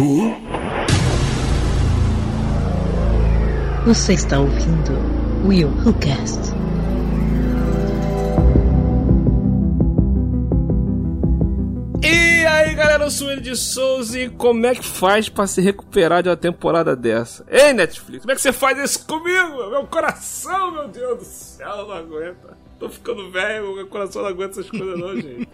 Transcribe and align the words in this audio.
Who? 0.00 0.32
Você 3.84 4.12
está 4.12 4.38
ouvindo 4.38 4.92
Will 5.44 5.70
Who 5.70 5.92
Cast. 5.94 6.52
E 12.00 12.46
aí 12.46 12.74
galera, 12.76 13.02
eu 13.02 13.10
sou 13.10 13.28
ele 13.32 13.40
de 13.40 13.56
Souza 13.56 14.20
e 14.20 14.30
como 14.30 14.66
é 14.66 14.76
que 14.76 14.84
faz 14.84 15.28
pra 15.28 15.48
se 15.48 15.60
recuperar 15.60 16.22
de 16.22 16.28
uma 16.28 16.36
temporada 16.36 16.94
dessa? 16.94 17.44
Ei 17.48 17.72
Netflix, 17.72 18.20
como 18.20 18.30
é 18.30 18.34
que 18.36 18.40
você 18.40 18.52
faz 18.52 18.78
isso 18.78 19.04
comigo? 19.04 19.68
Meu 19.68 19.84
coração, 19.88 20.70
meu 20.70 20.86
Deus 20.86 21.18
do 21.18 21.24
céu, 21.24 21.88
não 21.88 21.92
aguenta. 21.92 22.56
Tô 22.78 22.88
ficando 22.88 23.32
velho, 23.32 23.74
meu 23.74 23.88
coração 23.88 24.22
não 24.22 24.28
aguenta 24.28 24.60
essas 24.60 24.70
coisas 24.70 24.96
não, 24.96 25.16
gente. 25.16 25.48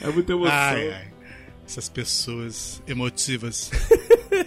É 0.00 0.08
muita 0.08 0.32
emoção. 0.32 0.52
Ai, 0.52 0.90
ai. 0.90 1.11
Essas 1.72 1.88
pessoas 1.88 2.82
emotivas. 2.86 3.70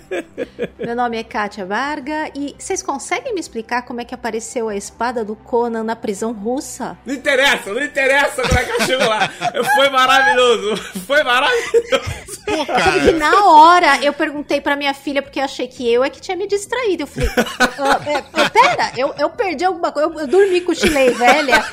Meu 0.77 0.95
nome 0.95 1.17
é 1.17 1.23
Kátia 1.23 1.65
Varga 1.65 2.29
e 2.35 2.53
vocês 2.55 2.83
conseguem 2.83 3.33
me 3.33 3.39
explicar 3.39 3.81
como 3.81 3.99
é 3.99 4.05
que 4.05 4.13
apareceu 4.13 4.69
a 4.69 4.75
espada 4.75 5.25
do 5.25 5.35
Conan 5.35 5.83
na 5.83 5.95
prisão 5.95 6.31
russa? 6.33 6.95
Não 7.03 7.15
interessa, 7.15 7.73
não 7.73 7.83
interessa 7.83 8.43
como 8.43 8.59
é 8.59 8.63
que 8.63 8.71
eu 8.73 8.81
chego 8.81 9.05
lá. 9.05 9.27
Foi 9.75 9.89
maravilhoso, 9.89 10.77
foi 11.07 11.23
maravilhoso. 11.23 12.44
Pô, 12.45 12.61
E 12.61 12.65
cara, 12.65 13.11
na 13.13 13.45
hora 13.45 14.03
eu 14.03 14.13
perguntei 14.13 14.61
pra 14.61 14.75
minha 14.75 14.93
filha, 14.93 15.21
porque 15.21 15.39
eu 15.39 15.43
achei 15.43 15.67
que 15.67 15.91
eu 15.91 16.03
é 16.03 16.09
que 16.09 16.21
tinha 16.21 16.37
me 16.37 16.47
distraído. 16.47 17.03
Eu 17.03 17.07
falei, 17.07 17.29
"Ah, 17.37 18.01
é, 18.05 18.41
é, 18.41 18.49
pera, 18.49 18.91
eu, 18.97 19.13
eu 19.17 19.29
perdi 19.29 19.65
alguma 19.65 19.91
coisa, 19.91 20.09
eu, 20.09 20.19
eu 20.19 20.27
dormi, 20.27 20.61
cochilei, 20.61 21.11
velha. 21.11 21.63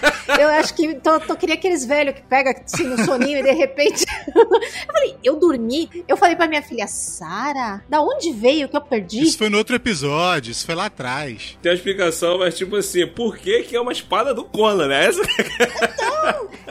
Eu 0.41 0.49
acho 0.49 0.75
que 0.75 0.95
tô, 0.95 1.21
tô 1.21 1.37
queria 1.37 1.55
aqueles 1.55 1.85
velhos 1.85 2.15
que 2.15 2.23
pega 2.23 2.55
assim 2.65 2.85
no 2.85 3.05
soninho 3.05 3.39
e 3.39 3.43
de 3.43 3.53
repente. 3.53 4.05
eu 4.35 4.93
falei, 4.93 5.17
eu 5.23 5.37
dormi. 5.39 5.91
Eu 6.09 6.17
falei 6.17 6.37
pra 6.37 6.47
minha 6.49 6.63
filha, 6.63 6.87
Sara, 6.87 7.83
da 7.89 8.01
onde 8.01 8.33
veio 8.33 8.69
que 8.69 8.77
eu 8.77 8.81
perdi? 8.81 9.23
isso 9.23 9.39
foi 9.39 9.49
no 9.51 9.59
outro 9.59 9.77
episódio, 9.77 10.51
isso 10.51 10.65
foi 10.65 10.75
lá 10.75 10.87
atrás. 10.87 11.59
Tem 11.61 11.71
uma 11.71 11.77
explicação, 11.77 12.39
mas 12.39 12.57
tipo 12.57 12.77
assim, 12.77 13.07
por 13.07 13.37
que 13.37 13.63
que 13.65 13.77
é 13.77 13.81
uma 13.81 13.93
espada 13.93 14.33
do 14.33 14.45
Conan, 14.45 14.89
né? 14.89 15.07
Essa... 15.07 15.23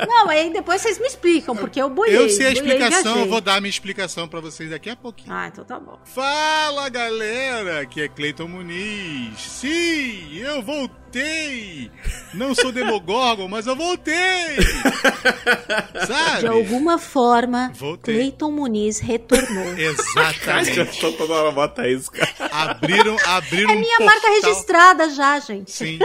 Não, 0.07 0.29
aí 0.29 0.51
depois 0.51 0.81
vocês 0.81 0.97
me 0.99 1.05
explicam, 1.07 1.55
porque 1.55 1.81
eu 1.81 1.89
boiei. 1.89 2.17
Eu 2.17 2.29
sei 2.29 2.47
a 2.47 2.51
explicação, 2.51 3.19
eu 3.19 3.27
vou 3.27 3.41
dar 3.41 3.55
a 3.55 3.61
minha 3.61 3.69
explicação 3.69 3.90
pra 4.27 4.39
vocês 4.39 4.69
daqui 4.69 4.89
a 4.89 4.95
pouquinho. 4.95 5.33
Ah, 5.33 5.47
então 5.47 5.63
tá 5.63 5.79
bom. 5.79 5.99
Fala 6.05 6.89
galera, 6.89 7.81
aqui 7.81 8.01
é 8.01 8.07
Cleiton 8.07 8.47
Muniz. 8.47 9.39
Sim, 9.39 10.37
eu 10.37 10.61
voltei. 10.61 11.91
Não 12.33 12.55
sou 12.55 12.71
Demogorgon, 12.71 13.47
mas 13.47 13.67
eu 13.67 13.75
voltei. 13.75 14.13
Sabe? 16.07 16.39
De 16.41 16.47
alguma 16.47 16.97
forma, 16.97 17.71
Voltei. 17.75 18.15
Cleiton 18.15 18.51
Muniz 18.51 18.99
retornou. 18.99 19.73
Exatamente. 19.77 20.95
Só 20.99 21.11
toda 21.11 21.33
hora 21.33 21.51
bota 21.51 21.87
isso, 21.87 22.11
cara. 22.11 22.31
Abriram, 22.51 23.17
abriram 23.25 23.71
É 23.71 23.75
minha 23.75 23.97
um 23.99 24.05
marca 24.05 24.21
portal. 24.21 24.41
registrada 24.51 25.09
já, 25.09 25.39
gente. 25.39 25.71
Sim. 25.71 25.99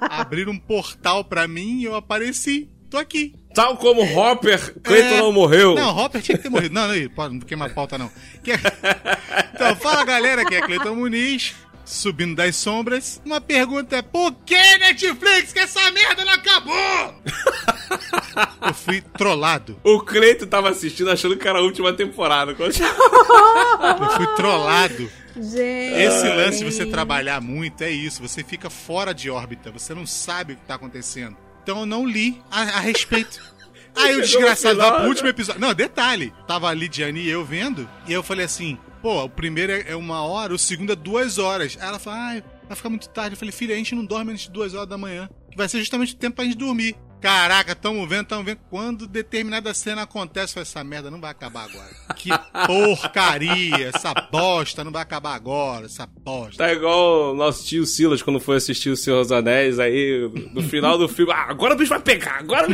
Abriram 0.00 0.52
um 0.52 0.58
portal 0.58 1.24
pra 1.24 1.46
mim 1.46 1.80
e 1.80 1.84
eu 1.84 1.94
apareci. 1.94 2.68
Tô 2.90 2.98
aqui. 2.98 3.34
Tal 3.54 3.76
como 3.76 4.02
Hopper, 4.02 4.74
Clayton 4.82 5.14
É. 5.14 5.18
não 5.18 5.32
morreu. 5.32 5.74
Não, 5.74 5.96
Hopper 5.96 6.20
tinha 6.20 6.36
que 6.36 6.42
ter 6.42 6.48
morrido. 6.48 6.74
Não, 6.74 6.88
não, 6.88 7.08
pode, 7.10 7.34
não 7.34 7.40
queima 7.40 7.66
a 7.66 7.70
pauta, 7.70 7.96
não. 7.96 8.10
Que- 8.42 8.52
Então, 9.54 9.76
fala 9.76 10.04
galera, 10.04 10.42
aqui 10.42 10.54
é 10.56 10.60
Cleiton 10.60 10.94
Muniz, 10.94 11.54
subindo 11.84 12.34
das 12.34 12.56
sombras. 12.56 13.20
Uma 13.24 13.40
pergunta 13.40 13.96
é: 13.96 14.02
por 14.02 14.32
que 14.44 14.56
Netflix 14.78 15.52
que 15.52 15.58
essa 15.60 15.90
merda 15.90 16.24
não 16.24 16.32
acabou? 16.32 17.14
Eu 18.66 18.74
fui 18.74 19.00
trollado. 19.00 19.78
O 19.84 20.00
Cleiton 20.00 20.46
tava 20.46 20.68
assistindo 20.70 21.10
achando 21.10 21.36
que 21.36 21.46
era 21.46 21.58
a 21.58 21.62
última 21.62 21.92
temporada. 21.92 22.52
Eu 22.52 24.10
fui 24.16 24.26
trollado. 24.36 25.10
Gente. 25.36 25.94
Esse 26.00 26.28
lance 26.28 26.58
de 26.58 26.64
você 26.64 26.86
trabalhar 26.86 27.40
muito 27.40 27.82
é 27.82 27.90
isso. 27.90 28.20
Você 28.22 28.42
fica 28.44 28.68
fora 28.70 29.12
de 29.14 29.30
órbita. 29.30 29.70
Você 29.72 29.94
não 29.94 30.06
sabe 30.06 30.52
o 30.52 30.56
que 30.56 30.62
tá 30.64 30.74
acontecendo. 30.76 31.36
Então 31.62 31.80
eu 31.80 31.86
não 31.86 32.06
li 32.06 32.40
a, 32.50 32.62
a 32.62 32.80
respeito. 32.80 33.40
Aí 33.94 34.16
o 34.16 34.22
desgraçado 34.22 34.78
lá 34.78 34.92
pro 34.92 35.02
né? 35.02 35.08
último 35.08 35.28
episódio. 35.28 35.60
Não, 35.60 35.74
detalhe. 35.74 36.32
Tava 36.46 36.68
a 36.68 36.74
Lidiane 36.74 37.20
e 37.20 37.28
eu 37.28 37.44
vendo. 37.44 37.88
E 38.06 38.12
eu 38.12 38.22
falei 38.22 38.44
assim: 38.44 38.78
pô, 39.02 39.24
o 39.24 39.28
primeiro 39.28 39.72
é 39.72 39.84
é 39.88 39.96
uma 39.96 40.22
hora, 40.22 40.54
o 40.54 40.58
segundo 40.58 40.92
é 40.92 40.96
duas 40.96 41.38
horas. 41.38 41.76
Aí 41.80 41.88
ela 41.88 41.98
falou: 41.98 42.18
ai, 42.18 42.44
vai 42.66 42.76
ficar 42.76 42.88
muito 42.88 43.08
tarde. 43.08 43.34
Eu 43.34 43.38
falei: 43.38 43.52
filha, 43.52 43.74
a 43.74 43.78
gente 43.78 43.94
não 43.94 44.04
dorme 44.04 44.32
antes 44.32 44.44
de 44.44 44.50
duas 44.50 44.74
horas 44.74 44.88
da 44.88 44.96
manhã. 44.96 45.28
Que 45.50 45.56
vai 45.56 45.68
ser 45.68 45.78
justamente 45.80 46.14
o 46.14 46.16
tempo 46.16 46.36
pra 46.36 46.44
gente 46.44 46.56
dormir. 46.56 46.96
Caraca, 47.20 47.74
tamo 47.74 48.06
vendo, 48.06 48.26
tamo 48.26 48.44
vendo. 48.44 48.60
Quando 48.70 49.06
determinada 49.06 49.74
cena 49.74 50.02
acontece, 50.02 50.58
essa 50.58 50.82
merda 50.82 51.10
não 51.10 51.20
vai 51.20 51.30
acabar 51.30 51.64
agora. 51.64 51.90
Que 52.16 52.30
porcaria, 52.66 53.88
essa 53.94 54.14
bosta 54.30 54.82
não 54.82 54.90
vai 54.90 55.02
acabar 55.02 55.34
agora, 55.34 55.86
essa 55.86 56.06
bosta. 56.06 56.64
Tá 56.64 56.72
igual 56.72 57.32
o 57.32 57.34
nosso 57.34 57.64
tio 57.66 57.84
Silas 57.84 58.22
quando 58.22 58.40
foi 58.40 58.56
assistir 58.56 58.90
o 58.90 58.96
Senhor 58.96 59.22
dos 59.22 59.32
Anéis, 59.32 59.78
aí 59.78 60.30
no 60.52 60.62
final 60.62 60.96
do 60.96 61.08
filme, 61.08 61.32
ah, 61.32 61.46
agora 61.48 61.74
o 61.74 61.76
bicho 61.76 61.90
vai 61.90 62.00
pegar, 62.00 62.38
agora 62.38 62.66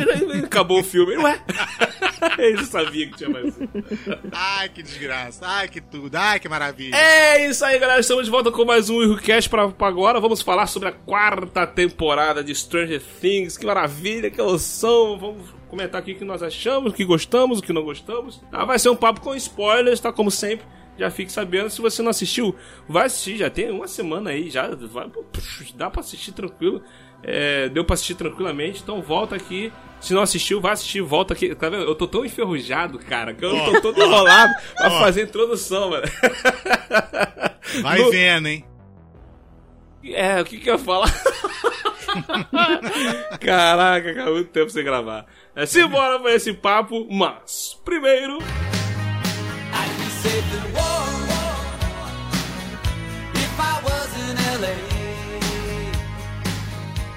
acabou 0.45 0.81
o 0.81 0.85
filme. 0.85 1.17
Ué? 1.17 1.41
Ele 2.39 2.65
sabia 2.65 3.09
que 3.09 3.17
tinha 3.17 3.31
mais. 3.31 3.55
Ai, 4.33 4.69
que 4.69 4.83
desgraça. 4.83 5.45
Ai, 5.47 5.69
que 5.69 5.81
tudo. 5.81 6.15
Ai, 6.17 6.41
que 6.41 6.49
maravilha. 6.49 6.95
É 6.97 7.49
isso 7.49 7.65
aí, 7.65 7.79
galera. 7.79 8.01
Estamos 8.01 8.25
de 8.25 8.31
volta 8.31 8.51
com 8.51 8.65
mais 8.65 8.89
um 8.89 9.03
Errocast 9.03 9.49
pra, 9.49 9.69
pra 9.69 9.89
agora. 9.89 10.21
Vamos 10.21 10.43
falar 10.43 10.67
sobre 10.67 10.89
a 10.89 10.93
quarta 10.93 11.67
temporada 11.67 12.43
de 12.43 12.55
Stranger 12.55 13.03
Things. 13.21 13.57
Que 13.57 13.67
maravilha, 13.67 14.31
que 14.37 14.41
emoção. 14.41 15.19
Vamos 15.19 15.51
comentar 15.69 16.01
aqui 16.01 16.13
o 16.13 16.17
que 16.17 16.25
nós 16.25 16.43
achamos, 16.43 16.93
o 16.93 16.95
que 16.95 17.05
gostamos, 17.05 17.59
o 17.59 17.63
que 17.63 17.73
não 17.73 17.83
gostamos. 17.83 18.41
Ah, 18.53 18.65
vai 18.65 18.79
ser 18.79 18.89
um 18.91 18.97
papo 18.97 19.21
com 19.21 19.35
spoilers, 19.35 19.99
tá? 20.01 20.13
Como 20.13 20.31
sempre. 20.31 20.67
Já 20.99 21.11
fique 21.11 21.31
sabendo. 21.31 21.69
Se 21.69 21.81
você 21.81 22.01
não 22.03 22.11
assistiu, 22.11 22.55
vai 22.89 23.07
assistir. 23.07 23.37
Já 23.37 23.51
tem 23.51 23.71
uma 23.71 23.87
semana 23.89 24.31
aí. 24.31 24.49
Já 24.49 24.69
vai, 24.75 25.11
dá 25.75 25.91
pra 25.91 26.01
assistir 26.01 26.33
tranquilo. 26.33 26.83
É, 27.23 27.69
deu 27.69 27.85
pra 27.85 27.95
assistir 27.95 28.15
tranquilamente. 28.15 28.81
Então 28.83 29.03
volta 29.03 29.35
aqui. 29.37 29.71
Se 30.01 30.15
não 30.15 30.23
assistiu, 30.23 30.59
vai 30.61 30.73
assistir. 30.73 31.03
Volta 31.03 31.35
aqui. 31.35 31.55
Tá 31.55 31.69
vendo? 31.69 31.83
Eu 31.83 31.95
tô 31.95 32.07
tão 32.07 32.25
enferrujado, 32.25 32.99
cara, 32.99 33.35
que 33.35 33.45
eu 33.45 33.53
tô 33.65 33.81
todo 33.83 34.01
enrolado 34.03 34.55
pra 34.75 34.91
fazer 34.93 35.23
a 35.23 35.25
introdução, 35.25 35.91
mano. 35.91 36.07
Vai 37.83 37.99
No- 38.01 38.11
vendo, 38.11 38.49
hein? 38.49 38.65
É, 40.05 40.41
o 40.41 40.45
que 40.45 40.57
que 40.59 40.71
eu 40.71 40.75
ia 40.75 40.79
falar? 40.79 41.13
Caraca, 43.41 44.15
cara, 44.15 44.31
muito 44.31 44.51
tempo 44.51 44.71
sem 44.71 44.85
gravar. 44.85 45.27
É, 45.55 45.67
simbora 45.67 46.19
pra 46.19 46.35
esse 46.35 46.53
papo, 46.53 47.07
mas 47.11 47.79
primeiro. 47.85 48.39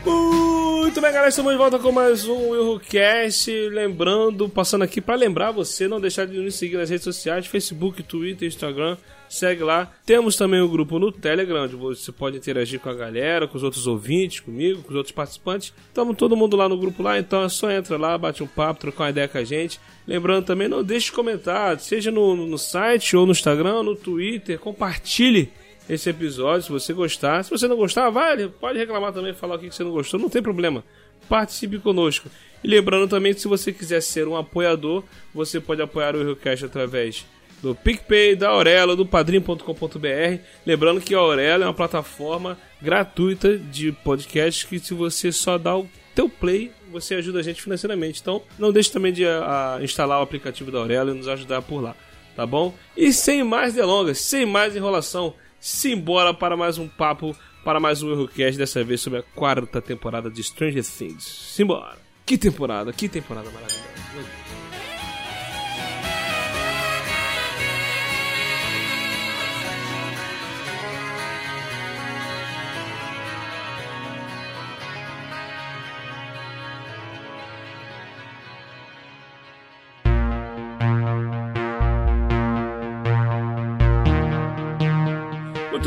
Muito 0.05 1.01
bem, 1.01 1.11
galera, 1.13 1.29
estamos 1.29 1.51
de 1.51 1.57
volta 1.57 1.79
com 1.79 1.91
mais 1.91 2.27
um 2.27 2.49
Willcast. 2.49 3.51
Lembrando, 3.69 4.49
passando 4.49 4.83
aqui 4.83 4.99
pra 4.99 5.15
lembrar 5.15 5.51
você, 5.51 5.87
não 5.87 6.01
deixar 6.01 6.25
de 6.25 6.37
nos 6.37 6.55
seguir 6.55 6.77
nas 6.77 6.89
redes 6.89 7.03
sociais: 7.03 7.45
Facebook, 7.47 8.03
Twitter, 8.03 8.47
Instagram. 8.47 8.97
Segue 9.29 9.63
lá. 9.63 9.91
Temos 10.07 10.35
também 10.35 10.59
o 10.59 10.67
grupo 10.67 10.97
no 10.97 11.11
Telegram, 11.11 11.63
onde 11.63 11.75
você 11.75 12.11
pode 12.11 12.35
interagir 12.35 12.79
com 12.79 12.89
a 12.89 12.95
galera, 12.95 13.47
com 13.47 13.55
os 13.55 13.63
outros 13.63 13.85
ouvintes, 13.85 14.39
comigo, 14.39 14.81
com 14.81 14.89
os 14.89 14.95
outros 14.95 15.13
participantes. 15.13 15.71
Estamos 15.87 16.17
todo 16.17 16.35
mundo 16.35 16.57
lá 16.57 16.67
no 16.67 16.75
grupo 16.75 17.03
lá, 17.03 17.19
então 17.19 17.43
é 17.43 17.49
só 17.49 17.69
entra 17.69 17.95
lá, 17.95 18.17
bate 18.17 18.41
um 18.41 18.47
papo, 18.47 18.79
trocar 18.79 19.03
uma 19.03 19.09
ideia 19.11 19.27
com 19.27 19.37
a 19.37 19.43
gente. 19.43 19.79
Lembrando 20.07 20.45
também, 20.45 20.67
não 20.67 20.83
deixe 20.83 21.05
de 21.05 21.11
comentar, 21.11 21.79
seja 21.79 22.09
no, 22.09 22.35
no 22.35 22.57
site 22.57 23.15
ou 23.15 23.27
no 23.27 23.31
Instagram, 23.31 23.83
no 23.83 23.95
Twitter, 23.95 24.57
compartilhe 24.57 25.51
esse 25.87 26.09
episódio, 26.09 26.63
se 26.63 26.71
você 26.71 26.91
gostar. 26.91 27.43
Se 27.43 27.51
você 27.51 27.67
não 27.67 27.77
gostar, 27.77 28.09
vai, 28.09 28.47
pode 28.47 28.79
reclamar 28.79 29.13
também, 29.13 29.33
falar 29.33 29.55
o 29.55 29.59
que 29.59 29.71
você 29.71 29.83
não 29.83 29.91
gostou, 29.91 30.19
não 30.19 30.29
tem 30.29 30.41
problema. 30.41 30.83
Participe 31.27 31.77
conosco. 31.77 32.29
E 32.63 32.67
lembrando 32.67 33.07
também 33.07 33.33
que 33.33 33.41
se 33.41 33.47
você 33.47 33.71
quiser 33.71 34.01
ser 34.01 34.27
um 34.27 34.35
apoiador, 34.35 35.03
você 35.33 35.59
pode 35.59 35.81
apoiar 35.81 36.15
o 36.15 36.19
Eurocast 36.19 36.65
através 36.65 37.25
do 37.61 37.75
PicPay, 37.75 38.35
da 38.35 38.49
Aurelo, 38.49 38.95
do 38.95 39.05
padrim.com.br. 39.05 40.41
Lembrando 40.65 41.01
que 41.01 41.13
a 41.13 41.19
Aurelo 41.19 41.63
é 41.63 41.67
uma 41.67 41.73
plataforma 41.73 42.57
gratuita 42.81 43.57
de 43.57 43.91
podcast 43.91 44.65
que 44.65 44.79
se 44.79 44.93
você 44.93 45.31
só 45.31 45.57
dá 45.57 45.77
o 45.77 45.87
teu 46.15 46.29
play, 46.29 46.71
você 46.91 47.15
ajuda 47.15 47.39
a 47.39 47.43
gente 47.43 47.61
financeiramente. 47.61 48.21
Então, 48.21 48.41
não 48.57 48.71
deixe 48.71 48.91
também 48.91 49.13
de 49.13 49.25
a, 49.25 49.75
a 49.75 49.83
instalar 49.83 50.19
o 50.19 50.23
aplicativo 50.23 50.71
da 50.71 50.79
Aurelo 50.79 51.11
e 51.11 51.17
nos 51.17 51.27
ajudar 51.27 51.61
por 51.61 51.81
lá, 51.81 51.95
tá 52.35 52.45
bom? 52.45 52.73
E 52.95 53.13
sem 53.13 53.43
mais 53.43 53.73
delongas, 53.73 54.19
sem 54.19 54.45
mais 54.45 54.75
enrolação, 54.75 55.33
simbora 55.59 56.33
para 56.33 56.57
mais 56.57 56.77
um 56.77 56.87
papo, 56.87 57.35
para 57.63 57.79
mais 57.79 58.01
um 58.01 58.09
Eurocast, 58.09 58.57
dessa 58.57 58.83
vez 58.83 59.01
sobre 59.01 59.19
a 59.19 59.23
quarta 59.23 59.81
temporada 59.81 60.29
de 60.29 60.43
Stranger 60.43 60.83
Things. 60.83 61.23
Simbora! 61.23 61.97
Que 62.25 62.37
temporada, 62.37 62.93
que 62.93 63.09
temporada 63.09 63.49
maravilhosa. 63.49 63.98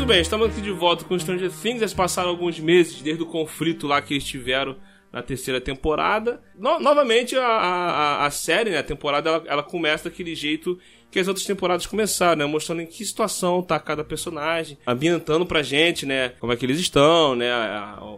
Muito 0.03 0.11
bem, 0.11 0.21
estamos 0.21 0.49
aqui 0.49 0.59
de 0.59 0.69
volta 0.69 1.05
com 1.05 1.17
Stranger 1.17 1.49
Things. 1.49 1.89
Se 1.89 1.95
passaram 1.95 2.27
alguns 2.27 2.59
meses 2.59 3.01
desde 3.01 3.23
o 3.23 3.25
conflito 3.25 3.87
lá 3.87 4.01
que 4.01 4.15
eles 4.15 4.25
tiveram 4.25 4.75
na 5.13 5.21
terceira 5.21 5.61
temporada. 5.61 6.41
No, 6.59 6.77
novamente, 6.77 7.37
a, 7.37 7.45
a, 7.45 8.25
a, 8.25 8.29
série, 8.29 8.71
né, 8.71 8.79
a 8.79 8.83
temporada, 8.83 9.29
ela, 9.29 9.43
ela, 9.47 9.63
começa 9.63 10.09
daquele 10.09 10.35
jeito 10.35 10.77
que 11.09 11.19
as 11.19 11.27
outras 11.29 11.45
temporadas 11.45 11.85
começaram, 11.85 12.35
né? 12.35 12.45
Mostrando 12.45 12.81
em 12.81 12.85
que 12.85 13.05
situação 13.05 13.61
tá 13.61 13.79
cada 13.79 14.03
personagem, 14.03 14.77
ambientando 14.85 15.45
pra 15.45 15.63
gente, 15.63 16.05
né? 16.05 16.33
Como 16.37 16.51
é 16.51 16.57
que 16.57 16.65
eles 16.65 16.79
estão, 16.79 17.33
né? 17.33 17.49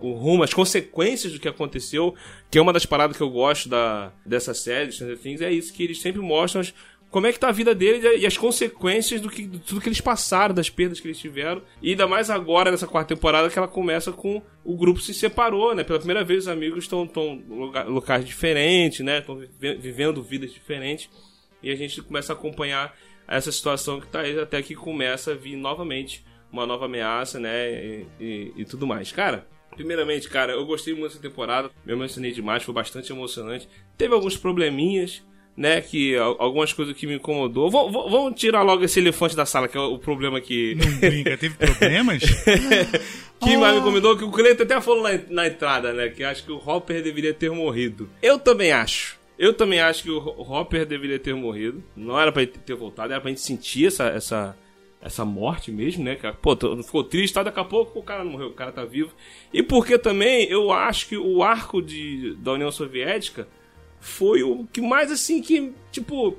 o 0.01 0.13
rumo, 0.13 0.41
as 0.41 0.55
consequências 0.55 1.33
do 1.33 1.39
que 1.39 1.47
aconteceu, 1.47 2.15
que 2.49 2.57
é 2.57 2.61
uma 2.61 2.73
das 2.73 2.85
paradas 2.87 3.15
que 3.15 3.21
eu 3.21 3.29
gosto 3.29 3.69
da, 3.69 4.11
dessa 4.25 4.55
série, 4.55 4.91
Stranger 4.91 5.19
Things, 5.19 5.41
é 5.41 5.51
isso, 5.51 5.71
que 5.71 5.83
eles 5.83 6.01
sempre 6.01 6.21
mostram 6.21 6.61
as, 6.61 6.73
como 7.15 7.27
é 7.27 7.31
que 7.31 7.39
tá 7.39 7.47
a 7.47 7.53
vida 7.53 7.73
deles 7.73 8.03
e 8.21 8.25
as 8.25 8.37
consequências 8.37 9.21
do 9.21 9.29
que 9.29 9.43
de 9.43 9.57
tudo 9.59 9.79
que 9.79 9.87
eles 9.87 10.01
passaram, 10.01 10.53
das 10.53 10.69
perdas 10.69 10.99
que 10.99 11.07
eles 11.07 11.17
tiveram. 11.17 11.61
E 11.81 11.91
ainda 11.91 12.05
mais 12.05 12.29
agora, 12.29 12.69
nessa 12.69 12.85
quarta 12.85 13.15
temporada, 13.15 13.49
que 13.49 13.57
ela 13.57 13.69
começa 13.69 14.11
com 14.11 14.41
o 14.65 14.75
grupo 14.75 14.99
se 14.99 15.13
separou, 15.13 15.73
né? 15.73 15.85
Pela 15.85 15.97
primeira 15.97 16.25
vez 16.25 16.43
os 16.43 16.49
amigos 16.49 16.83
estão 16.83 17.09
em 17.15 17.89
locais 17.89 18.25
diferentes, 18.25 18.99
né? 18.99 19.19
Estão 19.19 19.41
vivendo 19.57 20.21
vidas 20.21 20.51
diferentes. 20.51 21.09
E 21.63 21.71
a 21.71 21.75
gente 21.77 22.01
começa 22.01 22.33
a 22.33 22.35
acompanhar 22.35 22.93
essa 23.25 23.49
situação 23.49 24.01
que 24.01 24.07
tá 24.07 24.19
aí, 24.19 24.37
até 24.37 24.61
que 24.61 24.75
começa 24.75 25.31
a 25.31 25.35
vir 25.35 25.55
novamente 25.55 26.21
uma 26.51 26.65
nova 26.65 26.83
ameaça, 26.83 27.39
né? 27.39 27.71
E, 27.71 28.07
e, 28.19 28.53
e 28.57 28.65
tudo 28.65 28.85
mais. 28.85 29.13
Cara, 29.13 29.47
primeiramente, 29.73 30.27
cara, 30.27 30.51
eu 30.51 30.65
gostei 30.65 30.93
muito 30.93 31.13
dessa 31.13 31.21
temporada. 31.21 31.71
Me 31.85 31.93
emocionei 31.93 32.33
demais, 32.33 32.61
foi 32.61 32.73
bastante 32.73 33.09
emocionante. 33.13 33.69
Teve 33.97 34.13
alguns 34.13 34.35
probleminhas 34.35 35.23
né? 35.55 35.81
Que 35.81 36.15
algumas 36.17 36.73
coisas 36.73 36.95
que 36.95 37.07
me 37.07 37.15
incomodou. 37.15 37.69
V 37.69 37.91
vamos 38.09 38.39
tirar 38.39 38.61
logo 38.61 38.83
esse 38.83 38.99
elefante 38.99 39.35
da 39.35 39.45
sala, 39.45 39.67
que 39.67 39.77
é 39.77 39.81
o 39.81 39.97
problema 39.97 40.41
que. 40.41 40.75
Não 40.75 40.97
brinca, 40.97 41.37
teve 41.37 41.55
problemas? 41.55 42.23
que 43.39 43.55
oh. 43.55 43.59
mais 43.59 43.73
me 43.73 43.79
incomodou, 43.79 44.17
que 44.17 44.23
o 44.23 44.31
Cleiton 44.31 44.63
até 44.63 44.81
falou 44.81 45.03
na, 45.03 45.19
na 45.29 45.47
entrada, 45.47 45.93
né? 45.93 46.09
Que 46.09 46.23
acho 46.23 46.43
que 46.43 46.51
o 46.51 46.61
Hopper 46.65 47.01
deveria 47.01 47.33
ter 47.33 47.49
morrido. 47.51 48.09
Eu 48.21 48.37
também 48.37 48.71
acho. 48.71 49.17
Eu 49.37 49.53
também 49.53 49.79
acho 49.79 50.03
que 50.03 50.11
o 50.11 50.17
Hopper 50.17 50.85
deveria 50.85 51.19
ter 51.19 51.35
morrido. 51.35 51.83
Não 51.95 52.19
era 52.19 52.31
pra 52.31 52.41
ele 52.41 52.51
ter 52.51 52.75
voltado, 52.75 53.11
era 53.11 53.21
pra 53.21 53.29
gente 53.29 53.41
sentir 53.41 53.87
essa, 53.87 54.05
essa, 54.05 54.57
essa 55.01 55.25
morte 55.25 55.71
mesmo, 55.71 56.03
né? 56.05 56.17
Pô, 56.41 56.55
ficou 56.83 57.03
triste, 57.03 57.33
tá? 57.33 57.43
Daqui 57.43 57.59
a 57.59 57.65
pouco 57.65 57.99
o 57.99 58.03
cara 58.03 58.23
não 58.23 58.31
morreu, 58.31 58.47
o 58.47 58.53
cara 58.53 58.71
tá 58.71 58.85
vivo. 58.85 59.11
E 59.53 59.61
porque 59.61 59.97
também 59.97 60.49
eu 60.49 60.71
acho 60.71 61.07
que 61.07 61.17
o 61.17 61.43
arco 61.43 61.81
de, 61.81 62.35
da 62.35 62.53
União 62.53 62.71
Soviética 62.71 63.45
foi 64.05 64.43
o 64.43 64.67
que 64.71 64.79
mais 64.81 65.11
assim 65.11 65.41
que, 65.41 65.71
tipo. 65.91 66.37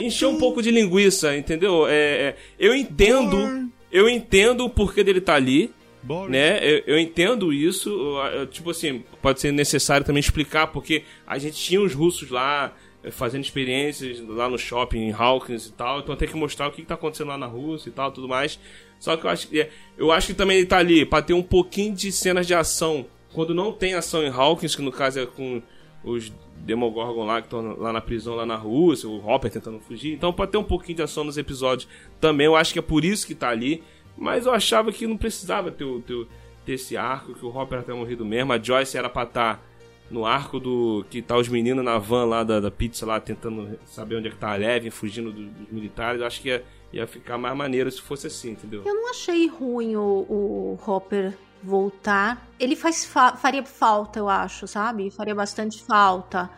Encheu 0.00 0.30
um 0.30 0.38
pouco 0.38 0.60
de 0.60 0.70
linguiça, 0.70 1.36
entendeu? 1.36 1.86
É, 1.86 1.94
é 1.94 2.36
eu 2.58 2.74
entendo. 2.74 3.70
Eu 3.90 4.08
entendo 4.08 4.64
o 4.64 4.70
porquê 4.70 5.04
dele 5.04 5.20
tá 5.20 5.36
ali. 5.36 5.72
Boring. 6.02 6.32
Né? 6.32 6.58
Eu, 6.58 6.82
eu, 6.86 6.98
entendo 6.98 7.52
isso. 7.52 7.88
Eu, 8.34 8.46
tipo 8.48 8.70
assim, 8.70 9.04
pode 9.22 9.40
ser 9.40 9.52
necessário 9.52 10.04
também 10.04 10.20
explicar, 10.20 10.66
porque 10.66 11.04
a 11.24 11.38
gente 11.38 11.56
tinha 11.56 11.80
os 11.80 11.94
russos 11.94 12.28
lá 12.28 12.74
é, 13.04 13.12
fazendo 13.12 13.44
experiências 13.44 14.18
lá 14.20 14.48
no 14.48 14.58
shopping 14.58 14.98
em 14.98 15.12
Hawkins 15.12 15.66
e 15.66 15.72
tal, 15.72 16.00
então 16.00 16.16
tem 16.16 16.28
que 16.28 16.36
mostrar 16.36 16.66
o 16.66 16.72
que, 16.72 16.82
está 16.82 16.94
acontecendo 16.94 17.28
lá 17.28 17.38
na 17.38 17.46
Rússia 17.46 17.88
e 17.88 17.92
tal, 17.92 18.10
tudo 18.10 18.28
mais. 18.28 18.58
Só 18.98 19.16
que 19.16 19.24
eu 19.24 19.30
acho 19.30 19.48
que 19.48 19.68
eu 19.96 20.10
acho 20.10 20.26
que 20.26 20.34
também 20.34 20.58
ele 20.58 20.66
tá 20.66 20.78
ali 20.78 21.06
para 21.06 21.22
ter 21.22 21.32
um 21.32 21.42
pouquinho 21.42 21.94
de 21.94 22.10
cenas 22.10 22.46
de 22.46 22.54
ação 22.54 23.06
quando 23.32 23.54
não 23.54 23.72
tem 23.72 23.94
ação 23.94 24.22
em 24.22 24.28
Hawkins, 24.28 24.74
que 24.74 24.82
no 24.82 24.92
caso 24.92 25.20
é 25.20 25.26
com 25.26 25.60
os 26.04 26.32
Demogorgon 26.56 27.24
lá 27.24 27.40
que 27.40 27.46
estão 27.46 27.76
lá 27.78 27.92
na 27.92 28.00
prisão 28.00 28.34
lá 28.34 28.46
na 28.46 28.56
Rússia, 28.56 29.08
o 29.08 29.26
Hopper 29.26 29.50
tentando 29.50 29.78
fugir. 29.80 30.14
Então 30.14 30.32
pode 30.32 30.52
ter 30.52 30.58
um 30.58 30.64
pouquinho 30.64 30.96
de 30.96 31.02
ação 31.02 31.24
nos 31.24 31.36
episódios 31.36 31.88
também. 32.20 32.46
Eu 32.46 32.56
acho 32.56 32.72
que 32.72 32.78
é 32.78 32.82
por 32.82 33.04
isso 33.04 33.26
que 33.26 33.34
tá 33.34 33.48
ali. 33.48 33.82
Mas 34.16 34.46
eu 34.46 34.52
achava 34.52 34.92
que 34.92 35.06
não 35.06 35.16
precisava 35.16 35.70
ter, 35.70 35.86
ter, 36.02 36.26
ter 36.64 36.72
esse 36.74 36.96
arco, 36.96 37.34
que 37.34 37.44
o 37.44 37.54
Hopper 37.54 37.80
até 37.80 37.92
morrido 37.92 38.24
mesmo. 38.24 38.52
A 38.52 38.58
Joyce 38.58 38.96
era 38.96 39.08
pra 39.08 39.24
estar 39.24 39.56
tá 39.56 39.62
no 40.10 40.24
arco 40.24 40.60
do. 40.60 41.04
que 41.10 41.20
tá 41.20 41.36
os 41.36 41.48
meninos 41.48 41.84
na 41.84 41.98
van 41.98 42.24
lá 42.24 42.44
da, 42.44 42.60
da 42.60 42.70
pizza 42.70 43.04
lá 43.04 43.20
tentando 43.20 43.78
saber 43.86 44.16
onde 44.16 44.28
é 44.28 44.30
que 44.30 44.36
tá 44.36 44.52
a 44.52 44.56
Levin, 44.56 44.90
fugindo 44.90 45.32
dos, 45.32 45.46
dos 45.46 45.68
militares. 45.70 46.20
Eu 46.20 46.26
acho 46.26 46.40
que 46.40 46.48
ia, 46.48 46.64
ia 46.92 47.06
ficar 47.06 47.36
mais 47.36 47.56
maneiro 47.56 47.90
se 47.90 48.00
fosse 48.00 48.26
assim, 48.26 48.52
entendeu? 48.52 48.82
Eu 48.86 48.94
não 48.94 49.10
achei 49.10 49.48
ruim 49.48 49.96
o, 49.96 50.00
o 50.00 50.78
Hopper 50.86 51.36
voltar. 51.64 52.46
Ele 52.58 52.76
faz 52.76 53.04
fa 53.04 53.36
faria 53.36 53.64
falta, 53.64 54.18
eu 54.18 54.28
acho, 54.28 54.66
sabe? 54.66 55.10
Faria 55.10 55.34
bastante 55.34 55.82
falta. 55.82 56.50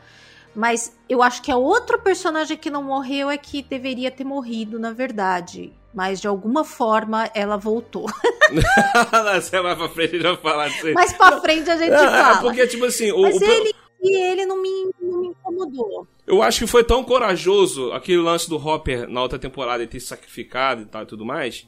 Mas 0.54 0.96
eu 1.08 1.22
acho 1.22 1.42
que 1.42 1.52
a 1.52 1.56
outro 1.56 1.98
personagem 1.98 2.56
que 2.56 2.70
não 2.70 2.82
morreu 2.82 3.30
é 3.30 3.36
que 3.36 3.62
deveria 3.62 4.10
ter 4.10 4.24
morrido, 4.24 4.78
na 4.78 4.92
verdade. 4.92 5.72
Mas 5.94 6.20
de 6.20 6.26
alguma 6.26 6.64
forma 6.64 7.30
ela 7.34 7.56
voltou. 7.56 8.06
Você 9.34 9.60
vai 9.60 9.76
pra 9.76 9.88
frente 9.88 10.20
já 10.20 10.36
falar 10.36 10.68
disso 10.68 10.86
aí. 10.86 10.94
Mais 10.94 11.12
pra 11.12 11.40
frente 11.40 11.70
a 11.70 11.76
gente 11.76 11.92
ah, 11.92 12.10
fala. 12.10 12.40
Porque, 12.40 12.66
tipo 12.66 12.84
assim. 12.84 13.12
O, 13.12 13.22
Mas 13.22 13.36
o... 13.36 13.44
ele 13.44 13.74
e 14.02 14.16
ele 14.16 14.46
não 14.46 14.60
me, 14.60 14.90
não 15.00 15.20
me 15.20 15.28
incomodou. 15.28 16.06
Eu 16.26 16.42
acho 16.42 16.60
que 16.60 16.66
foi 16.66 16.84
tão 16.84 17.02
corajoso 17.02 17.92
aquele 17.92 18.18
lance 18.18 18.48
do 18.48 18.56
Hopper 18.56 19.08
na 19.08 19.22
outra 19.22 19.38
temporada 19.38 19.84
de 19.84 19.90
ter 19.90 20.00
sacrificado 20.00 20.82
e 20.82 20.86
tal 20.86 21.02
e 21.02 21.06
tudo 21.06 21.24
mais 21.24 21.66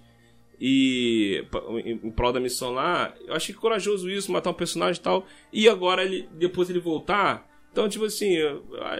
e 0.61 1.45
em 1.85 2.11
prol 2.11 2.33
da 2.33 2.41
missão 2.41 2.73
lá, 2.73 3.15
eu 3.27 3.35
achei 3.35 3.55
corajoso 3.55 4.11
isso, 4.11 4.33
matar 4.33 4.51
um 4.51 4.55
personagem 4.55 5.01
e 5.01 5.03
tal. 5.03 5.27
E 5.53 5.69
agora 5.69 6.05
ele 6.05 6.29
depois 6.33 6.69
ele 6.69 6.81
voltar, 6.81 7.48
então, 7.79 7.89
tipo 7.89 8.07
assim, 8.07 8.35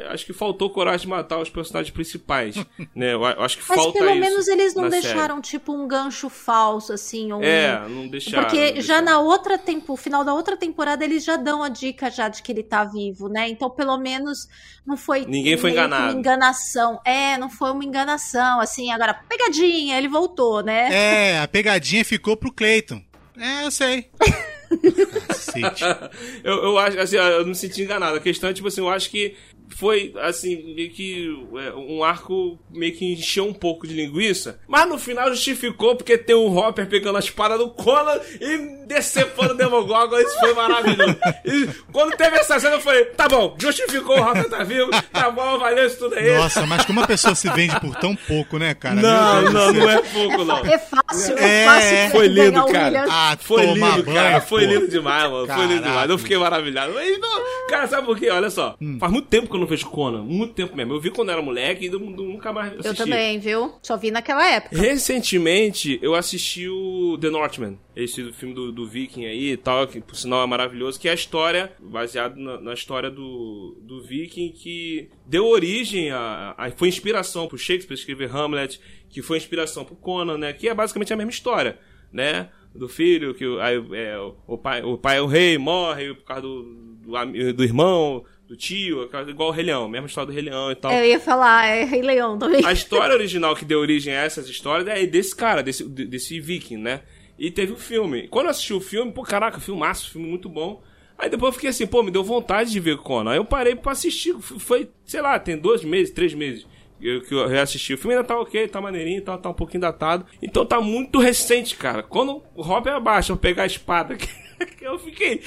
acho 0.09 0.25
que 0.25 0.33
faltou 0.33 0.71
coragem 0.71 1.01
de 1.01 1.09
matar 1.09 1.41
os 1.41 1.51
personagens 1.51 1.93
principais, 1.93 2.55
né? 2.95 3.13
Eu 3.13 3.25
acho 3.25 3.59
que 3.59 3.65
Mas 3.69 3.77
falta 3.77 3.99
pelo 3.99 4.13
isso 4.13 4.21
menos 4.21 4.47
eles 4.47 4.73
não 4.73 4.89
deixaram, 4.89 5.35
série. 5.35 5.49
tipo, 5.49 5.73
um 5.73 5.89
gancho 5.89 6.31
falso, 6.31 6.93
assim, 6.93 7.33
ou 7.33 7.43
É, 7.43 7.89
não 7.89 8.07
deixaram. 8.07 8.45
Porque 8.45 8.75
não 8.75 8.81
já 8.81 9.03
na 9.03 9.19
outra 9.19 9.59
tempo, 9.59 9.97
final 9.97 10.25
da 10.25 10.33
outra 10.33 10.57
temporada, 10.57 11.05
eles 11.05 11.25
já 11.25 11.37
dão 11.37 11.61
a 11.61 11.69
dica 11.69 12.09
já 12.09 12.29
de 12.29 12.41
que 12.41 12.53
ele 12.53 12.63
tá 12.63 12.85
vivo, 12.85 13.29
né? 13.29 13.49
Então, 13.49 13.69
pelo 13.69 13.99
menos, 13.99 14.47
não 14.87 14.97
foi... 14.97 15.27
Ninguém 15.27 15.57
foi 15.57 15.73
enganado. 15.73 16.13
Uma 16.13 16.13
enganação. 16.13 17.01
É, 17.05 17.37
não 17.37 17.51
foi 17.51 17.73
uma 17.73 17.85
enganação, 17.85 18.61
assim, 18.61 18.93
agora, 18.93 19.13
pegadinha, 19.13 19.99
ele 19.99 20.07
voltou, 20.07 20.63
né? 20.63 20.89
É, 20.93 21.41
a 21.41 21.49
pegadinha 21.49 22.05
ficou 22.05 22.37
pro 22.37 22.53
Clayton. 22.53 23.03
É, 23.37 23.65
eu 23.65 23.73
sei. 23.73 24.09
eu, 26.45 26.55
eu 26.65 26.79
acho, 26.79 26.99
assim, 26.99 27.17
eu 27.17 27.41
não 27.41 27.49
me 27.49 27.55
senti 27.55 27.83
enganado. 27.83 28.17
A 28.17 28.21
questão 28.21 28.51
é, 28.51 28.53
tipo 28.53 28.69
assim, 28.69 28.81
eu 28.81 28.89
acho 28.89 29.11
que 29.11 29.35
foi, 29.77 30.13
assim, 30.21 30.75
meio 30.75 30.91
que 30.91 31.29
é, 31.57 31.73
um 31.75 32.03
arco 32.03 32.59
meio 32.71 32.95
que 32.95 33.13
encheu 33.13 33.47
um 33.47 33.53
pouco 33.53 33.87
de 33.87 33.95
linguiça, 33.95 34.61
mas 34.67 34.89
no 34.89 34.99
final 34.99 35.29
justificou 35.31 35.97
porque 35.97 36.17
tem 36.19 36.35
o 36.35 36.55
Hopper 36.55 36.87
pegando 36.87 37.17
a 37.17 37.21
espada 37.21 37.57
do 37.59 37.71
Conan 37.71 38.19
e 38.41 38.87
decepando 38.87 39.55
o 39.55 39.57
Demogorgon, 39.57 40.19
isso 40.19 40.39
foi 40.41 40.55
maravilhoso. 40.55 41.17
E 41.45 41.69
quando 41.93 42.17
teve 42.17 42.37
essa 42.39 42.59
cena 42.59 42.77
eu 42.77 42.81
falei, 42.81 43.05
tá 43.07 43.29
bom, 43.29 43.57
justificou, 43.59 44.19
o 44.19 44.23
Hopper 44.23 44.49
tá 44.49 44.65
vivo, 44.65 44.91
tá 45.13 45.31
bom, 45.31 45.59
valeu 45.59 45.87
isso 45.87 45.99
tudo 45.99 46.15
aí. 46.15 46.37
Nossa, 46.37 46.67
mas 46.67 46.85
como 46.85 47.01
a 47.01 47.07
pessoa 47.07 47.35
se 47.35 47.49
vende 47.51 47.79
por 47.81 47.95
tão 47.97 48.15
pouco, 48.17 48.59
né, 48.59 48.75
cara? 48.75 48.95
Não, 48.95 49.43
não, 49.43 49.73
não 49.73 49.91
é 49.91 50.03
pouco, 50.03 50.45
não. 50.45 50.59
É 50.65 50.79
fácil, 50.79 51.39
é, 51.39 51.63
é 51.63 51.65
fácil. 51.67 51.97
É. 51.97 52.11
Foi 52.11 52.29
lindo, 52.29 52.67
cara. 52.67 53.05
Ah, 53.09 53.37
foi 53.41 53.67
lindo, 53.67 53.81
banho, 53.81 54.05
cara. 54.05 54.41
Foi 54.41 54.65
lindo 54.65 54.89
demais, 54.89 55.31
mano. 55.31 55.47
Caraca. 55.47 55.67
Foi 55.67 55.75
lindo 55.75 55.87
demais. 55.87 56.11
Eu 56.11 56.19
fiquei 56.19 56.39
maravilhado. 56.39 56.93
Mas, 56.95 57.19
não, 57.19 57.69
cara, 57.69 57.87
sabe 57.87 58.07
por 58.07 58.19
quê? 58.19 58.31
Olha 58.31 58.51
só. 58.51 58.77
Hum. 58.81 58.99
Faz 58.99 59.13
muito 59.13 59.29
tempo 59.29 59.49
que 59.49 59.58
eu 59.59 59.61
não 59.61 59.67
vejo 59.67 59.87
Conan. 59.91 60.23
Muito 60.23 60.55
tempo 60.55 60.77
mesmo. 60.77 60.95
Eu 60.95 61.01
vi 61.01 61.11
quando 61.11 61.31
era 61.31 61.43
moleque 61.43 61.87
e 61.87 61.91
nunca 61.91 62.53
mais 62.53 62.73
assisti. 62.73 62.89
Eu 62.89 62.95
também, 62.95 63.39
viu? 63.39 63.75
Só 63.83 63.97
vi 63.97 64.11
naquela 64.11 64.49
época. 64.49 64.77
Recentemente, 64.77 65.99
eu 66.01 66.15
assisti 66.15 66.69
o 66.69 67.19
The 67.21 67.29
Northman. 67.29 67.79
Esse 67.95 68.33
filme 68.33 68.55
do, 68.55 68.71
do 68.71 68.87
Viking 68.87 69.27
aí 69.27 69.53
e 69.53 69.57
tal, 69.57 69.87
que 69.87 70.01
por 70.01 70.15
sinal 70.15 70.45
é 70.45 70.47
maravilhoso, 70.47 71.01
que 71.01 71.09
é 71.09 71.11
a 71.11 71.15
história, 71.15 71.73
baseado 71.81 72.37
na, 72.37 72.61
na 72.61 72.73
história 72.73 73.11
do, 73.11 73.77
do 73.83 74.01
Viking, 74.03 74.53
que 74.53 75.09
deu 75.27 75.47
origem 75.47 76.11
a, 76.13 76.55
a, 76.57 76.71
foi 76.71 76.89
inspiração 76.89 77.49
pro 77.49 77.59
Shakespeare 77.59 77.99
escrever 77.99 78.31
Hamlet, 78.35 78.81
que 79.11 79.21
foi 79.21 79.37
inspiração 79.37 79.85
pro 79.85 79.97
Conan, 79.97 80.39
né? 80.39 80.53
Que 80.53 80.69
é 80.69 80.75
basicamente 80.75 81.13
a 81.13 81.17
mesma 81.17 81.33
história, 81.33 81.79
né? 82.13 82.51
Do 82.73 82.89
filho, 82.89 83.35
que 83.35 83.45
aí, 83.61 83.83
é, 83.95 84.17
o, 84.47 84.57
pai, 84.57 84.83
o 84.83 84.97
pai 84.97 85.19
é 85.19 85.23
o 85.23 85.27
rei, 85.27 85.59
morre 85.59 86.15
por 86.15 86.25
causa 86.25 86.43
do, 86.43 86.63
do, 86.63 87.53
do 87.55 87.65
irmão, 87.65 88.25
do 88.49 88.57
tio, 88.57 89.09
igual 89.29 89.51
o 89.51 89.53
Rei 89.53 89.67
Leão, 89.67 89.87
mesma 89.87 90.07
história 90.07 90.27
do 90.27 90.33
Rei 90.33 90.43
Leão 90.43 90.73
e 90.73 90.75
tal. 90.75 90.91
Eu 90.91 91.05
ia 91.05 91.21
falar, 91.21 91.67
é 91.67 91.85
Rei 91.85 92.01
Leão 92.01 92.39
também. 92.39 92.65
A 92.65 92.73
história 92.73 93.15
original 93.15 93.55
que 93.55 93.65
deu 93.65 93.79
origem 93.79 94.15
a 94.15 94.23
essas 94.23 94.49
histórias 94.49 94.89
é 94.89 95.05
desse 95.05 95.37
cara, 95.37 95.63
desse, 95.63 95.85
desse 95.85 96.41
viking, 96.41 96.79
né? 96.79 97.03
E 97.39 97.51
teve 97.51 97.73
o 97.73 97.75
um 97.75 97.79
filme. 97.79 98.27
Quando 98.27 98.47
eu 98.47 98.51
assisti 98.51 98.73
o 98.73 98.81
filme, 98.81 99.13
pô, 99.13 99.23
caraca, 99.23 99.61
filmaço, 99.61 100.11
filme 100.11 100.27
muito 100.27 100.49
bom. 100.49 100.83
Aí 101.19 101.29
depois 101.29 101.51
eu 101.51 101.55
fiquei 101.55 101.69
assim, 101.69 101.87
pô, 101.87 102.03
me 102.03 102.11
deu 102.11 102.25
vontade 102.25 102.71
de 102.71 102.81
ver 102.81 102.97
Conan. 102.97 103.33
Aí 103.33 103.37
eu 103.37 103.45
parei 103.45 103.77
pra 103.77 103.93
assistir. 103.93 104.35
Foi, 104.41 104.89
sei 105.05 105.21
lá, 105.21 105.39
tem 105.39 105.59
dois 105.59 105.85
meses, 105.85 106.13
três 106.15 106.33
meses 106.33 106.67
que 106.99 107.35
eu 107.35 107.47
reassisti. 107.47 107.95
O 107.95 107.99
filme 107.99 108.17
ainda 108.17 108.27
tá 108.27 108.41
ok, 108.41 108.67
tá 108.67 108.81
maneirinho, 108.81 109.23
tá, 109.23 109.37
tá 109.37 109.51
um 109.51 109.55
pouquinho 109.55 109.83
datado. 109.83 110.25
Então 110.43 110.65
tá 110.65 110.81
muito 110.81 111.19
recente, 111.19 111.77
cara. 111.77 112.03
Quando 112.03 112.43
o 112.55 112.63
Robin 112.63 112.91
abaixa, 112.91 113.33
eu 113.33 113.37
pegar 113.37 113.65
a 113.65 113.67
espada 113.67 114.15
aqui. 114.15 114.48
eu 114.81 114.99
fiquei. 114.99 115.41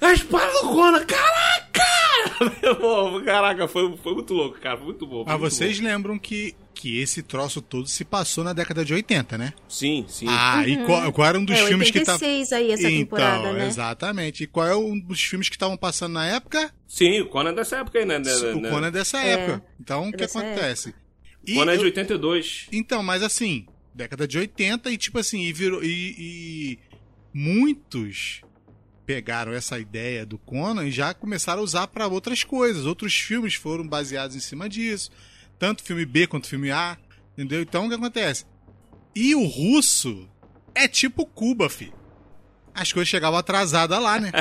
A 0.00 0.12
espada 0.12 0.52
do 0.52 0.68
Conan, 0.68 1.04
caraca! 1.04 1.84
Pô, 2.80 3.20
caraca, 3.22 3.68
foi, 3.68 3.96
foi 4.02 4.14
muito 4.14 4.34
louco, 4.34 4.58
cara. 4.60 4.76
Foi 4.76 4.86
muito 4.86 5.06
bom. 5.06 5.24
foi 5.24 5.32
Mas 5.32 5.40
muito 5.40 5.54
vocês 5.54 5.78
lembram 5.80 6.18
que, 6.18 6.54
que 6.74 6.98
esse 6.98 7.22
troço 7.22 7.60
todo 7.62 7.86
se 7.86 8.04
passou 8.04 8.42
na 8.42 8.52
década 8.52 8.84
de 8.84 8.92
80, 8.94 9.38
né? 9.38 9.52
bom. 9.56 9.64
Sim, 9.68 10.04
sim. 10.08 10.26
Ah, 10.28 10.66
e 10.66 10.76
qual, 10.84 11.12
qual 11.12 11.28
era 11.28 11.38
um 11.38 11.44
dos 11.44 11.58
é, 11.58 11.66
filmes 11.66 11.90
que 11.90 12.00
tá. 12.00 12.12
86 12.14 12.52
aí 12.52 12.72
essa 12.72 12.82
então, 12.82 12.98
temporada, 12.98 13.52
né? 13.52 13.66
exatamente. 13.66 14.44
E 14.44 14.46
qual 14.46 14.66
é 14.66 14.74
um 14.76 14.98
dos 14.98 15.22
filmes 15.22 15.48
que 15.48 15.56
estavam 15.56 15.76
passando 15.76 16.12
na 16.14 16.26
época? 16.26 16.72
Sim, 16.88 17.20
o 17.20 17.28
Conan 17.28 17.50
é 17.50 17.54
dessa 17.54 17.76
época 17.78 17.98
aí, 17.98 18.04
né? 18.04 18.18
né, 18.18 18.32
o 18.32 18.60
né? 18.60 18.70
Conan 18.70 18.86
é 18.88 18.90
dessa 18.90 19.18
É, 19.22 19.28
época. 19.30 19.64
Então, 19.80 20.08
o 20.08 20.10
que 20.10 20.18
dessa 20.18 20.38
acontece? 20.40 20.94
E 21.46 21.54
Conan 21.54 21.72
é 21.72 21.76
de 21.76 21.82
eu- 21.82 21.86
82. 21.86 22.66
Então, 22.72 23.02
mas 23.02 23.22
assim, 23.22 23.66
década 23.94 24.26
de 24.26 24.38
80 24.38 24.90
e 24.90 24.96
tipo 24.96 25.18
assim, 25.18 25.42
e 25.42 25.52
virou. 25.52 25.82
E, 25.84 25.88
e 26.18 26.78
muitos 27.34 28.40
pegaram 29.04 29.52
essa 29.52 29.78
ideia 29.78 30.24
do 30.24 30.38
Conan 30.38 30.86
e 30.86 30.90
já 30.90 31.12
começaram 31.12 31.60
a 31.60 31.64
usar 31.64 31.88
para 31.88 32.06
outras 32.06 32.42
coisas. 32.44 32.86
Outros 32.86 33.14
filmes 33.14 33.54
foram 33.54 33.86
baseados 33.86 34.34
em 34.36 34.40
cima 34.40 34.68
disso. 34.68 35.10
Tanto 35.58 35.82
filme 35.82 36.06
B 36.06 36.26
quanto 36.26 36.46
filme 36.48 36.70
A. 36.70 36.96
Entendeu? 37.32 37.60
Então 37.60 37.84
o 37.86 37.88
que 37.88 37.94
acontece? 37.96 38.46
E 39.14 39.34
o 39.34 39.44
russo 39.44 40.28
é 40.74 40.88
tipo 40.88 41.26
Cuba, 41.26 41.68
fi. 41.68 41.92
As 42.72 42.92
coisas 42.92 43.08
chegavam 43.08 43.38
atrasadas 43.38 44.00
lá, 44.02 44.18
né? 44.18 44.32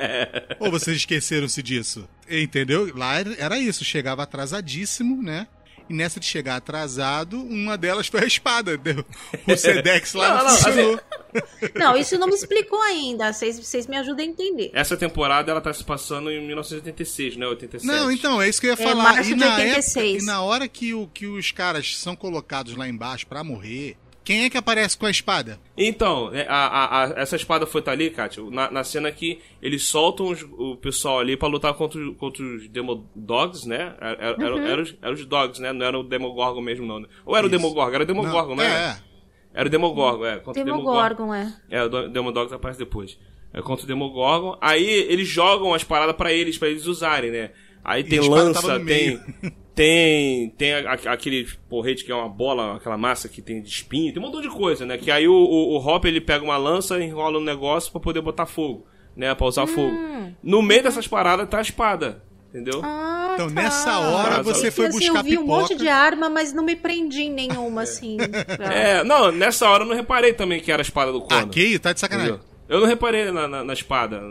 Ou 0.60 0.70
vocês 0.70 0.96
esqueceram-se 0.96 1.62
disso? 1.62 2.08
Entendeu? 2.30 2.90
Lá 2.96 3.18
era- 3.18 3.34
era 3.34 3.58
isso, 3.58 3.84
chegava 3.84 4.22
atrasadíssimo, 4.22 5.22
né? 5.22 5.46
E 5.88 5.94
nessa 5.94 6.18
de 6.18 6.26
chegar 6.26 6.56
atrasado, 6.56 7.40
uma 7.42 7.76
delas 7.76 8.06
foi 8.06 8.22
a 8.22 8.26
espada, 8.26 8.74
entendeu? 8.74 9.04
O 9.46 9.56
Sedex 9.56 10.14
lá 10.14 10.28
Não, 10.28 10.36
não, 10.36 10.44
não, 10.44 10.50
assim, 10.50 10.64
funcionou. 10.64 11.00
Não, 11.74 11.96
isso 11.96 12.16
não 12.16 12.28
me 12.28 12.34
explicou 12.34 12.80
ainda. 12.80 13.32
Vocês, 13.32 13.88
me 13.88 13.96
ajudem 13.96 14.28
a 14.28 14.30
entender. 14.30 14.70
Essa 14.72 14.96
temporada 14.96 15.50
ela 15.50 15.60
tá 15.60 15.72
se 15.72 15.82
passando 15.82 16.30
em 16.30 16.46
1986, 16.46 17.36
né? 17.36 17.44
87. 17.48 17.84
Não, 17.84 18.08
então, 18.12 18.40
é 18.40 18.48
isso 18.48 18.60
que 18.60 18.68
eu 18.68 18.70
ia 18.70 18.74
É 18.74 18.76
falar. 18.76 19.02
março 19.02 19.30
e, 19.30 19.34
de 19.34 19.40
na 19.40 19.56
86. 19.56 19.96
época, 19.96 20.22
e 20.22 20.26
na 20.26 20.42
hora 20.42 20.68
que, 20.68 20.94
o, 20.94 21.08
que 21.08 21.26
os 21.26 21.50
caras 21.50 21.96
são 21.98 22.14
colocados 22.14 22.76
lá 22.76 22.88
embaixo 22.88 23.26
pra 23.26 23.42
morrer, 23.42 23.96
quem 24.24 24.44
é 24.44 24.50
que 24.50 24.56
aparece 24.56 24.96
com 24.96 25.06
a 25.06 25.10
espada? 25.10 25.60
Então, 25.76 26.30
é, 26.32 26.46
a, 26.48 26.54
a- 26.66 27.04
a- 27.04 27.12
essa 27.20 27.36
espada 27.36 27.66
foi 27.66 27.82
tá 27.82 27.92
ali, 27.92 28.08
Kátia, 28.10 28.42
na, 28.50 28.70
na 28.70 28.82
cena 28.82 29.12
que 29.12 29.38
eles 29.60 29.84
soltam 29.84 30.28
os- 30.28 30.42
o 30.58 30.76
pessoal 30.76 31.20
ali 31.20 31.36
pra 31.36 31.46
lutar 31.46 31.74
contra, 31.74 32.00
os- 32.00 32.16
contra 32.16 32.42
os 32.42 32.66
Demodogs, 32.68 33.66
né? 33.66 33.94
Era, 34.00 34.36
era, 34.40 34.54
Uhum. 34.56 34.66
era, 34.66 34.82
os, 34.82 34.94
era 35.02 35.12
os 35.12 35.26
Dogs, 35.26 35.60
né? 35.60 35.72
Não 35.72 35.84
era 35.86 35.98
o 35.98 36.02
Demogorgon 36.02 36.60
mesmo, 36.60 36.86
não. 36.86 37.00
né? 37.00 37.06
Ou 37.26 37.36
era 37.36 37.46
Isso. 37.46 37.54
o 37.54 37.58
Demogorgon? 37.58 37.94
Era 37.94 38.02
o 38.04 38.06
Demogorgon, 38.06 38.54
Não, 38.56 38.64
né? 38.64 38.98
é, 39.00 39.14
Era 39.60 39.68
o 39.68 39.70
Demogorgon, 39.70 40.26
é. 40.26 40.36
Contra 40.38 40.62
o 40.62 40.64
Demogorgon, 40.64 41.32
é. 41.34 41.54
É, 41.70 41.82
o 41.84 41.88
Do- 41.88 42.08
Demodogs 42.08 42.52
aparece 42.52 42.78
depois. 42.78 43.16
É 43.52 43.62
contra 43.62 43.84
o 43.84 43.86
Demogorgon. 43.86 44.58
Aí 44.60 44.84
eles 44.84 45.28
jogam 45.28 45.72
as 45.72 45.84
paradas 45.84 46.16
pra 46.16 46.32
eles, 46.32 46.58
pra 46.58 46.68
eles 46.68 46.86
usarem, 46.86 47.30
né? 47.30 47.50
Aí 47.84 48.02
tem 48.02 48.20
lança, 48.20 48.80
tem. 48.80 49.20
Tem. 49.74 50.50
Tem 50.50 50.72
a- 50.72 50.92
a- 50.92 51.12
aquele 51.12 51.48
porrete 51.68 52.04
que 52.04 52.12
é 52.12 52.14
uma 52.14 52.28
bola, 52.28 52.76
aquela 52.76 52.96
massa 52.96 53.28
que 53.28 53.42
tem 53.42 53.60
de 53.60 53.68
espinho, 53.68 54.12
tem 54.12 54.22
um 54.22 54.24
montão 54.26 54.40
de 54.40 54.48
coisa, 54.48 54.86
né? 54.86 54.96
Que 54.96 55.10
aí 55.10 55.26
o, 55.26 55.34
o, 55.34 55.76
o 55.76 55.84
Hop 55.84 56.04
ele 56.04 56.20
pega 56.20 56.44
uma 56.44 56.56
lança 56.56 56.96
e 57.00 57.02
enrola 57.04 57.38
um 57.40 57.42
negócio 57.42 57.90
pra 57.90 58.00
poder 58.00 58.20
botar 58.20 58.46
fogo, 58.46 58.86
né? 59.16 59.34
Pra 59.34 59.46
usar 59.48 59.66
fogo. 59.66 59.92
No 60.40 60.62
meio 60.62 60.84
dessas 60.84 61.08
paradas 61.08 61.48
tá 61.48 61.58
a 61.58 61.62
espada, 61.62 62.22
entendeu? 62.50 62.80
Ah, 62.84 63.32
Então, 63.34 63.48
tá. 63.48 63.62
nessa 63.62 63.98
hora, 63.98 64.36
Ah, 64.36 64.42
você 64.42 64.70
foi 64.70 64.86
assim, 64.86 64.98
buscar 64.98 65.18
eu 65.18 65.24
vi 65.24 65.38
um 65.38 65.40
pipoca. 65.40 65.60
monte 65.62 65.74
de 65.74 65.88
arma, 65.88 66.30
mas 66.30 66.52
não 66.52 66.62
me 66.64 66.76
prendi 66.76 67.22
em 67.22 67.32
nenhuma, 67.32 67.82
assim. 67.82 68.16
pra- 68.16 68.72
É, 68.72 69.02
não, 69.02 69.32
nessa 69.32 69.68
hora 69.68 69.82
eu 69.82 69.88
não 69.88 69.96
reparei 69.96 70.32
também 70.34 70.60
que 70.60 70.70
era 70.70 70.82
a 70.82 70.84
espada 70.84 71.10
do 71.10 71.20
Conan. 71.20 71.40
Ah, 71.40 71.46
que? 71.48 71.80
Tá 71.80 71.92
de 71.92 71.98
sacanagem. 71.98 72.34
Entendeu? 72.34 72.46
Eu 72.68 72.78
não 72.80 72.86
reparei 72.86 73.30
na, 73.32 73.48
na, 73.48 73.64
na 73.64 73.72
espada. 73.72 74.22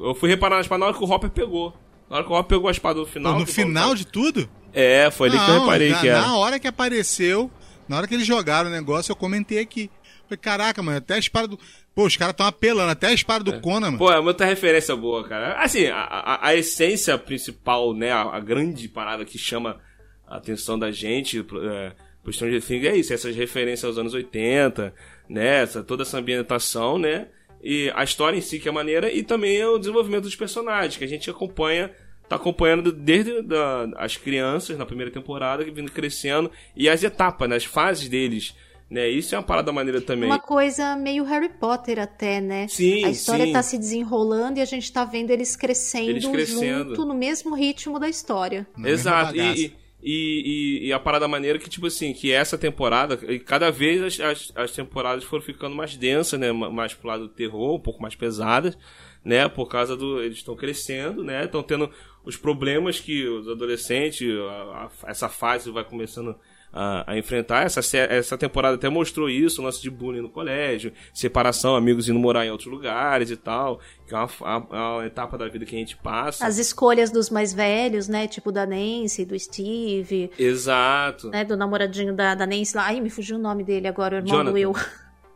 Eu 0.00 0.14
fui 0.14 0.28
reparar 0.28 0.56
na 0.56 0.60
espada 0.60 0.78
na 0.80 0.86
hora 0.88 0.94
que 0.96 1.02
o 1.02 1.10
Hopper 1.10 1.30
pegou. 1.30 1.72
Na 2.14 2.18
hora 2.18 2.26
que 2.28 2.32
o 2.32 2.36
Hopper 2.36 2.58
pegou 2.58 2.68
a 2.68 2.70
espada 2.70 3.00
no 3.00 3.06
final. 3.06 3.32
Pô, 3.32 3.40
no 3.40 3.46
final 3.46 3.92
de 3.92 4.06
tudo? 4.06 4.48
É, 4.72 5.10
foi 5.10 5.28
ali 5.28 5.36
que 5.36 5.50
eu 5.50 5.54
Não, 5.54 5.60
reparei 5.62 5.90
na, 5.90 6.00
que 6.00 6.08
era. 6.08 6.20
na 6.20 6.36
hora 6.36 6.60
que 6.60 6.68
apareceu, 6.68 7.50
na 7.88 7.96
hora 7.96 8.06
que 8.06 8.14
eles 8.14 8.24
jogaram 8.24 8.70
o 8.70 8.72
negócio, 8.72 9.10
eu 9.10 9.16
comentei 9.16 9.58
aqui. 9.58 9.90
Falei, 10.22 10.38
caraca, 10.40 10.80
mano, 10.80 10.98
até 10.98 11.14
a 11.14 11.18
espada 11.18 11.48
do. 11.48 11.58
Pô, 11.92 12.06
os 12.06 12.16
caras 12.16 12.30
estão 12.32 12.46
apelando, 12.46 12.92
até 12.92 13.08
a 13.08 13.12
espada 13.12 13.42
do 13.42 13.60
Conan, 13.60 13.86
mano. 13.86 13.98
Pô, 13.98 14.12
é 14.12 14.20
muita 14.20 14.44
referência 14.44 14.94
boa, 14.94 15.26
cara. 15.26 15.54
Assim, 15.60 15.86
a, 15.86 16.02
a, 16.02 16.48
a 16.50 16.54
essência 16.54 17.18
principal, 17.18 17.92
né, 17.92 18.12
a, 18.12 18.22
a 18.22 18.38
grande 18.38 18.88
parada 18.88 19.24
que 19.24 19.36
chama 19.36 19.80
a 20.24 20.36
atenção 20.36 20.78
da 20.78 20.92
gente 20.92 21.42
pro, 21.42 21.68
é, 21.68 21.96
pro 22.22 22.32
Stranger 22.32 22.62
Things 22.62 22.86
é 22.86 22.96
isso, 22.96 23.12
essas 23.12 23.34
referências 23.34 23.84
aos 23.84 23.98
anos 23.98 24.14
80, 24.14 24.94
né, 25.28 25.62
essa, 25.62 25.82
toda 25.82 26.04
essa 26.04 26.18
ambientação, 26.18 26.96
né, 26.96 27.26
e 27.60 27.90
a 27.94 28.04
história 28.04 28.36
em 28.36 28.40
si 28.40 28.60
que 28.60 28.68
é 28.68 28.72
maneira, 28.72 29.10
e 29.12 29.22
também 29.24 29.56
é 29.56 29.66
o 29.66 29.78
desenvolvimento 29.78 30.24
dos 30.24 30.36
personagens, 30.36 30.96
que 30.96 31.04
a 31.04 31.08
gente 31.08 31.28
acompanha, 31.28 31.90
tá 32.28 32.36
acompanhando 32.36 32.90
desde 32.92 33.42
da, 33.42 33.84
as 33.96 34.16
crianças 34.16 34.76
na 34.78 34.86
primeira 34.86 35.10
temporada, 35.10 35.64
que 35.64 35.70
vindo 35.70 35.90
crescendo, 35.92 36.50
e 36.76 36.88
as 36.88 37.02
etapas, 37.02 37.48
né, 37.48 37.56
as 37.56 37.64
fases 37.64 38.08
deles, 38.08 38.54
né, 38.90 39.08
isso 39.08 39.34
é 39.34 39.38
uma 39.38 39.44
parada 39.44 39.72
maneira 39.72 40.00
também. 40.00 40.28
Uma 40.28 40.38
coisa 40.38 40.94
meio 40.96 41.24
Harry 41.24 41.48
Potter 41.48 41.98
até, 41.98 42.40
né? 42.40 42.66
Sim, 42.68 43.04
A 43.04 43.10
história 43.10 43.46
sim. 43.46 43.52
tá 43.52 43.62
se 43.62 43.78
desenrolando 43.78 44.58
e 44.58 44.62
a 44.62 44.64
gente 44.66 44.92
tá 44.92 45.04
vendo 45.04 45.30
eles 45.30 45.56
crescendo, 45.56 46.10
Eles 46.10 46.26
crescendo. 46.26 46.90
junto 46.90 47.04
no 47.04 47.14
mesmo 47.14 47.54
ritmo 47.54 47.98
da 47.98 48.08
história. 48.08 48.66
Mesma 48.76 48.92
Exato. 49.32 49.36
E, 49.36 49.72
e, 50.06 50.82
e, 50.82 50.86
e 50.88 50.92
a 50.92 51.00
parada 51.00 51.26
maneira 51.26 51.58
que, 51.58 51.68
tipo 51.70 51.86
assim, 51.86 52.12
que 52.12 52.30
essa 52.30 52.58
temporada, 52.58 53.18
e 53.26 53.38
cada 53.38 53.70
vez 53.70 54.02
as, 54.02 54.20
as, 54.20 54.52
as 54.54 54.70
temporadas 54.72 55.24
foram 55.24 55.42
ficando 55.42 55.74
mais 55.74 55.96
densas, 55.96 56.38
né? 56.38 56.52
ma- 56.52 56.68
Mais 56.70 56.92
pro 56.92 57.08
lado 57.08 57.22
do 57.22 57.28
terror, 57.30 57.74
um 57.76 57.80
pouco 57.80 58.02
mais 58.02 58.14
pesadas, 58.14 58.76
né? 59.24 59.48
Por 59.48 59.66
causa 59.66 59.96
do. 59.96 60.20
Eles 60.22 60.38
estão 60.38 60.54
crescendo, 60.54 61.24
né? 61.24 61.44
Estão 61.44 61.62
tendo 61.62 61.90
os 62.24 62.36
problemas 62.36 63.00
que 63.00 63.26
os 63.26 63.48
adolescentes, 63.48 64.28
a- 64.38 64.88
a- 65.06 65.10
essa 65.10 65.28
fase 65.28 65.70
vai 65.70 65.84
começando 65.84 66.34
a, 66.72 67.12
a 67.12 67.16
enfrentar. 67.18 67.64
Essa, 67.66 67.80
essa 67.98 68.36
temporada 68.36 68.74
até 68.74 68.88
mostrou 68.88 69.30
isso, 69.30 69.60
o 69.60 69.64
lance 69.64 69.80
de 69.80 69.88
bullying 69.90 70.22
no 70.22 70.28
colégio, 70.28 70.92
separação, 71.12 71.76
amigos 71.76 72.08
indo 72.08 72.18
morar 72.18 72.44
em 72.44 72.50
outros 72.50 72.68
lugares 72.68 73.30
e 73.30 73.36
tal, 73.36 73.78
que 74.08 74.14
é 74.14 74.18
uma, 74.18 74.28
é 74.72 74.76
uma 74.76 75.06
etapa 75.06 75.38
da 75.38 75.46
vida 75.48 75.64
que 75.64 75.76
a 75.76 75.78
gente 75.78 75.96
passa. 75.98 76.44
As 76.46 76.58
escolhas 76.58 77.10
dos 77.12 77.30
mais 77.30 77.52
velhos, 77.54 78.08
né? 78.08 78.26
Tipo 78.26 78.50
da 78.50 78.66
Nancy, 78.66 79.24
do 79.24 79.38
Steve, 79.38 80.30
Exato. 80.38 81.28
né? 81.30 81.44
Do 81.44 81.56
namoradinho 81.56 82.12
da, 82.14 82.34
da 82.34 82.46
Nancy 82.46 82.76
lá. 82.76 82.86
Ai, 82.86 83.00
me 83.00 83.10
fugiu 83.10 83.36
o 83.36 83.40
nome 83.40 83.62
dele 83.62 83.86
agora, 83.86 84.16
o 84.16 84.18
irmão 84.18 84.30
Jonathan. 84.38 84.50
do 84.50 84.54
Will. 84.54 84.72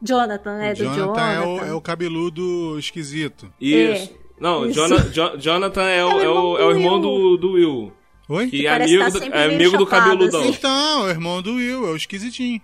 Jonathan, 0.03 0.63
é, 0.63 0.73
o 0.73 0.75
do 0.75 0.79
Jonathan, 0.85 0.97
Jonathan. 1.05 1.31
É, 1.33 1.41
o, 1.41 1.65
é 1.67 1.73
o 1.75 1.81
cabeludo 1.81 2.79
esquisito. 2.79 3.53
Isso. 3.61 4.11
Não, 4.41 4.67
Isso. 4.67 4.75
Jona- 4.75 5.01
Jo- 5.11 5.37
Jonathan 5.39 5.83
é 5.89 6.05
o, 6.05 6.21
é 6.21 6.29
o, 6.29 6.59
é 6.59 6.65
o 6.65 6.71
irmão 6.71 7.01
do, 7.01 7.37
do 7.37 7.53
Will. 7.53 7.93
Oi? 8.29 8.49
Que 8.49 8.67
é 8.67 8.71
parece 8.71 8.95
amigo, 8.95 9.11
tá 9.21 9.27
do, 9.27 9.35
é 9.35 9.45
amigo 9.55 9.79
do 9.79 9.87
cabeludão. 9.87 10.41
assim. 10.41 10.51
Então, 10.51 11.03
é 11.05 11.07
o 11.07 11.11
irmão 11.11 11.43
do 11.43 11.55
Will, 11.55 11.87
é 11.89 11.91
o 11.91 11.97
esquisitinho. 11.97 12.61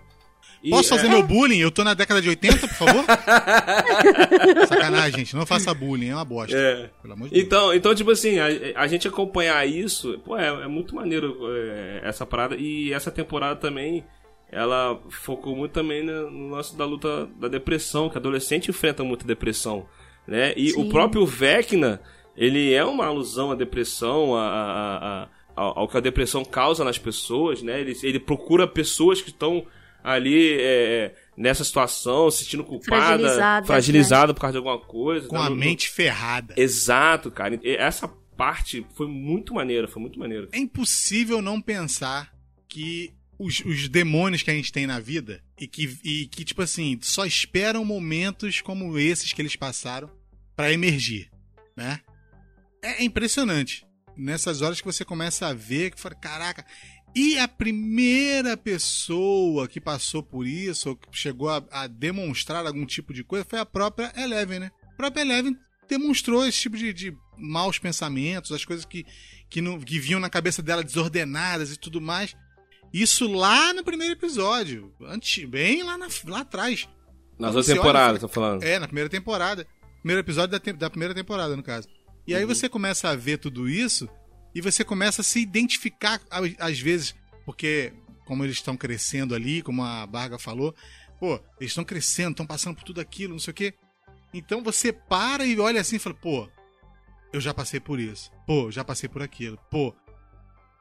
E, 0.62 0.70
Posso 0.70 0.88
fazer 0.90 1.08
é, 1.08 1.10
meu 1.10 1.22
bullying? 1.22 1.58
Eu 1.58 1.70
tô 1.70 1.82
na 1.84 1.92
década 1.92 2.22
de 2.22 2.28
80, 2.30 2.68
por 2.68 2.74
favor? 2.74 3.04
Sacanagem, 4.68 5.18
gente. 5.20 5.36
Não 5.36 5.44
faça 5.44 5.74
bullying, 5.74 6.08
é 6.08 6.14
uma 6.14 6.24
bosta. 6.24 6.56
É. 6.56 6.90
Pelo 7.02 7.14
amor 7.14 7.28
de 7.28 7.34
Deus. 7.34 7.44
Então, 7.46 7.74
então, 7.74 7.94
tipo 7.94 8.10
assim, 8.10 8.38
a, 8.38 8.46
a 8.76 8.86
gente 8.86 9.06
acompanhar 9.08 9.66
isso, 9.68 10.18
pô, 10.24 10.38
é, 10.38 10.46
é 10.48 10.66
muito 10.68 10.94
maneiro 10.94 11.36
é, 11.54 12.00
essa 12.04 12.24
parada. 12.24 12.56
E 12.56 12.92
essa 12.92 13.10
temporada 13.10 13.56
também, 13.56 14.04
ela 14.54 15.00
focou 15.11 15.54
muito 15.56 15.73
também 15.73 16.02
no, 16.04 16.50
lance 16.50 16.76
da 16.76 16.84
luta 16.84 17.26
da 17.38 17.49
depressão, 17.49 18.08
que 18.08 18.16
adolescente 18.16 18.70
enfrenta 18.70 19.02
muita 19.04 19.26
depressão, 19.26 19.87
né? 20.26 20.54
E 20.56 20.70
Sim. 20.70 20.82
o 20.87 20.88
próprio 20.88 21.26
Vecna, 21.26 22.00
ele 22.37 22.73
é 22.73 22.84
uma 22.84 23.06
alusão 23.06 23.50
à 23.50 23.54
depressão, 23.54 24.34
a, 24.37 24.46
a- 24.49 25.23
a- 25.25 25.28
ao, 25.56 25.78
ao 25.80 25.88
que 25.88 25.96
a 25.96 26.00
depressão 26.00 26.44
causa 26.44 26.82
nas 26.84 26.99
pessoas, 26.99 27.62
né? 27.62 27.80
Ele, 27.80 27.96
ele 28.02 28.18
procura 28.20 28.66
pessoas 28.66 29.20
que 29.20 29.30
estão 29.30 29.66
ali 30.02 30.56
é, 30.61 31.14
nessa 31.37 31.64
situação, 31.64 32.30
se 32.30 32.44
sentindo 32.44 32.62
culpada, 32.64 33.06
Fragilizadas, 33.18 33.66
fragilizada 33.66 34.34
por 34.34 34.40
causa 34.40 34.52
de 34.52 34.58
alguma 34.58 34.78
coisa. 34.78 35.28
Com 35.28 35.37
tá? 35.37 35.46
a 35.46 35.50
No- 35.50 35.56
mente 35.56 35.88
ferrada. 35.88 36.54
Exato, 36.56 37.30
cara. 37.30 37.58
E 37.62 37.76
Essa 37.76 38.08
parte 38.37 38.84
foi 38.94 39.06
muito 39.06 39.54
maneira, 39.54 39.87
foi 39.88 40.02
muito 40.02 40.18
maneiro. 40.18 40.49
É 40.52 40.58
impossível 40.58 41.40
não 41.40 41.61
pensar 41.61 42.32
que 42.68 43.14
os, 43.44 43.60
os 43.60 43.88
demônios 43.88 44.42
que 44.42 44.50
a 44.50 44.54
gente 44.54 44.72
tem 44.72 44.86
na 44.86 44.98
vida 44.98 45.42
e 45.60 45.68
que, 45.68 45.98
e 46.02 46.26
que, 46.26 46.44
tipo 46.44 46.62
assim, 46.62 46.98
só 47.02 47.26
esperam 47.26 47.84
momentos 47.84 48.60
como 48.62 48.98
esses 48.98 49.32
que 49.32 49.42
eles 49.42 49.54
passaram 49.54 50.10
pra 50.56 50.72
emergir, 50.72 51.30
né? 51.76 52.00
É 52.82 53.04
impressionante. 53.04 53.86
Nessas 54.16 54.62
horas 54.62 54.80
que 54.80 54.86
você 54.86 55.04
começa 55.04 55.46
a 55.46 55.54
ver 55.54 55.90
que 55.90 56.00
fala, 56.00 56.14
caraca. 56.14 56.64
E 57.14 57.38
a 57.38 57.46
primeira 57.46 58.56
pessoa 58.56 59.68
que 59.68 59.80
passou 59.80 60.22
por 60.22 60.46
isso, 60.46 60.90
ou 60.90 60.96
que 60.96 61.08
chegou 61.12 61.50
a, 61.50 61.62
a 61.70 61.86
demonstrar 61.86 62.66
algum 62.66 62.86
tipo 62.86 63.12
de 63.12 63.22
coisa, 63.22 63.44
foi 63.48 63.58
a 63.58 63.66
própria 63.66 64.12
Eleven, 64.16 64.60
né? 64.60 64.70
A 64.92 64.96
própria 64.96 65.22
Eleven 65.22 65.56
demonstrou 65.88 66.46
esse 66.46 66.60
tipo 66.60 66.76
de, 66.76 66.92
de 66.92 67.16
maus 67.36 67.78
pensamentos, 67.78 68.52
as 68.52 68.64
coisas 68.64 68.84
que, 68.84 69.04
que, 69.50 69.60
não, 69.60 69.78
que 69.78 69.98
vinham 69.98 70.20
na 70.20 70.30
cabeça 70.30 70.62
dela 70.62 70.82
desordenadas 70.82 71.72
e 71.72 71.76
tudo 71.76 72.00
mais. 72.00 72.34
Isso 72.94 73.26
lá 73.30 73.74
no 73.74 73.82
primeiro 73.82 74.12
episódio, 74.14 74.94
antes, 75.02 75.44
bem 75.44 75.82
lá, 75.82 75.98
na- 75.98 76.06
lá 76.26 76.40
atrás. 76.40 76.88
Olha, 77.38 77.52
temporadas, 77.74 78.20
você- 78.20 78.26
tô 78.26 78.28
falando. 78.32 78.62
É, 78.62 78.78
na 78.78 78.86
primeira 78.86 79.10
temporada. 79.10 79.66
Primeiro 80.00 80.20
episódio 80.20 80.52
da, 80.52 80.60
te- 80.60 80.72
da 80.72 80.88
primeira 80.88 81.12
temporada, 81.14 81.56
no 81.56 81.62
caso. 81.62 81.88
E 82.26 82.34
aí 82.34 82.44
você 82.44 82.68
começa 82.68 83.08
a 83.08 83.16
ver 83.16 83.38
tudo 83.38 83.68
isso 83.68 84.08
E 84.56 84.60
você 84.60 84.84
começa 84.84 85.20
a 85.20 85.24
se 85.24 85.40
identificar, 85.40 86.20
às 86.60 86.78
vezes, 86.78 87.12
porque 87.44 87.92
como 88.24 88.44
eles 88.44 88.54
estão 88.54 88.76
crescendo 88.76 89.34
ali, 89.34 89.60
como 89.62 89.82
a 89.82 90.06
Barga 90.06 90.38
falou, 90.38 90.72
pô, 91.18 91.40
eles 91.58 91.72
estão 91.72 91.82
crescendo, 91.82 92.30
estão 92.30 92.46
passando 92.46 92.76
por 92.76 92.84
tudo 92.84 93.00
aquilo, 93.00 93.32
não 93.32 93.40
sei 93.40 93.50
o 93.50 93.54
quê. 93.54 93.74
Então 94.32 94.62
você 94.62 94.92
para 94.92 95.44
e 95.44 95.58
olha 95.58 95.80
assim 95.80 95.96
e 95.96 95.98
fala, 95.98 96.14
pô, 96.14 96.48
eu 97.32 97.40
já 97.40 97.52
passei 97.52 97.80
por 97.80 97.98
isso. 97.98 98.30
Pô, 98.46 98.70
já 98.70 98.84
passei 98.84 99.08
por 99.08 99.22
aquilo. 99.22 99.58
Pô, 99.68 99.92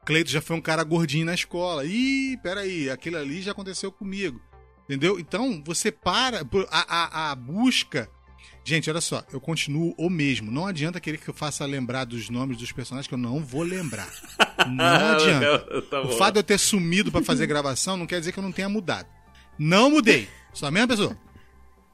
Cleito 0.04 0.30
já 0.30 0.40
foi 0.42 0.56
um 0.56 0.60
cara 0.60 0.84
gordinho 0.84 1.26
na 1.26 1.34
escola. 1.34 1.84
Ih, 1.84 2.36
peraí, 2.42 2.90
aquilo 2.90 3.16
ali 3.16 3.40
já 3.42 3.52
aconteceu 3.52 3.90
comigo. 3.90 4.40
Entendeu? 4.84 5.18
Então, 5.18 5.62
você 5.64 5.90
para. 5.90 6.44
por- 6.44 6.68
A, 6.70 7.28
a, 7.28 7.30
a 7.30 7.34
busca. 7.34 8.08
Gente, 8.66 8.88
olha 8.90 9.00
só, 9.00 9.22
eu 9.32 9.40
continuo 9.40 9.94
o 9.98 10.08
mesmo. 10.10 10.50
Não 10.50 10.66
adianta 10.66 11.00
querer 11.00 11.18
que 11.18 11.28
eu 11.28 11.34
faça 11.34 11.64
lembrar 11.66 12.04
dos 12.04 12.28
nomes 12.30 12.56
dos 12.56 12.72
personagens 12.72 13.06
que 13.06 13.12
eu 13.14 13.18
não 13.18 13.40
vou 13.44 13.62
lembrar. 13.62 14.08
Não 14.68 14.84
adianta. 15.16 15.82
Tá 15.82 16.00
O 16.02 16.12
fato 16.16 16.34
de 16.34 16.38
eu 16.38 16.42
ter 16.44 16.58
sumido 16.58 17.10
pra 17.12 17.22
fazer 17.22 17.46
gravação 17.46 17.96
não 17.98 18.06
quer 18.06 18.18
dizer 18.20 18.32
que 18.32 18.38
eu 18.38 18.42
não 18.42 18.52
tenha 18.52 18.68
mudado. 18.68 19.06
Não 19.58 19.90
mudei. 19.90 20.26
Sou 20.54 20.66
a 20.66 20.70
mesma 20.70 20.88
pessoa. 20.88 21.18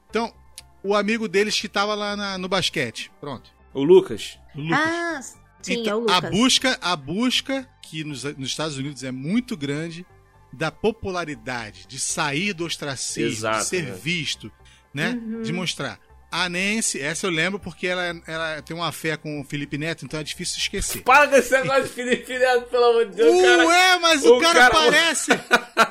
Então, 0.09 0.33
o 0.81 0.95
amigo 0.95 1.27
deles 1.27 1.59
que 1.59 1.67
tava 1.67 1.93
lá 1.95 2.15
na- 2.15 2.37
no 2.37 2.47
basquete. 2.47 3.11
Pronto. 3.19 3.51
O 3.73 3.83
Lucas. 3.83 4.37
O 4.55 4.61
Lucas. 4.61 4.79
Ah, 4.79 5.19
sim, 5.61 5.81
Então, 5.81 5.93
é 5.93 5.95
o 5.95 5.99
Lucas. 6.01 6.15
A 6.15 6.29
busca, 6.29 6.79
a 6.81 6.95
busca 6.95 7.69
que 7.81 8.03
nos, 8.03 8.23
nos 8.23 8.49
Estados 8.49 8.77
Unidos 8.77 9.03
é 9.03 9.11
muito 9.11 9.55
grande 9.57 10.05
da 10.53 10.71
popularidade, 10.71 11.85
de 11.87 11.99
sair 11.99 12.53
do 12.53 12.65
ostracismo, 12.65 13.29
Exato, 13.29 13.59
de 13.59 13.65
ser 13.65 13.83
né? 13.83 13.91
visto, 13.91 14.51
né? 14.93 15.11
Uhum. 15.11 15.41
De 15.41 15.53
mostrar. 15.53 15.99
A 16.31 16.47
Nancy, 16.47 16.99
essa 17.01 17.27
eu 17.27 17.31
lembro 17.31 17.59
porque 17.59 17.85
ela, 17.87 18.15
ela 18.25 18.61
tem 18.61 18.73
uma 18.75 18.89
fé 18.93 19.17
com 19.17 19.41
o 19.41 19.43
Felipe 19.43 19.77
Neto, 19.77 20.05
então 20.05 20.17
é 20.19 20.23
difícil 20.23 20.57
esquecer. 20.59 21.01
Para 21.01 21.27
com 21.27 21.35
esse 21.35 21.51
negócio 21.51 21.83
de 21.83 21.89
Felipe 21.89 22.39
Neto, 22.39 22.61
pelo 22.69 22.85
amor 22.85 23.05
de 23.07 23.15
Deus, 23.17 23.41
cara. 23.41 23.65
Ué, 23.67 23.99
mas 23.99 24.23
o, 24.23 24.37
o 24.37 24.39
cara, 24.41 24.59
cara- 24.59 24.73
parece! 24.75 25.31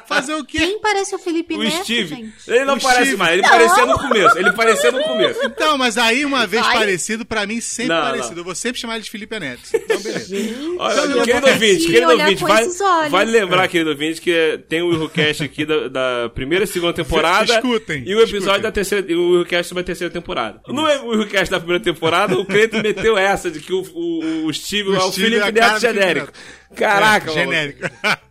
Fazer 0.06 0.34
o 0.34 0.44
quê? 0.44 0.58
Quem 0.58 0.80
parece 0.80 1.14
o 1.14 1.18
Felipe 1.18 1.54
O 1.54 1.62
Neto, 1.62 1.84
Steve. 1.84 2.08
gente? 2.16 2.32
Ele 2.48 2.64
não 2.64 2.76
O 2.76 2.80
parece 2.80 3.02
Steve. 3.02 3.16
mais, 3.18 3.32
ele 3.34 3.42
Não. 3.42 3.48
parecia 3.50 3.86
no 3.86 3.98
começo. 3.98 4.38
Ele 4.38 4.52
parecia 4.52 4.92
no 4.92 5.02
começo. 5.02 5.40
Então, 5.44 5.76
mas 5.78 5.98
aí 5.98 6.24
uma 6.24 6.46
vez 6.46 6.64
Vai. 6.64 6.78
parecido, 6.78 7.26
pra 7.26 7.44
mim 7.46 7.60
sempre 7.60 7.94
Não, 7.94 8.02
parecido. 8.02 8.30
não. 8.32 8.38
Eu 8.40 8.44
vou 8.44 8.54
sempre 8.54 8.80
chamar 8.80 8.94
ele 8.94 9.04
de 9.04 9.10
Felipe 9.10 9.38
Neto. 9.38 9.60
Então, 9.74 10.00
beleza. 10.00 10.34
Olha, 10.78 11.00
Então, 11.04 11.22
querido 11.22 11.46
ouvinte, 11.48 11.86
querido 11.86 12.10
ouvinte, 12.12 12.44
olhos. 12.44 12.78
vale 13.10 13.30
lembrar, 13.30 13.68
querido 13.68 13.90
ouvinte, 13.90 14.20
que 14.22 14.58
tem 14.68 14.80
o 14.82 14.88
Willcast 14.88 15.42
aqui 15.44 15.64
da, 15.66 15.88
da 15.88 16.30
primeira 16.34 16.64
e 16.64 16.66
segunda 16.66 16.92
temporada. 16.94 17.52
Escutem, 17.54 18.02
E 18.06 18.14
o 18.14 18.20
episódio 18.20 18.38
escutem. 18.38 18.62
da 18.62 18.72
terceira. 18.72 19.06
E 19.12 19.14
o 19.14 19.30
Willcast 19.32 19.68
sobre 19.68 19.82
a 19.82 19.84
terceira 19.84 20.10
temporada. 20.12 20.29
No 20.68 20.82
Willcast 20.84 21.50
da 21.50 21.58
primeira 21.58 21.82
temporada, 21.82 22.38
o 22.38 22.44
Cleiton 22.44 22.80
meteu 22.82 23.16
essa 23.18 23.50
de 23.50 23.60
que 23.60 23.72
o, 23.72 23.82
o, 23.94 24.46
o 24.46 24.54
Steve 24.54 24.90
O 24.90 24.94
é 24.94 24.98
o 25.04 25.10
Steve 25.12 25.26
é 25.36 25.40
Felipe 25.40 25.60
cara 25.60 25.72
Neto 25.72 25.80
genérico. 25.80 26.32
Caraca, 26.74 27.30
É, 27.30 27.34
mano. 27.34 27.52
genérico. 27.52 27.80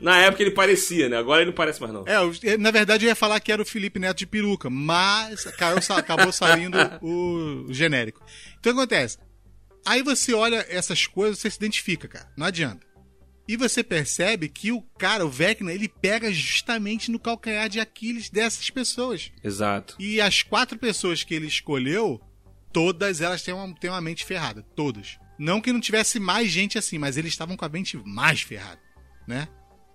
Na 0.00 0.18
época 0.18 0.42
ele 0.42 0.50
parecia, 0.50 1.08
né? 1.08 1.16
Agora 1.18 1.40
ele 1.42 1.50
não 1.50 1.54
parece 1.54 1.80
mais, 1.80 1.92
não. 1.92 2.04
É, 2.06 2.16
eu- 2.16 2.58
na 2.58 2.70
verdade 2.70 3.04
eu 3.04 3.08
ia 3.08 3.14
falar 3.14 3.38
que 3.40 3.52
era 3.52 3.60
o 3.60 3.66
Felipe 3.66 3.98
Neto 3.98 4.18
de 4.18 4.26
peruca, 4.26 4.68
mas 4.70 5.44
caiu, 5.58 5.78
acabou 5.96 6.32
saindo 6.32 6.76
o 7.02 7.66
genérico. 7.70 8.20
Então 8.58 8.72
o 8.72 8.74
que 8.74 8.80
acontece? 8.80 9.18
Aí 9.86 10.02
você 10.02 10.32
olha 10.32 10.64
essas 10.68 11.06
coisas, 11.06 11.38
você 11.38 11.50
se 11.50 11.58
identifica, 11.58 12.08
cara. 12.08 12.26
Não 12.36 12.46
adianta. 12.46 12.86
E 13.46 13.56
você 13.56 13.84
percebe 13.84 14.48
que 14.48 14.72
o 14.72 14.80
cara, 14.98 15.24
o 15.24 15.28
Vecna, 15.28 15.72
ele 15.72 15.88
pega 15.88 16.32
justamente 16.32 17.10
no 17.10 17.18
calcanhar 17.18 17.68
de 17.68 17.78
Aquiles 17.78 18.30
dessas 18.30 18.70
pessoas. 18.70 19.30
Exato. 19.42 19.96
E 19.98 20.20
as 20.20 20.42
quatro 20.42 20.78
pessoas 20.78 21.22
que 21.22 21.34
ele 21.34 21.46
escolheu, 21.46 22.20
todas 22.72 23.20
elas 23.20 23.42
têm 23.42 23.52
uma, 23.52 23.74
têm 23.74 23.90
uma 23.90 24.00
mente 24.00 24.24
ferrada. 24.24 24.62
Todas. 24.74 25.18
Não 25.38 25.60
que 25.60 25.72
não 25.72 25.80
tivesse 25.80 26.18
mais 26.18 26.48
gente 26.50 26.78
assim, 26.78 26.96
mas 26.98 27.16
eles 27.16 27.32
estavam 27.32 27.56
com 27.56 27.64
a 27.64 27.68
mente 27.68 27.96
mais 28.04 28.40
ferrada, 28.40 28.80
né? 29.26 29.48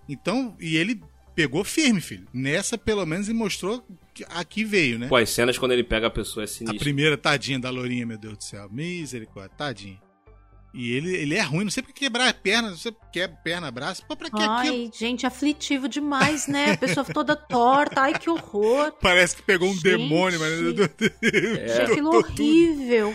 Então, 0.08 0.56
e 0.60 0.76
ele 0.76 1.02
pegou 1.34 1.64
firme, 1.64 2.00
filho. 2.00 2.28
Nessa, 2.32 2.76
pelo 2.76 3.06
menos, 3.06 3.28
ele 3.28 3.38
mostrou 3.38 3.84
que 4.12 4.24
aqui 4.28 4.64
veio, 4.64 4.98
né? 4.98 5.08
Pô, 5.08 5.16
as 5.16 5.30
cenas 5.30 5.56
quando 5.56 5.72
ele 5.72 5.82
pega 5.84 6.06
a 6.08 6.10
pessoa 6.10 6.42
é 6.42 6.44
A 6.44 6.48
sinistra. 6.48 6.78
primeira 6.78 7.16
tadinha 7.16 7.58
da 7.58 7.70
Lourinha, 7.70 8.04
meu 8.06 8.18
Deus 8.18 8.36
do 8.36 8.44
céu. 8.44 8.68
Misericórdia, 8.70 9.56
tadinha. 9.56 10.00
E 10.72 10.92
ele, 10.92 11.16
ele 11.16 11.34
é 11.34 11.40
ruim, 11.42 11.64
não 11.64 11.70
sei 11.70 11.82
pra 11.82 11.92
que 11.92 11.98
quebrar 11.98 12.28
a 12.28 12.32
perna, 12.32 12.70
não 12.70 12.76
sei 12.76 12.92
pra 12.92 13.06
que 13.06 13.12
quebra 13.18 13.36
perna, 13.42 13.70
braço. 13.72 14.04
Pô, 14.06 14.14
pra 14.16 14.30
que 14.30 14.36
aquilo? 14.36 14.52
Ai, 14.84 14.90
gente, 14.96 15.26
aflitivo 15.26 15.88
demais, 15.88 16.46
né? 16.46 16.72
A 16.72 16.76
pessoa 16.76 17.04
toda 17.04 17.34
torta. 17.34 18.02
Ai, 18.02 18.16
que 18.16 18.30
horror. 18.30 18.92
Parece 19.02 19.34
que 19.34 19.42
pegou 19.42 19.68
um 19.68 19.72
Gente. 19.72 19.82
demônio, 19.82 20.38
mas. 20.38 20.52
Gente, 21.20 21.82
aquilo 21.82 22.14
horrível. 22.16 23.14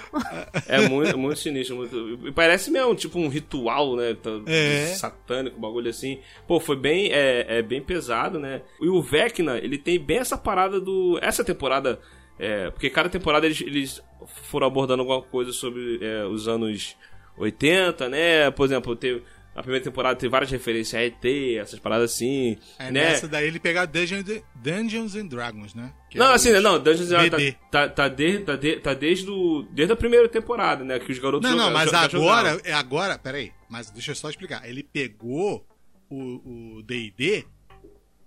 É 0.68 0.88
muito, 0.90 1.18
muito 1.18 1.40
sinistro. 1.40 1.78
Muito... 1.78 2.34
Parece 2.34 2.70
mesmo, 2.70 2.94
tipo, 2.94 3.18
um 3.20 3.30
ritual, 3.30 3.96
né? 3.96 4.14
tá- 4.16 4.32
É. 4.48 4.88
Satânico, 4.96 5.58
um 5.58 5.62
bagulho 5.62 5.90
assim. 5.90 6.20
Pô, 6.48 6.60
foi 6.60 6.76
bem, 6.76 7.12
é, 7.14 7.60
é 7.60 7.62
bem 7.62 7.82
pesado, 7.82 8.38
né? 8.38 8.62
E 8.82 8.88
o 8.90 9.02
Vecna, 9.02 9.58
ele 9.60 9.78
tem 9.78 9.98
bem 9.98 10.18
essa 10.18 10.38
parada 10.38 10.80
do. 10.82 11.18
Essa 11.22 11.44
temporada. 11.44 12.00
é, 12.38 12.70
porque 12.70 12.90
cada 12.90 13.08
temporada 13.08 13.46
eles, 13.46 13.62
eles 13.62 14.02
foram 14.44 14.68
abordando 14.68 15.02
alguma 15.04 15.22
coisa 15.22 15.54
sobre 15.54 16.00
é, 16.02 16.26
os 16.26 16.48
anos 16.50 16.98
80, 17.38 18.10
né? 18.10 18.52
Por 18.52 18.66
exemplo, 18.66 18.96
teve. 18.96 19.24
A 19.56 19.62
primeira 19.62 19.82
temporada 19.86 20.18
tem 20.20 20.30
várias 20.30 20.52
referências 20.52 21.02
a 21.02 21.06
ET, 21.06 21.24
essas 21.62 21.80
paradas 21.80 22.12
assim. 22.12 22.58
É 22.78 22.92
né? 22.92 22.92
nessa 22.92 23.26
daí 23.26 23.48
ele 23.48 23.58
pegar 23.58 23.86
Dungeons, 23.86 24.26
Dungeons 24.54 25.16
and 25.16 25.28
Dragons, 25.28 25.74
né? 25.74 25.94
Que 26.10 26.18
Não, 26.18 26.32
é 26.32 26.34
assim, 26.34 26.52
não, 26.60 26.78
Dungeons 26.78 27.10
and. 27.10 27.30
Dragons 27.30 27.54
tá, 27.72 27.88
tá, 27.88 27.90
tá, 27.90 28.08
desde, 28.10 28.40
tá, 28.44 28.56
de- 28.58 28.76
tá 28.82 28.94
desde, 28.94 29.30
o, 29.30 29.64
desde 29.72 29.94
a 29.94 29.96
primeira 29.96 30.28
temporada, 30.28 30.84
né? 30.84 31.00
Que 31.00 31.10
os 31.10 31.20
garotos 31.20 31.50
Não, 31.50 31.56
não, 31.56 31.72
mas 31.72 31.94
agora, 31.94 32.60
é 32.66 32.74
agora, 32.74 33.18
peraí, 33.18 33.54
mas 33.70 33.90
deixa 33.90 34.12
eu 34.12 34.16
só 34.16 34.30
explicar. 34.30 34.68
Ele 34.68 34.84
pegou 34.84 35.66
o 36.10 36.78
o 36.78 36.84
D&D 36.84 37.46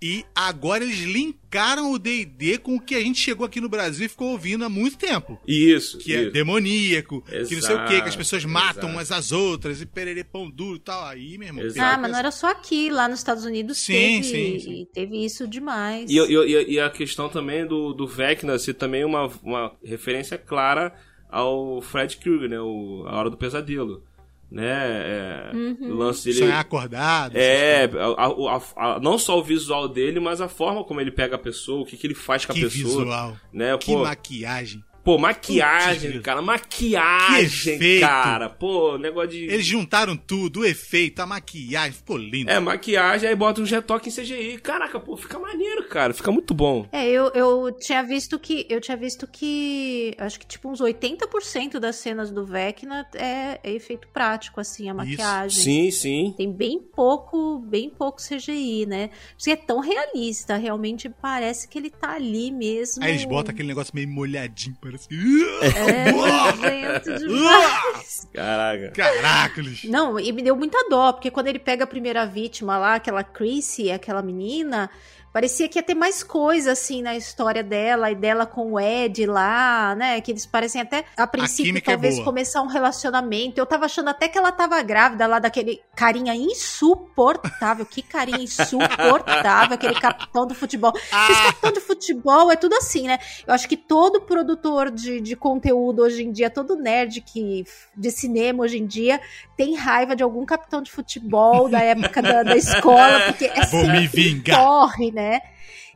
e 0.00 0.24
agora 0.34 0.84
eles 0.84 1.00
linkaram 1.00 1.90
o 1.92 1.98
D&D 1.98 2.58
com 2.58 2.76
o 2.76 2.80
que 2.80 2.94
a 2.94 3.00
gente 3.00 3.18
chegou 3.20 3.44
aqui 3.44 3.60
no 3.60 3.68
Brasil 3.68 4.06
e 4.06 4.08
ficou 4.08 4.28
ouvindo 4.30 4.64
há 4.64 4.68
muito 4.68 4.96
tempo. 4.96 5.38
Isso, 5.46 5.98
Que 5.98 6.14
é 6.14 6.22
isso. 6.22 6.30
demoníaco, 6.32 7.20
que 7.22 7.36
não 7.38 7.44
sei 7.46 7.56
o 7.56 7.58
Exato, 7.58 7.88
que, 7.88 8.08
as 8.08 8.14
pessoas 8.16 8.44
matam 8.44 8.70
exato. 8.84 8.86
umas 8.86 9.10
às 9.12 9.32
outras 9.32 9.80
e 9.80 9.86
pererê 9.86 10.22
pão 10.22 10.48
duro 10.48 10.76
e 10.76 10.80
tal. 10.80 11.04
Aí, 11.04 11.36
meu 11.36 11.48
irmão. 11.48 11.64
Exato. 11.64 11.94
Ah, 11.94 11.98
mas 12.00 12.12
não 12.12 12.18
era 12.18 12.30
só 12.30 12.50
aqui. 12.50 12.90
Lá 12.90 13.08
nos 13.08 13.18
Estados 13.18 13.44
Unidos 13.44 13.78
Sim, 13.78 13.92
teve, 13.92 14.22
sim, 14.24 14.58
sim. 14.60 14.86
teve 14.94 15.24
isso 15.24 15.48
demais. 15.48 16.10
E, 16.10 16.14
e, 16.16 16.32
e- 16.34 16.70
e 16.74 16.80
a 16.80 16.88
questão 16.90 17.28
também 17.28 17.66
do, 17.66 17.92
do 17.92 18.06
Vecna 18.06 18.58
ser 18.58 18.74
também 18.74 19.04
uma, 19.04 19.26
uma 19.42 19.72
referência 19.84 20.38
clara 20.38 20.94
ao 21.28 21.80
Fred 21.82 22.16
Krueger, 22.18 22.48
né? 22.48 22.60
O, 22.60 23.04
a 23.06 23.16
Hora 23.18 23.30
do 23.30 23.36
Pesadelo. 23.36 24.02
Né? 24.50 24.64
É, 24.66 25.50
Uhum. 25.54 25.90
O 25.90 25.94
lance 25.96 26.24
dele. 26.24 26.38
Sonhar 26.38 26.60
acordado. 26.60 27.32
É, 27.36 27.84
a- 28.16 28.56
a- 28.56 28.94
a- 28.96 29.00
não 29.00 29.18
só 29.18 29.38
o 29.38 29.42
visual 29.42 29.86
dele, 29.88 30.18
mas 30.20 30.40
a 30.40 30.48
forma 30.48 30.82
como 30.84 31.00
ele 31.00 31.10
pega 31.10 31.36
a 31.36 31.38
pessoa, 31.38 31.82
o 31.82 31.84
que, 31.84 31.96
que 31.96 32.06
ele 32.06 32.14
faz 32.14 32.46
com 32.46 32.52
a 32.52 32.54
Que 32.54 32.62
pessoa. 32.62 32.98
visual. 33.04 33.36
Né? 33.52 33.76
Que 33.76 33.92
Pô, 33.92 34.02
maquiagem. 34.04 34.82
Pô, 35.04 35.18
maquiagem, 35.18 36.12
Putz, 36.12 36.22
cara, 36.22 36.42
maquiagem, 36.42 38.00
cara. 38.00 38.48
Pô, 38.48 38.98
negócio 38.98 39.30
de. 39.30 39.44
Eles 39.44 39.66
juntaram 39.66 40.16
tudo, 40.16 40.60
o 40.60 40.64
efeito, 40.64 41.20
a 41.20 41.26
maquiagem, 41.26 41.92
ficou 41.92 42.16
lindo. 42.16 42.50
É, 42.50 42.58
maquiagem, 42.58 43.28
aí 43.28 43.34
bota 43.34 43.60
um 43.60 43.64
retoque 43.64 44.08
em 44.08 44.12
CGI. 44.12 44.58
Caraca, 44.58 44.98
pô, 44.98 45.16
fica 45.16 45.38
maneiro, 45.38 45.88
cara. 45.88 46.12
Fica 46.12 46.30
muito 46.30 46.54
bom. 46.54 46.86
É, 46.92 47.08
eu, 47.08 47.26
eu 47.34 47.72
tinha 47.78 48.02
visto 48.02 48.38
que. 48.38 48.66
Eu 48.68 48.80
tinha 48.80 48.96
visto 48.96 49.26
que. 49.26 50.14
Acho 50.18 50.38
que 50.40 50.46
tipo 50.46 50.68
uns 50.70 50.80
80% 50.80 51.78
das 51.78 51.96
cenas 51.96 52.30
do 52.30 52.44
Vecna 52.44 53.06
é, 53.14 53.60
é 53.62 53.72
efeito 53.72 54.08
prático, 54.08 54.60
assim, 54.60 54.88
a 54.88 54.94
maquiagem. 54.94 55.62
Sim, 55.62 55.90
sim. 55.90 56.34
Tem 56.36 56.52
bem 56.52 56.80
pouco, 56.80 57.58
bem 57.60 57.90
pouco 57.90 58.20
CGI, 58.20 58.86
né? 58.86 59.10
Porque 59.36 59.50
é 59.50 59.56
tão 59.56 59.80
realista, 59.80 60.56
realmente 60.56 61.08
parece 61.08 61.68
que 61.68 61.78
ele 61.78 61.90
tá 61.90 62.12
ali 62.12 62.50
mesmo. 62.50 63.04
Aí 63.04 63.12
eles 63.12 63.24
botam 63.24 63.52
aquele 63.52 63.68
negócio 63.68 63.92
meio 63.94 64.08
molhadinho, 64.08 64.76
parece 64.80 64.97
que. 65.06 65.44
É, 65.62 66.12
nojento 66.12 67.18
demais. 67.18 68.28
Caraca. 68.32 68.90
Caracoles! 68.90 69.84
Não, 69.84 70.18
e 70.18 70.32
me 70.32 70.42
deu 70.42 70.56
muita 70.56 70.88
dó, 70.88 71.12
porque 71.12 71.30
quando 71.30 71.48
ele 71.48 71.58
pega 71.58 71.84
a 71.84 71.86
primeira 71.86 72.26
vítima 72.26 72.78
lá, 72.78 72.94
aquela 72.94 73.22
Chrissy, 73.22 73.90
aquela 73.90 74.22
menina, 74.22 74.90
parecia 75.32 75.68
que 75.68 75.78
ia 75.78 75.82
ter 75.82 75.94
mais 75.94 76.22
coisa, 76.22 76.72
assim, 76.72 77.02
na 77.02 77.16
história 77.16 77.62
dela 77.62 78.10
e 78.10 78.14
dela 78.14 78.46
com 78.46 78.72
o 78.72 78.80
Ed 78.80 79.26
lá, 79.26 79.94
né? 79.94 80.20
Que 80.20 80.32
eles 80.32 80.46
parecem 80.46 80.80
até, 80.80 81.04
a 81.16 81.26
princípio, 81.26 81.72
química 81.72 81.92
é 81.92 81.94
talvez 81.94 82.14
boa. 82.16 82.24
começar 82.24 82.62
um 82.62 82.66
relacionamento. 82.66 83.58
Eu 83.58 83.66
tava 83.66 83.86
achando 83.86 84.08
até 84.08 84.28
que 84.28 84.38
ela 84.38 84.52
tava 84.52 84.80
grávida 84.82 85.26
lá 85.26 85.38
daquele 85.38 85.80
carinha 85.94 86.34
insuportável. 86.34 87.86
Que 87.86 88.02
carinha 88.02 88.40
insuportável, 88.42 89.74
aquele 89.74 89.94
capitão 90.00 90.46
do 90.46 90.54
futebol. 90.54 90.92
Ah. 91.12 91.28
Esse 91.30 91.42
capitão 91.44 91.72
de 91.72 91.80
futebol 91.80 92.50
é 92.50 92.56
tudo 92.56 92.74
assim, 92.74 93.06
né? 93.06 93.18
Eu 93.46 93.54
acho 93.54 93.68
que 93.68 93.76
todo 93.76 94.20
produtor 94.22 94.90
de, 94.90 95.20
de 95.20 95.36
conteúdo 95.36 96.02
hoje 96.02 96.22
em 96.22 96.32
dia, 96.32 96.50
todo 96.50 96.76
nerd 96.76 97.20
que, 97.20 97.64
de 97.96 98.10
cinema 98.10 98.62
hoje 98.64 98.78
em 98.78 98.86
dia, 98.86 99.20
tem 99.56 99.74
raiva 99.74 100.14
de 100.14 100.22
algum 100.22 100.44
capitão 100.44 100.82
de 100.82 100.90
futebol 100.90 101.68
da 101.68 101.80
época 101.80 102.22
da, 102.22 102.42
da 102.42 102.56
escola, 102.56 103.20
porque 103.26 103.46
é 103.46 103.66
Vou 103.66 103.86
me 103.86 104.02
sempre 104.02 104.22
vingar. 104.22 104.64
corre, 104.64 105.10
né? 105.18 105.40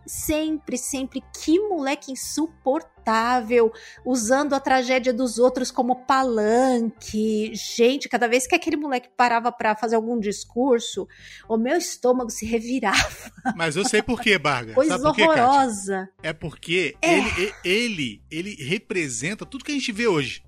Sempre, 0.05 0.77
sempre. 0.77 1.23
Que 1.33 1.61
moleque 1.61 2.11
insuportável. 2.11 3.73
usando 4.05 4.53
a 4.55 4.61
tragédia 4.61 5.13
dos 5.13 5.39
outros 5.39 5.71
como 5.71 6.05
palanque. 6.05 7.53
Gente, 7.55 8.09
cada 8.09 8.27
vez 8.27 8.47
que 8.47 8.55
aquele 8.55 8.77
moleque 8.77 9.09
parava 9.17 9.53
para 9.53 9.77
fazer 9.77 9.95
algum 9.95 10.19
discurso, 10.19 11.07
o 11.49 11.57
meu 11.57 11.77
estômago 11.77 12.31
se 12.31 12.45
revirava. 12.45 13.31
Mas 13.57 13.77
eu 13.77 13.85
sei 13.85 14.03
por 14.03 14.21
quê, 14.21 14.39
Barga. 14.39 14.75
Coisa 14.75 14.99
Sabe 14.99 15.05
por 15.05 15.15
quê, 15.15 15.23
horrorosa. 15.23 16.09
É 16.23 16.33
porque 16.33 16.97
É. 17.01 17.19
Ele, 17.19 17.55
ele, 17.65 18.23
ele 18.31 18.55
representa 18.65 19.47
tudo 19.47 19.65
que 19.65 19.71
a 19.71 19.75
gente 19.75 19.93
vê 19.93 20.09
hoje. 20.09 20.43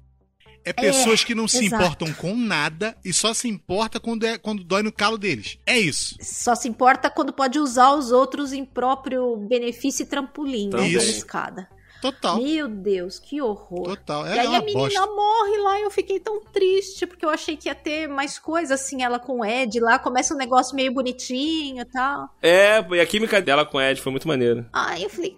É 0.64 0.72
pessoas 0.72 1.22
que 1.22 1.34
não 1.34 1.46
se 1.46 1.64
exato. 1.66 1.82
importam 1.82 2.12
com 2.14 2.34
nada 2.36 2.96
e 3.04 3.12
só 3.12 3.34
se 3.34 3.48
importa 3.48 4.00
quando, 4.00 4.24
é, 4.24 4.38
quando 4.38 4.64
dói 4.64 4.82
no 4.82 4.92
calo 4.92 5.18
deles. 5.18 5.58
É 5.66 5.78
isso. 5.78 6.16
Só 6.20 6.54
se 6.54 6.68
importa 6.68 7.10
quando 7.10 7.32
pode 7.32 7.58
usar 7.58 7.92
os 7.94 8.10
outros 8.10 8.52
em 8.52 8.64
próprio 8.64 9.36
benefício 9.36 10.02
e 10.02 10.06
trampolim, 10.06 10.66
né? 10.66 10.78
Também. 10.78 10.96
Da 10.96 11.04
escada. 11.04 11.68
Total. 12.00 12.36
Meu 12.38 12.68
Deus, 12.68 13.18
que 13.18 13.40
horror. 13.40 13.84
Total. 13.84 14.26
E 14.26 14.30
Ela 14.32 14.36
é 14.36 14.40
aí 14.40 14.46
uma 14.48 14.58
a 14.58 14.62
menina 14.62 15.00
bosta. 15.00 15.06
morre 15.06 15.56
lá 15.56 15.78
e 15.80 15.82
eu 15.84 15.90
fiquei 15.90 16.20
tão 16.20 16.38
triste, 16.52 17.06
porque 17.06 17.24
eu 17.24 17.30
achei 17.30 17.56
que 17.56 17.66
ia 17.66 17.74
ter 17.74 18.06
mais 18.06 18.38
coisa, 18.38 18.74
assim, 18.74 19.02
ela 19.02 19.18
com 19.18 19.40
o 19.40 19.44
Ed 19.44 19.80
lá, 19.80 19.98
começa 19.98 20.34
um 20.34 20.36
negócio 20.36 20.76
meio 20.76 20.92
bonitinho 20.92 21.80
e 21.80 21.84
tal. 21.86 22.28
É, 22.42 22.84
e 22.90 23.00
a 23.00 23.06
química 23.06 23.40
dela 23.40 23.64
com 23.64 23.78
o 23.78 23.80
Ed 23.80 24.02
foi 24.02 24.12
muito 24.12 24.28
maneira. 24.28 24.68
Aí 24.70 25.02
eu 25.04 25.08
falei, 25.08 25.34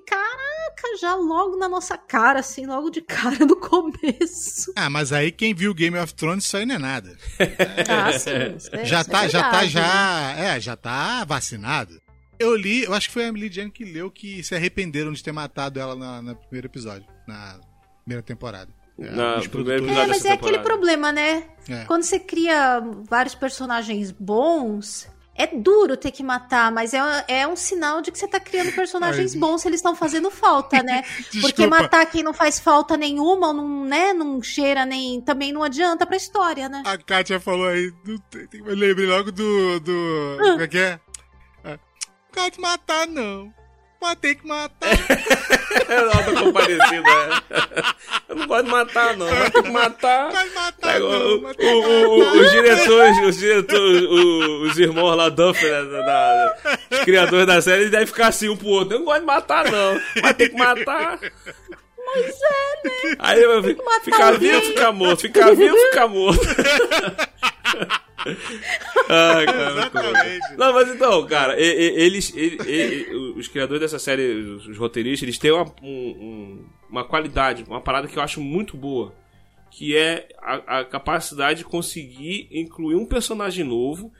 caraca, 0.76 0.98
já 1.00 1.14
logo 1.14 1.56
na 1.56 1.68
nossa 1.68 1.96
cara, 1.96 2.40
assim, 2.40 2.66
logo 2.66 2.90
de 2.90 3.00
cara 3.00 3.44
no 3.44 3.56
começo. 3.60 4.72
Ah, 4.76 4.90
mas 4.90 5.12
aí 5.12 5.32
quem 5.32 5.54
viu 5.54 5.74
Game 5.74 5.96
of 5.98 6.14
Thrones, 6.14 6.44
isso 6.44 6.56
aí 6.56 6.66
não 6.66 6.74
é 6.74 6.78
nada. 6.78 7.16
Ah, 7.88 8.12
sim. 8.18 8.30
isso 8.56 8.74
é- 8.74 8.84
já 8.84 9.00
é 9.00 9.04
tá, 9.04 9.28
já 9.28 9.50
tá, 9.50 9.62
né? 9.62 9.68
já. 9.68 10.32
É, 10.38 10.60
já 10.60 10.76
tá 10.76 11.24
vacinado. 11.24 12.00
Eu 12.38 12.54
li, 12.54 12.82
eu 12.84 12.92
acho 12.92 13.08
que 13.08 13.14
foi 13.14 13.24
a 13.24 13.28
Emily 13.28 13.50
Jane 13.50 13.70
que 13.70 13.84
leu 13.84 14.10
que 14.10 14.42
se 14.42 14.54
arrependeram 14.54 15.12
de 15.12 15.22
ter 15.22 15.32
matado 15.32 15.80
ela 15.80 15.96
na, 15.96 16.20
no 16.20 16.36
primeiro 16.36 16.66
episódio, 16.66 17.06
na 17.26 17.58
primeira 18.04 18.22
temporada. 18.22 18.70
É, 18.98 19.10
Na 19.10 19.36
É, 19.36 20.06
mas 20.06 20.24
é 20.24 20.32
aquele 20.32 20.58
problema, 20.60 21.12
né? 21.12 21.44
É. 21.68 21.84
Quando 21.84 22.02
você 22.02 22.18
cria 22.18 22.80
vários 23.08 23.34
personagens 23.34 24.10
bons, 24.10 25.08
é 25.36 25.46
duro 25.46 25.96
ter 25.96 26.10
que 26.10 26.22
matar, 26.22 26.72
mas 26.72 26.94
é, 26.94 27.00
é 27.28 27.46
um 27.46 27.56
sinal 27.56 28.00
de 28.00 28.10
que 28.10 28.18
você 28.18 28.26
tá 28.26 28.40
criando 28.40 28.72
personagens 28.74 29.34
Ai, 29.34 29.40
bons, 29.40 29.64
eles 29.66 29.78
estão 29.78 29.94
fazendo 29.94 30.30
falta, 30.30 30.82
né? 30.82 31.04
Porque 31.40 31.66
matar 31.66 32.06
quem 32.06 32.22
não 32.22 32.32
faz 32.32 32.58
falta 32.58 32.96
nenhuma, 32.96 33.48
ou 33.48 33.52
não, 33.52 33.84
né, 33.84 34.12
não 34.12 34.42
cheira 34.42 34.84
nem. 34.84 35.20
também 35.20 35.52
não 35.52 35.62
adianta 35.62 36.06
pra 36.06 36.16
história, 36.16 36.68
né? 36.68 36.82
A 36.86 36.96
Kátia 36.96 37.38
falou 37.38 37.68
aí, 37.68 37.90
do, 38.04 38.22
eu 38.52 38.74
lembrei 38.74 39.06
logo 39.06 39.30
do. 39.30 39.80
do 39.80 40.38
Ah. 40.40 40.50
Como 40.50 40.62
é 40.62 40.68
que 40.68 40.78
é? 40.78 41.00
é? 41.64 41.70
Não 41.70 41.78
pode 42.32 42.60
matar, 42.60 43.06
não. 43.06 43.52
Mas 44.06 44.16
tem 44.20 44.34
que 44.36 44.46
matar. 44.46 44.88
Ela 45.88 46.10
tá 46.10 46.32
comparecida. 46.40 47.10
é. 47.10 47.82
Eu 48.28 48.36
não 48.36 48.46
gosto 48.46 48.64
de 48.64 48.70
matar, 48.70 49.16
não. 49.16 49.26
Mas 49.28 49.50
tem 49.50 49.62
que 49.62 49.70
matar. 49.70 50.30
Pode 50.32 50.50
matar, 50.50 51.00
não. 51.00 51.36
o- 51.36 51.42
Mas 51.42 51.56
tem 51.56 51.66
que 51.66 51.74
o- 51.74 52.08
o- 52.14 52.18
matar. 52.18 52.36
os 52.36 52.50
diretores, 52.52 53.18
os 53.26 53.36
diretores, 53.36 54.02
o- 54.02 54.62
os 54.62 54.78
irmãos 54.78 55.16
lá, 55.16 55.28
Duff, 55.28 55.62
né, 55.64 55.82
da, 55.84 56.00
da- 56.02 56.56
os 56.92 56.98
criadores 57.00 57.46
da 57.46 57.60
série, 57.62 57.80
eles 57.82 57.90
devem 57.90 58.06
ficar 58.06 58.28
assim 58.28 58.48
um 58.48 58.56
pro 58.56 58.68
outro. 58.68 58.94
Eu 58.94 58.98
não 59.00 59.06
gosto 59.06 59.20
de 59.20 59.26
matar, 59.26 59.70
não. 59.70 60.00
Mas 60.22 60.32
tem 60.34 60.48
que 60.48 60.56
matar. 60.56 61.18
Mas 61.20 62.24
é, 62.24 62.88
né? 63.08 63.16
Aí 63.18 63.42
eu 63.42 63.62
fico, 63.64 63.84
matar 63.84 64.00
ficar 64.04 64.30
vivo, 64.38 64.60
ficar 64.62 64.92
morto. 64.92 65.20
Ficar 65.20 65.54
vivo, 65.54 65.76
ficar 65.76 66.06
morto. 66.08 66.40
Ai, 69.08 69.46
cara, 69.46 69.70
Exatamente. 69.70 70.56
Não, 70.56 70.72
mas 70.72 70.88
então, 70.94 71.26
cara, 71.26 71.54
eles, 71.60 72.32
e- 72.34 72.58
e- 72.66 73.14
os 73.36 73.48
criadores 73.48 73.80
dessa 73.80 73.98
série, 73.98 74.22
os, 74.42 74.76
roteiristas, 74.76 75.22
eles 75.22 75.38
têm 75.38 75.52
uma, 75.52 75.64
um- 75.82 75.86
um- 75.88 76.66
uma 76.90 77.04
qualidade, 77.04 77.64
uma 77.68 77.80
parada 77.80 78.08
que 78.08 78.16
eu 78.18 78.22
acho 78.22 78.40
muito 78.40 78.76
boa, 78.76 79.14
que 79.70 79.96
é 79.96 80.28
a, 80.40 80.80
a 80.80 80.84
capacidade 80.84 81.58
de 81.58 81.64
conseguir 81.64 82.48
incluir 82.50 82.96
um 82.96 83.04
personagem 83.06 83.64
novo, 83.64 84.12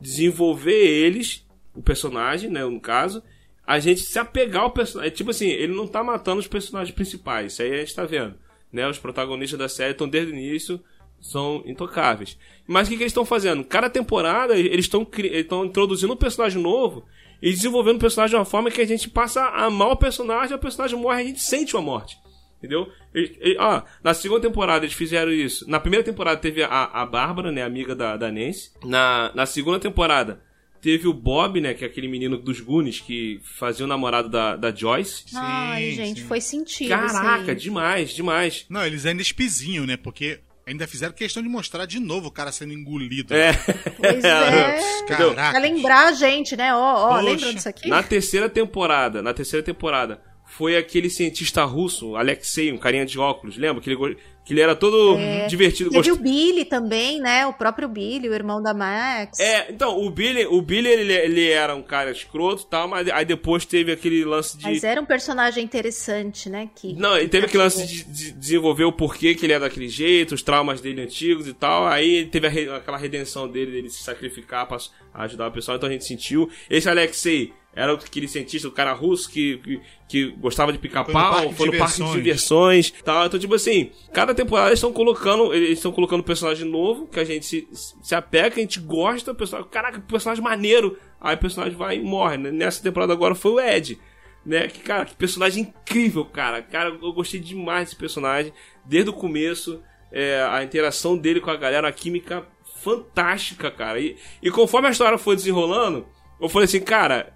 desenvolver 0.00 0.72
eles, 0.86 1.46
o 1.74 1.82
personagem, 1.82 2.50
né, 2.50 2.64
no 2.64 2.80
caso, 2.80 3.22
a 3.66 3.78
gente 3.78 4.00
se 4.00 4.18
apegar 4.18 4.62
ao 4.62 4.70
personagem. 4.70 5.12
Tipo 5.14 5.30
assim, 5.30 5.48
ele 5.48 5.74
não 5.74 5.86
tá 5.86 6.02
matando 6.02 6.40
os 6.40 6.48
personagens 6.48 6.94
principais, 6.94 7.52
isso 7.52 7.62
aí 7.62 7.72
a 7.74 7.76
gente 7.78 7.94
tá 7.94 8.04
vendo. 8.04 8.34
Né, 8.72 8.88
os 8.88 8.98
protagonistas 8.98 9.58
da 9.58 9.68
série 9.68 9.92
estão 9.92 10.08
desde 10.08 10.32
o 10.32 10.36
início 10.36 10.80
são 11.20 11.62
intocáveis. 11.66 12.36
Mas 12.66 12.86
o 12.86 12.90
que, 12.90 12.96
que 12.96 13.02
eles 13.02 13.10
estão 13.10 13.24
fazendo? 13.24 13.64
Cada 13.64 13.90
temporada 13.90 14.56
eles 14.56 14.86
estão 14.86 15.06
estão 15.34 15.64
introduzindo 15.64 16.12
um 16.12 16.16
personagem 16.16 16.60
novo 16.60 17.04
e 17.42 17.50
desenvolvendo 17.50 17.96
o 17.96 18.00
personagem 18.00 18.30
de 18.30 18.36
uma 18.36 18.44
forma 18.44 18.70
que 18.70 18.80
a 18.80 18.86
gente 18.86 19.08
passa 19.08 19.42
a 19.42 19.66
amar 19.66 19.90
o 19.90 19.96
personagem, 19.96 20.54
o 20.54 20.58
personagem 20.58 20.98
morre 20.98 21.22
e 21.22 21.24
a 21.24 21.26
gente 21.28 21.42
sente 21.42 21.76
a 21.76 21.80
morte. 21.80 22.18
Entendeu? 22.58 22.92
E, 23.14 23.38
e, 23.40 23.56
ó, 23.58 23.82
na 24.04 24.12
segunda 24.12 24.42
temporada 24.42 24.84
eles 24.84 24.94
fizeram 24.94 25.32
isso. 25.32 25.68
Na 25.68 25.80
primeira 25.80 26.04
temporada 26.04 26.38
teve 26.38 26.62
a, 26.62 26.84
a 26.84 27.06
Bárbara, 27.06 27.50
né, 27.50 27.62
amiga 27.62 27.94
da, 27.94 28.16
da 28.16 28.30
Nancy. 28.30 28.70
Na, 28.84 29.32
na 29.34 29.46
segunda 29.46 29.80
temporada 29.80 30.42
teve 30.80 31.08
o 31.08 31.14
Bob, 31.14 31.60
né, 31.60 31.72
que 31.72 31.84
é 31.84 31.86
aquele 31.86 32.08
menino 32.08 32.36
dos 32.36 32.60
Goonies 32.60 33.00
que 33.00 33.40
fazia 33.58 33.84
o 33.84 33.88
namorado 33.88 34.28
da, 34.28 34.56
da 34.56 34.74
Joyce. 34.74 35.24
Ai, 35.34 35.90
Sim, 35.90 35.96
gente, 35.96 36.20
sim. 36.20 36.26
foi 36.26 36.40
sentido. 36.40 36.88
Caraca, 36.88 37.52
aí. 37.52 37.56
demais, 37.56 38.10
demais. 38.10 38.66
Não, 38.68 38.84
eles 38.84 39.06
ainda 39.06 39.22
espizinham, 39.22 39.86
né? 39.86 39.96
Porque 39.96 40.40
ainda 40.70 40.86
fizeram 40.86 41.12
questão 41.12 41.42
de 41.42 41.48
mostrar 41.48 41.84
de 41.86 41.98
novo 41.98 42.28
o 42.28 42.30
cara 42.30 42.52
sendo 42.52 42.72
engolido. 42.72 43.34
É. 43.34 43.52
Pois 43.96 44.22
é. 44.24 45.00
Entendeu? 45.02 45.34
Pra 45.34 45.42
Caraca. 45.44 45.58
lembrar 45.58 46.08
a 46.08 46.12
gente, 46.12 46.56
né? 46.56 46.74
Ó, 46.74 47.10
ó, 47.12 47.20
lembra 47.20 47.52
disso 47.52 47.68
aqui? 47.68 47.88
Na 47.88 48.02
terceira 48.02 48.48
temporada, 48.48 49.20
na 49.22 49.34
terceira 49.34 49.64
temporada, 49.64 50.20
foi 50.46 50.76
aquele 50.76 51.10
cientista 51.10 51.64
russo, 51.64 52.16
Alexei, 52.16 52.72
um 52.72 52.78
carinha 52.78 53.04
de 53.06 53.18
óculos, 53.18 53.56
lembra? 53.56 53.82
Que 53.82 53.90
ele, 53.90 54.16
que 54.50 54.54
ele 54.54 54.62
era 54.62 54.74
todo 54.74 55.16
divertido. 55.46 55.90
Teve 55.90 56.08
gost- 56.08 56.20
o 56.20 56.22
Billy 56.24 56.64
também, 56.64 57.20
né? 57.20 57.46
O 57.46 57.52
próprio 57.52 57.88
Billy, 57.88 58.28
o 58.28 58.34
irmão 58.34 58.60
da 58.60 58.74
Max. 58.74 59.38
É, 59.38 59.70
então, 59.70 59.96
o 60.04 60.10
Billy, 60.10 60.44
o 60.46 60.60
Billy 60.60 60.88
ele, 60.88 61.12
ele 61.12 61.48
era 61.48 61.72
um 61.76 61.82
cara 61.82 62.10
escroto 62.10 62.64
e 62.64 62.66
tal, 62.66 62.88
mas 62.88 63.08
aí 63.08 63.24
depois 63.24 63.64
teve 63.64 63.92
aquele 63.92 64.24
lance 64.24 64.58
de. 64.58 64.64
Mas 64.64 64.82
era 64.82 65.00
um 65.00 65.06
personagem 65.06 65.62
interessante, 65.62 66.50
né? 66.50 66.68
Que 66.74 66.94
Não, 66.94 67.16
ele 67.16 67.28
teve 67.28 67.46
aquele 67.46 67.62
lance 67.62 67.86
de, 67.86 68.02
de 68.04 68.32
desenvolver 68.32 68.84
o 68.84 68.92
porquê 68.92 69.36
que 69.36 69.46
ele 69.46 69.52
é 69.52 69.58
daquele 69.60 69.88
jeito, 69.88 70.34
os 70.34 70.42
traumas 70.42 70.80
dele 70.80 71.02
antigos 71.02 71.46
e 71.46 71.54
tal. 71.54 71.86
Aí 71.86 72.26
teve 72.26 72.48
a 72.48 72.50
re- 72.50 72.70
aquela 72.70 72.98
redenção 72.98 73.46
dele, 73.48 73.70
dele 73.70 73.88
se 73.88 74.02
sacrificar 74.02 74.66
pra 74.66 74.78
ajudar 75.14 75.46
o 75.46 75.52
pessoal, 75.52 75.76
então 75.76 75.88
a 75.88 75.92
gente 75.92 76.04
sentiu. 76.04 76.50
Esse 76.68 76.88
Alexei 76.88 77.52
era 77.74 77.92
aquele 77.92 78.26
cientista, 78.26 78.66
o 78.66 78.72
cara 78.72 78.92
russo 78.92 79.30
que, 79.30 79.58
que, 79.58 79.80
que 80.08 80.26
gostava 80.32 80.72
de 80.72 80.78
picar 80.78 81.04
Foi 81.04 81.14
pau, 81.14 81.52
foi 81.52 81.66
no 81.70 81.78
parque 81.78 82.02
de 82.02 82.12
diversões. 82.12 82.88
e 82.88 83.02
tal. 83.04 83.26
Então, 83.26 83.38
tipo 83.38 83.54
assim, 83.54 83.90
cada 84.12 84.34
temporada 84.34 84.70
eles 84.70 84.78
estão 84.78 84.92
colocando, 84.92 85.54
eles 85.54 85.78
estão 85.78 85.92
colocando 85.92 86.20
um 86.20 86.24
personagem 86.24 86.68
novo, 86.68 87.06
que 87.06 87.20
a 87.20 87.24
gente 87.24 87.46
se, 87.46 87.68
se 88.02 88.14
apega, 88.14 88.56
a 88.56 88.60
gente 88.60 88.80
gosta, 88.80 89.30
o 89.30 89.34
personagem, 89.34 89.70
caraca, 89.70 90.00
personagem 90.00 90.42
maneiro. 90.42 90.98
Aí 91.20 91.36
o 91.36 91.38
personagem 91.38 91.76
vai 91.76 91.96
e 91.96 92.02
morre. 92.02 92.36
né? 92.36 92.50
Nessa 92.50 92.82
temporada 92.82 93.12
agora 93.12 93.34
foi 93.34 93.52
o 93.52 93.60
Ed 93.60 93.98
né? 94.44 94.68
Que, 94.68 94.80
cara, 94.80 95.04
que 95.04 95.14
personagem 95.14 95.62
incrível, 95.62 96.24
cara. 96.24 96.62
Cara, 96.62 96.90
eu 96.90 97.12
gostei 97.12 97.40
demais 97.40 97.84
desse 97.84 97.96
personagem. 97.96 98.52
Desde 98.84 99.10
o 99.10 99.14
começo, 99.14 99.82
é, 100.12 100.42
a 100.50 100.62
interação 100.64 101.16
dele 101.16 101.40
com 101.40 101.50
a 101.50 101.56
galera, 101.56 101.88
a 101.88 101.92
química 101.92 102.46
fantástica, 102.82 103.70
cara. 103.70 104.00
E, 104.00 104.16
e 104.42 104.50
conforme 104.50 104.88
a 104.88 104.90
história 104.90 105.18
foi 105.18 105.36
desenrolando, 105.36 106.06
eu 106.40 106.48
falei 106.48 106.64
assim, 106.64 106.80
cara, 106.80 107.32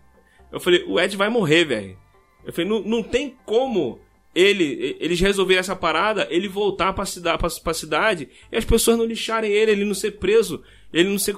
eu 0.54 0.60
falei, 0.60 0.84
o 0.86 1.00
Ed 1.00 1.16
vai 1.16 1.28
morrer, 1.28 1.64
velho. 1.64 1.96
Eu 2.44 2.52
falei, 2.52 2.70
não, 2.70 2.80
não 2.80 3.02
tem 3.02 3.36
como 3.44 3.98
ele, 4.34 4.96
eles 5.00 5.20
resolverem 5.20 5.60
essa 5.60 5.76
parada, 5.76 6.26
ele 6.30 6.48
voltar 6.48 6.92
pra 6.92 7.04
cidade, 7.04 7.38
pra, 7.38 7.48
pra 7.48 7.74
cidade 7.74 8.28
e 8.50 8.56
as 8.56 8.64
pessoas 8.64 8.98
não 8.98 9.04
lixarem 9.04 9.50
ele, 9.50 9.72
ele 9.72 9.84
não 9.84 9.94
ser 9.94 10.12
preso, 10.12 10.62
ele 10.92 11.08
não 11.08 11.18
ser 11.18 11.36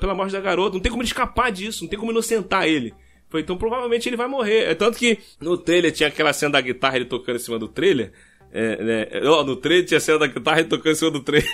pela 0.00 0.14
morte 0.14 0.32
da 0.32 0.40
garota, 0.40 0.74
não 0.74 0.80
tem 0.80 0.90
como 0.90 1.02
ele 1.02 1.08
escapar 1.08 1.52
disso, 1.52 1.84
não 1.84 1.90
tem 1.90 1.98
como 1.98 2.10
inocentar 2.10 2.66
ele. 2.66 2.94
Foi, 3.28 3.40
então 3.40 3.56
provavelmente 3.56 4.06
ele 4.08 4.16
vai 4.16 4.28
morrer. 4.28 4.64
É 4.64 4.74
tanto 4.74 4.98
que 4.98 5.18
no 5.40 5.56
trailer 5.56 5.90
tinha 5.90 6.10
aquela 6.10 6.34
cena 6.34 6.52
da 6.52 6.60
guitarra 6.60 6.96
ele 6.96 7.06
tocando 7.06 7.36
em 7.36 7.38
cima 7.38 7.58
do 7.58 7.66
trailer. 7.66 8.12
É, 8.54 8.76
né? 8.84 9.06
Ó, 9.24 9.42
no 9.44 9.56
trailer 9.56 9.86
tinha 9.86 9.98
cena 9.98 10.18
da 10.18 10.26
guitarra 10.26 10.60
ele 10.60 10.68
tocando 10.68 10.92
em 10.92 10.96
cima 10.96 11.10
do 11.10 11.20
trailer. 11.20 11.48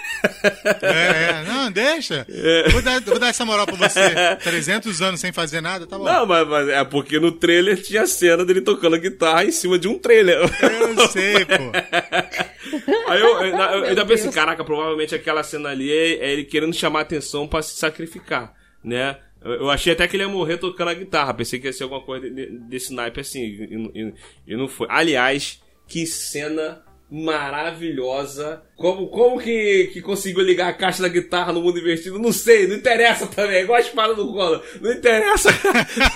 É, 0.83 1.31
é. 1.31 1.45
Não, 1.47 1.71
deixa. 1.71 2.27
Vou, 2.73 2.83
dar, 2.83 3.01
vou 3.03 3.19
dar 3.21 3.29
essa 3.29 3.45
moral 3.45 3.67
pra 3.67 3.77
você. 3.77 4.01
300 4.43 5.01
anos 5.01 5.21
sem 5.21 5.33
fazer 5.33 5.61
nada, 5.61 5.87
tá 5.87 5.97
bom. 5.97 6.05
Não, 6.05 6.27
mas, 6.27 6.49
mas 6.49 6.69
é 6.69 6.83
porque 6.85 7.21
no 7.21 7.31
trailer 7.31 7.81
tinha 7.81 8.03
a 8.03 8.07
cena 8.07 8.45
dele 8.45 8.61
tocando 8.63 8.97
a 8.97 8.99
guitarra 8.99 9.45
em 9.45 9.53
cima 9.53 9.79
de 9.79 9.87
um 9.87 9.97
trailer. 9.99 10.39
Eu 10.41 11.09
sei, 11.09 11.45
pô. 11.45 11.71
Aí 13.09 13.21
eu, 13.21 13.29
eu, 13.43 13.47
eu, 13.47 13.85
ainda 13.85 14.05
pensei, 14.05 14.25
Deus. 14.25 14.35
caraca, 14.35 14.65
provavelmente 14.65 15.15
aquela 15.15 15.43
cena 15.43 15.69
ali 15.71 15.91
é, 15.91 16.15
é 16.27 16.33
ele 16.33 16.45
querendo 16.45 16.75
chamar 16.75 17.03
atenção 17.03 17.47
pra 17.47 17.63
se 17.63 17.77
sacrificar, 17.79 18.53
né? 18.85 19.19
Eu, 19.43 19.53
eu 19.53 19.71
achei 19.71 19.93
até 19.93 20.07
que 20.09 20.17
ele 20.17 20.25
ia 20.25 20.29
morrer 20.29 20.57
tocando 20.59 20.89
a 20.89 20.95
guitarra. 20.95 21.33
Pensei 21.33 21.59
que 21.61 21.67
ia 21.69 21.73
ser 21.73 21.85
alguma 21.85 22.03
coisa 22.03 22.29
de- 22.29 22.35
de- 22.35 22.59
desse 22.69 22.93
naipe 22.93 23.21
assim. 23.21 23.41
E, 23.41 23.93
e- 23.95 24.15
e 24.49 24.57
não 24.57 24.67
foi. 24.69 24.89
Aliás, 24.91 25.63
que 25.87 26.05
cena 26.07 26.83
maravilhosa. 27.11 28.63
Como, 28.77 29.09
como 29.09 29.41
que, 29.41 29.91
que 29.93 30.01
conseguiu 30.03 30.43
ligar 30.43 30.69
a 30.69 30.73
caixa 30.73 31.03
da 31.03 31.09
guitarra 31.09 31.53
no 31.53 31.63
mundo 31.63 31.79
invertido? 31.79 32.19
Não 32.19 32.33
sei, 32.33 32.69
não 32.69 32.77
interessa 32.77 33.27
também. 33.27 33.57
É 33.57 33.63
igual 33.63 33.79
a 33.79 33.81
espada 33.81 34.15
do 34.15 34.33
colo. 34.33 34.63
Não 34.81 34.93
interessa. 34.93 35.49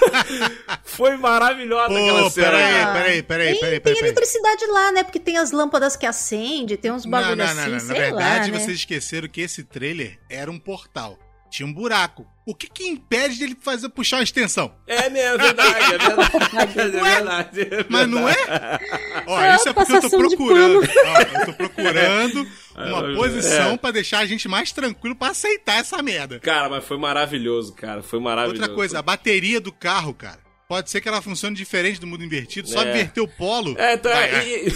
Foi 0.84 1.16
maravilhosa 1.16 1.88
Pô, 1.88 1.96
aquela 1.96 2.30
cena. 2.30 2.50
peraí, 2.50 2.62
peraí, 2.62 2.92
peraí, 2.92 3.22
tem, 3.22 3.24
peraí, 3.24 3.52
tem 3.52 3.60
peraí. 3.60 3.80
peraí. 3.80 3.98
eletricidade 4.00 4.66
lá, 4.66 4.92
né? 4.92 5.02
Porque 5.02 5.18
tem 5.18 5.38
as 5.38 5.50
lâmpadas 5.50 5.96
que 5.96 6.06
acende, 6.06 6.76
tem 6.76 6.92
uns 6.92 7.04
Não, 7.04 7.10
bagulho 7.10 7.36
não, 7.36 7.44
assim, 7.44 7.70
não, 7.70 7.78
não. 7.78 7.86
Na 7.86 7.94
verdade, 7.94 8.50
lá, 8.50 8.58
né? 8.58 8.64
vocês 8.64 8.78
esqueceram 8.78 9.28
que 9.28 9.40
esse 9.40 9.64
trailer 9.64 10.18
era 10.28 10.50
um 10.50 10.58
portal. 10.58 11.18
Tinha 11.50 11.66
um 11.66 11.72
buraco. 11.72 12.26
O 12.44 12.56
que 12.56 12.66
que 12.68 12.88
impede 12.88 13.38
dele 13.38 13.56
fazer 13.60 13.88
puxar 13.88 14.16
uma 14.16 14.24
extensão? 14.24 14.74
É 14.86 15.08
mesmo, 15.08 15.34
é 15.34 15.38
verdade, 15.38 15.94
é 15.94 15.98
verdade. 15.98 16.32
É 16.82 16.88
verdade. 16.88 17.60
é 17.60 17.86
Mas 17.88 18.08
não 18.08 18.28
é? 18.28 18.34
Ó, 19.28 19.36
Ah, 19.38 19.54
isso 19.54 19.68
é 19.68 19.72
porque 19.72 19.92
eu 19.92 20.00
tô 20.00 20.10
procurando. 20.10 20.80
Ó, 20.80 21.38
eu 21.40 21.46
tô 21.46 21.52
procurando 21.54 22.48
uma 22.74 23.10
É. 23.10 23.14
posição 23.14 23.76
pra 23.78 23.92
deixar 23.92 24.18
a 24.18 24.26
gente 24.26 24.48
mais 24.48 24.72
tranquilo 24.72 25.14
pra 25.14 25.28
aceitar 25.28 25.76
essa 25.78 26.02
merda. 26.02 26.40
Cara, 26.40 26.68
mas 26.68 26.84
foi 26.84 26.98
maravilhoso, 26.98 27.74
cara. 27.74 28.02
Foi 28.02 28.18
maravilhoso. 28.18 28.60
Outra 28.60 28.74
coisa, 28.74 28.98
a 28.98 29.02
bateria 29.02 29.60
do 29.60 29.70
carro, 29.70 30.12
cara. 30.12 30.40
Pode 30.68 30.90
ser 30.90 31.00
que 31.00 31.08
ela 31.08 31.22
funcione 31.22 31.54
diferente 31.54 32.00
do 32.00 32.06
mundo 32.08 32.24
invertido, 32.24 32.66
só 32.68 32.82
É. 32.82 32.90
inverter 32.90 33.22
o 33.22 33.28
polo. 33.28 33.76
É, 33.78 33.94
então 33.94 34.10
vai- 34.10 34.30
é. 34.30 34.66
e- 34.66 34.72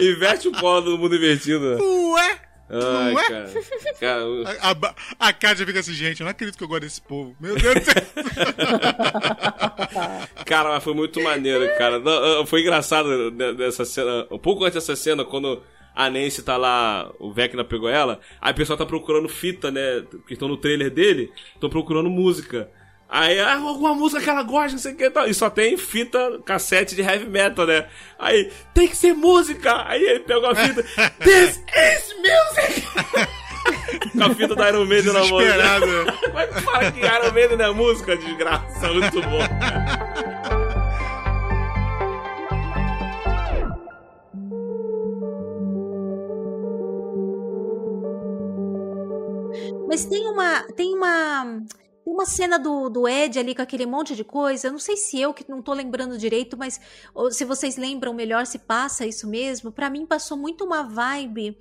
Inverte 0.02 0.48
o 0.48 0.52
polo 0.52 0.80
do 0.92 0.98
mundo 0.98 1.14
invertido. 1.14 1.78
Ué? 1.80 2.40
Ai, 2.72 3.12
Não 3.12 3.20
é? 3.20 3.46
cara. 4.00 4.22
A, 4.62 4.70
a, 4.70 5.28
a 5.28 5.32
Kátia 5.32 5.66
fica 5.66 5.80
assim, 5.80 5.92
gente, 5.92 6.20
eu 6.20 6.24
não 6.24 6.30
acredito 6.30 6.56
que 6.56 6.64
eu 6.64 6.68
gosto 6.68 6.82
desse 6.82 7.02
povo. 7.02 7.36
Meu 7.38 7.54
Deus 7.54 7.74
do 7.74 7.84
céu. 7.84 8.02
Cara, 10.46 10.70
mas 10.70 10.82
foi 10.84 10.94
muito 10.94 11.20
maneiro, 11.22 11.66
cara. 11.78 11.98
Não, 11.98 12.46
Foi 12.46 12.60
engraçado 12.62 13.30
ne- 13.30 13.52
nessa 13.52 13.84
cena. 13.84 14.26
Um 14.30 14.38
pouco 14.38 14.64
antes 14.64 14.74
dessa 14.74 14.96
cena, 14.96 15.24
quando 15.24 15.62
a 15.94 16.08
Nancy 16.10 16.42
tá 16.42 16.56
lá, 16.56 17.10
o 17.18 17.32
Vecna 17.32 17.64
pegou 17.64 17.88
ela, 17.88 18.20
aí 18.40 18.52
o 18.52 18.56
pessoal 18.56 18.78
tá 18.78 18.86
procurando 18.86 19.28
fita, 19.28 19.70
né? 19.70 20.04
Que 20.26 20.34
estão 20.34 20.48
no 20.48 20.56
trailer 20.56 20.90
dele, 20.90 21.30
estão 21.54 21.70
procurando 21.70 22.10
música. 22.10 22.70
Aí, 23.14 23.38
ah, 23.38 23.56
alguma 23.58 23.94
música 23.94 24.22
que 24.22 24.30
ela 24.30 24.42
gosta, 24.42 24.72
não 24.72 24.78
sei 24.78 24.94
o 24.94 24.96
que 24.96 25.04
e 25.04 25.10
tal. 25.10 25.28
E 25.28 25.34
só 25.34 25.50
tem 25.50 25.76
fita, 25.76 26.40
cassete 26.46 26.94
de 26.94 27.02
heavy 27.02 27.26
metal, 27.28 27.66
né? 27.66 27.86
Aí, 28.18 28.50
tem 28.72 28.88
que 28.88 28.96
ser 28.96 29.12
música! 29.12 29.84
Aí 29.86 30.02
ele 30.02 30.20
pegou 30.20 30.48
a 30.48 30.54
fita, 30.54 30.82
This 31.22 31.60
is 31.76 32.14
music! 32.16 32.88
Com 34.16 34.24
a 34.24 34.34
fita 34.34 34.54
da 34.56 34.70
Iron 34.70 34.86
Maiden 34.86 35.12
na 35.12 35.26
mão. 35.26 35.38
né? 35.40 35.44
Desesperado. 35.44 35.86
né? 35.86 36.12
Como 36.24 36.38
é 36.38 36.46
que 36.46 36.60
fala 36.62 36.90
que 36.92 37.00
Iron 37.00 37.32
Maiden 37.34 37.56
não 37.58 37.64
é 37.66 37.72
música, 37.72 38.16
desgraça? 38.16 38.88
Muito 38.88 39.20
bom. 39.20 39.42
Mas 49.88 50.04
tem 50.06 50.26
uma. 50.28 50.62
Tem 50.74 50.94
uma. 50.94 51.62
Uma 52.12 52.26
cena 52.26 52.58
do, 52.58 52.90
do 52.90 53.08
Ed 53.08 53.38
ali 53.38 53.54
com 53.54 53.62
aquele 53.62 53.86
monte 53.86 54.14
de 54.14 54.22
coisa. 54.22 54.68
Eu 54.68 54.72
não 54.72 54.78
sei 54.78 54.96
se 54.98 55.18
eu 55.18 55.32
que 55.32 55.48
não 55.48 55.62
tô 55.62 55.72
lembrando 55.72 56.18
direito, 56.18 56.58
mas 56.58 56.78
se 57.30 57.44
vocês 57.44 57.76
lembram 57.78 58.12
melhor 58.12 58.44
se 58.44 58.58
passa 58.58 59.06
isso 59.06 59.26
mesmo. 59.26 59.72
Pra 59.72 59.88
mim 59.88 60.04
passou 60.04 60.36
muito 60.36 60.62
uma 60.62 60.82
vibe 60.82 61.56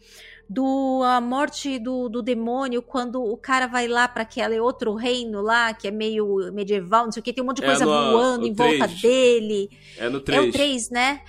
do 0.50 1.02
a 1.06 1.22
morte 1.22 1.80
do, 1.80 2.10
do 2.10 2.22
demônio 2.22 2.82
quando 2.82 3.24
o 3.24 3.38
cara 3.38 3.68
vai 3.68 3.88
lá 3.88 4.06
pra 4.10 4.24
aquele 4.24 4.60
outro 4.60 4.94
reino 4.94 5.42
lá 5.42 5.74
que 5.74 5.88
é 5.88 5.92
meio 5.92 6.52
medieval, 6.52 7.06
não 7.06 7.12
sei 7.14 7.22
o 7.22 7.24
que, 7.24 7.32
tem 7.32 7.42
um 7.42 7.48
monte 7.48 7.58
de 7.60 7.64
É 7.64 7.68
coisa 7.68 7.86
no- 7.86 7.92
voando 8.12 8.46
em 8.46 8.54
volta 8.54 8.86
três. 8.90 9.02
dele. 9.02 9.70
É 9.98 10.10
no 10.10 10.18
É 10.18 10.22
3. 10.22 10.50
o 10.50 10.52
3, 10.52 10.90
né? 10.90 11.22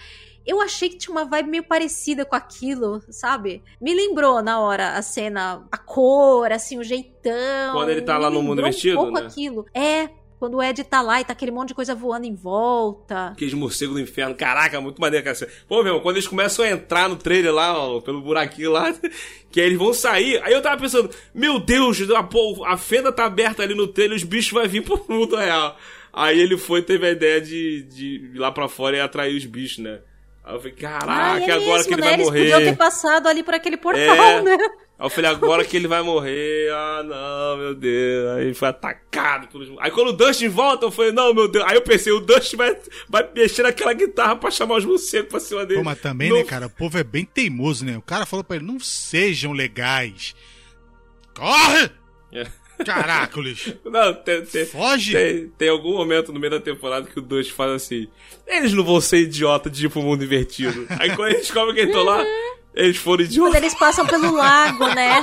Eu 0.47 0.61
achei 0.61 0.89
que 0.89 0.97
tinha 0.97 1.15
uma 1.15 1.25
vibe 1.25 1.51
meio 1.51 1.65
parecida 1.65 2.25
com 2.25 2.35
aquilo, 2.35 3.03
sabe? 3.11 3.63
Me 3.81 3.95
lembrou 3.95 4.43
na 4.43 4.61
hora 4.61 4.93
a 4.93 5.03
cena, 5.03 5.67
a 5.71 5.79
cor, 5.79 6.51
assim, 6.51 6.79
o 6.79 6.85
jeitão. 6.85 7.73
Quando 7.73 7.91
ele 7.91 8.03
tá 8.03 8.19
lá 8.19 8.29
no 8.31 8.43
mundo 8.43 8.63
vestido, 8.63 8.99
Um 8.99 9.03
pouco 9.05 9.21
né? 9.21 9.27
aquilo. 9.27 9.67
É, 9.75 10.09
quando 10.43 10.57
o 10.57 10.63
Ed 10.63 10.83
tá 10.83 11.01
lá 11.01 11.21
e 11.21 11.25
tá 11.25 11.33
aquele 11.33 11.53
monte 11.53 11.69
de 11.69 11.75
coisa 11.75 11.95
voando 11.95 12.27
em 12.27 12.35
volta. 12.35 13.29
Aqueles 13.29 13.55
morcegos 13.55 13.95
do 13.95 14.01
inferno. 14.01 14.35
Caraca, 14.35 14.81
muito 14.81 15.01
maneiro, 15.01 15.25
cara. 15.25 15.49
Pô, 15.69 15.85
meu, 15.85 16.01
quando 16.01 16.17
eles 16.17 16.27
começam 16.27 16.65
a 16.65 16.71
entrar 16.71 17.09
no 17.09 17.15
trailer 17.15 17.55
lá, 17.55 17.79
ó, 17.79 18.01
pelo 18.01 18.21
buraquinho 18.21 18.73
lá, 18.73 18.93
que 19.53 19.61
aí 19.61 19.67
eles 19.67 19.79
vão 19.79 19.95
sair. 19.95 20.43
Aí 20.43 20.53
eu 20.53 20.61
tava 20.61 20.81
pensando, 20.81 21.09
meu 21.33 21.61
Deus, 21.61 22.01
a, 22.11 22.25
pô, 22.25 22.65
a 22.65 22.77
fenda 22.77 23.13
tá 23.13 23.25
aberta 23.25 23.63
ali 23.63 23.73
no 23.73 23.87
trailer, 23.87 24.17
os 24.17 24.25
bichos 24.25 24.51
vão 24.51 24.69
vir 24.69 24.83
pro 24.85 25.05
mundo 25.09 25.37
real. 25.37 25.77
Aí 26.13 26.41
ele 26.41 26.59
foi 26.59 26.81
e 26.81 26.83
teve 26.83 27.07
a 27.07 27.11
ideia 27.13 27.41
de, 27.41 27.85
de 27.85 28.33
ir 28.35 28.39
lá 28.39 28.51
pra 28.51 28.69
fora 28.69 28.97
e 28.97 29.01
atrair 29.01 29.37
os 29.37 29.45
bichos, 29.47 29.79
né? 29.79 30.01
Aí 30.45 30.55
eu 30.55 30.59
falei, 30.59 30.73
caraca, 30.75 31.07
Ah, 31.13 31.41
é 31.41 31.45
agora 31.53 31.59
mesmo, 31.61 31.85
que 31.89 31.95
ele 31.95 32.01
né? 32.01 32.07
vai 32.09 32.15
Eles 32.15 32.27
morrer. 32.27 32.41
podiam 32.41 32.61
ter 32.61 32.77
passado 32.77 33.29
ali 33.29 33.43
por 33.45 33.55
aquele 33.55 33.77
portal, 33.77 34.01
É. 34.03 34.43
né? 34.43 34.57
Aí 34.99 35.07
eu 35.07 35.11
falei, 35.11 35.31
agora 35.31 35.65
que 35.65 35.77
ele 35.77 35.87
vai 35.89 36.03
morrer. 36.03 36.69
Ah, 36.73 37.03
não, 37.05 37.57
meu 37.59 37.75
Deus. 37.75 38.31
Aí 38.37 38.45
ele 38.47 38.55
foi 38.55 38.69
atacado 38.69 39.49
pelos. 39.49 39.69
Aí 39.81 39.91
quando 39.91 40.09
o 40.09 40.13
Dustin 40.13 40.49
volta, 40.49 40.87
eu 40.87 40.91
falei, 40.91 41.11
não, 41.13 41.33
meu 41.35 41.49
Deus. 41.49 41.65
Aí 41.69 41.75
eu 41.77 41.83
pensei, 41.83 42.13
o 42.13 42.21
Dustin 42.21 42.57
vai, 42.57 42.77
vai 43.09 43.29
mexer 43.35 43.63
naquela 43.63 43.93
guitarra 43.93 44.37
pra 44.37 44.51
chamar 44.51 44.77
os 44.77 44.85
morcegos 44.85 45.29
pra 45.29 45.41
cima 45.41 45.65
dele. 45.65 45.81
Pô, 45.81 45.85
mas 45.85 46.01
também, 46.01 46.29
Não- 46.29 46.37
né, 46.39 46.45
cara, 46.45 46.67
o 46.67 46.71
povo 46.71 46.99
é 46.99 47.05
bem 47.05 47.25
teimoso, 47.25 47.85
né? 47.85 47.97
O 47.97 48.03
cara 48.03 48.27
falou 48.27 48.45
pra 48.45 48.57
ele, 48.57 48.65
não 48.67 48.79
sejam 48.81 49.53
legais. 49.53 50.35
Corre! 51.37 51.91
É. 52.91 52.95
Caracoles! 52.95 53.75
Não, 53.85 54.15
tem, 54.15 54.43
tem, 54.45 54.67
Foge! 54.67 55.13
tem, 55.13 55.49
tem 55.59 55.69
algum 55.69 55.93
momento 55.97 56.33
no 56.33 56.39
meio 56.41 56.51
da 56.51 56.61
temporada 56.61 57.09
que 57.09 57.19
o 57.19 57.23
Dustin 57.23 57.53
fala 57.53 57.75
assim: 57.77 58.09
eles 58.47 58.73
não 58.73 58.85
vão 58.85 59.01
ser 59.01 59.19
idiota 59.19 59.69
de 59.71 59.87
ir 59.87 59.89
pro 59.89 60.03
mundo 60.03 60.25
invertido. 60.25 60.87
Aí 60.99 61.15
quando 61.17 61.29
eles 61.31 61.43
descobrem 61.43 61.75
que 61.75 61.81
eles 61.83 61.91
estão 61.95 62.05
lá, 62.05 62.25
eles 62.75 62.97
foram 62.97 63.19
Quando 63.25 63.31
idiotas. 63.31 63.55
eles 63.57 63.75
passam 63.75 64.07
pelo 64.07 64.33
lago, 64.35 64.87
né? 64.95 65.23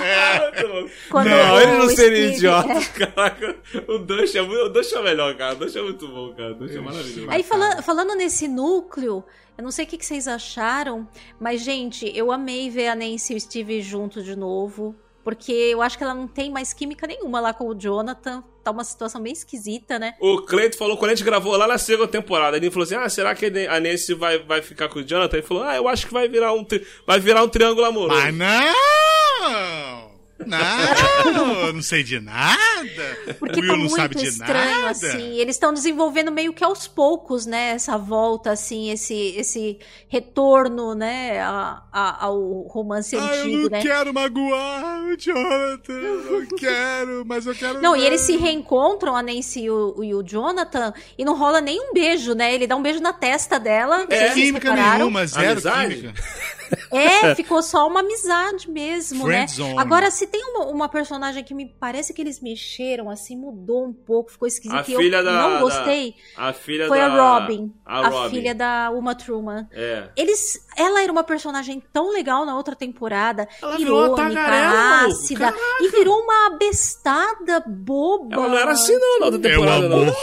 Quando 1.09 1.29
não, 1.29 1.61
eles 1.61 1.77
não 1.79 1.89
seriam 1.89 2.31
idiotas, 2.33 2.87
caraca. 2.89 3.55
O 3.87 3.97
Dustin 3.97 4.37
é, 4.37 4.41
muito- 4.43 4.63
o 4.65 4.69
Dustin 4.69 4.95
é 4.95 4.99
o 4.99 5.03
melhor, 5.03 5.35
cara. 5.35 5.55
O 5.55 5.57
Dustin 5.57 5.79
é 5.79 5.81
muito 5.81 6.07
bom, 6.07 6.33
cara. 6.35 6.51
O 6.51 6.55
Dustin 6.55 6.77
é 6.77 6.81
maravilhoso. 6.81 7.27
Aí 7.29 7.43
fala- 7.43 7.81
falando 7.81 8.15
nesse 8.15 8.47
núcleo, 8.47 9.23
eu 9.57 9.63
não 9.63 9.71
sei 9.71 9.85
o 9.85 9.87
que, 9.87 9.97
que 9.97 10.05
vocês 10.05 10.27
acharam, 10.27 11.07
mas, 11.39 11.61
gente, 11.61 12.09
eu 12.15 12.31
amei 12.31 12.69
ver 12.69 12.87
a 12.89 12.95
Nancy 12.95 13.33
e 13.33 13.35
o 13.37 13.41
Steve 13.41 13.81
juntos 13.81 14.23
de 14.23 14.35
novo. 14.35 14.95
Porque 15.23 15.51
eu 15.51 15.81
acho 15.81 15.97
que 15.97 16.03
ela 16.03 16.13
não 16.13 16.27
tem 16.27 16.49
mais 16.49 16.73
química 16.73 17.05
nenhuma 17.05 17.39
lá 17.39 17.53
com 17.53 17.67
o 17.67 17.75
Jonathan. 17.75 18.43
Tá 18.63 18.71
uma 18.71 18.83
situação 18.83 19.21
bem 19.21 19.33
esquisita, 19.33 19.99
né? 19.99 20.13
O 20.19 20.41
Cleito 20.41 20.77
falou 20.77 20.97
quando 20.97 21.11
a 21.11 21.15
gente 21.15 21.25
gravou 21.25 21.55
lá 21.57 21.67
na 21.67 21.77
segunda 21.77 22.07
temporada. 22.07 22.57
Ele 22.57 22.71
falou 22.71 22.83
assim: 22.85 22.95
Ah, 22.95 23.07
será 23.09 23.35
que 23.35 23.45
a 23.67 23.79
Nancy 23.79 24.13
vai, 24.13 24.39
vai 24.39 24.61
ficar 24.61 24.87
com 24.89 24.99
o 24.99 25.03
Jonathan? 25.03 25.37
Ele 25.37 25.45
falou: 25.45 25.63
Ah, 25.63 25.75
eu 25.75 25.87
acho 25.87 26.07
que 26.07 26.13
vai 26.13 26.27
virar 26.27 26.53
um, 26.53 26.63
tri- 26.63 26.85
vai 27.05 27.19
virar 27.19 27.43
um 27.43 27.49
triângulo 27.49 27.85
amoroso. 27.85 28.19
Mas 28.21 28.33
não! 28.35 29.98
Não, 30.45 31.53
eu 31.67 31.73
não 31.73 31.81
sei 31.81 32.03
de 32.03 32.19
nada. 32.19 32.57
Porque 33.39 33.59
o 33.59 33.61
Will 33.61 33.67
tá 33.71 33.73
não 33.73 33.79
muito 33.85 33.95
sabe 33.95 34.15
de 34.15 34.25
estranho, 34.27 34.81
nada. 34.81 34.89
assim. 34.91 35.37
Eles 35.37 35.55
estão 35.55 35.73
desenvolvendo 35.73 36.31
meio 36.31 36.53
que 36.53 36.63
aos 36.63 36.87
poucos, 36.87 37.45
né? 37.45 37.71
Essa 37.71 37.97
volta, 37.97 38.51
assim, 38.51 38.89
esse, 38.89 39.13
esse 39.37 39.79
retorno, 40.07 40.95
né? 40.95 41.39
A, 41.41 41.83
a- 41.91 42.25
ao 42.25 42.61
romance 42.69 43.15
Ah, 43.15 43.19
eu 43.19 43.41
antigo, 43.43 43.61
não 43.63 43.69
né? 43.69 43.81
quero 43.81 44.13
magoar 44.13 45.03
o 45.03 45.17
Jonathan. 45.17 45.93
Eu 45.93 46.31
não 46.41 46.47
quero, 46.57 47.23
mas 47.25 47.45
eu 47.45 47.53
quero. 47.55 47.81
Não, 47.81 47.95
e 47.95 47.99
ver. 47.99 48.05
eles 48.07 48.21
se 48.21 48.37
reencontram, 48.37 49.15
a 49.15 49.21
Nancy 49.21 49.61
e 49.63 49.69
o, 49.69 50.03
e 50.03 50.13
o 50.15 50.23
Jonathan, 50.23 50.93
e 51.17 51.25
não 51.25 51.37
rola 51.37 51.59
nem 51.61 51.79
um 51.79 51.93
beijo, 51.93 52.33
né? 52.33 52.53
Ele 52.53 52.65
dá 52.67 52.75
um 52.75 52.81
beijo 52.81 52.99
na 53.01 53.13
testa 53.13 53.59
dela. 53.59 53.99
não 53.99 54.07
É, 54.09 54.33
química 54.33 54.73
nenhuma, 54.73 55.25
zero 55.27 55.51
Amizade? 55.51 55.95
química. 55.95 56.13
É, 56.91 57.33
ficou 57.35 57.63
só 57.63 57.87
uma 57.87 58.01
amizade 58.01 58.69
mesmo, 58.69 59.27
né? 59.27 59.47
Friendzone. 59.47 59.79
Agora, 59.79 60.11
se 60.11 60.27
tem 60.29 60.41
uma, 60.45 60.65
uma 60.67 60.87
personagem 60.89 61.43
que 61.43 61.53
me 61.53 61.65
parece 61.79 62.13
que 62.13 62.21
eles 62.21 62.39
mexeram, 62.39 63.09
assim, 63.09 63.35
mudou 63.35 63.85
um 63.85 63.93
pouco, 63.93 64.31
ficou 64.31 64.47
esquisito 64.47 64.77
A 64.77 64.85
e 64.87 64.93
eu 64.93 64.99
filha 64.99 65.21
da- 65.23 65.31
não 65.33 65.53
da- 65.55 65.59
gostei, 65.59 66.15
A 66.37 66.53
filha 66.53 66.87
foi 66.87 66.97
da. 66.99 67.05
a 67.07 67.39
Robin, 67.39 67.73
A, 67.85 67.99
a, 67.99 68.07
Robin. 68.09 68.29
filha 68.35 68.55
da 68.55 68.91
Uma 68.91 69.13
Truman. 69.15 69.67
É. 69.71 70.09
Eles, 70.15 70.65
ela 70.81 71.01
era 71.03 71.11
uma 71.11 71.23
personagem 71.23 71.81
tão 71.91 72.11
legal 72.11 72.45
na 72.45 72.55
outra 72.55 72.75
temporada, 72.75 73.47
Ela 73.61 73.79
irônica, 73.79 75.05
ácida, 75.05 75.53
e 75.81 75.89
virou 75.89 76.19
uma 76.21 76.51
bestada 76.57 77.63
boba. 77.67 78.33
Ela 78.35 78.47
não 78.47 78.57
era 78.57 78.71
assim, 78.71 78.97
não, 78.97 79.19
na 79.19 79.25
outra 79.27 79.39
É 79.39 79.51
temporada, 79.51 79.89
não. 79.89 79.97
amor. 80.01 80.15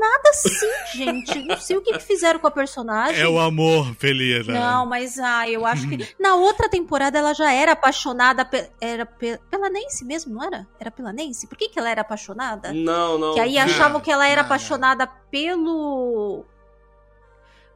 Nada 0.00 0.30
assim, 0.30 0.66
gente. 0.94 1.46
Não 1.46 1.56
sei 1.56 1.76
o 1.76 1.80
que, 1.80 1.92
que 1.92 2.00
fizeram 2.00 2.38
com 2.40 2.46
a 2.46 2.50
personagem. 2.50 3.20
É 3.22 3.28
o 3.28 3.38
amor, 3.38 3.94
Felina. 3.98 4.52
Não, 4.52 4.84
mas 4.86 5.16
ah, 5.18 5.48
eu 5.48 5.64
acho 5.64 5.88
que 5.88 6.14
na 6.18 6.34
outra 6.34 6.68
temporada 6.68 7.18
ela 7.18 7.32
já 7.34 7.52
era 7.52 7.72
apaixonada 7.72 8.44
pe- 8.44 8.68
era 8.80 9.06
pe- 9.06 9.38
pela 9.50 9.70
Nancy 9.70 10.04
mesmo, 10.04 10.34
não 10.34 10.42
era? 10.44 10.66
Era 10.80 10.90
pela 10.90 11.12
Nancy? 11.12 11.46
Por 11.46 11.56
que, 11.56 11.68
que 11.68 11.78
ela 11.78 11.88
era 11.88 12.00
apaixonada? 12.00 12.72
Não, 12.72 13.16
não. 13.16 13.34
Que 13.34 13.40
aí 13.40 13.54
Não, 13.54 13.62
achavam 13.62 14.00
que 14.00 14.10
ela 14.10 14.26
era 14.26 14.42
não, 14.42 14.48
não. 14.48 14.54
apaixonada 14.54 15.06
pelo 15.30 16.44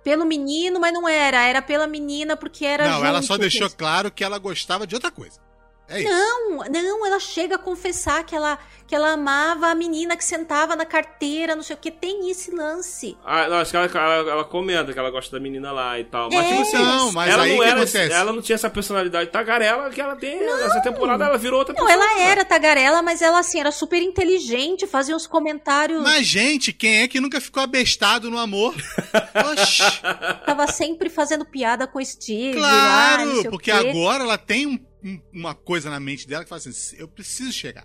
pelo 0.06 0.24
menino, 0.24 0.78
mas 0.78 0.92
não 0.92 1.08
era, 1.08 1.42
era 1.42 1.60
pela 1.60 1.84
menina 1.84 2.36
porque 2.36 2.64
era 2.64 2.88
Não, 2.88 3.04
ela 3.04 3.18
junto 3.18 3.26
só 3.26 3.34
que 3.34 3.40
deixou 3.40 3.68
claro 3.68 4.08
que 4.08 4.22
ela 4.22 4.38
gostava 4.38 4.86
de 4.86 4.94
outra 4.94 5.10
coisa. 5.10 5.40
É 5.88 6.00
isso. 6.02 6.10
Não, 6.10 6.56
não, 6.70 7.06
ela 7.06 7.20
chega 7.20 7.54
a 7.54 7.58
confessar 7.58 8.24
que 8.24 8.34
ela, 8.34 8.58
que 8.88 8.94
ela 8.94 9.12
amava 9.12 9.68
a 9.68 9.74
menina 9.74 10.16
que 10.16 10.24
sentava 10.24 10.74
na 10.74 10.84
carteira, 10.84 11.54
não 11.54 11.62
sei 11.62 11.74
o 11.76 11.78
que. 11.78 11.90
Tem 11.92 12.28
esse 12.28 12.50
lance. 12.50 13.16
Ah, 13.24 13.48
não, 13.48 13.58
acho 13.58 13.70
que 13.70 13.76
ela, 13.76 13.86
ela, 13.86 14.30
ela 14.32 14.44
comenta 14.44 14.92
que 14.92 14.98
ela 14.98 15.10
gosta 15.10 15.30
da 15.36 15.40
menina 15.40 15.70
lá 15.70 15.98
e 15.98 16.04
tal. 16.04 16.28
Mas, 16.32 16.44
É. 16.44 16.48
tipo 16.48 16.60
assim, 16.62 16.76
Não, 16.76 17.12
mas 17.12 17.30
ela 17.32 17.42
aí 17.44 17.50
não 17.56 17.86
que 17.86 17.98
era. 17.98 18.14
Ela 18.14 18.32
não 18.32 18.42
tinha 18.42 18.54
essa 18.56 18.68
personalidade 18.68 19.30
tagarela 19.30 19.88
que 19.90 20.00
ela 20.00 20.16
tem. 20.16 20.40
Nessa 20.44 20.80
temporada 20.80 21.24
ela 21.24 21.38
virou 21.38 21.60
outra 21.60 21.72
Não, 21.74 21.86
pessoa. 21.86 21.92
ela 22.04 22.14
cara. 22.14 22.28
era 22.30 22.44
tagarela, 22.44 23.02
mas 23.02 23.22
ela, 23.22 23.38
assim, 23.38 23.60
era 23.60 23.70
super 23.70 24.02
inteligente, 24.02 24.86
fazia 24.88 25.14
uns 25.14 25.26
comentários. 25.26 26.02
Mas, 26.02 26.26
gente, 26.26 26.72
quem 26.72 27.02
é 27.02 27.08
que 27.08 27.20
nunca 27.20 27.40
ficou 27.40 27.62
abestado 27.62 28.28
no 28.30 28.38
amor? 28.38 28.74
Oxi, 29.52 29.82
Tava 30.44 30.66
sempre 30.66 31.08
fazendo 31.08 31.44
piada 31.44 31.86
com 31.86 31.98
o 31.98 32.04
Steve. 32.04 32.58
lá, 32.58 33.18
não 33.18 33.24
claro, 33.24 33.40
o 33.40 33.50
porque 33.50 33.70
agora 33.70 34.24
ela 34.24 34.38
tem 34.38 34.66
um- 34.66 34.78
um- 35.04 35.20
uma 35.32 35.54
coisa 35.54 35.88
na 35.90 36.00
mente 36.00 36.26
dela 36.26 36.44
que 36.44 36.48
fala 36.48 36.60
assim: 36.64 36.96
eu 36.98 37.08
preciso 37.08 37.52
chegar. 37.52 37.84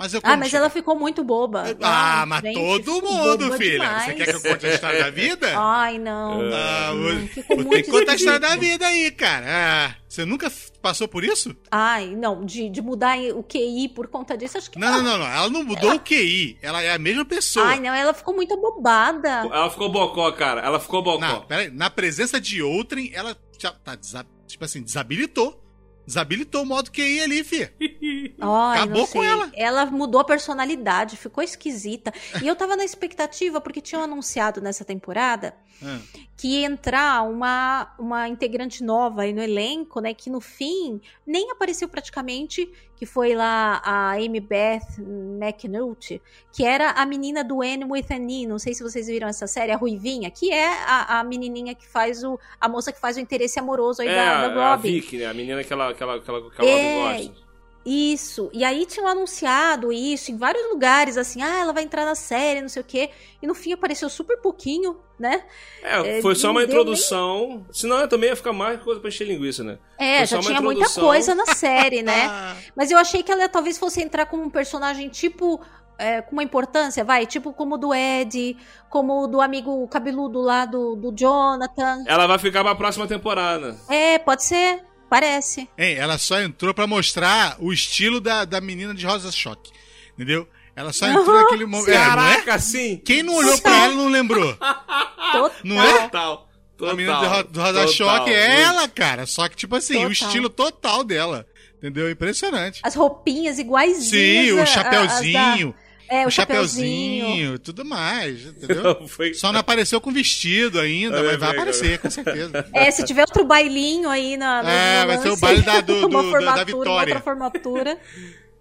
Mas 0.00 0.14
eu 0.14 0.20
Ah, 0.22 0.36
mas 0.36 0.46
chegar? 0.46 0.60
ela 0.60 0.70
ficou 0.70 0.96
muito 0.96 1.24
boba. 1.24 1.64
Ah, 1.82 2.20
Ai, 2.20 2.26
mas 2.26 2.40
gente, 2.42 2.54
todo 2.54 3.02
mundo, 3.02 3.52
filha. 3.54 3.72
demais. 3.72 4.04
Você 4.04 4.14
quer 4.14 4.24
que 4.26 4.36
eu 4.36 4.52
conte 4.52 4.66
a 4.66 4.74
história 4.74 5.02
da 5.02 5.10
vida? 5.10 5.48
Ai, 5.58 5.98
não. 5.98 6.40
Ah, 6.54 6.92
ficou 7.34 7.56
vou 7.56 7.64
ter 7.64 7.68
muito 7.68 7.84
que 7.86 7.90
contar 7.90 8.12
a 8.12 8.14
história 8.14 8.38
da 8.38 8.54
vida 8.54 8.86
aí, 8.86 9.10
cara. 9.10 9.46
Ah, 9.48 9.94
você 10.08 10.24
nunca 10.24 10.52
passou 10.80 11.08
por 11.08 11.24
isso? 11.24 11.52
Ai, 11.68 12.14
não, 12.14 12.46
de, 12.46 12.68
de 12.70 12.80
mudar 12.80 13.18
o 13.34 13.42
QI 13.42 13.88
por 13.88 14.06
conta 14.06 14.36
disso, 14.38 14.56
acho 14.56 14.70
que 14.70 14.78
Não, 14.78 14.88
não, 14.88 15.02
não, 15.02 15.18
não. 15.18 15.26
Ela 15.26 15.50
não 15.50 15.64
mudou 15.64 15.96
o 15.96 15.98
QI. 16.00 16.56
Ela 16.62 16.80
é 16.80 16.92
a 16.92 16.98
mesma 16.98 17.24
pessoa. 17.24 17.66
Ai, 17.66 17.80
não, 17.80 17.92
ela 17.92 18.14
ficou 18.14 18.32
muito 18.36 18.54
abobada. 18.54 19.28
Ela 19.28 19.68
ficou 19.68 19.90
bocó, 19.90 20.30
cara. 20.30 20.60
Ela 20.60 20.78
ficou 20.78 21.02
bocó. 21.02 21.18
Não, 21.18 21.40
peraí. 21.44 21.72
Na 21.72 21.90
presença 21.90 22.40
de 22.40 22.62
outrem, 22.62 23.10
ela 23.12 23.36
já 23.58 23.72
tá, 23.72 23.98
tipo 24.46 24.64
assim, 24.64 24.80
desabilitou. 24.80 25.60
Desabilitou 26.08 26.62
o 26.62 26.66
modo 26.66 26.90
QI 26.90 27.20
ali, 27.20 27.44
fi. 27.44 27.68
Ai, 28.40 28.82
Acabou 28.82 29.06
com 29.08 29.22
ela. 29.24 29.50
Ela 29.54 29.86
mudou 29.86 30.20
a 30.20 30.24
personalidade, 30.24 31.16
ficou 31.16 31.42
esquisita. 31.42 32.12
E 32.42 32.46
eu 32.46 32.54
tava 32.54 32.76
na 32.76 32.84
expectativa, 32.84 33.60
porque 33.60 33.80
tinham 33.80 34.02
anunciado 34.02 34.60
nessa 34.60 34.84
temporada 34.84 35.54
Ah. 35.82 35.98
que 36.36 36.60
ia 36.60 36.66
entrar 36.66 37.22
uma, 37.28 37.92
uma 37.98 38.28
integrante 38.28 38.82
nova 38.84 39.22
aí 39.22 39.32
no 39.32 39.42
elenco, 39.42 40.00
né? 40.00 40.14
Que 40.14 40.28
no 40.30 40.40
fim 40.40 41.00
nem 41.26 41.50
apareceu 41.50 41.88
praticamente, 41.88 42.68
que 42.96 43.06
foi 43.06 43.34
lá 43.34 43.80
a 43.84 44.12
Amy 44.12 44.40
Beth 44.40 44.98
McNulty, 44.98 46.20
que 46.52 46.64
era 46.64 46.90
a 46.92 47.06
menina 47.06 47.42
do 47.44 47.62
Anne 47.62 47.84
with 47.84 48.06
an 48.10 48.26
E. 48.28 48.46
Não 48.46 48.58
sei 48.58 48.74
se 48.74 48.82
vocês 48.82 49.06
viram 49.06 49.28
essa 49.28 49.46
série, 49.46 49.72
a 49.72 49.76
Ruivinha, 49.76 50.30
que 50.30 50.52
é 50.52 50.66
a, 50.84 51.20
a 51.20 51.24
menininha 51.24 51.74
que 51.74 51.86
faz 51.86 52.22
o. 52.24 52.38
a 52.60 52.68
moça 52.68 52.92
que 52.92 53.00
faz 53.00 53.16
o 53.16 53.20
interesse 53.20 53.58
amoroso 53.58 54.02
aí 54.02 54.08
É, 54.08 54.14
da, 54.14 54.48
da 54.48 54.66
a 54.66 54.74
Robin. 54.76 54.92
Vicky, 54.92 55.18
né? 55.18 55.26
A 55.26 55.34
menina 55.34 55.62
que 55.64 55.72
ela, 55.72 55.94
que 55.94 56.02
ela, 56.02 56.20
que 56.20 56.28
ela, 56.30 56.50
que 56.50 56.60
ela 56.60 56.70
É, 56.70 57.18
gosta. 57.26 57.47
Isso. 57.88 58.50
E 58.52 58.62
aí 58.64 58.84
tinham 58.84 59.06
anunciado 59.08 59.90
isso 59.90 60.30
em 60.30 60.36
vários 60.36 60.68
lugares, 60.68 61.16
assim, 61.16 61.42
ah, 61.42 61.58
ela 61.60 61.72
vai 61.72 61.82
entrar 61.84 62.04
na 62.04 62.14
série, 62.14 62.60
não 62.60 62.68
sei 62.68 62.82
o 62.82 62.84
quê. 62.84 63.08
E 63.40 63.46
no 63.46 63.54
fim 63.54 63.72
apareceu 63.72 64.10
super 64.10 64.36
pouquinho, 64.42 64.98
né? 65.18 65.42
É, 65.82 66.18
É, 66.18 66.22
foi 66.22 66.34
só 66.34 66.48
não 66.48 66.54
uma 66.54 66.64
introdução. 66.64 67.64
Senão 67.72 68.06
também 68.06 68.28
ia 68.28 68.36
ficar 68.36 68.52
mais 68.52 68.80
coisa 68.82 69.00
pra 69.00 69.08
encher 69.08 69.26
linguiça, 69.26 69.64
né? 69.64 69.78
É, 69.98 70.18
Foi 70.18 70.26
já 70.26 70.42
só 70.42 70.48
tinha 70.48 70.60
muita 70.60 70.80
introdução. 70.82 71.04
coisa 71.04 71.34
na 71.34 71.46
série, 71.46 72.02
né? 72.02 72.56
Mas 72.76 72.90
eu 72.90 72.98
achei 72.98 73.22
que 73.22 73.32
ela 73.32 73.48
talvez 73.48 73.78
fosse 73.78 74.02
entrar 74.02 74.26
como 74.26 74.42
um 74.42 74.50
personagem 74.50 75.08
tipo. 75.08 75.60
é, 76.00 76.22
com 76.22 76.32
uma 76.32 76.44
importância, 76.44 77.02
vai, 77.04 77.26
tipo 77.26 77.52
como 77.52 77.74
o 77.74 77.78
do 77.78 77.92
Ed, 77.92 78.56
como 78.88 79.24
o 79.24 79.26
do 79.26 79.40
amigo 79.40 79.86
cabeludo 79.88 80.40
lá 80.40 80.64
do, 80.64 80.94
do 80.94 81.10
Jonathan. 81.12 82.04
Ela 82.06 82.26
vai 82.28 82.38
ficar 82.38 82.62
pra 82.62 82.74
próxima 82.76 83.06
temporada. 83.08 83.76
É, 83.88 84.16
pode 84.18 84.44
ser, 84.44 84.84
parece. 85.08 85.68
Hein, 85.76 85.94
ela 85.96 86.18
só 86.18 86.40
entrou 86.40 86.72
pra 86.74 86.86
mostrar 86.86 87.56
o 87.58 87.72
estilo 87.72 88.20
da, 88.20 88.44
da 88.44 88.60
menina 88.60 88.94
de 88.94 89.04
Rosa 89.06 89.30
Choque. 89.32 89.70
Entendeu? 90.14 90.48
Ela 90.76 90.92
só 90.92 91.06
entrou 91.08 91.28
Aham, 91.36 91.42
naquele 91.42 91.66
momento. 91.66 91.90
É, 91.90 91.94
não 91.94 92.02
é? 92.02 92.06
Caraca, 92.36 92.58
sim! 92.60 93.00
Quem 93.04 93.22
não 93.22 93.34
olhou 93.34 93.58
pra 93.60 93.84
ela 93.84 93.94
não 93.94 94.08
lembrou. 94.08 94.54
Total. 94.54 95.52
Não 95.64 95.82
é? 95.82 96.02
Total. 96.02 96.48
Total. 96.76 96.92
a 96.92 96.96
menina 96.96 97.18
de 97.18 97.26
Ro- 97.26 97.42
do 97.44 97.60
Rosa 97.60 97.72
Total. 97.80 97.88
Choque 97.92 98.30
é 98.30 98.60
ela, 98.60 98.88
cara. 98.88 99.26
Só 99.26 99.48
que, 99.48 99.56
tipo 99.56 99.74
assim, 99.74 99.94
Total. 99.94 100.08
o 100.08 100.12
estilo 100.12 100.48
total 100.48 101.02
dela. 101.02 101.44
Entendeu? 101.78 102.08
Impressionante. 102.10 102.80
As 102.84 102.94
roupinhas 102.94 103.58
iguaizinhas. 103.58 104.08
Sim, 104.08 104.50
a- 104.50 104.54
o 104.54 104.58
a- 104.58 104.62
as 104.62 104.68
da- 104.74 104.74
chapeuzinho, 104.82 105.74
É, 106.08 106.24
o 106.24 106.28
o 106.28 106.30
chapeuzinho. 106.30 107.20
chapeuzinho, 107.24 107.58
tudo 107.58 107.84
mais, 107.84 108.46
entendeu? 108.46 109.06
Foi- 109.08 109.34
Só 109.34 109.52
não 109.52 109.60
apareceu 109.60 110.00
com 110.00 110.10
vestido 110.12 110.80
ainda, 110.80 111.18
É, 111.18 111.22
mas 111.22 111.36
vai 111.38 111.48
é, 111.50 111.52
aparecer, 111.52 111.98
com 111.98 112.10
certeza. 112.10 112.66
É, 112.72 112.90
se 112.90 113.04
tiver 113.04 113.22
outro 113.22 113.44
bailinho 113.44 114.08
aí 114.08 114.36
na. 114.36 114.62
É, 114.68 115.04
vai 115.06 115.18
ser 115.18 115.30
o 115.30 115.36
baile 115.36 115.62
da- 115.62 115.80
do- 115.80 116.00
do- 116.08 116.08
da- 116.08 116.16
da 116.22 116.22
formatura, 116.30 116.40
uma 116.50 116.64
Vitória. 116.64 117.14
Outra 117.14 117.20
formatura. 117.20 117.98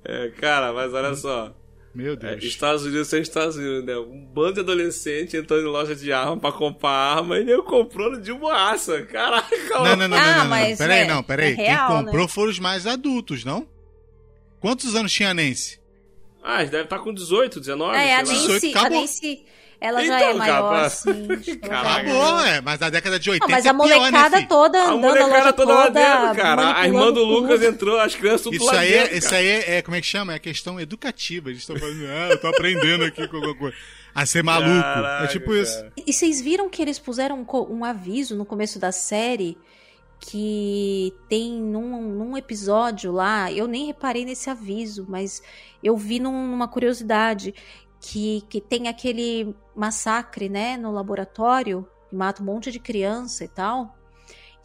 É, 0.04 0.30
cara, 0.40 0.74
mas 0.74 0.94
olha 0.94 1.16
só. 1.16 1.54
Meu 1.96 2.14
É, 2.14 2.16
Deus. 2.16 2.44
Estados 2.44 2.84
Unidos 2.86 3.08
sem 3.08 3.22
Estados 3.22 3.56
Unidos, 3.56 3.84
né? 3.84 3.98
Um 3.98 4.24
bando 4.26 4.56
de 4.56 4.60
adolescente 4.60 5.36
entrando 5.36 5.64
em 5.64 5.72
loja 5.72 5.96
de 5.96 6.14
arma 6.14 6.38
pra 6.38 6.52
comprar 6.52 6.92
arma 6.92 7.40
e 7.40 7.50
eu 7.50 7.64
comprando 7.64 8.22
de 8.22 8.32
boaça. 8.32 9.02
Caraca, 9.04 9.50
Não, 9.72 9.84
não, 9.84 9.96
não, 9.96 10.08
não, 10.10 10.18
Ah, 10.18 10.32
não, 10.34 10.38
não. 10.44 10.50
mas 10.50 10.78
Peraí, 10.78 11.00
é- 11.00 11.08
não, 11.08 11.24
peraí. 11.24 11.54
é 11.54 11.56
real, 11.56 11.88
Quem 11.96 12.06
comprou 12.06 12.28
foram 12.28 12.52
os 12.52 12.60
mais 12.60 12.86
adultos, 12.86 13.44
não? 13.44 13.68
Quantos 14.60 14.94
anos 14.96 15.12
tinha 15.12 15.32
a 15.32 15.34
Nancy? 15.34 15.80
Ah, 16.44 16.64
deve 16.64 16.84
estar 16.84 17.00
com 17.00 17.14
18, 17.14 17.60
19. 17.60 17.96
é, 17.98 18.16
a. 18.16 18.24
Nancy- 18.24 18.74
a. 18.76 18.90
Nancy, 18.90 19.46
ela 19.80 20.04
já 20.04 20.18
Então, 20.18 20.30
é 20.30 20.34
maior, 20.34 20.62
capaz. 20.64 20.94
sim. 20.94 21.28
Ela 21.28 21.38
já 21.44 21.52
é 21.52 21.56
Caraca. 21.58 22.02
Acabou, 22.02 22.40
é. 22.46 22.62
Mas 22.62 22.80
na 22.80 22.90
década 22.90 23.20
de 23.20 23.30
80 23.30 23.46
Não, 23.48 23.56
mas 23.56 23.66
é 23.66 23.70
a 23.70 23.74
pior, 23.74 23.88
né, 23.88 23.96
molecada 23.96 24.38
filho? 24.38 24.50
toda 24.50 24.78
A 24.80 24.90
andando 24.92 25.06
a 25.06 25.20
molecada 25.28 25.54
toda 25.54 25.74
lá 25.74 25.84
toda, 25.88 26.00
dentro, 26.00 26.42
cara. 26.42 26.80
A 26.80 26.86
irmã 26.88 27.12
do 27.12 27.24
Lucas 27.24 27.60
tudo. 27.60 27.66
entrou, 27.66 28.00
as 28.00 28.16
crianças 28.16 28.42
tudo 28.42 28.56
Isso 28.56 28.66
lá 28.66 28.80
aí, 28.80 28.92
dentro. 28.92 29.14
é, 29.14 29.18
isso 29.18 29.30
cara. 29.30 29.42
aí 29.42 29.48
é, 29.48 29.76
é- 29.78 29.82
como 29.84 29.96
é 29.98 30.02
que 30.02 30.08
chama? 30.08 30.34
É 30.34 30.40
questão 30.40 30.80
educativa. 30.80 31.50
Eles 31.50 31.60
estão 31.62 31.78
falando, 31.78 32.06
ah, 32.08 32.30
eu 32.32 32.38
tô 32.40 32.48
aprendendo 32.48 33.04
aqui 33.04 33.28
com 33.28 33.36
alguma 33.36 33.56
coisa. 33.56 33.76
A 34.16 34.26
ser 34.26 34.44
maluco. 34.44 34.82
Caraca, 34.82 35.26
é 35.26 35.28
tipo 35.28 35.54
isso. 35.54 35.76
cara. 35.76 35.92
E 36.08 36.12
vocês 36.12 36.42
viram 36.42 36.68
que 36.70 36.82
eles 36.82 36.98
puseram 36.98 37.40
um, 37.48 37.76
um 37.78 37.86
aviso 37.86 38.36
no 38.36 38.46
começo 38.46 38.80
da 38.80 38.92
série 38.92 39.56
que 40.20 41.14
tem 41.30 41.54
num, 41.54 42.02
num 42.02 42.38
episódio 42.38 43.12
lá, 43.12 43.52
eu 43.52 43.68
nem 43.68 43.86
reparei 43.86 44.26
nesse 44.26 44.50
aviso, 44.50 45.06
mas 45.08 45.42
eu 45.84 45.96
vi 45.96 46.20
num- 46.20 46.48
numa 46.48 46.68
curiosidade 46.68 47.54
que, 48.00 48.42
que 48.50 48.60
tem 48.60 48.88
aquele 48.88 49.56
massacre, 49.76 50.50
né, 50.50 50.78
no 50.78 50.92
laboratório, 50.92 51.88
que 52.10 52.16
mata 52.16 52.42
um 52.42 52.46
monte 52.46 52.72
de 52.72 52.80
criança 52.80 53.44
e 53.44 53.48
tal. 53.48 53.96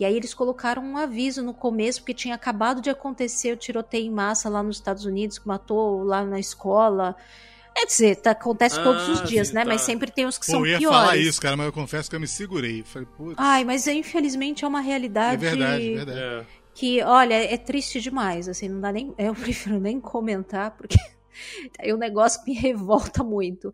E 0.00 0.04
aí 0.04 0.16
eles 0.16 0.34
colocaram 0.34 0.82
um 0.82 0.96
aviso 0.96 1.42
no 1.42 1.54
começo, 1.54 2.00
porque 2.00 2.14
tinha 2.14 2.34
acabado 2.34 2.80
de 2.80 2.90
acontecer 2.90 3.52
o 3.52 3.56
tiroteio 3.56 4.06
em 4.06 4.10
massa 4.10 4.48
lá 4.48 4.62
nos 4.62 4.76
Estados 4.76 5.04
Unidos, 5.04 5.38
que 5.38 5.46
matou 5.46 6.02
lá 6.02 6.24
na 6.24 6.40
escola. 6.40 7.14
É 7.76 7.87
dizer, 7.87 8.16
tá- 8.16 8.32
acontece 8.32 8.78
Ah, 8.78 8.82
todos 8.82 9.08
os 9.08 9.28
dias, 9.28 9.48
sim, 9.48 9.54
né? 9.54 9.62
tá. 9.64 9.68
Mas 9.68 9.80
sempre 9.82 10.11
tem 10.11 10.26
os 10.26 10.37
que 10.38 10.44
Pô, 10.46 10.52
são 10.52 10.61
eu 10.61 10.66
ia 10.72 10.78
piores. 10.78 10.98
falar 10.98 11.16
isso, 11.16 11.40
cara, 11.40 11.56
mas 11.56 11.66
eu 11.66 11.72
confesso 11.72 12.08
que 12.11 12.16
eu 12.16 12.20
me 12.20 12.28
segurei. 12.28 12.82
Falei, 12.82 13.08
putz, 13.16 13.35
Ai, 13.38 13.64
mas 13.64 13.87
infelizmente 13.87 14.64
é 14.64 14.68
uma 14.68 14.80
é 14.80 14.85
realidade 14.85 15.37
verdade, 15.40 15.92
é 15.92 15.94
verdade. 15.96 16.18
É. 16.20 16.46
que, 16.74 17.02
olha, 17.02 17.35
é 17.35 17.56
triste 17.56 18.00
demais, 18.00 18.48
assim, 18.48 18.68
não 18.68 18.80
dá 18.80 18.92
nem, 18.92 19.14
eu 19.18 19.35
prefiro 19.35 19.80
nem 19.80 19.98
comentar, 20.00 20.72
porque 20.72 20.96
é 21.78 21.94
um 21.94 21.98
negócio 21.98 22.44
que 22.44 22.50
me 22.52 22.56
revolta 22.58 23.24
muito. 23.24 23.72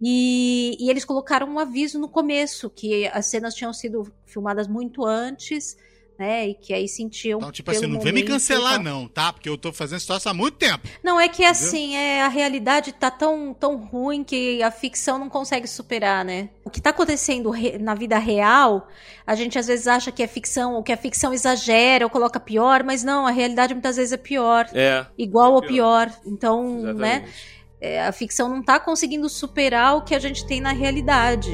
E, 0.00 0.76
e 0.78 0.90
eles 0.90 1.04
colocaram 1.04 1.48
um 1.48 1.58
aviso 1.58 1.98
no 1.98 2.08
começo, 2.08 2.68
que 2.70 3.06
as 3.08 3.26
cenas 3.26 3.54
tinham 3.54 3.72
sido 3.72 4.12
filmadas 4.26 4.68
muito 4.68 5.04
antes, 5.06 5.76
né, 6.18 6.48
e 6.48 6.54
que 6.54 6.74
aí 6.74 6.88
sentiam 6.88 7.38
Então, 7.38 7.52
tipo 7.52 7.70
pelo 7.70 7.84
assim, 7.84 7.92
não 7.92 8.00
vem 8.00 8.12
me 8.12 8.22
cancelar, 8.24 8.82
não, 8.82 9.06
tá? 9.06 9.32
Porque 9.32 9.48
eu 9.48 9.56
tô 9.56 9.72
fazendo 9.72 10.00
situação 10.00 10.32
há 10.32 10.34
muito 10.34 10.56
tempo. 10.56 10.88
Não, 11.02 11.20
é 11.20 11.28
que 11.28 11.44
assim, 11.44 11.94
é, 11.94 12.22
a 12.22 12.28
realidade 12.28 12.92
tá 12.92 13.10
tão, 13.10 13.54
tão 13.54 13.76
ruim 13.76 14.24
que 14.24 14.60
a 14.62 14.70
ficção 14.70 15.18
não 15.18 15.28
consegue 15.28 15.68
superar, 15.68 16.24
né? 16.24 16.48
O 16.64 16.70
que 16.70 16.80
tá 16.80 16.90
acontecendo 16.90 17.50
re- 17.50 17.78
na 17.78 17.94
vida 17.94 18.18
real, 18.18 18.88
a 19.26 19.34
gente 19.36 19.58
às 19.58 19.66
vezes 19.68 19.86
acha 19.86 20.10
que 20.10 20.22
é 20.22 20.26
ficção, 20.26 20.74
ou 20.74 20.82
que 20.82 20.92
a 20.92 20.96
ficção 20.96 21.32
exagera 21.32 22.04
ou 22.04 22.10
coloca 22.10 22.40
pior, 22.40 22.82
mas 22.82 23.04
não, 23.04 23.26
a 23.26 23.30
realidade 23.30 23.72
muitas 23.72 23.96
vezes 23.96 24.12
é 24.12 24.16
pior. 24.16 24.68
É. 24.74 25.06
Igual 25.16 25.52
ou 25.54 25.60
pior. 25.60 26.08
pior. 26.10 26.20
Então, 26.26 26.64
né? 26.94 27.18
Exatamente. 27.18 27.32
é, 27.80 28.02
a 28.06 28.10
ficção 28.12 28.48
não 28.48 28.60
tá 28.62 28.80
conseguindo 28.80 29.28
superar 29.28 29.96
o 29.96 30.02
que 30.02 30.14
a 30.14 30.18
gente 30.18 30.44
tem 30.46 30.60
na 30.60 30.72
realidade. 30.72 31.50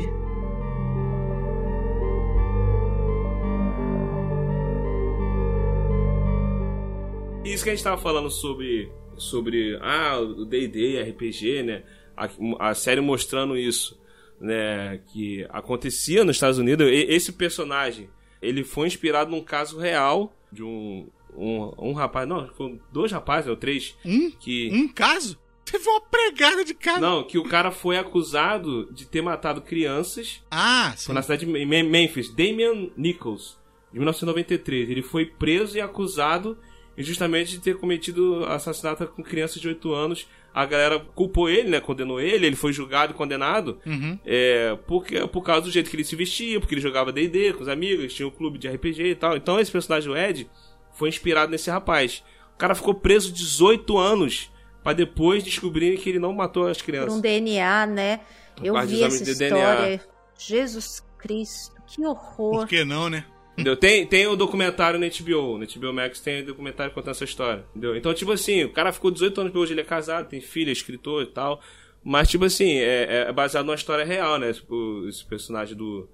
Isso 7.45 7.63
que 7.63 7.71
a 7.71 7.75
gente 7.75 7.85
tava 7.85 8.01
falando 8.01 8.31
sobre, 8.31 8.91
sobre 9.17 9.79
ah, 9.83 10.19
o 10.19 10.45
D&D, 10.45 11.01
RPG, 11.03 11.63
né? 11.63 11.83
A, 12.17 12.29
a 12.71 12.75
série 12.75 13.01
mostrando 13.01 13.57
isso, 13.57 14.01
né? 14.41 15.01
Que 15.13 15.47
acontecia 15.51 16.25
nos 16.25 16.37
Estados 16.37 16.59
Unidos. 16.59 16.87
E- 16.89 17.07
esse 17.11 17.33
personagem, 17.33 18.09
ele 18.41 18.65
foi 18.65 18.87
inspirado 18.87 19.31
num 19.31 19.43
caso 19.43 19.79
real 19.79 20.35
de 20.51 20.63
um, 20.63 21.07
um, 21.37 21.73
um 21.91 21.93
rapaz, 21.93 22.27
não, 22.27 22.49
foram 22.55 22.81
dois 22.93 23.13
rapazes, 23.13 23.49
ou 23.51 23.57
três, 23.57 23.95
Um, 24.05 24.31
que... 24.31 24.71
um 24.73 24.89
caso? 24.89 25.39
Teve 25.65 25.89
uma 25.89 26.01
pregada 26.01 26.63
de 26.65 26.75
cara. 26.75 27.01
Não, 27.01 27.25
que 27.25 27.39
o 27.39 27.43
cara 27.45 27.71
foi 27.71 27.97
acusado 27.97 28.89
de 28.93 29.07
ter 29.07 29.23
matado 29.23 29.63
crianças 29.63 30.43
Ah, 30.51 30.93
sim. 30.97 31.13
Na 31.13 31.23
cidade 31.23 31.47
de 31.47 31.51
Me- 31.51 31.83
Memphis, 31.83 32.29
Damian 32.35 32.91
Nichols, 32.97 33.59
de 33.91 33.99
1993. 33.99 34.91
Ele 34.91 35.03
foi 35.03 35.25
preso 35.27 35.77
e 35.77 35.81
acusado 35.81 36.59
injustamente 36.97 37.53
de 37.53 37.59
ter 37.61 37.77
cometido 37.77 38.45
assassinato 38.47 39.07
com 39.09 39.23
crianças 39.23 39.61
de 39.61 39.69
8 39.69 39.93
anos. 39.93 40.27
A 40.53 40.65
galera 40.65 41.01
culpou 41.01 41.49
ele, 41.51 41.69
né? 41.69 41.81
Condenou 41.81 42.21
ele, 42.21 42.47
ele 42.47 42.55
foi 42.57 42.73
julgado 42.73 43.13
e 43.13 43.17
condenado 43.17 43.81
Uhum. 43.85 44.17
é, 44.25 44.79
porque, 44.87 45.27
por 45.27 45.43
causa 45.43 45.63
do 45.63 45.71
jeito 45.71 45.91
que 45.91 45.97
ele 45.97 46.05
se 46.05 46.15
vestia, 46.15 46.61
porque 46.61 46.75
ele 46.75 46.81
jogava 46.81 47.11
D&D 47.13 47.53
com 47.55 47.63
os 47.63 47.69
amigos, 47.69 48.15
tinha 48.15 48.29
um 48.29 48.31
clube 48.31 48.57
de 48.59 48.69
RPG 48.69 49.03
e 49.05 49.15
tal. 49.17 49.37
Então 49.37 49.59
esse 49.59 49.73
personagem 49.73 50.09
do 50.09 50.17
Ed 50.17 50.49
foi 50.93 51.09
inspirado 51.09 51.51
nesse 51.51 51.69
rapaz. 51.71 52.23
O 52.55 52.57
cara 52.57 52.75
ficou 52.77 52.95
preso 52.95 53.33
18 53.33 53.99
anos 53.99 54.49
pra 54.83 54.93
depois 54.93 55.43
descobrirem 55.43 55.99
que 55.99 56.09
ele 56.09 56.21
não 56.21 56.33
matou 56.33 56.69
as 56.69 56.77
Por 56.79 56.85
crianças. 56.85 57.15
um 57.15 57.21
DNA, 57.21 57.87
né? 57.87 58.21
Eu 58.63 58.75
Parte 58.75 58.91
de 58.91 58.97
vi 58.97 59.03
essa 59.03 59.25
de 59.25 59.35
DNA. 59.35 59.59
história. 59.59 60.01
Jesus 60.39 61.05
Cristo, 61.19 61.75
que 61.89 62.05
horror. 62.07 62.59
Por 62.61 62.69
que 62.69 62.85
não, 62.85 63.09
né? 63.11 63.25
Entendeu? 63.55 63.77
Tem, 63.77 64.05
tem 64.05 64.27
o 64.27 64.35
documentário 64.37 64.99
no 64.99 65.07
HBO. 65.07 65.59
No 65.59 65.67
HBO 65.67 65.93
Max 65.93 66.21
tem 66.21 66.43
o 66.43 66.47
documentário 66.47 66.93
contando 66.93 67.13
essa 67.13 67.25
história. 67.25 67.65
Entendeu? 67.71 67.97
Então, 67.97 68.13
tipo 68.13 68.33
assim, 68.33 68.65
o 68.65 68.73
cara 68.73 68.93
ficou 68.93 69.11
18 69.11 69.41
anos 69.41 69.55
hoje, 69.55 69.73
ele 69.73 69.81
é 69.81 69.85
casado, 69.85 70.29
tem 70.29 70.41
filha, 70.41 70.71
é 70.71 70.73
escritor 70.73 71.23
e 71.23 71.27
tal. 71.27 71.61
Mas, 72.03 72.29
tipo 72.29 72.45
assim, 72.45 72.79
é, 72.79 73.29
é 73.29 73.33
baseado 73.33 73.65
numa 73.65 73.77
história 73.77 74.05
real, 74.05 74.39
né? 74.39 74.53
Tipo, 74.53 75.07
esse 75.09 75.25
personagem 75.25 75.77
do, 75.77 76.09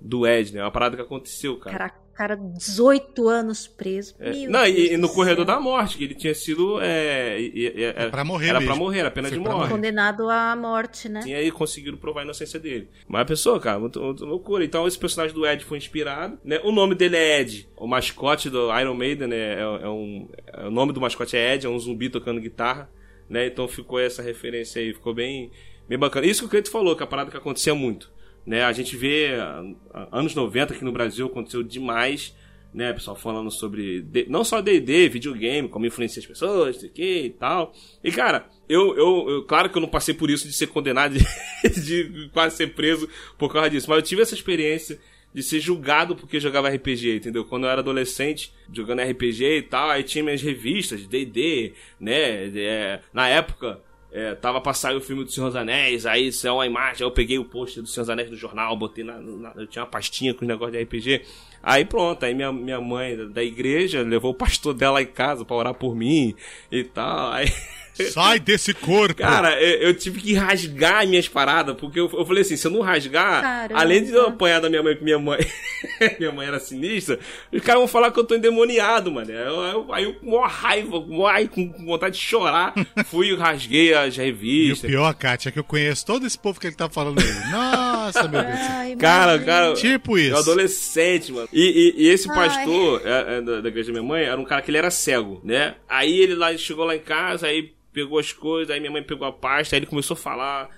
do 0.00 0.26
Ed, 0.26 0.52
né? 0.52 0.60
É 0.60 0.64
uma 0.64 0.70
parada 0.70 0.94
que 0.94 1.02
aconteceu, 1.02 1.56
cara. 1.56 1.78
Cara, 1.78 2.01
cara, 2.14 2.36
18 2.36 3.28
anos 3.28 3.66
preso. 3.66 4.14
É, 4.20 4.46
não, 4.46 4.64
e, 4.66 4.92
e 4.92 4.96
no 4.96 5.08
do 5.08 5.14
corredor 5.14 5.44
da 5.44 5.58
morte, 5.60 5.96
que 5.98 6.04
ele 6.04 6.14
tinha 6.14 6.34
sido. 6.34 6.80
É, 6.80 7.40
e- 7.40 7.72
e- 7.76 7.82
era 7.82 8.10
pra 8.10 8.24
morrer 8.24 8.48
Era 8.48 8.60
mesmo. 8.60 8.74
pra 8.74 8.82
morrer, 8.82 8.98
era 9.00 9.10
pena 9.10 9.28
Foi 9.28 9.38
de 9.38 9.44
morte. 9.44 9.70
Condenado 9.70 10.28
à 10.28 10.54
morte, 10.56 11.08
né? 11.08 11.22
E 11.26 11.34
aí 11.34 11.50
conseguiram 11.50 11.96
provar 11.96 12.20
a 12.20 12.24
inocência 12.24 12.58
dele. 12.60 12.88
Mas 13.08 13.22
a 13.22 13.24
pessoa, 13.24 13.58
cara, 13.60 13.78
muito, 13.78 14.00
muito 14.00 14.24
loucura. 14.24 14.64
Então 14.64 14.86
esse 14.86 14.98
personagem 14.98 15.34
do 15.34 15.46
Ed 15.46 15.64
foi 15.64 15.78
inspirado, 15.78 16.38
né? 16.44 16.60
O 16.64 16.72
nome 16.72 16.94
dele 16.94 17.16
é 17.16 17.40
Ed. 17.40 17.68
O 17.76 17.86
mascote 17.86 18.48
do 18.50 18.68
Iron 18.78 18.94
Maiden 18.94 19.28
né? 19.28 19.36
é, 19.54 19.60
é 19.60 19.88
um. 19.88 20.28
é- 20.46 20.66
o 20.66 20.70
nome 20.70 20.92
do 20.92 21.00
mascote 21.00 21.36
é 21.36 21.54
Ed, 21.54 21.66
é 21.66 21.68
um 21.68 21.78
zumbi 21.78 22.08
tocando 22.08 22.40
guitarra, 22.40 22.90
né? 23.28 23.46
Então 23.46 23.66
ficou 23.68 23.98
essa 23.98 24.22
referência 24.22 24.80
aí, 24.80 24.92
ficou 24.92 25.12
bem, 25.14 25.50
bem 25.88 25.98
bacana. 25.98 26.26
Isso 26.26 26.40
que 26.42 26.46
o 26.46 26.50
Cleiton 26.50 26.70
falou, 26.70 26.94
que 26.96 27.02
é 27.02 27.04
a 27.04 27.08
parada 27.08 27.30
que 27.30 27.36
acontecia 27.36 27.74
muito. 27.74 28.10
Né? 28.46 28.62
A 28.64 28.72
gente 28.72 28.96
vê 28.96 29.34
ah, 29.38 30.08
anos 30.12 30.34
90 30.34 30.74
aqui 30.74 30.84
no 30.84 30.92
Brasil 30.92 31.26
aconteceu 31.26 31.62
demais. 31.62 32.34
Né, 32.74 32.90
pessoal 32.90 33.14
falando 33.14 33.50
sobre 33.50 34.02
não 34.28 34.42
só 34.42 34.62
D&D, 34.62 35.06
videogame, 35.10 35.68
como 35.68 35.84
influencia 35.84 36.20
as 36.20 36.24
pessoas, 36.26 36.76
sei 36.80 36.88
que 36.88 37.24
e 37.24 37.28
tal. 37.28 37.70
E 38.02 38.10
cara, 38.10 38.46
eu, 38.66 38.96
eu, 38.96 39.28
eu- 39.28 39.42
claro 39.42 39.68
que 39.68 39.76
eu 39.76 39.82
não 39.82 39.88
passei 39.90 40.14
por 40.14 40.30
isso 40.30 40.48
de 40.48 40.54
ser 40.54 40.68
condenado, 40.68 41.12
de, 41.12 41.20
de 41.84 42.30
quase 42.32 42.56
ser 42.56 42.68
preso 42.68 43.06
por 43.36 43.52
causa 43.52 43.68
disso, 43.68 43.90
mas 43.90 43.98
eu 43.98 44.02
tive 44.02 44.22
essa 44.22 44.32
experiência 44.34 44.98
de 45.34 45.42
ser 45.42 45.60
julgado 45.60 46.16
porque 46.16 46.40
jogava 46.40 46.70
RPG, 46.70 47.16
entendeu? 47.16 47.44
Quando 47.44 47.64
eu 47.64 47.70
era 47.70 47.82
adolescente, 47.82 48.50
jogando 48.72 49.02
RPG 49.02 49.58
e 49.58 49.62
tal, 49.62 49.90
aí 49.90 50.02
tinha 50.02 50.24
minhas 50.24 50.40
revistas, 50.40 51.06
D&D, 51.06 51.74
né, 52.00 52.46
é, 52.58 53.00
na 53.12 53.28
época... 53.28 53.82
É, 54.14 54.34
tava 54.34 54.60
pra 54.60 54.74
sair 54.74 54.94
o 54.94 55.00
filme 55.00 55.24
do 55.24 55.30
Senhor 55.32 55.46
dos 55.46 55.56
Anéis, 55.56 56.04
aí 56.04 56.30
é 56.44 56.52
uma 56.52 56.66
imagem, 56.66 56.96
aí 57.02 57.06
eu 57.06 57.10
peguei 57.10 57.38
o 57.38 57.46
pôster 57.46 57.82
do 57.82 57.88
Senhor 57.88 58.02
dos 58.02 58.10
Anéis 58.10 58.30
no 58.30 58.36
jornal, 58.36 58.76
botei 58.76 59.02
na, 59.02 59.18
na- 59.18 59.52
Eu 59.56 59.66
tinha 59.66 59.82
uma 59.82 59.90
pastinha 59.90 60.34
com 60.34 60.42
os 60.42 60.48
negócios 60.48 60.76
de 60.76 60.82
RPG. 60.82 61.22
Aí 61.62 61.84
pronto, 61.86 62.22
aí 62.24 62.34
minha, 62.34 62.52
minha 62.52 62.80
mãe 62.80 63.16
da 63.30 63.42
igreja 63.42 64.02
levou 64.02 64.32
o 64.32 64.34
pastor 64.34 64.74
dela 64.74 65.00
em 65.00 65.06
casa 65.06 65.44
pra 65.46 65.56
orar 65.56 65.74
por 65.74 65.94
mim 65.96 66.34
e 66.70 66.84
tal. 66.84 67.32
Aí. 67.32 67.46
Sai 68.10 68.40
desse 68.40 68.72
corpo! 68.72 69.16
Cara, 69.16 69.60
eu, 69.60 69.88
eu 69.88 69.94
tive 69.94 70.20
que 70.20 70.34
rasgar 70.34 71.06
minhas 71.06 71.28
paradas, 71.28 71.76
porque 71.78 72.00
eu, 72.00 72.10
eu 72.12 72.24
falei 72.24 72.42
assim, 72.42 72.56
se 72.56 72.66
eu 72.66 72.70
não 72.70 72.80
rasgar, 72.80 73.42
Caramba. 73.42 73.80
além 73.80 74.02
de 74.04 74.12
eu 74.12 74.26
apanhar 74.28 74.60
da 74.60 74.68
minha 74.70 74.82
mãe, 74.82 74.96
que 74.96 75.04
minha 75.04 75.18
mãe, 75.18 75.38
minha 76.18 76.32
mãe 76.32 76.46
era 76.46 76.58
sinistra, 76.58 77.18
os 77.52 77.60
caras 77.62 77.80
vão 77.80 77.88
falar 77.88 78.10
que 78.10 78.18
eu 78.18 78.24
tô 78.24 78.34
endemoniado, 78.34 79.10
mano. 79.10 79.30
Aí 79.30 79.36
eu, 79.36 79.62
eu- 79.62 79.92
aí 79.92 80.04
eu 80.04 80.14
com 80.14 80.26
maior 80.26 80.48
raiva, 80.48 81.00
com, 81.48 81.72
vontade 81.84 82.16
de 82.16 82.22
chorar, 82.24 82.72
fui 83.06 83.28
e 83.30 83.34
rasguei 83.36 83.92
as 83.94 84.16
E 84.16 84.20
o 84.20 84.24
revistas. 84.24 84.90
pior, 84.90 85.12
Kátia, 85.14 85.48
é 85.50 85.52
que 85.52 85.58
eu 85.58 85.64
conheço 85.64 86.06
todo 86.06 86.26
esse 86.26 86.38
povo 86.38 86.58
que 86.58 86.66
ele 86.66 86.76
tá 86.76 86.88
falando 86.88 87.18
aí. 87.20 87.32
Nossa, 87.50 88.22
meu 88.28 88.42
Deus. 88.42 88.58
Ai, 88.70 88.96
Cara, 88.96 89.38
cara, 89.38 89.74
Tipo 89.74 90.16
eu 90.18 90.28
isso. 90.28 90.36
adolescente, 90.36 91.30
mano. 91.32 91.48
E, 91.52 91.94
e- 91.98 92.04
e 92.04 92.08
esse 92.08 92.28
Ai. 92.30 92.34
pastor 92.36 93.02
é, 93.04 93.38
é, 93.38 93.40
da, 93.42 93.60
da 93.60 93.68
igreja 93.68 93.92
da 93.92 94.00
minha 94.00 94.08
mãe 94.08 94.24
era 94.24 94.40
um 94.40 94.44
cara 94.44 94.62
que 94.62 94.70
ele 94.70 94.78
era 94.78 94.90
cego, 94.90 95.40
né? 95.44 95.74
Aí 95.88 96.20
ele 96.20 96.34
lá 96.34 96.56
chegou 96.56 96.84
lá 96.84 96.96
em 96.96 97.00
casa, 97.00 97.46
aí 97.46 97.72
pegou 97.92 98.18
as 98.18 98.32
coisas, 98.32 98.70
aí 98.72 98.80
minha 98.80 98.92
mãe 98.92 99.02
pegou 99.02 99.26
a 99.26 99.32
pasta, 99.32 99.74
aí 99.76 99.80
ele 99.80 99.86
começou 99.86 100.14
a 100.14 100.18
falar, 100.18 100.68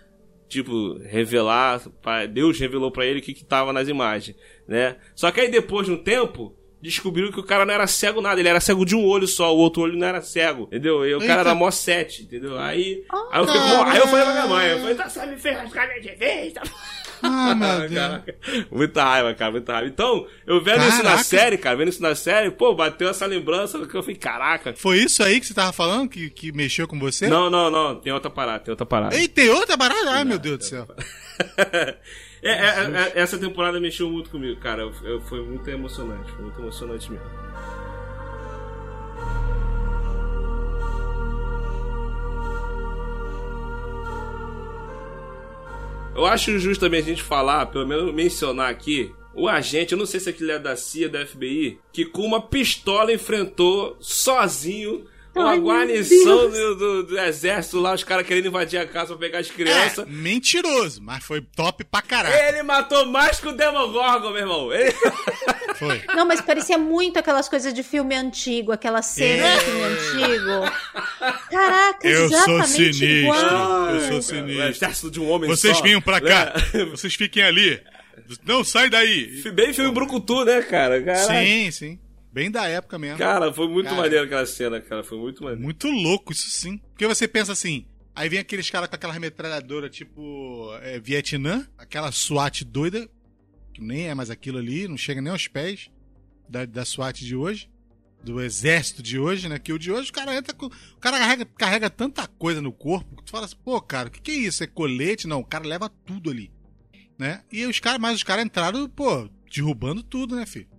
tipo, 0.48 0.98
revelar, 1.04 1.80
Deus 2.32 2.58
revelou 2.58 2.90
pra 2.90 3.06
ele 3.06 3.20
o 3.20 3.22
que 3.22 3.34
que 3.34 3.44
tava 3.44 3.72
nas 3.72 3.88
imagens, 3.88 4.36
né? 4.66 4.96
Só 5.14 5.30
que 5.30 5.40
aí 5.40 5.50
depois 5.50 5.86
de 5.86 5.92
um 5.92 6.02
tempo, 6.02 6.56
descobriram 6.82 7.32
que 7.32 7.40
o 7.40 7.44
cara 7.44 7.64
não 7.64 7.72
era 7.72 7.86
cego 7.86 8.20
nada, 8.20 8.38
ele 8.40 8.48
era 8.48 8.60
cego 8.60 8.84
de 8.84 8.94
um 8.94 9.04
olho 9.06 9.26
só, 9.26 9.54
o 9.54 9.58
outro 9.58 9.82
olho 9.82 9.96
não 9.96 10.06
era 10.06 10.20
cego, 10.20 10.64
entendeu? 10.64 11.06
E 11.06 11.14
o 11.14 11.18
cara 11.20 11.30
Eita. 11.32 11.40
era 11.50 11.54
mó 11.54 11.70
sete, 11.70 12.24
entendeu? 12.24 12.58
Aí, 12.58 13.04
Ah, 13.10 13.28
aí, 13.32 13.40
eu 13.40 13.46
fiquei, 13.46 13.60
"Pô", 13.62 13.82
aí 13.84 13.98
eu 13.98 14.06
falei 14.08 14.24
pra 14.24 14.34
minha 14.34 14.46
mãe, 14.46 14.70
eu 14.70 14.78
falei, 14.80 14.94
tá, 14.94 15.08
sabe, 15.08 15.32
me 15.32 15.38
fez 15.38 15.56
rasgar 15.56 15.88
minha 15.88 16.14
revista, 16.14 16.60
Ah, 17.22 17.54
meu 17.56 17.80
Deus. 17.88 17.92
Caraca, 17.94 18.36
muita 18.70 19.04
raiva, 19.04 19.34
cara, 19.34 19.50
muita 19.52 19.72
raiva. 19.72 19.88
Então, 19.88 20.26
eu 20.46 20.62
vendo 20.62 20.82
isso 20.86 20.98
na 20.98 21.02
Caraca. 21.10 21.24
série, 21.24 21.58
cara, 21.58 21.76
vendo 21.76 21.88
isso 21.88 22.02
na 22.02 22.14
série, 22.14 22.50
pô, 22.50 22.74
bateu 22.74 23.08
essa 23.08 23.26
lembrança 23.26 23.78
que 23.86 23.94
eu 23.94 24.02
falei, 24.02 24.16
caraca. 24.16 24.74
Foi 24.76 24.98
isso 24.98 25.22
aí 25.22 25.40
que 25.40 25.46
você 25.46 25.54
tava 25.54 25.72
falando 25.72 26.08
que, 26.08 26.30
que 26.30 26.52
mexeu 26.52 26.86
com 26.88 26.98
você? 26.98 27.28
Não, 27.28 27.48
não, 27.50 27.70
não, 27.70 27.96
tem 28.00 28.12
outra 28.12 28.30
parada, 28.30 28.60
tem 28.60 28.72
outra 28.72 28.86
parada. 28.86 29.16
Ei, 29.16 29.28
tem 29.28 29.48
outra 29.50 29.76
barata? 29.76 30.10
Ai, 30.10 30.24
meu 30.24 30.38
Deus 30.38 30.58
do 30.58 30.64
céu. 30.64 30.86
É, 32.46 32.50
é, 32.50 33.12
é, 33.14 33.22
essa 33.22 33.38
temporada 33.38 33.80
mexeu 33.80 34.10
muito 34.10 34.28
comigo, 34.28 34.60
cara. 34.60 34.82
Eu- 34.82 34.92
eu- 35.02 35.20
foi 35.22 35.42
muito 35.42 35.66
emocionante, 35.70 36.30
foi 36.32 36.42
muito 36.42 36.60
emocionante 36.60 37.10
mesmo. 37.10 37.26
Eu 46.14 46.26
acho 46.26 46.58
justo 46.58 46.80
também 46.80 47.00
a 47.00 47.04
gente 47.04 47.22
falar, 47.22 47.66
pelo 47.66 47.86
menos 47.86 48.14
mencionar 48.14 48.70
aqui, 48.70 49.12
o 49.34 49.48
agente, 49.48 49.92
eu 49.92 49.98
não 49.98 50.06
sei 50.06 50.20
se 50.20 50.30
aquele 50.30 50.52
é 50.52 50.58
da 50.58 50.76
CIA, 50.76 51.08
da 51.08 51.26
FBI, 51.26 51.78
que 51.92 52.04
com 52.04 52.22
uma 52.22 52.40
pistola 52.40 53.12
enfrentou 53.12 53.96
sozinho 54.00 55.04
uma 55.40 55.50
Ai, 55.50 55.58
guarnição 55.60 56.50
do, 56.50 56.74
do- 56.76 57.02
do 57.04 57.18
exército 57.20 57.78
lá, 57.80 57.92
os 57.94 58.04
caras 58.04 58.26
querendo 58.26 58.46
invadir 58.46 58.78
a 58.78 58.86
casa 58.86 59.08
pra 59.08 59.16
pegar 59.26 59.38
as 59.40 59.48
É, 59.50 59.52
crianças. 59.52 60.06
mentiroso, 60.08 61.02
mas 61.02 61.24
foi 61.24 61.40
top 61.40 61.84
pra 61.84 62.00
caralho. 62.02 62.34
Ele 62.48 62.62
matou 62.62 63.04
mais 63.06 63.40
que 63.40 63.48
o 63.48 63.52
Demogorgon, 63.52 64.30
meu 64.30 64.38
irmão. 64.40 64.72
Ele... 64.72 64.94
Foi. 65.74 66.00
Não, 66.14 66.24
mas 66.24 66.40
parecia 66.40 66.78
muito 66.78 67.18
aquelas 67.18 67.48
coisas 67.48 67.74
de 67.74 67.82
filme 67.82 68.14
antigo, 68.14 68.70
aquela 68.70 69.02
cena 69.02 69.44
É. 69.44 69.56
de 69.58 69.64
filme 69.64 69.82
antigo. 69.82 70.72
Caraca, 71.50 72.06
Eu 72.08 72.28
sou 72.28 72.38
exatamente 72.38 72.68
sinistro. 72.94 73.06
igual. 73.06 73.90
Eu 73.90 74.00
sou 74.08 74.18
O 74.18 74.22
sinistro. 74.22 74.62
exército 74.68 75.10
de 75.10 75.20
um 75.20 75.28
homem 75.28 75.50
Vocês 75.50 75.76
só. 75.76 75.82
venham 75.82 76.00
pra 76.00 76.20
cá. 76.20 76.52
É. 76.74 76.84
Vocês 76.86 77.14
fiquem 77.14 77.42
ali. 77.42 77.80
Não, 78.46 78.62
sai 78.62 78.88
daí. 78.88 79.42
Bem 79.52 79.72
filme 79.74 79.90
Brucutu, 79.90 80.44
né, 80.44 80.62
cara? 80.62 81.02
Caraca. 81.02 81.26
Sim, 81.44 81.70
sim. 81.72 81.98
Bem 82.34 82.50
da 82.50 82.66
época 82.66 82.98
mesmo. 82.98 83.16
Cara, 83.16 83.52
foi 83.52 83.68
muito 83.68 83.86
Cara. 83.86 83.96
maneiro 83.96 84.24
aquela 84.24 84.44
cena, 84.44 84.80
cara. 84.80 85.04
Foi 85.04 85.16
muito 85.16 85.44
maneiro. 85.44 85.62
Muito 85.62 85.88
louco 85.88 86.32
isso 86.32 86.50
sim. 86.50 86.78
Porque 86.78 87.06
você 87.06 87.28
pensa 87.28 87.52
assim, 87.52 87.86
aí 88.12 88.28
vem 88.28 88.40
aqueles 88.40 88.68
caras 88.68 88.88
com 88.88 88.96
aquela 88.96 89.16
metralhadora 89.20 89.88
tipo 89.88 90.68
é, 90.82 90.98
Vietnã, 90.98 91.64
aquela 91.78 92.10
SWAT 92.10 92.64
doida, 92.64 93.08
que 93.72 93.80
nem 93.80 94.08
é 94.08 94.14
mais 94.16 94.30
aquilo 94.30 94.58
ali, 94.58 94.88
não 94.88 94.96
chega 94.96 95.22
nem 95.22 95.30
aos 95.30 95.46
pés 95.46 95.88
da, 96.48 96.64
da 96.64 96.84
SWAT 96.84 97.20
de 97.24 97.36
hoje, 97.36 97.70
do 98.20 98.42
exército 98.42 99.00
de 99.00 99.16
hoje, 99.16 99.48
né? 99.48 99.56
Que 99.60 99.72
o 99.72 99.78
de 99.78 99.92
hoje 99.92 100.10
o 100.10 100.12
cara 100.12 100.34
entra 100.34 100.52
com. 100.52 100.66
O 100.66 100.98
cara 100.98 101.16
carrega, 101.20 101.44
carrega 101.44 101.88
tanta 101.88 102.26
coisa 102.26 102.60
no 102.60 102.72
corpo 102.72 103.14
que 103.14 103.22
tu 103.22 103.30
fala 103.30 103.44
assim, 103.44 103.54
pô, 103.64 103.80
cara, 103.80 104.08
o 104.08 104.10
que, 104.10 104.20
que 104.20 104.32
é 104.32 104.34
isso? 104.34 104.64
É 104.64 104.66
colete? 104.66 105.28
Não, 105.28 105.38
o 105.38 105.46
cara 105.46 105.64
leva 105.64 105.88
tudo 105.88 106.30
ali. 106.30 106.50
Né? 107.16 107.44
E 107.52 107.64
os 107.64 107.78
caras, 107.78 108.00
mas 108.00 108.16
os 108.16 108.24
caras 108.24 108.44
entraram, 108.44 108.88
pô, 108.88 109.30
derrubando 109.54 110.02
tudo, 110.02 110.34
né, 110.34 110.44
filho? 110.46 110.73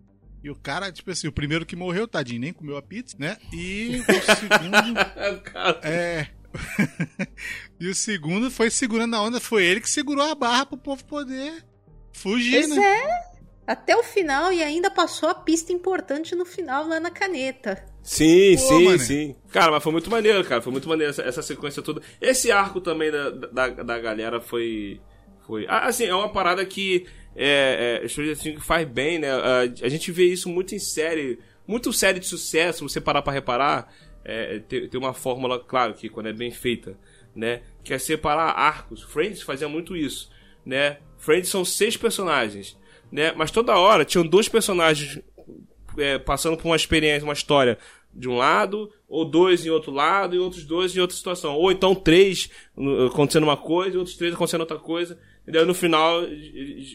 E 0.45 0.49
o 0.51 0.55
cara, 0.55 0.91
tipo 0.91 1.09
assim, 1.09 1.27
o 1.27 1.31
primeiro 1.31 1.65
que 1.65 1.75
morreu, 1.75 2.07
tadinho, 2.07 2.41
nem 2.41 2.53
comeu 2.53 2.77
a 2.77 2.81
pizza, 2.81 3.17
né? 3.17 3.35
E 3.51 3.99
o 3.99 4.03
segundo. 4.37 4.99
É. 5.81 6.27
e 7.81 7.87
o 7.87 7.95
segundo 7.95 8.51
foi 8.51 8.69
segurando 8.69 9.15
a 9.15 9.23
onda, 9.23 9.39
foi 9.39 9.65
ele 9.65 9.81
que 9.81 9.89
segurou 9.89 10.23
a 10.23 10.35
barra 10.35 10.67
pro 10.67 10.77
povo 10.77 11.03
poder 11.03 11.65
fugir, 12.13 12.59
Pois 12.59 12.75
né? 12.75 12.85
é. 12.85 13.35
Até 13.65 13.97
o 13.97 14.03
final 14.03 14.53
e 14.53 14.61
ainda 14.61 14.91
passou 14.91 15.29
a 15.29 15.33
pista 15.33 15.73
importante 15.73 16.35
no 16.35 16.45
final 16.45 16.87
lá 16.87 16.99
na 16.99 17.09
caneta. 17.09 17.83
Sim, 18.03 18.55
Pô, 18.55 18.61
sim, 18.67 18.85
mané. 18.85 18.97
sim. 18.99 19.35
Cara, 19.49 19.71
mas 19.71 19.81
foi 19.81 19.91
muito 19.93 20.11
maneiro, 20.11 20.43
cara. 20.45 20.61
Foi 20.61 20.71
muito 20.71 20.87
maneiro 20.87 21.09
essa, 21.09 21.23
essa 21.23 21.41
sequência 21.41 21.81
toda. 21.81 22.03
Esse 22.21 22.51
arco 22.51 22.79
também 22.79 23.09
da, 23.09 23.31
da, 23.31 23.69
da 23.69 23.99
galera 23.99 24.39
foi. 24.39 25.01
foi 25.47 25.65
ah, 25.67 25.87
assim, 25.87 26.05
é 26.05 26.13
uma 26.13 26.31
parada 26.31 26.63
que. 26.63 27.07
É, 27.35 28.01
é, 28.03 28.07
Stranger 28.07 28.37
Things 28.37 28.65
faz 28.65 28.87
bem, 28.87 29.19
né? 29.19 29.31
A, 29.31 29.61
a 29.61 29.89
gente 29.89 30.11
vê 30.11 30.25
isso 30.25 30.49
muito 30.49 30.73
em 30.73 30.79
série. 30.79 31.39
Muito 31.67 31.91
série 31.91 32.19
de 32.19 32.27
sucesso, 32.27 32.87
você 32.87 33.01
parar 33.01 33.21
pra 33.21 33.33
reparar. 33.33 33.91
É, 34.23 34.59
tem, 34.59 34.87
tem 34.87 34.99
uma 34.99 35.13
fórmula, 35.13 35.59
claro, 35.59 35.93
que 35.93 36.09
quando 36.09 36.27
é 36.27 36.33
bem 36.33 36.51
feita, 36.51 36.97
né? 37.35 37.61
Que 37.83 37.93
é 37.93 37.97
separar 37.97 38.51
arcos. 38.51 39.01
Friends 39.03 39.41
fazia 39.41 39.67
muito 39.67 39.95
isso, 39.95 40.31
né? 40.65 40.97
Friends 41.17 41.49
são 41.49 41.65
seis 41.65 41.97
personagens, 41.97 42.77
né? 43.11 43.33
Mas 43.33 43.51
toda 43.51 43.77
hora 43.77 44.05
tinham 44.05 44.25
dois 44.25 44.47
personagens 44.47 45.21
é, 45.97 46.17
passando 46.17 46.57
por 46.57 46.67
uma 46.67 46.75
experiência, 46.75 47.23
uma 47.25 47.33
história 47.33 47.77
de 48.13 48.29
um 48.29 48.37
lado, 48.37 48.89
ou 49.09 49.25
dois 49.25 49.65
em 49.65 49.69
outro 49.69 49.91
lado, 49.91 50.35
e 50.35 50.39
outros 50.39 50.63
dois 50.63 50.95
em 50.95 50.99
outra 51.01 51.15
situação. 51.15 51.55
Ou 51.55 51.71
então 51.71 51.93
três 51.93 52.49
acontecendo 53.07 53.43
uma 53.43 53.57
coisa 53.57 53.95
e 53.95 53.97
outros 53.97 54.15
três 54.15 54.33
acontecendo 54.33 54.61
outra 54.61 54.79
coisa. 54.79 55.19
E 55.47 55.51
daí 55.51 55.63
no 55.65 55.73
final 55.75 56.21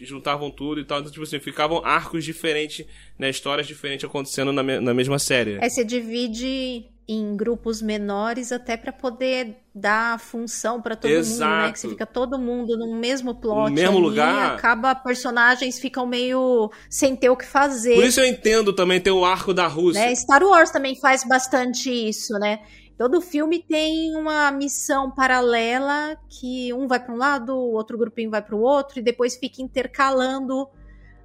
juntavam 0.03 0.51
tudo 0.51 0.81
e 0.81 0.85
tal. 0.85 1.01
Então, 1.01 1.11
tipo 1.11 1.23
assim, 1.25 1.39
ficavam 1.39 1.85
arcos 1.85 2.25
diferentes, 2.25 2.87
né? 3.19 3.31
Histórias 3.31 3.67
diferentes 3.67 4.05
acontecendo 4.05 4.53
na, 4.53 4.63
me- 4.63 4.81
na 4.81 4.93
mesma 4.95 5.19
série. 5.19 5.59
Aí 5.63 5.71
você 5.71 5.85
divide 5.85 6.87
em 7.09 7.37
grupos 7.37 7.83
menores 7.83 8.53
até 8.53 8.77
pra 8.77 8.93
poder 8.93 9.57
dar 9.75 10.19
função 10.21 10.81
pra 10.81 10.95
todo 10.95 11.09
mundo, 11.11 11.17
né? 11.17 11.21
Exato. 11.29 11.73
Que 11.73 11.79
se 11.81 11.89
fica 11.89 12.07
todo 12.07 12.39
mundo 12.39 12.77
no 12.77 12.95
mesmo 12.97 13.35
plot, 13.35 13.69
No 13.71 13.75
mesmo 13.75 13.97
ali, 13.99 14.07
lugar. 14.07 14.55
acaba 14.55 14.95
personagens 14.95 15.79
ficam 15.81 16.07
meio 16.07 16.71
sem 16.89 17.17
ter 17.17 17.29
o 17.29 17.37
que 17.37 17.45
fazer. 17.47 17.95
Por 17.97 18.05
isso 18.05 18.21
eu 18.21 18.27
entendo 18.27 18.73
também 18.73 19.01
ter 19.01 19.11
o 19.11 19.25
arco 19.25 19.53
da 19.53 19.67
Rússia. 19.67 20.05
né? 20.07 20.15
Star 20.15 20.43
Wars 20.43 20.71
também 20.71 20.95
faz 21.01 21.25
bastante 21.27 21.91
isso, 21.91 22.33
né? 22.39 22.61
Todo 23.01 23.19
filme 23.23 23.65
tem 23.67 24.15
uma 24.15 24.53
missão 24.53 25.11
paralela 25.11 26.19
que 26.29 26.71
um 26.75 26.87
vai 26.87 27.03
para 27.03 27.15
um 27.15 27.17
lado, 27.17 27.55
o 27.55 27.73
outro 27.73 27.97
grupinho 27.97 28.31
vai 28.31 28.43
para 28.43 28.55
o 28.55 28.61
outro 28.61 28.99
e 28.99 29.03
depois 29.03 29.39
fica 29.39 29.63
intercalando 29.63 30.69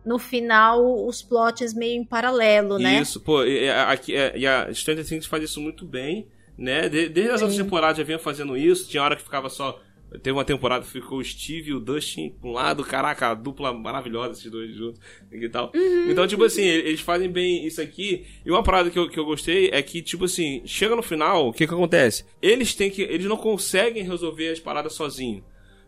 no 0.06 0.18
final 0.18 1.06
os 1.06 1.22
plots 1.22 1.74
meio 1.74 2.00
em 2.00 2.06
paralelo, 2.06 2.80
né? 2.80 3.02
Isso, 3.02 3.20
pô, 3.20 3.44
e, 3.44 3.66
e, 3.66 3.70
aqui, 3.70 4.16
é, 4.16 4.48
a 4.48 4.74
Stranger 4.74 5.06
Things 5.06 5.26
faz 5.26 5.44
isso 5.44 5.60
muito 5.60 5.84
bem, 5.86 6.30
né? 6.58 6.88
De- 6.88 7.10
desde 7.10 7.34
as 7.34 7.42
outras 7.42 7.58
temporadas 7.58 7.98
já 7.98 8.06
vinha 8.06 8.20
fazendo 8.20 8.56
isso, 8.56 8.88
tinha 8.88 9.04
hora 9.04 9.18
que 9.18 9.24
ficava 9.24 9.50
só. 9.50 9.78
Teve 10.20 10.32
uma 10.38 10.46
temporada 10.46 10.84
que 10.86 10.92
ficou 10.92 11.20
o 11.20 11.24
Steve 11.24 11.70
e 11.70 11.74
o 11.74 11.80
Dustin 11.80 12.30
pra 12.40 12.50
um 12.50 12.54
lado, 12.54 12.84
caraca, 12.84 13.30
a 13.32 13.34
dupla 13.34 13.74
maravilhosa, 13.74 14.34
esses 14.34 14.52
dois 14.52 14.74
juntos 14.76 15.00
e 15.32 15.50
tal. 15.50 15.72
Então, 16.10 16.28
tipo 16.28 16.44
assim, 16.44 16.64
eles 16.64 17.02
fazem 17.02 17.30
bem 17.30 17.66
isso 17.66 17.82
aqui. 17.82 18.26
E 18.46 18.52
uma 18.52 18.64
parada 18.64 18.90
que 18.90 18.98
eu, 19.00 19.10
que 19.10 19.20
eu 19.20 19.26
gostei 19.26 19.70
é 19.72 19.82
que, 19.82 20.02
tipo 20.02 20.26
assim, 20.26 20.62
chega 20.66 20.96
no 20.96 21.04
final, 21.04 21.48
o 21.50 21.54
que 21.54 21.68
que 21.68 21.74
acontece? 21.74 22.26
Eles 22.42 22.74
têm 22.76 22.90
que. 22.90 23.02
Eles 23.02 23.26
não 23.26 23.38
conseguem 23.38 24.04
resolver 24.04 24.50
as 24.50 24.60
paradas 24.60 24.94
sozinhos 24.94 25.44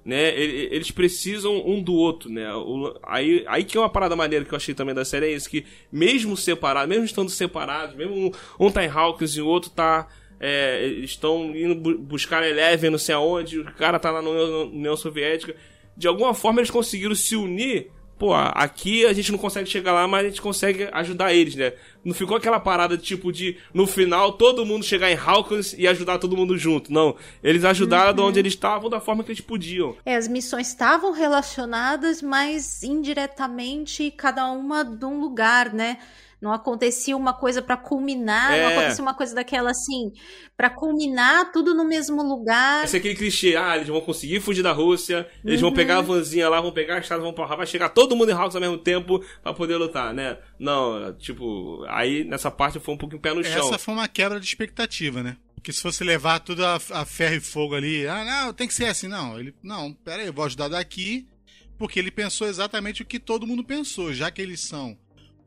né? 0.05 0.33
Eles 0.39 0.89
precisam 0.89 1.61
um 1.67 1.83
do 1.83 1.93
outro, 1.93 2.29
né? 2.31 2.49
O- 2.55 2.97
aí, 3.03 3.43
aí 3.45 3.65
que 3.65 3.75
é 3.77 3.81
uma 3.81 3.89
parada 3.89 4.15
maneira 4.15 4.45
que 4.45 4.53
eu 4.53 4.55
achei 4.55 4.73
também 4.73 4.95
da 4.95 5.03
série 5.03 5.25
é 5.25 5.31
isso, 5.33 5.49
que 5.49 5.65
mesmo 5.91 6.37
separado, 6.37 6.87
mesmo 6.87 7.03
estando 7.03 7.29
separados, 7.29 7.93
mesmo 7.93 8.15
um, 8.15 8.31
um 8.67 8.71
tá 8.71 8.85
em 8.85 8.87
Hawkins 8.87 9.35
e 9.35 9.41
o 9.41 9.47
outro 9.47 9.69
tá. 9.69 10.07
É, 10.39 10.85
estão 11.03 11.55
indo 11.55 11.75
bu- 11.75 11.97
buscar 11.97 12.43
a 12.43 12.49
Eleven, 12.49 12.89
não 12.91 12.97
sei 12.99 13.15
aonde, 13.15 13.59
o 13.59 13.65
cara 13.73 13.99
tá 13.99 14.11
lá 14.11 14.21
na 14.21 14.29
União, 14.29 14.95
Soviética. 14.97 15.55
De 15.95 16.07
alguma 16.07 16.33
forma 16.33 16.59
eles 16.59 16.69
conseguiram 16.71 17.15
se 17.15 17.35
unir. 17.35 17.91
Pô, 18.19 18.33
aqui 18.33 19.05
a 19.05 19.13
gente 19.13 19.31
não 19.31 19.37
consegue 19.37 19.69
chegar 19.69 19.93
lá, 19.93 20.07
mas 20.07 20.25
a 20.25 20.29
gente 20.29 20.41
consegue 20.41 20.89
ajudar 20.91 21.35
eles, 21.35 21.53
né? 21.53 21.73
Não 22.03 22.15
ficou 22.15 22.35
aquela 22.35 22.59
parada 22.59 22.97
tipo 22.97 23.31
de, 23.31 23.57
no 23.71 23.85
final, 23.85 24.31
todo 24.33 24.65
mundo 24.65 24.83
chegar 24.83 25.11
em 25.11 25.15
Hawkins 25.15 25.75
e 25.77 25.87
ajudar 25.87 26.17
todo 26.17 26.35
mundo 26.35 26.57
junto. 26.57 26.91
Não. 26.91 27.15
Eles 27.43 27.63
ajudaram 27.63 28.15
de 28.15 28.21
onde 28.21 28.39
eles 28.39 28.53
estavam 28.53 28.89
da 28.89 28.99
forma 28.99 29.23
que 29.23 29.29
eles 29.31 29.41
podiam. 29.41 29.95
É, 30.03 30.15
as 30.15 30.27
missões 30.27 30.67
estavam 30.69 31.11
relacionadas, 31.11 32.19
mas 32.23 32.81
indiretamente 32.81 34.11
cada 34.17 34.49
uma 34.51 34.83
de 34.83 35.05
um 35.05 35.19
lugar, 35.19 35.71
né? 35.73 35.99
Não 36.39 36.53
acontecia 36.53 37.17
uma 37.17 37.33
coisa 37.33 37.63
pra 37.63 37.75
culminar, 37.75 38.51
não 38.51 38.57
É. 38.57 38.77
acontecia 38.77 39.01
uma 39.01 39.15
coisa 39.15 39.33
daquela 39.33 39.71
assim, 39.71 40.11
pra 40.55 40.69
culminar 40.69 41.51
tudo 41.51 41.73
no 41.73 41.83
mesmo 41.83 42.21
lugar. 42.21 42.83
Esse 42.85 42.95
é 42.97 42.99
aquele 42.99 43.15
clichê, 43.15 43.55
ah, 43.55 43.75
eles 43.75 43.87
vão 43.87 43.99
conseguir 44.01 44.39
fugir 44.39 44.61
da 44.61 44.71
Rússia, 44.71 45.27
eles 45.43 45.59
Uhum. 45.61 45.69
vão 45.69 45.75
pegar 45.75 45.97
a 45.97 46.01
vanzinha 46.01 46.47
lá, 46.47 46.61
vão 46.61 46.71
pegar 46.71 46.95
a 46.95 46.99
estrada, 46.99 47.23
vão 47.23 47.33
pra 47.33 47.47
vai 47.55 47.65
chegar 47.65 47.89
todo 47.89 48.15
mundo 48.15 48.29
em 48.29 48.33
Hawks 48.33 48.53
ao 48.55 48.61
mesmo 48.61 48.77
tempo 48.77 49.19
pra 49.41 49.51
poder 49.51 49.77
lutar, 49.77 50.13
né? 50.13 50.37
Não, 50.59 51.11
tipo, 51.17 51.83
aí 51.87 52.23
nessa 52.23 52.51
parte 52.51 52.79
foi 52.79 52.93
um 52.93 52.97
pouquinho 52.99 53.19
pé 53.21 53.33
no 53.33 53.43
chão. 53.43 53.69
Essa 53.69 53.79
foi 53.79 53.95
uma 53.95 54.07
quebra 54.07 54.39
de 54.39 54.45
expectativa, 54.45 55.23
né? 55.23 55.37
Porque 55.55 55.73
se 55.73 55.81
fosse 55.81 56.03
levar 56.03 56.39
tudo 56.39 56.63
a, 56.63 56.75
a 56.91 57.03
ferro 57.03 57.35
e 57.35 57.39
fogo 57.39 57.73
ali, 57.73 58.07
ah, 58.07 58.23
não, 58.45 58.53
tem 58.53 58.67
que 58.67 58.75
ser 58.75 58.85
assim, 58.85 59.07
não. 59.07 59.39
Ele, 59.39 59.55
não, 59.63 59.91
pera 59.91 60.21
aí, 60.21 60.27
eu 60.27 60.33
vou 60.33 60.45
ajudar 60.45 60.67
daqui, 60.67 61.27
porque 61.79 61.97
ele 61.97 62.11
pensou 62.11 62.47
exatamente 62.47 63.01
o 63.01 63.05
que 63.05 63.17
todo 63.19 63.47
mundo 63.47 63.63
pensou, 63.63 64.13
já 64.13 64.29
que 64.29 64.39
eles 64.41 64.59
são 64.61 64.95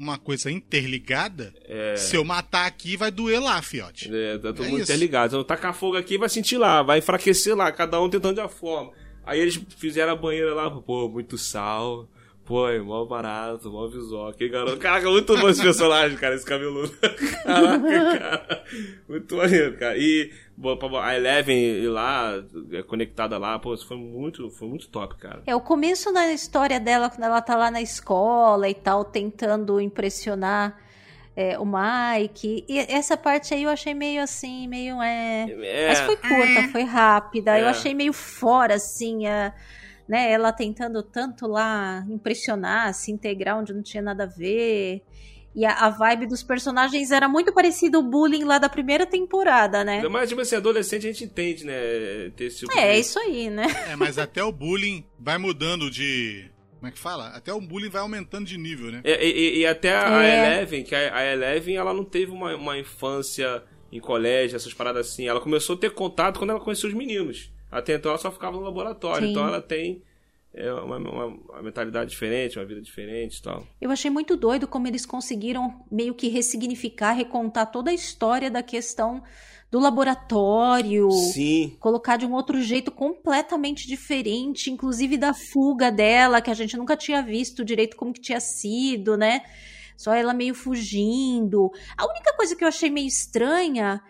uma 0.00 0.16
coisa 0.16 0.50
interligada, 0.50 1.52
se 1.96 2.16
eu 2.16 2.24
matar 2.24 2.64
aqui 2.66 2.96
vai 2.96 3.10
doer 3.10 3.38
lá, 3.40 3.60
fiote. 3.60 4.10
É, 4.12 4.38
tá 4.38 4.52
todo 4.52 4.64
É 4.64 4.68
mundo 4.68 4.80
isso. 4.80 4.90
interligado. 4.90 5.34
Então, 5.36 5.44
tacar 5.44 5.74
fogo 5.74 5.96
aqui 5.96 6.16
vai 6.16 6.28
sentir 6.30 6.56
lá, 6.56 6.82
vai 6.82 6.98
enfraquecer 7.00 7.54
lá, 7.54 7.70
cada 7.70 8.00
um 8.00 8.08
tentando 8.08 8.36
de 8.36 8.40
uma 8.40 8.48
forma. 8.48 8.92
Aí 9.26 9.38
eles 9.38 9.60
fizeram 9.76 10.12
a 10.12 10.16
banheira 10.16 10.54
lá, 10.54 10.70
pô, 10.70 11.06
muito 11.08 11.36
sal. 11.36 12.08
Pô, 12.50 12.68
é 12.68 12.80
mó 12.80 13.04
barato, 13.04 13.70
mó 13.70 13.86
visual. 13.86 14.26
Aquele 14.30 14.50
garoto. 14.50 14.76
Caraca, 14.78 15.08
muito 15.08 15.38
bom 15.38 15.48
esse 15.48 15.62
personagem, 15.62 16.18
cara, 16.18 16.34
esse 16.34 16.44
cabeludo. 16.44 16.92
Caraca, 17.46 18.18
cara. 18.18 18.64
Muito 19.08 19.36
maneiro, 19.36 19.76
cara. 19.78 19.96
E 19.96 20.32
bom, 20.56 20.76
a 20.98 21.14
Eleven 21.16 21.56
ir 21.56 21.86
lá, 21.88 22.42
é, 22.72 22.82
conectada 22.82 23.38
lá, 23.38 23.56
pô, 23.60 23.72
isso 23.72 23.86
foi 23.86 23.96
muito, 23.96 24.50
foi 24.50 24.66
muito 24.66 24.88
top, 24.88 25.14
cara. 25.14 25.44
É, 25.46 25.54
o 25.54 25.60
começo 25.60 26.12
da 26.12 26.26
história 26.32 26.80
dela, 26.80 27.08
quando 27.08 27.22
ela 27.22 27.40
tá 27.40 27.54
lá 27.54 27.70
na 27.70 27.80
escola 27.80 28.68
e 28.68 28.74
tal, 28.74 29.04
tentando 29.04 29.80
impressionar 29.80 30.76
é, 31.36 31.56
o 31.56 31.64
Mike. 31.64 32.64
E 32.68 32.80
essa 32.80 33.16
parte 33.16 33.54
aí 33.54 33.62
eu 33.62 33.70
achei 33.70 33.94
meio 33.94 34.20
assim, 34.20 34.66
meio 34.66 35.00
é. 35.00 35.46
É, 35.62 35.88
Mas 35.88 36.00
foi 36.00 36.16
curta, 36.16 36.68
foi 36.72 36.82
rápida. 36.82 37.56
É. 37.56 37.62
Eu 37.62 37.68
achei 37.68 37.94
meio 37.94 38.12
fora, 38.12 38.74
assim, 38.74 39.28
a- 39.28 39.54
né? 40.10 40.30
Ela 40.32 40.52
tentando 40.52 41.02
tanto 41.02 41.46
lá 41.46 42.04
impressionar, 42.10 42.92
se 42.92 43.12
integrar 43.12 43.58
onde 43.58 43.72
não 43.72 43.82
tinha 43.82 44.02
nada 44.02 44.24
a 44.24 44.26
ver. 44.26 45.02
E 45.54 45.64
a, 45.64 45.72
a 45.72 45.90
vibe 45.90 46.26
dos 46.26 46.42
personagens 46.42 47.10
era 47.10 47.28
muito 47.28 47.52
parecida 47.52 47.96
ao 47.96 48.02
bullying 48.02 48.44
lá 48.44 48.58
da 48.58 48.68
primeira 48.68 49.04
temporada, 49.06 49.82
né? 49.84 50.00
Mas, 50.08 50.28
tipo 50.28 50.40
assim, 50.40 50.56
adolescente 50.56 51.06
a 51.08 51.12
gente 51.12 51.24
entende, 51.24 51.64
né? 51.64 51.72
Ter 52.36 52.44
esse 52.44 52.58
tipo 52.60 52.76
É, 52.78 52.92
de- 52.94 53.00
isso 53.00 53.18
aí, 53.18 53.48
né? 53.50 53.66
É, 53.88 53.96
mas 53.96 54.18
até 54.18 54.42
o 54.44 54.52
bullying 54.52 55.04
vai 55.18 55.38
mudando 55.38 55.90
de. 55.90 56.50
Como 56.78 56.88
é 56.88 56.92
que 56.92 56.98
fala? 56.98 57.28
Até 57.28 57.52
o 57.52 57.60
bullying 57.60 57.90
vai 57.90 58.00
aumentando 58.00 58.46
de 58.46 58.56
nível, 58.56 58.90
né? 58.90 59.02
E, 59.04 59.10
e- 59.10 59.58
e 59.60 59.66
até 59.66 59.94
a 59.94 60.22
É. 60.24 60.38
Eleven, 60.56 60.82
que 60.84 60.94
a, 60.94 61.16
a 61.16 61.24
Eleven, 61.32 61.76
ela 61.76 61.92
não 61.92 62.04
teve 62.04 62.30
uma, 62.32 62.54
uma 62.56 62.78
infância 62.78 63.62
em 63.92 64.00
colégio, 64.00 64.54
essas 64.56 64.72
paradas 64.72 65.08
assim. 65.08 65.26
Ela 65.28 65.40
começou 65.40 65.74
a 65.76 65.78
ter 65.78 65.90
contato 65.90 66.38
quando 66.38 66.50
ela 66.50 66.60
conheceu 66.60 66.88
os 66.88 66.94
meninos. 66.94 67.52
Até 67.70 67.94
então 67.94 68.10
ela 68.10 68.18
só 68.18 68.30
ficava 68.30 68.56
no 68.56 68.62
laboratório. 68.62 69.26
Sim. 69.26 69.30
Então 69.32 69.46
ela 69.46 69.60
tem 69.62 70.02
é, 70.52 70.72
uma, 70.72 70.96
uma- 70.96 71.26
uma 71.26 71.62
mentalidade 71.62 72.10
diferente, 72.10 72.58
uma 72.58 72.64
vida 72.64 72.80
diferente 72.82 73.36
e 73.38 73.42
tal. 73.42 73.64
Eu 73.80 73.90
achei 73.90 74.10
muito 74.10 74.36
doido 74.36 74.66
como 74.66 74.86
eles 74.88 75.06
conseguiram 75.06 75.84
meio 75.90 76.14
que 76.14 76.28
ressignificar, 76.28 77.12
recontar 77.12 77.70
toda 77.70 77.90
a 77.90 77.94
história 77.94 78.50
da 78.50 78.62
questão 78.62 79.22
do 79.70 79.78
laboratório. 79.78 81.08
Sim. 81.12 81.76
Colocar 81.78 82.16
de 82.16 82.26
um 82.26 82.32
outro 82.32 82.60
jeito 82.60 82.90
completamente 82.90 83.86
diferente, 83.86 84.70
inclusive 84.70 85.16
da 85.16 85.32
fuga 85.32 85.92
dela, 85.92 86.40
que 86.40 86.50
a 86.50 86.54
gente 86.54 86.76
nunca 86.76 86.96
tinha 86.96 87.22
visto 87.22 87.64
direito 87.64 87.96
como 87.96 88.12
que 88.12 88.20
tinha 88.20 88.40
sido, 88.40 89.16
né? 89.16 89.42
Só 89.96 90.12
ela 90.14 90.34
meio 90.34 90.54
fugindo. 90.54 91.70
A 91.96 92.06
única 92.08 92.34
coisa 92.34 92.56
que 92.56 92.64
eu 92.64 92.68
achei 92.68 92.90
meio 92.90 93.06
estranha 93.06 94.02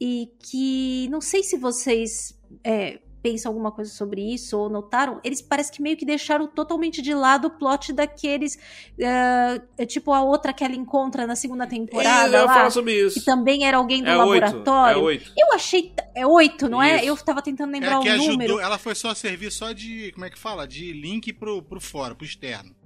e 0.00 0.28
que 0.42 1.06
não 1.10 1.20
sei 1.20 1.42
se 1.44 1.56
vocês 1.56 2.36
é, 2.64 2.98
pensam 3.24 3.50
alguma 3.50 3.72
coisa 3.72 3.90
sobre 3.90 4.20
isso 4.20 4.58
ou 4.58 4.68
notaram, 4.68 5.18
eles 5.24 5.40
parece 5.40 5.72
que 5.72 5.80
meio 5.80 5.96
que 5.96 6.04
deixaram 6.04 6.46
totalmente 6.46 7.00
de 7.00 7.14
lado 7.14 7.46
o 7.46 7.50
plot 7.50 7.90
daqueles. 7.94 8.58
é, 9.00 9.62
é 9.78 9.86
tipo 9.86 10.12
a 10.12 10.20
outra 10.22 10.52
que 10.52 10.62
ela 10.62 10.74
encontra 10.74 11.26
na 11.26 11.34
segunda 11.34 11.64
eu 11.64 11.68
temporada 11.70 12.30
ia 12.36 12.44
lá. 12.44 12.68
isso. 12.92 13.18
Que 13.18 13.24
também 13.24 13.64
era 13.66 13.78
alguém 13.78 14.02
do 14.02 14.10
É 14.10 14.14
laboratório. 14.14 15.00
É 15.00 15.02
oito. 15.02 15.32
Eu 15.38 15.54
achei. 15.54 15.90
É 16.14 16.26
oito, 16.26 16.68
não 16.68 16.82
é? 16.82 16.96
Isso. 16.96 17.06
Eu 17.06 17.16
tava 17.16 17.40
tentando 17.40 17.70
É 17.70 17.80
lembrar 17.80 17.98
que 18.00 18.08
o 18.08 18.12
ajudou. 18.12 18.32
número. 18.32 18.60
Ela 18.60 18.76
foi 18.76 18.94
só 18.94 19.14
servir 19.14 19.50
só 19.50 19.72
de. 19.72 20.12
Como 20.12 20.26
é 20.26 20.30
que 20.30 20.38
fala? 20.38 20.68
De 20.68 20.92
link 20.92 21.32
pro, 21.32 21.62
pro 21.62 21.80
fora, 21.80 22.14
pro 22.14 22.26
externo. 22.26 22.76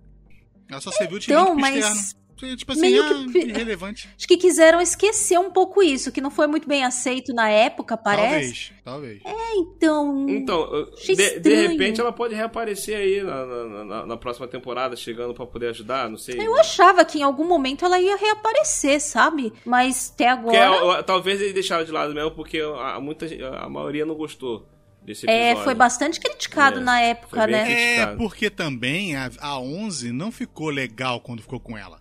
Ela 0.71 0.81
só 0.81 0.93
serviu 0.93 1.19
de 1.19 1.25
Então, 1.33 1.47
link 1.47 1.53
pro 1.55 1.61
mas 1.61 1.77
externo. 1.85 2.28
Tipo 2.57 2.73
assim, 2.73 2.81
meio 2.83 3.03
ah, 3.03 3.27
que- 3.33 3.39
irrelevante. 3.39 4.09
Acho 4.17 4.27
que 4.29 4.37
quiseram 4.37 4.81
esquecer 4.81 5.39
um 5.39 5.51
pouco 5.51 5.83
isso, 5.83 6.11
que 6.13 6.21
não 6.21 6.31
foi 6.31 6.47
muito 6.47 6.69
bem 6.69 6.85
aceito 6.85 7.33
na 7.35 7.49
época, 7.49 7.97
parece. 7.97 8.73
Talvez, 8.85 9.21
talvez. 9.23 9.55
Então. 9.57 10.27
Então, 10.29 10.89
Achei 10.97 11.15
de, 11.17 11.41
de 11.41 11.55
repente 11.55 12.01
ela 12.01 12.13
pode 12.13 12.35
reaparecer 12.35 12.97
aí 12.97 13.23
na, 13.23 13.45
na- 13.47 13.85
na- 13.85 14.07
na 14.07 14.17
próxima 14.17 14.47
temporada, 14.47 14.95
chegando 14.97 15.35
pra 15.35 15.47
poder 15.47 15.69
ajudar, 15.69 16.09
não 16.09 16.17
sei. 16.17 16.39
Eu 16.39 16.57
achava 16.59 17.05
que 17.05 17.19
em 17.19 17.23
algum 17.23 17.47
momento 17.47 17.85
ela 17.85 17.99
ia 18.01 18.17
reaparecer, 18.17 19.01
sabe? 19.01 19.53
Mas 19.65 20.11
até 20.15 20.29
agora. 20.29 20.99
é, 20.99 21.03
talvez 21.03 21.41
eles 21.41 21.55
deixaram 21.55 21.85
de 21.85 21.93
lado 21.93 22.15
mesmo, 22.15 22.31
porque 22.31 22.61
a, 22.61 23.01
muita, 23.01 23.27
a 23.61 23.69
maioria 23.69 24.05
não 24.07 24.15
gostou 24.15 24.67
desse 25.03 25.29
É, 25.29 25.57
foi 25.57 25.75
bastante 25.75 26.21
criticado 26.21 26.81
É, 26.81 26.83
na 26.83 27.01
época, 27.01 27.47
né? 27.47 27.65
criticado. 27.65 28.13
É, 28.13 28.17
porque 28.17 28.51
também 28.51 29.17
a, 29.17 29.31
a 29.41 29.59
11 29.59 30.13
não 30.13 30.31
ficou 30.31 30.69
legal 30.71 31.21
quando 31.21 31.41
ficou 31.43 31.61
com 31.61 31.77
ela. 31.77 31.99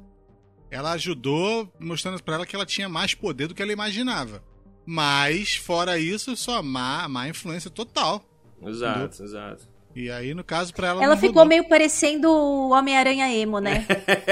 Ela 0.69 0.91
ajudou, 0.93 1.71
mostrando 1.79 2.21
pra 2.21 2.35
ela 2.35 2.45
que 2.45 2.55
ela 2.55 2.65
tinha 2.65 2.89
mais 2.89 3.13
poder 3.13 3.47
do 3.47 3.55
que 3.55 3.61
ela 3.61 3.71
imaginava. 3.71 4.43
Mas, 4.85 5.55
fora 5.55 5.97
isso, 5.99 6.35
só 6.35 6.61
má, 6.63 7.07
má 7.07 7.27
influência 7.29 7.69
total. 7.69 8.23
Exato, 8.65 9.23
exato. 9.23 9.67
E 9.95 10.09
aí, 10.11 10.33
no 10.33 10.43
caso, 10.43 10.73
pra 10.73 10.89
ela. 10.89 11.03
Ela 11.03 11.15
não 11.15 11.21
ficou 11.21 11.43
rodou. 11.43 11.47
meio 11.49 11.67
parecendo 11.67 12.29
o 12.29 12.69
Homem-Aranha 12.71 13.33
emo, 13.35 13.59
né? 13.59 13.85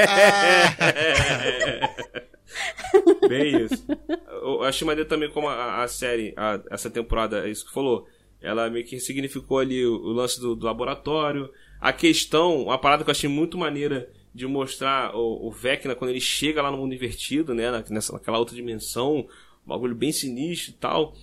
Ah, 0.08 1.90
Bem 3.28 3.64
isso. 3.66 3.86
Eu 4.30 4.64
achei 4.64 4.86
maneiro 4.86 5.10
também 5.10 5.30
como 5.32 5.48
a, 5.50 5.84
a 5.84 5.88
série, 5.88 6.34
a- 6.38 6.62
essa 6.70 6.90
temporada, 6.90 7.46
é 7.48 7.50
isso 7.50 7.66
que 7.66 7.74
falou. 7.74 8.08
Ela 8.42 8.70
meio 8.70 8.86
que 8.86 9.00
significou 9.00 9.58
ali 9.60 9.86
o, 9.86 9.94
o 9.96 10.12
lance 10.12 10.40
do, 10.40 10.56
do 10.56 10.66
laboratório. 10.66 11.50
A 11.82 11.92
questão, 11.92 12.64
uma 12.64 12.78
parada 12.78 13.04
que 13.04 13.10
eu 13.10 13.14
achei 13.14 13.30
muito 13.30 13.58
maneira 13.58 14.10
de 14.36 14.46
mostrar 14.46 15.16
o, 15.16 15.48
o 15.48 15.50
Vecna 15.52 15.96
quando 15.96 16.12
ele 16.12 16.20
chega 16.20 16.62
lá 16.62 16.70
no 16.70 16.78
mundo 16.78 16.94
invertido, 16.94 17.54
né? 17.54 17.84
Nessa, 17.90 18.12
naquela 18.14 18.38
outra 18.38 18.54
dimensão, 18.56 19.20
um 19.20 19.28
bagulho 19.66 19.96
bem 19.96 20.12
sinistro 20.12 20.72
e 20.72 20.74
tal. 20.76 21.16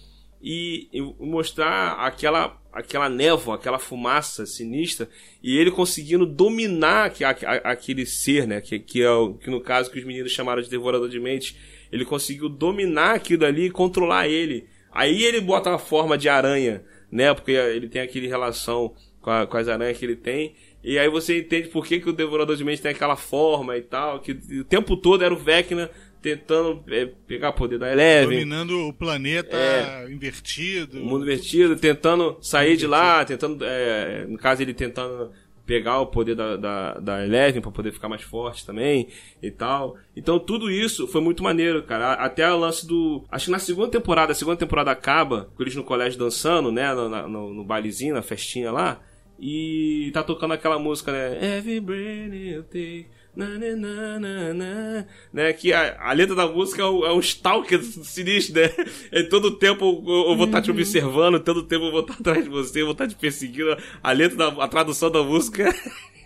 E, 0.44 0.88
e 0.92 1.00
mostrar 1.24 1.92
aquela, 2.04 2.58
aquela 2.72 3.08
névoa, 3.08 3.54
aquela 3.54 3.78
fumaça 3.78 4.44
sinistra, 4.44 5.08
e 5.40 5.56
ele 5.56 5.70
conseguindo 5.70 6.26
dominar 6.26 7.04
aque- 7.06 7.22
aque- 7.22 7.46
aquele 7.46 8.04
ser, 8.06 8.46
né? 8.46 8.60
Que, 8.60 8.78
que 8.80 9.02
é 9.02 9.10
o 9.10 9.34
que 9.34 9.50
no 9.50 9.60
caso 9.60 9.90
que 9.90 9.98
os 10.00 10.04
meninos 10.04 10.32
chamaram 10.32 10.62
de 10.62 10.70
devorador 10.70 11.08
de 11.08 11.20
mente. 11.20 11.54
Ele 11.92 12.04
conseguiu 12.06 12.48
dominar 12.48 13.14
aquilo 13.14 13.44
ali 13.44 13.66
e 13.66 13.70
controlar 13.70 14.26
ele. 14.26 14.66
Aí 14.90 15.22
ele 15.22 15.40
bota 15.40 15.74
a 15.74 15.78
forma 15.78 16.16
de 16.18 16.28
aranha, 16.28 16.82
né? 17.10 17.32
Porque 17.34 17.52
ele 17.52 17.88
tem 17.88 18.00
aquele 18.00 18.26
relação 18.26 18.94
com, 19.20 19.30
a- 19.30 19.46
com 19.46 19.56
as 19.58 19.68
aranhas 19.68 19.98
que 19.98 20.04
ele 20.06 20.16
tem. 20.16 20.56
E 20.84 20.98
aí 20.98 21.08
você 21.08 21.38
entende 21.40 21.68
por 21.68 21.86
que, 21.86 22.00
que 22.00 22.08
o 22.08 22.12
Devorador 22.12 22.56
de 22.56 22.64
Mente 22.64 22.82
tem 22.82 22.90
aquela 22.90 23.16
forma 23.16 23.76
e 23.76 23.82
tal. 23.82 24.18
Que 24.20 24.32
o 24.32 24.64
tempo 24.64 24.96
todo 24.96 25.22
era 25.24 25.32
o 25.32 25.36
Vecna 25.36 25.90
tentando 26.20 26.82
é, 26.88 27.06
pegar 27.26 27.52
poder 27.52 27.78
da 27.78 27.90
Eleven. 27.92 28.38
Dominando 28.38 28.88
o 28.88 28.92
planeta 28.92 29.56
É. 29.56 30.08
invertido. 30.10 31.00
O 31.00 31.04
mundo 31.04 31.24
invertido, 31.24 31.76
tentando 31.76 32.36
sair 32.40 32.76
de 32.76 32.86
lá, 32.86 33.24
tentando. 33.24 33.64
é, 33.64 34.24
no 34.26 34.38
caso, 34.38 34.62
ele 34.62 34.74
tentando 34.74 35.30
pegar 35.64 36.00
o 36.00 36.06
poder 36.06 36.34
da, 36.34 36.56
da, 36.56 36.94
da 36.94 37.24
Eleven 37.24 37.62
pra 37.62 37.70
poder 37.70 37.92
ficar 37.92 38.08
mais 38.08 38.22
forte 38.22 38.66
também 38.66 39.08
e 39.40 39.50
tal. 39.50 39.96
Então 40.16 40.38
tudo 40.40 40.68
isso 40.68 41.06
foi 41.06 41.20
muito 41.20 41.42
maneiro, 41.42 41.82
cara. 41.84 42.14
Até 42.14 42.52
o 42.52 42.58
lance 42.58 42.86
do. 42.86 43.24
Acho 43.30 43.46
que 43.46 43.50
na 43.52 43.58
segunda 43.60 43.88
temporada, 43.88 44.32
a 44.32 44.34
segunda 44.34 44.56
temporada 44.56 44.90
acaba, 44.90 45.48
com 45.56 45.62
eles 45.62 45.76
no 45.76 45.84
colégio 45.84 46.18
dançando, 46.18 46.72
né? 46.72 46.92
No, 46.92 47.08
no, 47.28 47.54
no 47.54 47.64
bailezinho, 47.64 48.14
na 48.14 48.22
festinha 48.22 48.72
lá. 48.72 49.00
E 49.44 50.12
tá 50.14 50.22
tocando 50.22 50.54
aquela 50.54 50.78
música, 50.78 51.10
né? 51.10 51.56
Every 51.56 51.80
breath 51.80 52.32
you 52.32 52.62
take. 52.62 53.06
Na, 53.34 53.48
na, 53.48 53.74
na, 53.74 54.20
na, 54.20 54.54
na, 54.54 55.06
né? 55.32 55.52
Que 55.52 55.72
a, 55.72 55.98
a 56.00 56.12
letra 56.12 56.36
da 56.36 56.46
música 56.46 56.82
é 56.82 56.84
um, 56.84 57.04
é 57.04 57.12
um 57.12 57.18
stalker 57.18 57.82
sinistro, 57.82 58.60
né? 58.60 58.70
É 59.10 59.24
todo 59.24 59.58
tempo 59.58 60.04
eu, 60.06 60.30
eu 60.30 60.36
vou 60.36 60.46
estar 60.46 60.62
te 60.62 60.70
observando, 60.70 61.40
todo 61.40 61.64
tempo 61.64 61.86
eu 61.86 61.90
vou 61.90 62.02
estar 62.02 62.14
atrás 62.14 62.44
de 62.44 62.50
você, 62.50 62.82
eu 62.82 62.86
vou 62.86 62.92
estar 62.92 63.08
te 63.08 63.16
perseguindo. 63.16 63.76
A 64.00 64.12
letra 64.12 64.36
da 64.36 64.62
a 64.62 64.68
tradução 64.68 65.10
da 65.10 65.24
música 65.24 65.74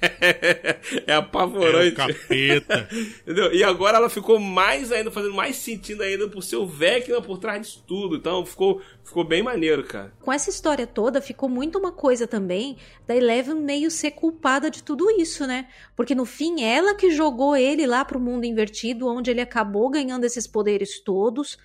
é 1.06 1.12
É 1.12 1.16
o 1.16 1.20
apavorante. 1.20 1.96
capeta. 1.96 2.88
Entendeu? 3.22 3.52
E 3.52 3.62
agora 3.64 3.96
ela 3.98 4.08
ficou 4.10 4.38
mais 4.38 4.92
ainda, 4.92 5.10
fazendo 5.10 5.34
mais 5.34 5.56
sentido 5.56 6.02
ainda 6.02 6.28
por 6.28 6.42
ser 6.42 6.56
o 6.56 6.66
Vecna 6.66 7.20
por 7.20 7.38
trás 7.38 7.62
disso 7.66 7.84
tudo. 7.86 8.16
Então 8.16 8.44
ficou, 8.44 8.80
ficou 9.04 9.24
bem 9.24 9.42
maneiro, 9.42 9.84
cara. 9.84 10.12
Com 10.20 10.32
essa 10.32 10.50
história 10.50 10.86
toda, 10.86 11.20
ficou 11.20 11.48
muito 11.48 11.78
uma 11.78 11.92
coisa 11.92 12.26
também 12.26 12.76
da 13.06 13.16
Eleven 13.16 13.56
meio 13.56 13.90
ser 13.90 14.12
culpada 14.12 14.70
de 14.70 14.82
tudo 14.82 15.10
isso, 15.10 15.46
né? 15.46 15.68
Porque 15.94 16.14
no 16.14 16.24
fim, 16.24 16.62
ela 16.62 16.94
que 16.94 17.10
jogou 17.10 17.56
ele 17.56 17.86
lá 17.86 18.04
pro 18.04 18.20
mundo 18.20 18.44
invertido, 18.44 19.06
onde 19.08 19.30
ele 19.30 19.40
acabou 19.40 19.88
ganhando 19.90 20.24
esses 20.24 20.46
poderes 20.46 21.00
todos, 21.00 21.58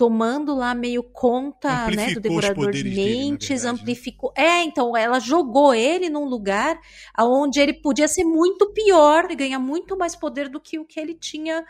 tomando 0.00 0.56
lá 0.56 0.74
meio 0.74 1.02
conta, 1.02 1.90
né, 1.90 2.14
do 2.14 2.20
devorador 2.20 2.72
de 2.72 2.84
dele, 2.84 2.94
mentes, 2.94 3.48
verdade, 3.48 3.76
né? 3.76 3.82
amplificou. 3.82 4.32
É, 4.34 4.62
então 4.62 4.96
ela 4.96 5.20
jogou 5.20 5.74
ele 5.74 6.08
num 6.08 6.24
lugar 6.24 6.80
onde 7.18 7.60
ele 7.60 7.74
podia 7.74 8.08
ser 8.08 8.24
muito 8.24 8.72
pior 8.72 9.30
e 9.30 9.36
ganhar 9.36 9.58
muito 9.58 9.98
mais 9.98 10.16
poder 10.16 10.48
do 10.48 10.58
que 10.58 10.78
o 10.78 10.86
que 10.86 10.98
ele 10.98 11.12
tinha 11.12 11.62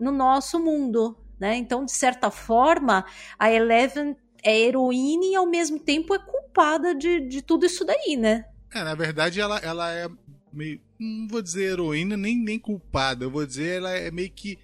no 0.00 0.10
nosso 0.10 0.58
mundo, 0.58 1.14
né? 1.38 1.56
Então, 1.56 1.84
de 1.84 1.92
certa 1.92 2.30
forma, 2.30 3.04
a 3.38 3.52
Eleven 3.52 4.16
é 4.42 4.58
heroína 4.58 5.26
e 5.26 5.36
ao 5.36 5.46
mesmo 5.46 5.78
tempo 5.78 6.14
é 6.14 6.18
culpada 6.18 6.94
de, 6.94 7.20
de 7.20 7.42
tudo 7.42 7.66
isso 7.66 7.84
daí, 7.84 8.16
né? 8.16 8.46
É, 8.74 8.82
na 8.82 8.94
verdade, 8.94 9.42
ela, 9.42 9.58
ela 9.58 9.92
é 9.92 10.08
meio. 10.50 10.80
Não 10.98 11.28
vou 11.28 11.42
dizer 11.42 11.72
heroína, 11.72 12.16
nem, 12.16 12.34
nem 12.34 12.58
culpada. 12.58 13.26
Eu 13.26 13.30
vou 13.30 13.44
dizer 13.44 13.76
ela 13.76 13.90
é 13.90 14.10
meio 14.10 14.30
que 14.30 14.58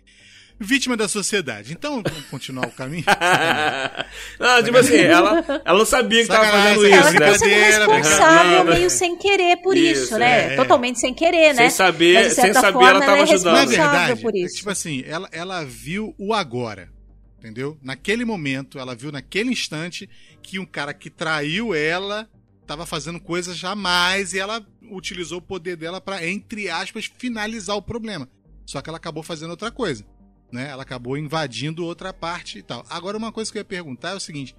vítima 0.60 0.96
da 0.96 1.08
sociedade. 1.08 1.72
Então, 1.72 2.02
vamos 2.06 2.26
continuar 2.26 2.66
o 2.66 2.70
caminho. 2.70 3.04
não, 4.38 4.62
tipo 4.62 4.76
assim, 4.76 4.96
ela, 4.96 5.62
ela 5.64 5.78
não 5.78 5.86
sabia 5.86 6.22
que 6.22 6.28
tava 6.28 6.44
Sacanagem, 6.44 6.74
fazendo 6.74 6.86
isso, 6.86 6.94
ela 7.08 7.12
né? 7.12 7.18
tá 7.18 7.38
sendo 7.38 7.38
Brincadeira, 7.50 7.86
responsável 7.86 8.42
brincadeira. 8.50 8.74
meio 8.78 8.90
sem 8.90 9.16
querer 9.16 9.56
por 9.62 9.76
isso, 9.76 10.02
Isso, 10.04 10.18
né? 10.18 10.52
é. 10.52 10.56
Totalmente 10.56 11.00
sem 11.00 11.14
querer, 11.14 11.54
né? 11.54 11.62
Sem 11.62 11.70
saber, 11.70 12.14
Mas, 12.14 12.28
de 12.28 12.34
sem 12.34 12.44
certa 12.44 12.60
saber 12.60 12.72
forma, 12.74 12.90
ela 12.90 13.00
tava 13.00 13.18
é 13.18 13.22
ajudando. 13.22 13.54
Na 13.54 13.60
responsável 13.60 13.98
verdade, 13.98 14.20
por 14.22 14.34
é 14.34 14.38
isso. 14.38 14.56
tipo 14.56 14.70
assim, 14.70 15.02
ela, 15.06 15.28
ela 15.32 15.64
viu 15.64 16.14
o 16.18 16.34
agora. 16.34 16.90
Entendeu? 17.38 17.78
Naquele 17.82 18.22
momento, 18.26 18.78
ela 18.78 18.94
viu 18.94 19.10
naquele 19.10 19.50
instante 19.50 20.08
que 20.42 20.58
um 20.58 20.66
cara 20.66 20.92
que 20.92 21.08
traiu 21.08 21.74
ela 21.74 22.28
tava 22.66 22.84
fazendo 22.84 23.18
coisas 23.18 23.56
jamais 23.56 24.34
e 24.34 24.38
ela 24.38 24.64
utilizou 24.92 25.38
o 25.38 25.42
poder 25.42 25.74
dela 25.74 26.00
pra, 26.02 26.24
entre 26.24 26.68
aspas, 26.68 27.10
finalizar 27.18 27.76
o 27.76 27.82
problema. 27.82 28.28
Só 28.66 28.80
que 28.82 28.90
ela 28.90 28.98
acabou 28.98 29.22
fazendo 29.22 29.50
outra 29.50 29.70
coisa. 29.70 30.04
Né? 30.52 30.68
Ela 30.68 30.82
acabou 30.82 31.16
invadindo 31.16 31.84
outra 31.84 32.12
parte 32.12 32.58
e 32.58 32.62
tal. 32.62 32.84
Agora, 32.88 33.16
uma 33.16 33.32
coisa 33.32 33.50
que 33.50 33.58
eu 33.58 33.60
ia 33.60 33.64
perguntar 33.64 34.10
é 34.10 34.14
o 34.14 34.20
seguinte: 34.20 34.56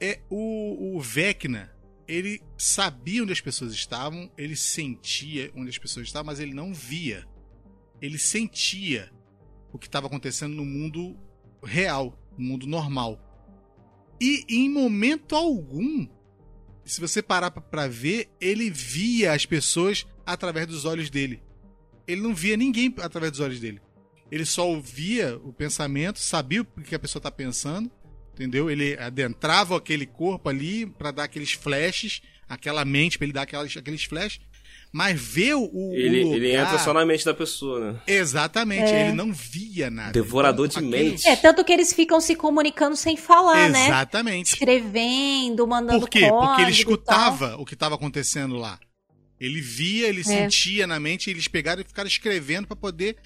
é 0.00 0.20
o, 0.28 0.96
o 0.96 1.00
Vecna, 1.00 1.72
ele 2.06 2.42
sabia 2.58 3.22
onde 3.22 3.32
as 3.32 3.40
pessoas 3.40 3.72
estavam, 3.72 4.30
ele 4.36 4.56
sentia 4.56 5.50
onde 5.56 5.70
as 5.70 5.78
pessoas 5.78 6.06
estavam, 6.06 6.26
mas 6.26 6.40
ele 6.40 6.54
não 6.54 6.74
via. 6.74 7.26
Ele 8.00 8.18
sentia 8.18 9.10
o 9.72 9.78
que 9.78 9.86
estava 9.86 10.06
acontecendo 10.06 10.54
no 10.54 10.64
mundo 10.64 11.16
real, 11.64 12.18
no 12.36 12.44
mundo 12.44 12.66
normal. 12.66 13.20
E 14.20 14.44
em 14.48 14.68
momento 14.68 15.34
algum, 15.34 16.06
se 16.84 17.00
você 17.00 17.22
parar 17.22 17.50
pra 17.50 17.88
ver, 17.88 18.28
ele 18.40 18.70
via 18.70 19.32
as 19.32 19.46
pessoas 19.46 20.06
através 20.26 20.66
dos 20.66 20.84
olhos 20.84 21.10
dele. 21.10 21.42
Ele 22.06 22.20
não 22.20 22.34
via 22.34 22.56
ninguém 22.56 22.94
através 22.98 23.32
dos 23.32 23.40
olhos 23.40 23.60
dele. 23.60 23.80
Ele 24.30 24.44
só 24.44 24.68
ouvia 24.68 25.38
o 25.44 25.52
pensamento, 25.52 26.18
sabia 26.18 26.62
o 26.62 26.64
que 26.82 26.94
a 26.94 26.98
pessoa 26.98 27.22
tá 27.22 27.30
pensando, 27.30 27.90
entendeu? 28.32 28.70
Ele 28.70 28.96
adentrava 28.98 29.76
aquele 29.76 30.06
corpo 30.06 30.48
ali 30.48 30.86
pra 30.86 31.10
dar 31.10 31.24
aqueles 31.24 31.52
flashes, 31.52 32.20
aquela 32.48 32.84
mente 32.84 33.16
pra 33.18 33.26
ele 33.26 33.32
dar 33.32 33.42
aquelas, 33.42 33.76
aqueles 33.76 34.04
flashes, 34.04 34.40
mas 34.90 35.20
ver 35.20 35.54
o, 35.54 35.68
o 35.72 35.92
Ele, 35.94 36.22
lugar... 36.24 36.36
ele 36.36 36.52
entra 36.56 36.78
só 36.78 36.92
na 36.94 37.04
mente 37.04 37.24
da 37.24 37.34
pessoa, 37.34 37.92
né? 37.92 38.00
Exatamente, 38.06 38.90
É. 38.92 39.06
ele 39.08 39.12
não 39.12 39.32
via 39.32 39.90
nada. 39.90 40.12
Devorador 40.12 40.66
Então, 40.66 40.82
de 40.82 40.88
aquele- 40.88 41.10
mente. 41.10 41.28
É, 41.28 41.36
tanto 41.36 41.64
que 41.64 41.72
eles 41.72 41.92
ficam 41.92 42.20
se 42.20 42.34
comunicando 42.34 42.96
sem 42.96 43.16
falar, 43.16 43.68
né? 43.70 43.86
Exatamente. 43.86 44.54
Escrevendo, 44.54 45.66
mandando 45.66 46.00
Por 46.00 46.08
quê? 46.08 46.28
Porque 46.28 46.62
ele 46.62 46.70
escutava 46.70 47.56
o 47.56 47.64
que 47.64 47.74
estava 47.74 47.94
acontecendo 47.94 48.56
lá. 48.56 48.78
Ele 49.40 49.60
via, 49.60 50.06
É. 50.06 50.08
ele 50.08 50.24
sentia 50.24 50.86
na 50.86 50.98
mente, 51.00 51.26
e 51.28 51.32
eles 51.32 51.48
pegaram 51.48 51.82
e 51.82 51.84
ficaram 51.84 52.08
escrevendo 52.08 52.66
pra 52.66 52.76
poder 52.76 53.16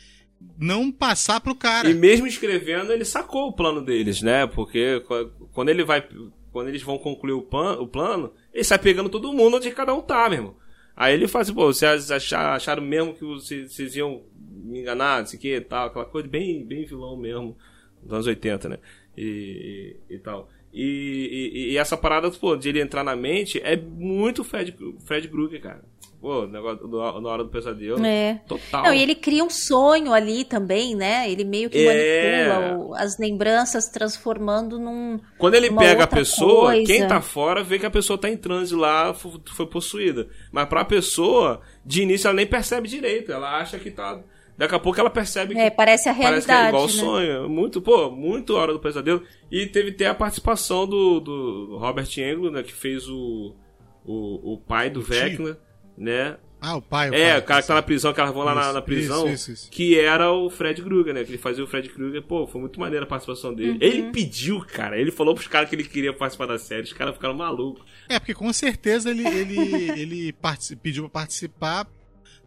não 0.58 0.90
passar 0.92 1.40
pro 1.40 1.54
cara. 1.54 1.88
E 1.90 1.94
mesmo 1.94 2.26
escrevendo, 2.26 2.92
ele 2.92 3.04
sacou 3.04 3.48
o 3.48 3.52
plano 3.52 3.80
deles, 3.82 4.22
né? 4.22 4.46
Porque 4.46 5.00
qu- 5.00 5.30
quando 5.52 5.68
ele 5.68 5.84
vai. 5.84 6.06
Quando 6.52 6.68
eles 6.68 6.82
vão 6.82 6.98
concluir 6.98 7.32
o, 7.34 7.42
pan, 7.42 7.78
o 7.78 7.86
plano, 7.86 8.32
ele 8.52 8.64
sai 8.64 8.78
pegando 8.78 9.08
todo 9.10 9.32
mundo 9.32 9.56
onde 9.58 9.70
cada 9.70 9.94
um 9.94 10.00
tá, 10.00 10.28
meu 10.28 10.38
irmão. 10.38 10.56
Aí 10.96 11.14
ele 11.14 11.28
fala 11.28 11.42
assim, 11.42 11.54
pô, 11.54 11.66
vocês 11.72 12.10
acharam, 12.10 12.82
mesmo 12.82 13.14
que 13.14 13.24
vocês, 13.24 13.72
vocês 13.72 13.94
iam 13.94 14.22
me 14.40 14.80
enganar, 14.80 15.20
não 15.20 15.26
sei 15.26 15.38
o 15.38 15.42
que 15.42 15.60
tal, 15.60 15.86
aquela 15.86 16.04
coisa 16.06 16.26
bem, 16.26 16.64
bem 16.64 16.84
vilão 16.84 17.16
mesmo, 17.16 17.56
dos 18.02 18.12
anos 18.12 18.26
80, 18.26 18.68
né? 18.70 18.78
E, 19.16 19.96
e, 20.10 20.14
e 20.14 20.18
tal. 20.18 20.48
E, 20.72 21.52
e, 21.54 21.72
e 21.72 21.76
essa 21.76 21.96
parada, 21.96 22.30
pô, 22.30 22.56
de 22.56 22.68
ele 22.70 22.80
entrar 22.80 23.04
na 23.04 23.14
mente 23.14 23.60
é 23.62 23.76
muito 23.76 24.42
Fred, 24.42 24.74
Fred 25.04 25.28
Krueger, 25.28 25.60
cara. 25.60 25.84
Pô, 26.20 26.46
negócio 26.48 26.88
do, 26.88 26.98
na 27.20 27.28
hora 27.28 27.44
do 27.44 27.48
pesadelo. 27.50 28.04
É. 28.04 28.40
Total. 28.48 28.82
Não, 28.82 28.92
e 28.92 29.00
ele 29.00 29.14
cria 29.14 29.44
um 29.44 29.48
sonho 29.48 30.12
ali 30.12 30.44
também, 30.44 30.96
né? 30.96 31.30
Ele 31.30 31.44
meio 31.44 31.70
que 31.70 31.78
É. 31.78 32.48
manipula 32.48 32.76
o- 32.88 32.94
as 32.94 33.16
lembranças, 33.20 33.88
transformando 33.88 34.80
num. 34.80 35.20
Quando 35.38 35.54
ele 35.54 35.70
pega 35.70 36.02
a 36.04 36.06
pessoa, 36.08 36.72
coisa. 36.72 36.92
quem 36.92 37.06
tá 37.06 37.20
fora 37.20 37.62
vê 37.62 37.78
que 37.78 37.86
a 37.86 37.90
pessoa 37.90 38.18
tá 38.18 38.28
em 38.28 38.36
transe 38.36 38.74
lá, 38.74 39.14
fo- 39.14 39.40
foi 39.46 39.66
possuída. 39.66 40.28
Mas 40.50 40.68
pra 40.68 40.84
pessoa, 40.84 41.60
de 41.86 42.02
início 42.02 42.26
ela 42.26 42.34
nem 42.36 42.46
percebe 42.48 42.88
direito. 42.88 43.30
Ela 43.30 43.56
acha 43.56 43.78
que 43.78 43.90
tá. 43.90 44.20
Daqui 44.56 44.74
a 44.74 44.78
pouco 44.80 44.98
ela 44.98 45.08
percebe 45.10 45.54
que. 45.54 45.60
É, 45.60 45.70
parece 45.70 46.08
a 46.08 46.14
Parece 46.14 46.46
que 46.46 46.50
é 46.52 46.54
realidade. 46.56 46.68
igual 46.70 46.82
o 46.82 46.86
né? 46.88 46.92
sonho. 46.92 47.48
Muito, 47.48 47.80
pô, 47.80 48.10
muito 48.10 48.56
Hora 48.56 48.72
do 48.72 48.80
Pesadelo. 48.80 49.22
E 49.52 49.66
teve 49.66 49.90
até 49.90 50.08
a 50.08 50.14
participação 50.16 50.84
do, 50.84 51.20
do 51.20 51.76
Robert 51.78 52.08
Englund, 52.18 52.50
né, 52.56 52.64
que 52.64 52.72
fez 52.72 53.08
o, 53.08 53.54
o, 54.04 54.54
o 54.54 54.58
pai 54.58 54.90
do 54.90 55.00
tio. 55.00 55.10
Vecna, 55.14 55.56
né? 55.98 56.36
Ah, 56.60 56.76
o 56.76 56.82
pai. 56.82 57.08
É, 57.08 57.30
pai, 57.30 57.38
o 57.38 57.42
cara 57.42 57.62
que 57.62 57.68
tá 57.68 57.74
na 57.74 57.82
prisão, 57.82 58.12
que 58.12 58.20
elas 58.20 58.34
vão 58.34 58.42
lá 58.42 58.54
na, 58.54 58.62
Isso, 58.62 58.72
na 58.72 58.82
prisão, 58.82 59.24
isso, 59.26 59.34
isso, 59.34 59.52
isso. 59.52 59.70
que 59.70 59.98
era 59.98 60.32
o 60.32 60.50
Fred 60.50 60.82
Krueger, 60.82 61.14
né? 61.14 61.22
Que 61.22 61.30
ele 61.30 61.38
fazia 61.38 61.62
o 61.62 61.66
Fred 61.68 61.88
Krueger. 61.88 62.20
Pô, 62.22 62.46
foi 62.48 62.60
muito 62.60 62.80
maneira 62.80 63.04
a 63.04 63.08
participação 63.08 63.54
dele. 63.54 63.72
Uhum. 63.72 63.78
Ele 63.80 64.10
pediu, 64.10 64.60
cara. 64.60 64.98
Ele 64.98 65.12
falou 65.12 65.34
pros 65.34 65.46
caras 65.46 65.68
que 65.68 65.76
ele 65.76 65.84
queria 65.84 66.12
participar 66.12 66.46
da 66.46 66.58
série. 66.58 66.82
Os 66.82 66.92
caras 66.92 67.14
ficaram 67.14 67.34
malucos. 67.34 67.84
É, 68.08 68.18
porque 68.18 68.34
com 68.34 68.52
certeza 68.52 69.10
ele, 69.10 69.26
ele, 69.26 69.90
ele 70.00 70.34
pediu 70.82 71.04
pra 71.04 71.20
participar, 71.20 71.86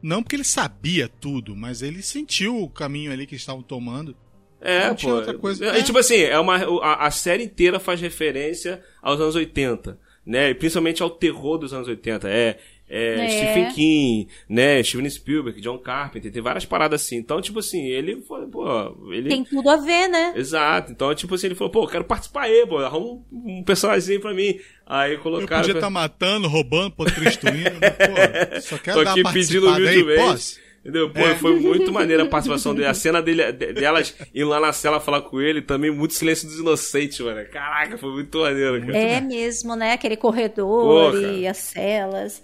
não 0.02 0.22
porque 0.22 0.36
ele 0.36 0.44
sabia 0.44 1.08
tudo, 1.08 1.56
mas 1.56 1.82
ele 1.82 2.02
sentiu 2.02 2.62
o 2.62 2.70
caminho 2.70 3.14
ali 3.14 3.26
que 3.26 3.34
eles 3.34 3.42
estavam 3.42 3.62
tomando. 3.62 4.16
É, 4.60 4.88
Não 4.88 4.96
pô. 4.96 5.10
outra 5.10 5.34
coisa. 5.34 5.66
É, 5.66 5.80
É. 5.80 5.84
Tipo 5.84 5.98
assim, 5.98 6.18
é 6.18 6.40
uma, 6.40 6.58
a, 6.84 7.08
a 7.08 7.12
série 7.12 7.44
inteira 7.44 7.80
faz 7.80 8.00
referência 8.00 8.82
aos 9.02 9.20
anos 9.20 9.36
80, 9.36 9.98
né? 10.26 10.52
E 10.52 10.56
principalmente 10.56 11.02
ao 11.02 11.10
terror 11.10 11.58
dos 11.58 11.74
anos 11.74 11.88
80. 11.88 12.30
É, 12.30 12.60
é, 12.94 13.26
É. 13.26 13.30
Stephen 13.30 13.72
King, 13.74 14.28
né? 14.50 14.84
Steven 14.84 15.10
Spielberg, 15.10 15.62
John 15.62 15.78
Carpenter, 15.78 16.32
tem 16.32 16.42
várias 16.42 16.66
paradas 16.66 17.02
assim. 17.02 17.16
Então, 17.16 17.42
tipo 17.42 17.60
assim, 17.60 17.86
ele 17.88 18.22
foi, 18.22 18.46
pô, 18.48 18.66
ele... 19.14 19.30
Tem 19.30 19.44
tudo 19.46 19.70
a 19.70 19.78
ver, 19.78 20.08
né? 20.10 20.34
Exato. 20.36 20.92
Então, 20.92 21.16
tipo 21.16 21.34
assim, 21.36 21.48
ele 21.48 21.56
falou, 21.56 21.72
pô, 21.72 21.84
eu 21.84 21.88
quero 21.88 22.04
participar 22.04 22.44
aí, 22.44 22.66
pô, 22.68 22.78
arruma 22.80 23.06
um, 23.32 23.60
um 23.60 23.64
personagemzinho 23.64 24.20
pra 24.20 24.34
mim. 24.34 24.60
Aí 24.86 25.14
Eu 25.14 25.20
colocaram... 25.20 25.62
podia 25.62 25.78
estar 25.78 25.90
matando, 25.90 26.48
roubando, 26.50 26.92
pô, 26.92 27.06
destruindo, 27.06 27.72
mas, 27.80 27.92
pô, 27.96 28.62
só 28.62 28.78
quero 28.78 28.98
Tô 28.98 29.04
dar 29.06 29.12
aqui 29.12 29.22
uma 29.22 29.32
pedindo 29.32 29.66
participada 29.68 29.90
aí, 29.90 30.18
posso? 30.18 30.60
Entendeu? 30.82 31.12
Pô, 31.12 31.20
É. 31.20 31.36
foi 31.36 31.60
muito 31.60 31.94
maneira 31.94 32.24
a 32.24 32.26
participação 32.26 32.74
dele. 32.74 32.88
A 32.88 32.94
cena 32.96 33.22
dele, 33.22 33.52
de- 33.52 33.72
delas 33.72 34.16
indo 34.34 34.50
lá 34.50 34.60
na 34.60 34.74
cela 34.74 35.00
falar 35.00 35.22
com 35.22 35.40
ele, 35.40 35.62
também 35.62 35.92
muito 35.92 36.16
silêncio 36.16 36.48
dos 36.48 36.58
inocentes, 36.60 37.20
mano. 37.20 37.40
Caraca, 37.52 38.00
foi 38.00 38.12
muito 38.12 38.40
maneiro, 38.40 38.82
cara. 38.82 38.98
É 38.98 39.22
mesmo, 39.22 39.76
né? 39.76 39.94
Aquele 39.94 40.18
corredor 40.18 41.12
Porra. 41.12 41.22
e 41.22 41.46
as 41.48 41.58
celas. 41.58 42.44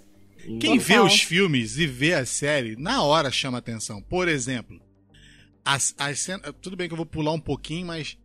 Quem 0.60 0.78
vê 0.80 0.94
Total. 0.96 1.06
os 1.06 1.22
filmes 1.22 1.78
e 1.78 1.86
vê 1.86 2.14
a 2.14 2.26
série, 2.26 2.76
na 2.78 3.04
hora 3.04 3.30
chama 3.32 3.58
atenção. 3.58 4.02
Por 4.02 4.28
exemplo, 4.28 4.80
as, 5.66 5.94
as 5.98 6.20
cenas. 6.20 6.54
Tudo 6.62 6.78
bem 6.78 6.88
que 6.88 6.94
eu 6.94 6.98
vou 6.98 7.06
pular 7.06 7.34
um 7.34 7.40
pouquinho, 7.40 7.88
mas 7.88 8.18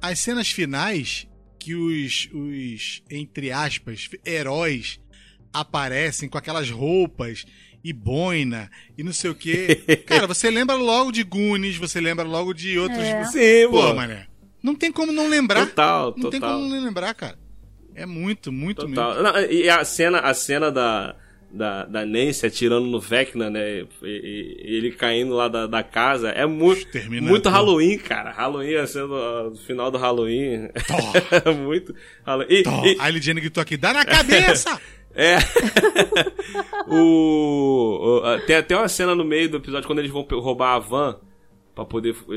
as 0.00 0.18
cenas 0.20 0.48
finais 0.50 1.26
que 1.58 1.74
os, 1.74 2.28
os 2.32 3.02
entre 3.10 3.50
aspas, 3.50 4.08
heróis 4.24 5.00
aparecem 5.52 6.28
com 6.28 6.36
aquelas 6.38 6.70
roupas 6.70 7.44
e 7.82 7.92
boina 7.92 8.70
e 8.96 9.02
não 9.02 9.12
sei 9.12 9.30
o 9.30 9.34
quê. 9.34 9.82
Cara, 10.06 10.26
você 10.26 10.50
lembra 10.50 10.76
logo 10.76 11.10
de 11.10 11.22
Goonies, 11.22 11.76
você 11.76 12.00
lembra 12.00 12.24
logo 12.24 12.52
de 12.52 12.78
outros. 12.78 13.00
É. 13.00 13.24
Sim, 13.24 13.70
Pô, 13.70 13.80
pô. 13.82 13.94
mané. 13.94 14.26
Não 14.62 14.74
tem 14.74 14.90
como 14.90 15.12
não 15.12 15.28
lembrar. 15.28 15.66
Total, 15.66 16.14
Não 16.16 16.30
tem 16.30 16.40
total. 16.40 16.58
como 16.58 16.68
não 16.70 16.82
lembrar, 16.82 17.12
cara. 17.14 17.38
É 17.94 18.06
muito, 18.06 18.50
muito 18.50 18.88
mesmo. 18.88 18.94
Total. 18.96 19.22
Não, 19.22 19.40
e 19.50 19.68
a 19.68 19.84
cena, 19.84 20.20
a 20.20 20.32
cena 20.32 20.70
da, 20.72 21.14
da, 21.54 21.84
da 21.84 22.04
Nancy 22.04 22.46
atirando 22.46 22.86
no 22.86 23.00
Vecna, 23.00 23.48
né? 23.48 23.80
E, 23.80 23.86
e- 24.02 24.76
ele 24.76 24.90
caindo 24.92 25.34
lá 25.34 25.48
da, 25.48 25.66
da 25.66 25.82
casa. 25.82 26.30
É 26.30 26.44
muito, 26.46 26.86
muito 27.22 27.48
Halloween, 27.48 27.96
cara. 27.98 28.30
Halloween, 28.32 28.74
a 28.76 28.86
cena 28.86 29.06
do, 29.06 29.50
do 29.50 29.56
final 29.58 29.90
do 29.90 29.98
Halloween. 29.98 30.68
É 31.44 31.50
muito. 31.52 31.94
Halloween. 32.26 32.52
E- 32.52 32.62
Tó, 32.62 32.84
e- 32.84 32.96
a 32.98 33.08
Lidiane 33.08 33.40
gritou 33.40 33.62
aqui, 33.62 33.76
dá 33.76 33.92
na 33.92 34.04
cabeça! 34.04 34.78
É. 35.16 35.36
o, 36.90 38.20
o- 38.24 38.38
tem 38.46 38.56
até 38.56 38.76
uma 38.76 38.88
cena 38.88 39.14
no 39.14 39.24
meio 39.24 39.48
do 39.48 39.58
episódio 39.58 39.86
quando 39.86 40.00
eles 40.00 40.10
vão 40.10 40.22
roubar 40.40 40.74
a 40.74 40.78
van 40.80 41.16
pra 41.74 41.84
poder 41.84 42.14
é, 42.30 42.34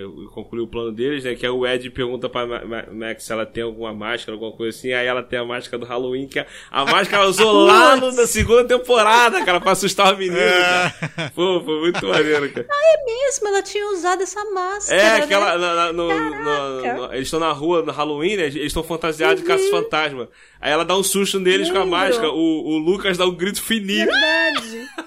é, 0.00 0.02
concluir 0.32 0.62
o 0.62 0.66
plano 0.68 0.92
deles, 0.92 1.24
né? 1.24 1.34
Que 1.34 1.44
é 1.44 1.50
o 1.50 1.66
Ed 1.66 1.90
pergunta 1.90 2.28
pra 2.28 2.46
Ma- 2.46 2.64
Ma- 2.64 2.84
Max 2.92 3.24
se 3.24 3.32
ela 3.32 3.44
tem 3.44 3.64
alguma 3.64 3.92
máscara, 3.92 4.32
alguma 4.36 4.52
coisa 4.52 4.78
assim. 4.78 4.92
Aí 4.92 5.06
ela 5.06 5.22
tem 5.22 5.38
a 5.38 5.44
máscara 5.44 5.78
do 5.78 5.84
Halloween, 5.86 6.28
que 6.28 6.38
a, 6.38 6.46
a 6.70 6.84
máscara 6.84 7.22
ela 7.24 7.30
usou 7.30 7.52
lá 7.64 7.96
no- 7.96 8.12
na 8.12 8.26
segunda 8.26 8.64
temporada, 8.64 9.44
cara, 9.44 9.60
pra 9.60 9.72
assustar 9.72 10.12
os 10.12 10.18
meninos. 10.18 10.38
É. 10.40 10.92
Cara. 11.16 11.32
Pô, 11.34 11.60
foi 11.64 11.80
muito 11.80 12.06
maneiro, 12.06 12.48
cara. 12.52 12.66
Mesmo, 13.06 13.48
ela 13.48 13.62
tinha 13.62 13.88
usado 13.92 14.22
essa 14.22 14.44
máscara. 14.52 15.00
É, 15.00 15.18
né? 15.18 15.24
aquela. 15.24 15.58
na- 15.58 15.74
na- 15.74 15.92
no- 15.92 16.08
no- 16.08 16.94
no- 16.96 17.12
eles 17.14 17.26
estão 17.26 17.40
na 17.40 17.50
rua 17.52 17.82
no 17.82 17.92
Halloween, 17.92 18.36
né? 18.36 18.44
Eles 18.44 18.56
estão 18.66 18.82
fantasiados 18.84 19.40
de 19.42 19.46
caça-fantasma. 19.48 20.28
Aí 20.60 20.72
ela 20.72 20.84
dá 20.84 20.96
um 20.96 21.02
susto 21.02 21.38
neles 21.38 21.70
com 21.70 21.78
a 21.78 21.86
máscara. 21.86 22.30
O, 22.30 22.68
o 22.70 22.78
Lucas 22.78 23.18
dá 23.18 23.26
um 23.26 23.34
grito 23.34 23.62
fininho. 23.62 24.06
Verdade. 24.06 24.86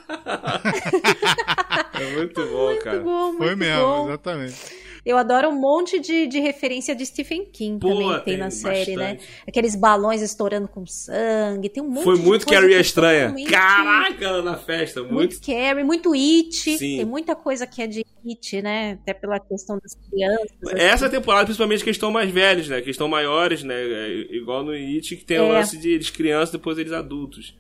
É 2.00 2.16
muito 2.16 2.42
bom, 2.46 2.66
Muito 2.68 2.84
cara. 2.84 3.00
bom, 3.00 3.26
muito 3.28 3.38
Foi 3.40 3.56
mesmo, 3.56 3.82
bom. 3.82 4.08
exatamente. 4.08 4.56
Eu 5.06 5.18
adoro 5.18 5.50
um 5.50 5.60
monte 5.60 6.00
de, 6.00 6.28
de 6.28 6.40
referência 6.40 6.96
de 6.96 7.06
Stephen 7.06 7.46
King 7.46 7.80
Pô, 7.80 7.90
também 7.90 8.10
tem, 8.16 8.24
tem 8.24 8.38
na 8.38 8.52
série, 8.52 8.96
né? 8.96 9.18
Aqueles 9.48 9.76
balões 9.76 10.22
estourando 10.22 10.68
com 10.68 10.86
sangue, 10.86 11.70
tem 11.70 11.82
um 11.82 11.90
monte 11.90 12.04
Foi 12.04 12.18
de 12.18 12.22
muito 12.26 12.46
coisa 12.46 12.62
Carrie 12.62 12.76
é 12.76 12.82
Estranha. 12.82 13.22
totalmente- 13.30 13.50
Caraca, 13.52 14.42
na 14.42 14.58
festa. 14.58 15.02
Muito, 15.02 15.14
Muito. 15.14 15.42
Carrie, 15.46 15.84
muito 15.84 16.14
It. 16.14 16.78
Sim. 16.78 16.98
Tem 16.98 17.06
muita 17.06 17.36
coisa 17.36 17.66
que 17.66 17.82
é 17.82 17.88
de 17.88 18.06
It, 18.28 18.62
né? 18.62 19.00
Até 19.02 19.14
pela 19.14 19.40
questão 19.40 19.80
das 19.82 19.96
crianças. 20.10 20.48
assim. 20.64 20.76
Essa 20.80 21.10
temporada, 21.10 21.46
principalmente 21.46 21.84
que 21.84 21.90
estão 21.90 22.12
mais 22.12 22.30
velhos, 22.30 22.68
né? 22.68 22.82
Que 22.82 22.90
estão 22.90 23.08
maiores, 23.08 23.64
né? 23.64 23.76
É, 23.76 24.10
Igual 24.36 24.64
no 24.64 24.72
It, 24.72 25.16
que 25.16 25.26
tem 25.26 25.40
o 25.40 25.46
É. 25.46 25.52
lance 25.60 25.78
de 25.78 25.90
eles 25.92 26.10
crianças, 26.10 26.52
depois 26.52 26.78
eles 26.78 26.92
adultos. 26.92 27.58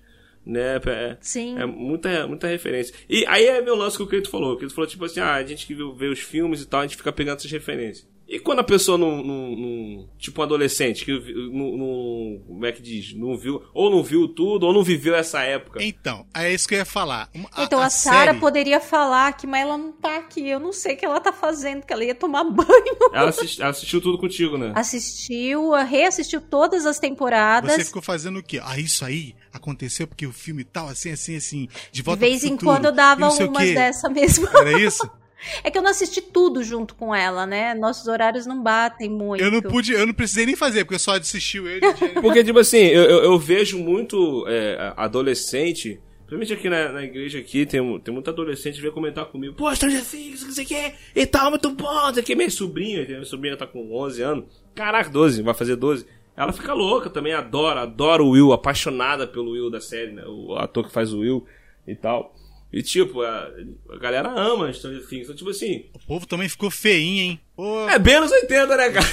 Né? 0.50 0.78
É, 0.88 1.18
Sim. 1.22 1.60
É 1.60 1.66
muita, 1.66 2.28
muita 2.28 2.47
referência. 2.47 2.95
E 3.08 3.24
aí 3.28 3.45
é 3.45 3.62
meu 3.62 3.76
lance 3.76 3.95
que 3.95 4.04
o 4.04 4.08
Creito 4.08 4.32
falou. 4.32 4.54
O 4.54 4.58
Creito 4.58 4.74
falou, 4.74 4.89
tipo 4.89 5.06
assim, 5.06 5.20
ah, 5.20 5.36
a 5.36 5.43
gente 5.43 5.68
que 5.68 5.76
vê 5.76 6.08
os 6.08 6.20
filmes 6.20 6.62
e 6.62 6.66
tal, 6.66 6.80
a 6.80 6.84
gente 6.84 6.97
fica 6.97 7.12
pegando 7.12 7.38
essas 7.38 7.52
referências. 7.52 8.08
E 8.32 8.40
quando 8.40 8.60
a 8.60 8.64
pessoa 8.64 8.96
não. 8.96 9.24
não- 9.24 9.56
não- 9.56 10.10
tipo 10.20 10.40
um 10.40 10.44
adolescente, 10.44 11.04
que 11.04 11.12
não, 11.52 11.76
não- 11.76 12.40
Como 12.48 12.66
é 12.66 12.72
que 12.72 12.80
diz? 12.82 13.14
Não 13.16 13.36
viu. 13.36 13.62
Ou 13.74 13.90
não 13.90 14.04
viu 14.04 14.28
tudo, 14.28 14.68
ou 14.68 14.74
não 14.74 14.84
viveu 14.84 15.16
essa 15.16 15.42
época. 15.42 15.82
Então, 15.82 16.28
é 16.36 16.54
isso 16.54 16.68
que 16.68 16.76
eu 16.76 16.80
ia 16.80 16.86
falar. 16.86 17.28
Uma- 17.34 17.50
Então 17.58 17.82
a, 17.82 17.90
Sarah 17.90 18.28
série- 18.28 18.40
poderia 18.40 18.80
falar 18.80 19.30
aqui, 19.30 19.48
mas 19.48 19.62
ela 19.64 19.78
não 19.80 19.92
tá 19.92 20.18
aqui. 20.18 20.48
Eu 20.48 20.60
não 20.60 20.72
sei 20.72 20.94
o 20.94 20.98
que 20.98 21.06
ela 21.06 21.20
tá 21.20 21.34
fazendo, 21.34 21.84
que 21.86 21.92
ela 21.92 22.04
ia 22.04 22.14
tomar 22.14 22.44
banho. 22.52 22.98
Ela, 23.14 23.30
assisti- 23.30 23.62
ela 23.62 23.72
assistiu 23.72 24.00
tudo 24.00 24.20
contigo, 24.20 24.58
né? 24.60 24.74
Assistiu, 24.76 25.72
reassistiu 25.72 26.40
todas 26.40 26.86
as 26.86 27.00
temporadas. 27.00 27.74
Você 27.74 27.86
ficou 27.86 28.02
fazendo 28.02 28.40
o 28.40 28.44
quê? 28.44 28.60
Ah, 28.64 28.80
isso 28.80 29.04
aí 29.04 29.34
aconteceu 29.52 30.06
porque 30.08 30.28
o 30.28 30.32
filme 30.32 30.64
tal, 30.64 30.88
assim, 30.88 31.12
assim, 31.12 31.36
assim. 31.36 31.68
De 31.92 32.00
De 32.00 32.02
volta 32.04 32.20
vez 32.20 32.40
pro 32.42 32.48
em 32.48 32.52
futuro, 32.52 32.72
quando 32.72 32.86
eu 32.86 32.92
dava 32.92 33.28
umas 33.28 33.74
dessa 33.74 34.08
mesmo. 34.10 34.48
Era 34.56 34.80
isso? 34.80 35.10
É 35.64 35.72
que 35.72 35.78
eu 35.78 35.82
não 35.82 35.92
assisti 35.92 36.22
tudo 36.22 36.64
junto 36.64 36.96
com 36.96 37.14
ela, 37.14 37.46
né? 37.46 37.74
Nossos 37.74 38.08
horários 38.08 38.46
não 38.46 38.62
batem 38.62 39.10
muito. 39.10 39.44
Eu 39.44 39.52
não 39.52 39.62
pude, 39.62 39.94
eu 39.94 40.06
não 40.06 40.14
precisei 40.14 40.46
nem 40.46 40.56
fazer, 40.56 40.84
porque 40.86 41.00
só 41.00 41.16
assistiu 41.16 41.68
ele. 41.68 41.82
Porque, 42.22 42.44
tipo 42.44 42.60
assim, 42.60 42.78
eu, 42.78 43.04
eu, 43.04 43.24
eu 43.24 43.40
vejo 43.40 43.78
muito 43.78 44.46
é, 44.48 44.94
adolescente, 44.98 46.00
principalmente 46.26 46.54
aqui 46.54 46.70
na, 46.70 46.92
na 46.92 47.04
igreja 47.04 47.40
aqui, 47.40 47.66
tem, 47.66 48.00
tem 48.00 48.14
muito 48.14 48.30
adolescente 48.30 48.76
que 48.76 48.82
vem 48.82 48.92
comentar 48.92 49.26
comigo, 49.26 49.54
pô, 49.56 49.74
Stranger 49.74 50.04
Things, 50.04 50.44
não 50.44 50.52
sei 50.52 50.66
o 50.66 50.68
que, 50.68 50.94
e 51.16 51.26
tal, 51.26 51.50
muito 51.50 51.70
bom, 51.72 51.92
não 51.92 52.14
sei 52.14 52.24
o 52.24 52.26
que, 52.26 52.36
minha 52.36 52.50
sobrinha, 52.50 53.06
minha 53.06 53.26
sobrinha 53.26 53.58
tá 53.58 53.66
com 53.66 53.96
11 53.96 54.22
anos, 54.22 54.46
caraca, 54.76 55.10
12, 55.10 55.42
vai 55.42 55.54
fazer 55.54 55.76
12, 55.76 56.06
ela 56.36 56.52
fica 56.52 56.74
louca 56.74 57.10
também, 57.10 57.34
adora, 57.34 57.82
adora 57.82 58.24
o 58.24 58.32
Will, 58.32 58.54
apaixonada 58.54 59.26
pelo 59.26 59.52
Will 59.52 59.70
da 59.70 59.82
série, 59.82 60.12
né, 60.12 60.24
o 60.26 60.56
ator 60.56 60.86
que 60.86 60.94
faz 60.94 61.14
o 61.14 61.20
Will 61.20 61.46
e 61.88 61.96
tal. 61.96 62.36
E 62.72 62.84
tipo, 62.84 63.22
a, 63.22 63.50
a 63.92 63.98
galera 63.98 64.30
ama 64.30 64.72
Stranger 64.72 65.06
Things, 65.08 65.24
então 65.24 65.36
tipo 65.36 65.50
assim, 65.50 65.86
O 65.94 66.00
povo 66.00 66.28
também 66.28 66.48
ficou 66.48 66.70
feinho, 66.70 67.24
hein? 67.24 67.40
Pô, 67.56 67.90
é 67.90 67.98
bem 67.98 68.16
anos 68.16 68.32
80, 68.32 68.78
né, 68.78 68.90
cara? 68.92 69.08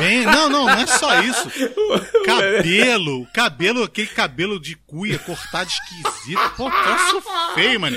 bem... 0.00 0.24
Não, 0.24 0.48
não, 0.48 0.64
não 0.66 0.70
é 0.70 0.86
só 0.86 1.20
isso. 1.22 1.50
Cabelo, 2.24 3.26
cabelo, 3.32 3.82
aquele 3.84 4.06
cabelo 4.08 4.60
de 4.60 4.76
cuia 4.76 5.18
cortado 5.18 5.70
esquisito. 5.70 6.40
Pô, 6.56 6.70
troço 6.70 7.22
feio, 7.54 7.80
mano. 7.80 7.96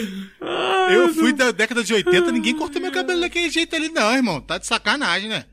Eu 0.91 1.13
fui 1.13 1.31
da 1.31 1.51
década 1.51 1.83
de 1.83 1.93
80, 1.93 2.31
ninguém 2.31 2.55
cortou 2.55 2.81
meu 2.81 2.91
cabelo 2.91 3.21
daquele 3.21 3.49
jeito 3.49 3.75
ali, 3.75 3.89
não, 3.89 4.13
irmão. 4.13 4.41
Tá 4.41 4.57
de 4.57 4.67
sacanagem, 4.67 5.29
né? 5.29 5.45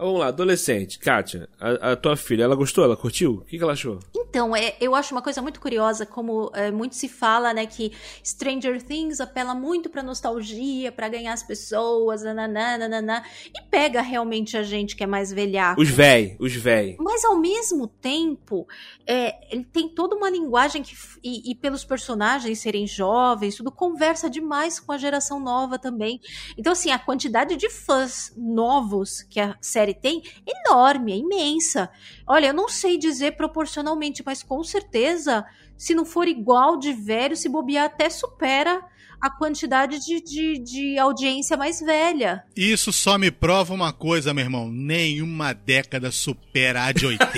Vamos 0.00 0.18
lá, 0.18 0.28
adolescente, 0.28 0.98
Kátia, 0.98 1.46
a, 1.60 1.92
a 1.92 1.96
tua 1.96 2.16
filha, 2.16 2.44
ela 2.44 2.56
gostou? 2.56 2.82
Ela 2.82 2.96
curtiu? 2.96 3.34
O 3.34 3.40
que, 3.44 3.58
que 3.58 3.62
ela 3.62 3.74
achou? 3.74 3.98
Então, 4.16 4.56
é, 4.56 4.74
eu 4.80 4.94
acho 4.94 5.14
uma 5.14 5.20
coisa 5.20 5.42
muito 5.42 5.60
curiosa, 5.60 6.06
como 6.06 6.50
é, 6.54 6.70
muito 6.70 6.94
se 6.94 7.06
fala, 7.06 7.52
né, 7.52 7.66
que 7.66 7.92
Stranger 8.24 8.82
Things 8.82 9.20
apela 9.20 9.54
muito 9.54 9.90
pra 9.90 10.02
nostalgia, 10.02 10.90
pra 10.90 11.06
ganhar 11.08 11.34
as 11.34 11.42
pessoas, 11.42 12.22
nananã, 12.22 12.78
nananã, 12.78 13.22
e 13.46 13.60
pega 13.68 14.00
realmente 14.00 14.56
a 14.56 14.62
gente 14.62 14.96
que 14.96 15.04
é 15.04 15.06
mais 15.06 15.30
velhaco. 15.30 15.82
Os 15.82 15.90
véi, 15.90 16.34
os 16.40 16.54
véi. 16.54 16.96
Mas 16.98 17.22
ao 17.22 17.36
mesmo 17.36 17.86
tempo, 17.86 18.66
é, 19.06 19.54
ele 19.54 19.64
tem 19.64 19.86
toda 19.86 20.16
uma 20.16 20.30
linguagem 20.30 20.82
que, 20.82 20.96
e, 21.22 21.50
e 21.50 21.54
pelos 21.54 21.84
personagens 21.84 22.58
serem 22.58 22.86
jovens, 22.86 23.56
tudo 23.56 23.70
conversa 23.70 24.30
demais 24.30 24.80
com 24.80 24.92
a 24.92 24.96
geração 24.96 25.38
nova 25.38 25.78
também. 25.78 26.20
Então, 26.56 26.72
assim, 26.72 26.90
a 26.90 26.98
quantidade 26.98 27.54
de 27.54 27.68
fãs 27.68 28.32
novos 28.34 29.22
que 29.22 29.38
a 29.38 29.56
série 29.60 29.89
tem 29.94 30.22
é 30.46 30.68
enorme, 30.68 31.12
é 31.12 31.16
imensa. 31.16 31.90
Olha, 32.26 32.48
eu 32.48 32.54
não 32.54 32.68
sei 32.68 32.98
dizer 32.98 33.36
proporcionalmente, 33.36 34.22
mas 34.24 34.42
com 34.42 34.62
certeza, 34.62 35.44
se 35.76 35.94
não 35.94 36.04
for 36.04 36.28
igual 36.28 36.76
de 36.76 36.92
velho, 36.92 37.36
se 37.36 37.48
bobear, 37.48 37.86
até 37.86 38.10
supera 38.10 38.84
a 39.20 39.28
quantidade 39.28 39.98
de, 40.00 40.20
de, 40.20 40.58
de 40.58 40.98
audiência 40.98 41.56
mais 41.56 41.80
velha. 41.80 42.42
Isso 42.56 42.90
só 42.90 43.18
me 43.18 43.30
prova 43.30 43.74
uma 43.74 43.92
coisa, 43.92 44.32
meu 44.32 44.44
irmão. 44.44 44.70
Nenhuma 44.70 45.52
década 45.52 46.10
supera 46.10 46.84
a 46.84 46.92
de 46.92 47.04
80. 47.04 47.28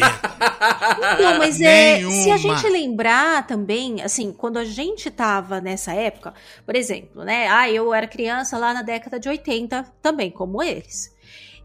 Então, 1.15 1.39
mas 1.39 1.61
é, 1.61 2.09
se 2.09 2.31
a 2.31 2.37
gente 2.37 2.69
lembrar 2.69 3.47
também, 3.47 4.01
assim, 4.01 4.33
quando 4.33 4.59
a 4.59 4.65
gente 4.65 5.11
tava 5.11 5.61
nessa 5.61 5.93
época, 5.93 6.33
por 6.65 6.77
exemplo, 6.77 7.25
né? 7.25 7.49
Ah, 7.49 7.69
eu 7.69 7.93
era 7.93 8.07
criança 8.07 8.57
lá 8.57 8.73
na 8.73 8.83
década 8.83 9.19
de 9.19 9.29
80 9.29 9.83
também, 10.01 10.31
como 10.31 10.63
eles. 10.63 11.12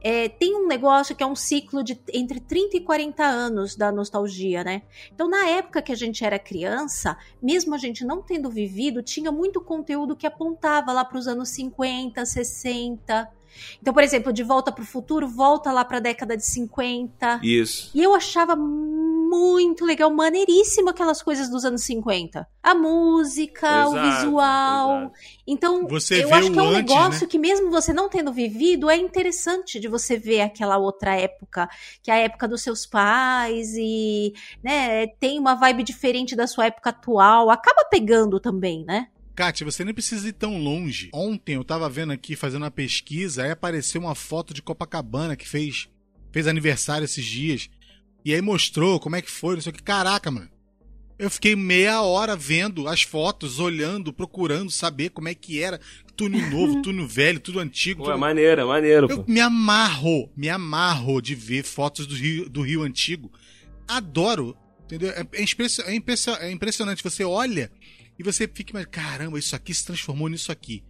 É, 0.01 0.29
tem 0.29 0.55
um 0.55 0.67
negócio 0.67 1.15
que 1.15 1.23
é 1.23 1.25
um 1.25 1.35
ciclo 1.35 1.83
de 1.83 1.99
entre 2.13 2.39
30 2.39 2.77
e 2.77 2.81
40 2.81 3.23
anos 3.23 3.75
da 3.75 3.91
nostalgia, 3.91 4.63
né? 4.63 4.83
Então, 5.13 5.29
na 5.29 5.47
época 5.49 5.81
que 5.81 5.91
a 5.91 5.95
gente 5.95 6.23
era 6.23 6.37
criança, 6.37 7.17
mesmo 7.41 7.73
a 7.73 7.77
gente 7.77 8.05
não 8.05 8.21
tendo 8.21 8.49
vivido, 8.49 9.01
tinha 9.01 9.31
muito 9.31 9.59
conteúdo 9.61 10.15
que 10.15 10.27
apontava 10.27 10.91
lá 10.91 11.03
para 11.03 11.17
os 11.17 11.27
anos 11.27 11.49
50, 11.49 12.25
60. 12.25 13.31
Então, 13.81 13.93
por 13.93 14.03
exemplo, 14.03 14.31
De 14.31 14.43
Volta 14.43 14.71
para 14.71 14.83
o 14.83 14.85
Futuro 14.85 15.27
volta 15.27 15.71
lá 15.71 15.83
para 15.83 15.97
a 15.97 16.01
década 16.01 16.37
de 16.37 16.45
50. 16.45 17.39
Isso. 17.43 17.91
E 17.93 18.03
eu 18.03 18.13
achava 18.13 18.55
muito 19.27 19.85
legal, 19.85 20.09
maneiríssimo 20.13 20.89
aquelas 20.89 21.21
coisas 21.21 21.49
dos 21.49 21.65
anos 21.65 21.83
50. 21.83 22.47
A 22.63 22.75
música, 22.75 23.87
o 23.87 23.91
Exato, 23.97 24.25
visual. 24.25 24.97
exato. 24.99 25.13
Então, 25.45 25.87
Você 25.87 26.23
eu 26.23 26.33
acho 26.33 26.51
que 26.51 26.59
é 26.59 26.61
um 26.61 26.65
o 26.65 26.69
antes, 26.69 26.95
negócio 26.95 27.21
né? 27.21 27.27
que 27.27 27.39
mesmo 27.39 27.69
você 27.69 27.93
não 27.93 28.09
tendo 28.09 28.31
vivido, 28.31 28.89
é 28.89 28.97
interessante 28.97 29.79
de 29.79 29.87
você 29.87 30.17
ver 30.17 30.41
aquela 30.41 30.77
outra 30.77 31.15
época, 31.15 31.69
que 32.01 32.11
é 32.11 32.13
a 32.13 32.17
época 32.17 32.47
dos 32.47 32.61
seus 32.61 32.85
pais 32.85 33.73
e, 33.77 34.33
né, 34.63 35.07
tem 35.19 35.39
uma 35.39 35.55
vibe 35.55 35.83
diferente 35.83 36.35
da 36.35 36.47
sua 36.47 36.65
época 36.67 36.89
atual, 36.89 37.49
acaba 37.49 37.85
pegando 37.89 38.39
também, 38.39 38.83
né? 38.85 39.07
Kátia, 39.35 39.63
você 39.63 39.85
nem 39.85 39.93
precisa 39.93 40.27
ir 40.27 40.33
tão 40.33 40.57
longe. 40.57 41.11
Ontem 41.13 41.53
eu 41.53 41.63
tava 41.63 41.87
vendo 41.87 42.11
aqui, 42.11 42.35
fazendo 42.35 42.63
uma 42.63 42.71
pesquisa, 42.71 43.43
aí 43.43 43.51
apareceu 43.51 44.01
uma 44.01 44.15
foto 44.15 44.51
de 44.51 44.63
Copacabana 44.63 45.35
que 45.35 45.47
fez, 45.47 45.87
fez 46.31 46.47
aniversário 46.47 47.05
esses 47.05 47.23
dias. 47.23 47.69
E 48.27 48.33
aí 48.35 48.41
mostrou 48.41 48.99
como 48.99 49.15
é 49.15 49.21
que 49.21 49.31
foi, 49.31 49.55
não 49.55 49.61
sei 49.61 49.71
o 49.71 49.73
que. 49.75 49.81
Caraca, 49.81 50.29
mano. 50.29 50.49
Eu 51.17 51.31
fiquei 51.31 51.55
meia 51.55 52.01
hora 52.01 52.35
vendo 52.35 52.87
as 52.87 53.01
fotos, 53.01 53.57
olhando, 53.59 54.11
procurando 54.13 54.69
saber 54.69 55.09
como 55.11 55.29
é 55.29 55.33
que 55.33 55.61
era. 55.63 55.79
Túnel 56.15 56.47
novo, 56.51 56.81
túnel 56.81 57.07
velho, 57.07 57.39
tudo 57.39 57.59
antigo. 57.59 58.03
Pô, 58.03 58.09
é 58.09 58.13
tudo- 58.13 58.19
maneiro, 58.19 58.61
é 58.61 58.65
maneiro, 58.65 59.07
Eu 59.09 59.23
pô. 59.23 59.31
me 59.31 59.39
amarro, 59.39 60.29
me 60.35 60.49
amarro 60.49 61.21
de 61.21 61.33
ver 61.35 61.63
fotos 61.63 62.05
do 62.05 62.15
Rio, 62.15 62.49
do 62.49 62.61
Rio 62.61 62.83
Antigo. 62.83 63.31
Adoro, 63.87 64.55
entendeu? 64.83 65.09
É, 65.11 65.25
é 65.33 65.41
impressi- 65.43 65.81
é 65.83 65.91
é 66.41 66.51
impressionante. 66.51 67.03
Você 67.03 67.23
olha 67.23 67.71
e 68.19 68.23
você 68.23 68.47
fica, 68.47 68.71
mas 68.73 68.85
caramba, 68.87 69.39
isso 69.39 69.55
aqui 69.55 69.73
se 69.73 69.85
transformou 69.85 70.27
nisso 70.27 70.51
aqui. 70.51 70.83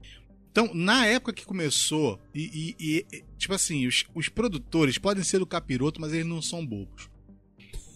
Então, 0.51 0.71
na 0.73 1.05
época 1.05 1.33
que 1.33 1.45
começou, 1.45 2.19
e, 2.33 2.75
e- 2.79 3.05
e- 3.13 3.23
tipo 3.37 3.53
assim, 3.53 3.85
os, 3.85 4.05
os 4.15 4.27
produtores 4.27 4.97
podem 4.97 5.23
ser 5.23 5.37
do 5.37 5.45
capiroto, 5.45 6.01
mas 6.01 6.11
eles 6.13 6.25
não 6.25 6.41
são 6.41 6.65
bobos. 6.65 7.07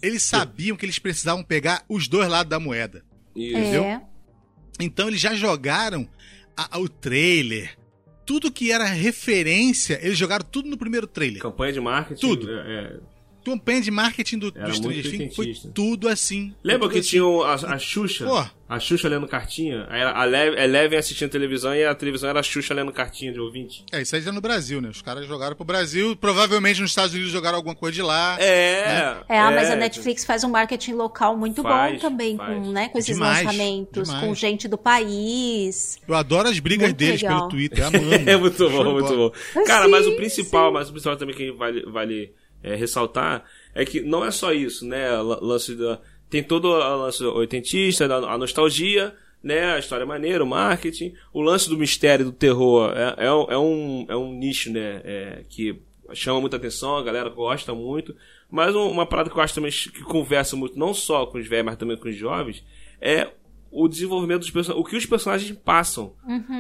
Eles 0.02 0.24
sabiam 0.24 0.76
que 0.78 0.86
eles 0.86 1.00
precisavam 1.00 1.44
pegar 1.44 1.84
os 1.88 2.08
dois 2.08 2.28
lados 2.30 2.50
da 2.50 2.60
moeda. 2.60 3.04
Isso. 3.36 3.58
Entendeu? 3.58 3.84
É. 3.84 4.02
Então 4.80 5.08
eles 5.08 5.20
já 5.22 5.34
jogaram 5.36 6.08
a- 6.58 6.76
a- 6.78 6.80
o 6.80 6.90
trailer. 6.90 7.78
Tudo 8.26 8.52
que 8.52 8.72
era 8.72 8.86
referência, 8.86 10.00
eles 10.02 10.18
jogaram 10.18 10.46
tudo 10.50 10.70
no 10.70 10.78
primeiro 10.78 11.06
trailer. 11.08 11.42
Campanha 11.42 11.74
de 11.74 11.80
marketing. 11.82 12.20
Tudo. 12.22 12.50
é, 12.52 12.74
é. 12.96 13.00
Campanha 13.44 13.82
de 13.82 13.92
marketing 13.92 14.38
do, 14.40 14.54
Era 14.56 14.68
do 14.68 14.74
Stranger 14.76 15.10
Things 15.12 15.36
foi 15.36 15.54
tudo 15.74 16.08
assim. 16.08 16.54
Lembra 16.64 16.82
Tudo 16.88 16.94
que 16.94 17.00
assim. 17.00 17.10
tinha 17.10 17.26
o- 17.26 17.44
a, 17.44 17.54
a 17.56 17.78
Xuxa? 17.80 18.26
Pô. 18.26 18.46
A 18.70 18.80
Xuxa 18.80 19.10
lendo 19.10 19.28
cartinha? 19.28 19.86
A 19.90 20.24
Le- 20.26 20.58
a 20.58 20.64
Eleven 20.64 20.98
assistindo 20.98 21.30
televisão 21.30 21.76
e 21.76 21.84
a 21.84 21.94
televisão 21.94 22.30
era 22.30 22.40
a 22.40 22.44
Xuxa 22.44 22.74
lendo 22.74 22.92
cartinha 22.94 23.34
de 23.34 23.40
ouvinte. 23.40 23.84
É, 23.92 24.02
isso 24.02 24.16
aí 24.16 24.22
já 24.22 24.32
no 24.32 24.40
Brasil, 24.40 24.80
né? 24.80 24.88
Os 24.90 25.02
caras 25.02 25.28
jogaram 25.28 25.56
pro 25.58 25.66
Brasil. 25.66 26.16
Provavelmente 26.16 26.80
nos 26.80 26.92
Estados 26.92 27.14
Unidos 27.14 27.32
jogaram 27.34 27.58
alguma 27.58 27.76
coisa 27.76 27.94
de 27.96 28.02
lá. 28.02 28.38
É. 28.40 29.18
É, 29.28 29.40
ah, 29.40 29.52
mas 29.52 29.70
a 29.70 29.76
Netflix 29.76 30.24
faz 30.24 30.44
um 30.46 30.50
marketing 30.50 30.94
local 30.94 31.36
muito 31.36 31.62
Faz, 31.62 31.94
bom 31.96 32.00
também, 32.00 32.38
faz. 32.38 32.50
com, 32.66 32.72
né, 32.72 32.88
com 32.90 32.98
esses 32.98 33.14
Demais, 33.16 33.44
lançamentos, 33.46 34.08
demais. 34.08 34.26
com 34.26 34.34
gente 34.36 34.68
do 34.70 34.78
país. 34.78 35.98
Eu 36.08 36.16
adoro 36.16 36.48
as 36.48 36.60
brigas 36.60 36.88
Muito 36.90 36.98
deles 36.98 37.22
legal. 37.22 37.40
pelo 37.40 37.50
Twitter. 37.50 37.86
Amo. 37.88 37.98
É 38.26 38.38
muito 38.38 38.70
bom, 38.70 38.94
muito 38.94 39.16
bom. 39.16 39.32
Cara, 39.66 39.86
sim, 39.86 39.92
mas 39.92 40.08
o 40.08 40.16
principal, 40.16 40.68
sim. 40.70 40.74
mas 40.74 40.88
o 40.90 40.92
principal 40.92 41.18
também 41.18 41.36
que 41.36 41.52
vale, 41.52 41.84
vale 41.88 42.32
é, 42.64 42.76
ressaltar 42.76 43.44
é 43.74 43.84
que 43.86 44.02
não 44.02 44.24
é 44.26 44.32
só 44.32 44.52
isso, 44.54 44.86
né? 44.86 45.10
Lance 45.22 45.76
da. 45.76 46.00
Tem 46.30 46.42
todo 46.44 46.66
o 46.70 46.96
lance 46.98 47.24
oitentista, 47.24 48.06
a 48.06 48.38
nostalgia, 48.38 49.14
né? 49.44 49.74
A 49.74 49.80
história 49.80 50.06
maneira, 50.06 50.44
o 50.44 50.48
marketing. 50.48 51.14
O 51.34 51.42
lance 51.42 51.70
do 51.70 51.78
mistério, 51.78 52.26
do 52.26 52.32
terror 52.32 52.92
é, 52.96 53.26
é, 53.26 53.32
um- 53.34 53.46
é 53.50 53.58
um, 53.58 54.06
é 54.10 54.16
um 54.16 54.34
nicho, 54.34 54.72
né? 54.72 55.02
é, 55.04 55.44
que 55.50 55.82
chama 56.14 56.40
muita 56.42 56.58
atenção, 56.58 56.98
a 56.98 57.04
galera 57.04 57.30
gosta 57.30 57.74
muito. 57.74 58.16
Mas 58.50 58.76
um- 58.76 58.90
uma 58.90 59.06
parada 59.06 59.30
que 59.30 59.38
eu 59.38 59.42
acho 59.42 59.56
também 59.56 59.72
que 59.72 60.04
conversa 60.04 60.56
muito, 60.56 60.78
não 60.78 60.94
só 60.94 61.26
com 61.26 61.38
os 61.38 61.48
velhos, 61.48 61.66
mas 61.66 61.78
também 61.78 61.98
com 61.98 62.10
os 62.10 62.16
jovens, 62.16 62.64
é 63.00 63.30
o 63.72 63.88
desenvolvimento 63.88 64.42
dos 64.42 64.52
personagens, 64.52 64.86
o 64.86 64.90
que 64.90 64.98
os 64.98 65.06
personagens 65.06 65.58
passam, 65.64 66.14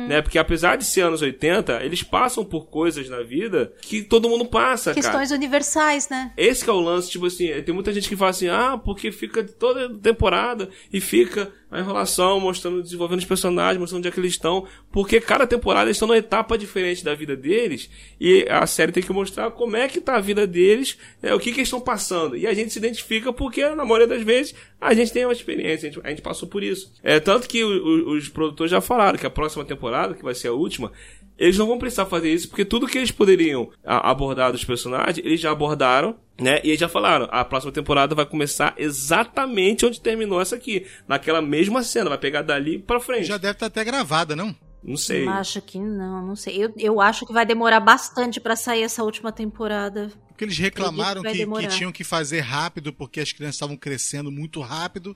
né? 0.07 0.21
Porque 0.21 0.39
apesar 0.39 0.77
de 0.77 0.85
ser 0.85 1.01
anos 1.01 1.21
80, 1.21 1.83
eles 1.83 2.01
passam 2.01 2.45
por 2.45 2.69
coisas 2.69 3.09
na 3.09 3.21
vida 3.21 3.73
que 3.81 4.01
todo 4.01 4.29
mundo 4.29 4.45
passa, 4.45 4.91
cara. 4.91 5.01
Questões 5.01 5.31
universais, 5.31 6.07
né? 6.09 6.31
Esse 6.37 6.63
que 6.63 6.69
é 6.69 6.73
o 6.73 6.79
lance, 6.79 7.11
tipo 7.11 7.25
assim, 7.25 7.49
tem 7.63 7.75
muita 7.75 7.91
gente 7.91 8.07
que 8.07 8.15
fala 8.15 8.31
assim, 8.31 8.47
ah, 8.47 8.77
porque 8.77 9.11
fica 9.11 9.43
toda 9.43 9.89
temporada 9.99 10.69
e 10.91 11.01
fica 11.01 11.51
a 11.71 11.79
enrolação, 11.79 12.39
mostrando, 12.39 12.83
desenvolvendo 12.83 13.19
os 13.19 13.25
personagens, 13.25 13.79
mostrando 13.79 13.99
onde 13.99 14.07
é 14.09 14.11
que 14.11 14.19
eles 14.19 14.31
estão, 14.33 14.67
porque 14.91 15.21
cada 15.21 15.47
temporada 15.47 15.85
eles 15.85 15.95
estão 15.95 16.07
numa 16.07 16.17
etapa 16.17 16.57
diferente 16.57 17.03
da 17.03 17.15
vida 17.15 17.35
deles, 17.35 17.89
e 18.19 18.45
a 18.49 18.67
série 18.67 18.91
tem 18.91 19.01
que 19.01 19.13
mostrar 19.13 19.49
como 19.51 19.77
é 19.77 19.87
que 19.87 20.01
tá 20.01 20.17
a 20.17 20.19
vida 20.21 20.45
deles, 20.45 20.97
né, 21.21 21.33
o 21.33 21.39
que 21.39 21.51
que 21.51 21.59
eles 21.59 21.67
estão 21.67 21.79
passando, 21.79 22.35
e 22.35 22.45
a 22.45 22.53
gente 22.53 22.73
se 22.73 22.79
identifica 22.79 23.31
porque, 23.31 23.65
na 23.69 23.85
maioria 23.85 24.07
das 24.07 24.21
vezes, 24.21 24.53
a 24.79 24.93
gente 24.93 25.13
tem 25.13 25.25
uma 25.25 25.31
experiência, 25.33 25.87
a 25.87 25.91
gente, 25.91 26.05
a 26.05 26.09
gente 26.09 26.21
passou 26.21 26.47
por 26.49 26.61
isso. 26.61 26.91
É, 27.01 27.19
tanto 27.19 27.47
que 27.47 27.63
o- 27.63 27.67
o- 27.69 28.17
os 28.17 28.27
produtores 28.27 28.69
já 28.71 28.81
falaram 28.81 29.17
que 29.17 29.25
a 29.25 29.29
próxima 29.29 29.63
temporada, 29.63 30.13
que 30.13 30.23
vai 30.23 30.35
ser 30.35 30.49
a 30.49 30.53
última, 30.53 30.91
eles 31.37 31.57
não 31.57 31.67
vão 31.67 31.77
precisar 31.77 32.05
fazer 32.05 32.33
isso, 32.33 32.49
porque 32.49 32.63
tudo 32.63 32.87
que 32.87 32.97
eles 32.97 33.11
poderiam 33.11 33.69
abordar 33.83 34.51
dos 34.51 34.63
personagens, 34.63 35.17
eles 35.17 35.39
já 35.39 35.51
abordaram, 35.51 36.15
né? 36.39 36.59
E 36.63 36.69
eles 36.69 36.79
já 36.79 36.89
falaram, 36.89 37.27
a 37.31 37.43
próxima 37.43 37.71
temporada 37.71 38.13
vai 38.13 38.25
começar 38.25 38.73
exatamente 38.77 39.85
onde 39.85 39.99
terminou 39.99 40.41
essa 40.41 40.55
aqui. 40.55 40.85
Naquela 41.07 41.41
mesma 41.41 41.83
cena, 41.83 42.09
vai 42.09 42.17
pegar 42.17 42.41
dali 42.41 42.77
pra 42.79 42.99
frente. 42.99 43.25
Já 43.25 43.37
deve 43.37 43.53
estar 43.53 43.67
até 43.67 43.83
gravada, 43.83 44.35
não? 44.35 44.55
Não 44.83 44.97
sei. 44.97 45.27
Acho 45.27 45.61
que 45.61 45.77
não, 45.77 46.25
não 46.25 46.35
sei. 46.35 46.63
Eu, 46.63 46.73
eu 46.77 47.01
acho 47.01 47.25
que 47.25 47.33
vai 47.33 47.45
demorar 47.45 47.79
bastante 47.79 48.39
pra 48.39 48.55
sair 48.55 48.83
essa 48.83 49.03
última 49.03 49.31
temporada. 49.31 50.11
Porque 50.27 50.43
eles 50.43 50.57
reclamaram 50.57 51.21
que, 51.21 51.31
que 51.31 51.37
demorar. 51.37 51.67
tinham 51.67 51.91
que 51.91 52.03
fazer 52.03 52.39
rápido 52.39 52.91
porque 52.91 53.19
as 53.19 53.31
crianças 53.31 53.55
estavam 53.55 53.77
crescendo 53.77 54.31
muito 54.31 54.59
rápido 54.59 55.15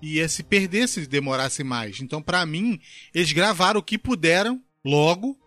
e 0.00 0.16
ia 0.16 0.28
se 0.28 0.42
perder 0.42 0.88
se 0.88 1.06
demorasse 1.06 1.62
mais. 1.62 2.00
Então, 2.00 2.22
pra 2.22 2.44
mim, 2.46 2.80
eles 3.14 3.32
gravaram 3.32 3.80
o 3.80 3.82
que 3.82 3.98
puderam 3.98 4.60
logo, 4.84 5.38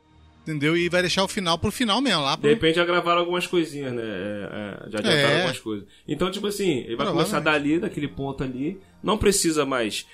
entendeu? 0.45 0.77
E 0.77 0.87
vai 0.89 1.01
deixar 1.01 1.23
o 1.23 1.27
final 1.27 1.57
pro 1.57 1.71
final 1.71 1.99
mesmo, 2.01 2.21
lá 2.21 2.35
De 2.35 2.41
pro... 2.41 2.49
repente 2.49 2.75
já 2.75 2.85
gravaram 2.85 3.21
algumas 3.21 3.47
coisinhas, 3.47 3.93
né? 3.93 4.03
É, 4.03 4.85
é, 4.85 4.89
já 4.91 4.99
adiantaram 4.99 5.29
É. 5.29 5.35
algumas 5.37 5.59
coisas. 5.59 5.87
Então, 6.07 6.29
tipo 6.29 6.47
assim, 6.47 6.79
ele 6.81 6.95
vai 6.95 7.07
começar 7.07 7.39
dali, 7.39 7.79
daquele 7.79 8.07
ponto 8.07 8.43
ali. 8.43 8.79
Não 9.03 9.17
precisa 9.17 9.65
mais 9.65 10.05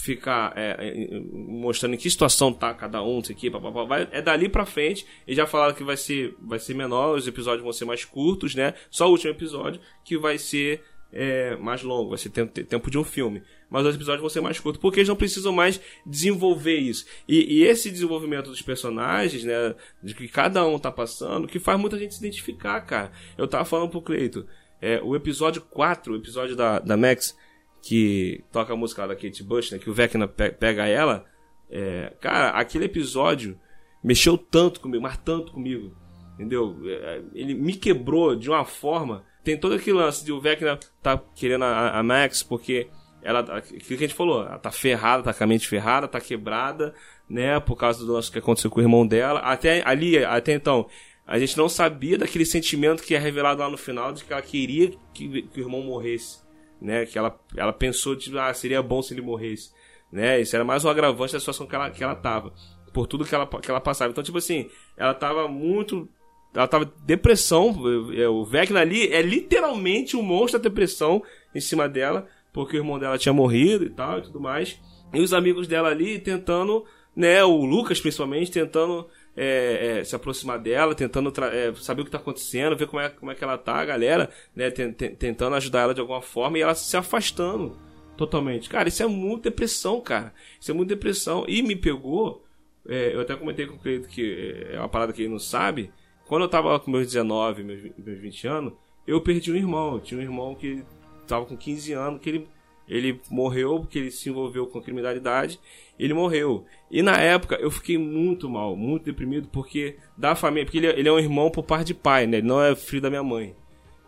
ficar 0.00 0.52
é, 0.56 0.76
é, 0.78 1.20
mostrando 1.32 1.94
em 1.94 1.96
que 1.98 2.08
situação 2.08 2.52
tá 2.52 2.72
cada 2.72 3.02
um, 3.02 3.18
isso 3.18 3.32
aqui, 3.32 3.50
papapá. 3.50 3.84
Vai, 3.84 4.08
é 4.12 4.22
dali 4.22 4.48
pra 4.48 4.64
frente. 4.64 5.04
Eles 5.26 5.36
já 5.36 5.46
falaram 5.46 5.74
que 5.74 5.82
vai 5.84 5.96
ser, 5.96 6.34
vai 6.40 6.58
ser 6.58 6.74
menor, 6.74 7.16
os 7.16 7.26
episódios 7.26 7.62
vão 7.62 7.72
ser 7.72 7.84
mais 7.84 8.04
curtos, 8.04 8.54
né? 8.54 8.74
Só 8.90 9.08
o 9.08 9.10
último 9.10 9.30
episódio 9.32 9.80
que 10.04 10.16
vai 10.16 10.38
ser 10.38 10.82
é, 11.12 11.56
mais 11.56 11.82
longo, 11.82 12.10
vai 12.10 12.18
ser 12.18 12.30
tempo, 12.30 12.52
tempo 12.64 12.90
de 12.90 12.98
um 12.98 13.04
filme. 13.04 13.42
Mas 13.70 13.84
os 13.84 13.94
episódios 13.94 14.20
vão 14.22 14.30
ser 14.30 14.40
mais 14.40 14.58
curtos, 14.58 14.80
porque 14.80 15.00
eles 15.00 15.08
não 15.08 15.16
precisam 15.16 15.52
mais 15.52 15.80
desenvolver 16.06 16.76
isso. 16.78 17.04
E, 17.28 17.58
e 17.58 17.64
esse 17.64 17.90
desenvolvimento 17.90 18.48
dos 18.50 18.62
personagens, 18.62 19.44
né, 19.44 19.74
de 20.02 20.14
que 20.14 20.26
cada 20.26 20.66
um 20.66 20.78
tá 20.78 20.90
passando, 20.90 21.46
que 21.46 21.58
faz 21.58 21.78
muita 21.78 21.98
gente 21.98 22.14
se 22.14 22.20
identificar, 22.20 22.80
cara. 22.82 23.12
Eu 23.36 23.46
tava 23.46 23.64
falando 23.66 23.90
pro 23.90 24.00
Cleito, 24.00 24.46
é, 24.80 25.00
o 25.02 25.14
episódio 25.14 25.60
4, 25.60 26.12
o 26.12 26.16
episódio 26.16 26.56
da, 26.56 26.78
da 26.78 26.96
Max, 26.96 27.36
que 27.82 28.42
toca 28.50 28.72
a 28.72 28.76
música 28.76 29.06
da 29.06 29.14
Kate 29.14 29.42
Bush, 29.42 29.70
né, 29.70 29.78
que 29.78 29.90
o 29.90 29.92
Vecna 29.94 30.26
pe- 30.26 30.50
pega 30.50 30.86
ela, 30.86 31.26
é, 31.70 32.12
cara, 32.20 32.50
aquele 32.50 32.86
episódio 32.86 33.58
mexeu 34.02 34.38
tanto 34.38 34.80
comigo, 34.80 35.02
mas 35.02 35.18
tanto 35.18 35.52
comigo, 35.52 35.94
entendeu? 36.34 36.76
É, 36.86 37.22
Ele 37.34 37.52
me 37.54 37.74
quebrou 37.74 38.34
de 38.34 38.48
uma 38.48 38.64
forma. 38.64 39.24
Tem 39.44 39.56
todo 39.58 39.74
aquele 39.74 39.96
lance 39.98 40.24
de 40.24 40.32
o 40.32 40.40
Vecna 40.40 40.78
tá 41.02 41.18
querendo 41.34 41.64
a, 41.64 41.98
a 41.98 42.02
Max 42.02 42.42
porque 42.42 42.88
ela, 43.22 43.60
que 43.60 43.94
a 43.94 43.96
gente 43.96 44.14
falou, 44.14 44.42
ela 44.42 44.58
tá 44.58 44.70
ferrada, 44.70 45.22
tá 45.22 45.34
com 45.34 45.44
a 45.44 45.46
mente 45.46 45.66
ferrada, 45.66 46.08
tá 46.08 46.20
quebrada, 46.20 46.94
né, 47.28 47.58
por 47.60 47.76
causa 47.76 48.04
do 48.04 48.12
lance 48.12 48.30
que 48.30 48.38
aconteceu 48.38 48.70
com 48.70 48.80
o 48.80 48.82
irmão 48.82 49.06
dela. 49.06 49.40
Até 49.40 49.82
ali, 49.86 50.24
até 50.24 50.54
então, 50.54 50.86
a 51.26 51.38
gente 51.38 51.56
não 51.56 51.68
sabia 51.68 52.16
daquele 52.16 52.46
sentimento 52.46 53.02
que 53.02 53.14
é 53.14 53.18
revelado 53.18 53.60
lá 53.60 53.68
no 53.68 53.76
final 53.76 54.12
de 54.12 54.24
que 54.24 54.32
ela 54.32 54.42
queria 54.42 54.92
que, 55.12 55.42
que 55.42 55.60
o 55.60 55.64
irmão 55.64 55.82
morresse, 55.82 56.40
né, 56.80 57.06
que 57.06 57.18
ela, 57.18 57.38
ela 57.56 57.72
pensou, 57.72 58.16
tipo, 58.16 58.38
ah, 58.38 58.52
seria 58.54 58.82
bom 58.82 59.02
se 59.02 59.14
ele 59.14 59.22
morresse, 59.22 59.72
né, 60.10 60.40
isso 60.40 60.54
era 60.54 60.64
mais 60.64 60.84
um 60.84 60.88
agravante 60.88 61.32
da 61.32 61.40
situação 61.40 61.66
que 61.66 61.74
ela, 61.74 61.90
que 61.90 62.02
ela 62.02 62.14
tava, 62.14 62.52
por 62.92 63.06
tudo 63.06 63.24
que 63.24 63.34
ela, 63.34 63.46
que 63.46 63.70
ela 63.70 63.80
passava. 63.80 64.10
Então, 64.10 64.24
tipo 64.24 64.38
assim, 64.38 64.70
ela 64.96 65.12
tava 65.12 65.46
muito 65.48 66.08
ela 66.54 66.66
tava 66.66 66.92
depressão. 67.04 67.74
é, 68.16 68.28
O 68.28 68.44
Vecna 68.44 68.80
ali 68.80 69.12
é 69.12 69.20
literalmente 69.22 70.16
um 70.16 70.22
monstro 70.22 70.58
da 70.58 70.68
depressão 70.68 71.22
em 71.54 71.60
cima 71.60 71.88
dela, 71.88 72.26
porque 72.52 72.76
o 72.76 72.80
irmão 72.80 72.98
dela 72.98 73.18
tinha 73.18 73.32
morrido 73.32 73.84
e 73.84 73.90
tal 73.90 74.18
e 74.18 74.22
tudo 74.22 74.40
mais. 74.40 74.80
E 75.12 75.20
os 75.20 75.32
amigos 75.32 75.66
dela 75.66 75.88
ali 75.88 76.18
tentando, 76.18 76.84
né, 77.14 77.42
o 77.44 77.64
Lucas 77.64 78.00
principalmente, 78.00 78.50
tentando 78.50 79.06
é, 79.40 80.00
é, 80.00 80.04
se 80.04 80.16
aproximar 80.16 80.58
dela, 80.58 80.96
tentando 80.96 81.32
é, 81.44 81.72
saber 81.76 82.02
o 82.02 82.04
que 82.04 82.10
tá 82.10 82.18
acontecendo, 82.18 82.76
ver 82.76 82.88
como 82.88 83.00
é, 83.00 83.08
como 83.08 83.30
é 83.30 83.34
que 83.36 83.44
ela 83.44 83.56
tá, 83.56 83.76
a 83.76 83.84
galera, 83.84 84.28
né? 84.54 84.68
Tentando 84.70 85.54
ajudar 85.54 85.82
ela 85.82 85.94
de 85.94 86.00
alguma 86.00 86.20
forma 86.20 86.58
e 86.58 86.60
ela 86.60 86.74
se 86.74 86.96
afastando 86.96 87.78
totalmente. 88.16 88.68
Cara, 88.68 88.88
isso 88.88 89.00
é 89.00 89.06
muito 89.06 89.44
depressão, 89.44 90.00
cara. 90.00 90.34
Isso 90.60 90.72
é 90.72 90.74
muito 90.74 90.88
depressão. 90.88 91.44
E 91.46 91.62
me 91.62 91.76
pegou. 91.76 92.44
É, 92.86 93.14
eu 93.14 93.20
até 93.20 93.36
comentei 93.36 93.66
com 93.66 93.76
o 93.76 93.78
Cleito 93.78 94.08
que 94.08 94.66
é 94.72 94.78
uma 94.78 94.88
parada 94.88 95.12
que 95.12 95.22
ele 95.22 95.30
não 95.30 95.38
sabe. 95.38 95.92
Quando 96.26 96.42
eu 96.42 96.48
tava 96.48 96.78
com 96.80 96.90
meus 96.90 97.06
19, 97.06 97.62
meus, 97.62 97.80
meus 97.96 98.18
20 98.18 98.48
anos, 98.48 98.72
eu 99.06 99.20
perdi 99.20 99.52
um 99.52 99.56
irmão. 99.56 100.00
Tinha 100.00 100.18
um 100.18 100.22
irmão 100.22 100.54
que 100.56 100.82
tava 101.28 101.46
com 101.46 101.56
15 101.56 101.92
anos, 101.92 102.20
que 102.20 102.28
ele, 102.28 102.48
ele 102.88 103.20
morreu 103.30 103.80
porque 103.80 103.98
ele 103.98 104.10
se 104.10 104.28
envolveu 104.28 104.66
com 104.66 104.80
criminalidade. 104.80 105.60
Ele 105.98 106.14
morreu. 106.14 106.64
E 106.90 107.02
na 107.02 107.18
época 107.18 107.56
eu 107.56 107.70
fiquei 107.70 107.98
muito 107.98 108.48
mal, 108.48 108.76
muito 108.76 109.04
deprimido, 109.04 109.48
porque 109.52 109.96
da 110.16 110.34
família. 110.34 110.64
Porque 110.64 110.78
ele, 110.78 110.88
ele 110.88 111.08
é 111.08 111.12
um 111.12 111.18
irmão 111.18 111.50
por 111.50 111.62
parte 111.64 111.88
de 111.88 111.94
pai, 111.94 112.26
né? 112.26 112.38
Ele 112.38 112.46
não 112.46 112.62
é 112.62 112.74
filho 112.74 113.02
da 113.02 113.10
minha 113.10 113.22
mãe. 113.22 113.54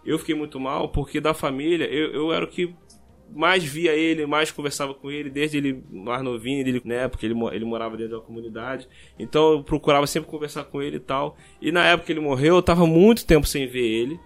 Eu 0.05 0.19
fiquei 0.19 0.35
muito 0.35 0.59
mal 0.59 0.89
porque 0.89 1.21
da 1.21 1.35
família 1.35 1.85
eu, 1.85 2.13
eu 2.13 2.33
era 2.33 2.45
o 2.45 2.49
que 2.49 2.75
mais 3.35 3.63
via 3.63 3.93
ele, 3.93 4.27
mais 4.27 4.51
conversava 4.51 4.95
com 4.95 5.11
ele, 5.11 5.31
desde 5.31 5.57
ele 5.57 5.85
mais 5.91 6.23
novinho, 6.23 6.83
né, 6.85 7.09
porque 7.09 7.27
ele, 7.27 7.35
ele 7.53 7.65
morava 7.65 7.97
dentro 7.97 8.19
da 8.19 8.25
comunidade. 8.25 8.89
Então 9.19 9.53
eu 9.53 9.63
procurava 9.63 10.07
sempre 10.07 10.29
conversar 10.29 10.65
com 10.65 10.83
ele 10.83 10.97
e 10.97 11.01
tal. 11.01 11.37
E 11.61 11.71
na 11.71 11.85
época 11.87 12.07
que 12.07 12.13
ele 12.13 12.21
morreu, 12.21 12.57
eu 12.57 12.63
tava 12.63 12.87
muito 12.87 13.27
tempo 13.27 13.47
sem 13.47 13.67
ver 13.67 13.87
ele. 13.87 14.21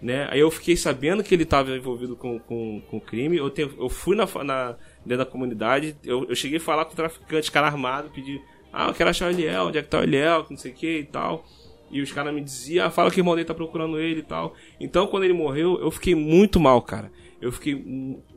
Né? 0.00 0.26
Aí 0.30 0.40
eu 0.40 0.50
fiquei 0.50 0.76
sabendo 0.76 1.22
que 1.22 1.34
ele 1.34 1.42
estava 1.42 1.76
envolvido 1.76 2.16
com, 2.16 2.38
com, 2.38 2.80
com 2.88 3.00
crime. 3.00 3.36
Eu, 3.36 3.52
eu 3.56 3.88
fui 3.88 4.16
na, 4.16 4.26
na, 4.42 4.76
dentro 5.04 5.24
da 5.24 5.26
comunidade, 5.26 5.96
eu, 6.02 6.24
eu 6.28 6.34
cheguei 6.34 6.56
a 6.56 6.60
falar 6.60 6.86
com 6.86 6.92
o 6.92 6.96
traficante, 6.96 7.52
cara 7.52 7.66
armado, 7.66 8.08
pedir, 8.10 8.40
ah, 8.72 8.88
eu 8.88 8.94
quero 8.94 9.10
achar 9.10 9.26
o 9.26 9.30
Eliel, 9.30 9.66
onde 9.66 9.78
é 9.78 9.82
que 9.82 9.88
tá 9.88 10.00
o 10.00 10.02
Eliel, 10.02 10.46
não 10.48 10.56
sei 10.56 10.72
o 10.72 10.74
que 10.74 10.98
e 11.00 11.04
tal. 11.04 11.44
E 11.90 12.00
os 12.00 12.12
caras 12.12 12.32
me 12.32 12.40
diziam, 12.40 12.86
ah, 12.86 12.90
fala 12.90 13.10
que 13.10 13.18
o 13.18 13.20
irmão 13.20 13.34
dele 13.34 13.46
tá 13.46 13.54
procurando 13.54 13.98
ele 13.98 14.20
e 14.20 14.24
tal. 14.24 14.54
Então 14.78 15.06
quando 15.06 15.24
ele 15.24 15.34
morreu, 15.34 15.78
eu 15.80 15.90
fiquei 15.90 16.14
muito 16.14 16.58
mal, 16.58 16.80
cara. 16.80 17.12
Eu 17.40 17.52
fiquei, 17.52 17.74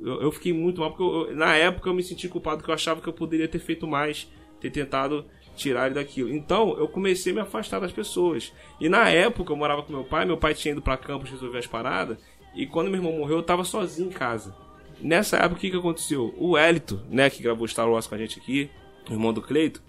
eu, 0.01 0.21
eu 0.21 0.31
fiquei 0.31 0.51
muito 0.51 0.81
mal, 0.81 0.91
porque 0.91 1.03
eu, 1.03 1.35
na 1.35 1.55
época 1.55 1.89
eu 1.89 1.93
me 1.93 2.03
senti 2.03 2.27
culpado, 2.27 2.57
porque 2.57 2.71
eu 2.71 2.75
achava 2.75 3.01
que 3.01 3.07
eu 3.07 3.13
poderia 3.13 3.47
ter 3.47 3.59
feito 3.59 3.85
mais, 3.85 4.29
ter 4.59 4.69
tentado 4.69 5.25
tirar 5.55 5.87
ele 5.87 5.95
daquilo. 5.95 6.33
Então 6.33 6.77
eu 6.77 6.87
comecei 6.87 7.31
a 7.31 7.35
me 7.35 7.41
afastar 7.41 7.79
das 7.79 7.91
pessoas. 7.91 8.53
E 8.79 8.89
na 8.89 9.09
época 9.09 9.51
eu 9.51 9.57
morava 9.57 9.83
com 9.83 9.93
meu 9.93 10.03
pai, 10.03 10.25
meu 10.25 10.37
pai 10.37 10.53
tinha 10.53 10.71
ido 10.71 10.81
para 10.81 10.97
campos 10.97 11.29
resolver 11.29 11.59
as 11.59 11.67
paradas, 11.67 12.17
e 12.55 12.65
quando 12.65 12.89
meu 12.89 12.99
irmão 12.99 13.17
morreu 13.17 13.37
eu 13.37 13.43
tava 13.43 13.63
sozinho 13.63 14.09
em 14.09 14.11
casa. 14.11 14.55
Nessa 15.01 15.37
época 15.37 15.55
o 15.55 15.59
que, 15.59 15.71
que 15.71 15.77
aconteceu? 15.77 16.33
O 16.37 16.57
Elito, 16.57 17.01
né, 17.09 17.29
que 17.29 17.43
gravou 17.43 17.67
Star 17.67 17.89
Wars 17.89 18.07
com 18.07 18.15
a 18.15 18.17
gente 18.17 18.39
aqui, 18.39 18.69
o 19.09 19.13
irmão 19.13 19.33
do 19.33 19.41
Cleito, 19.41 19.81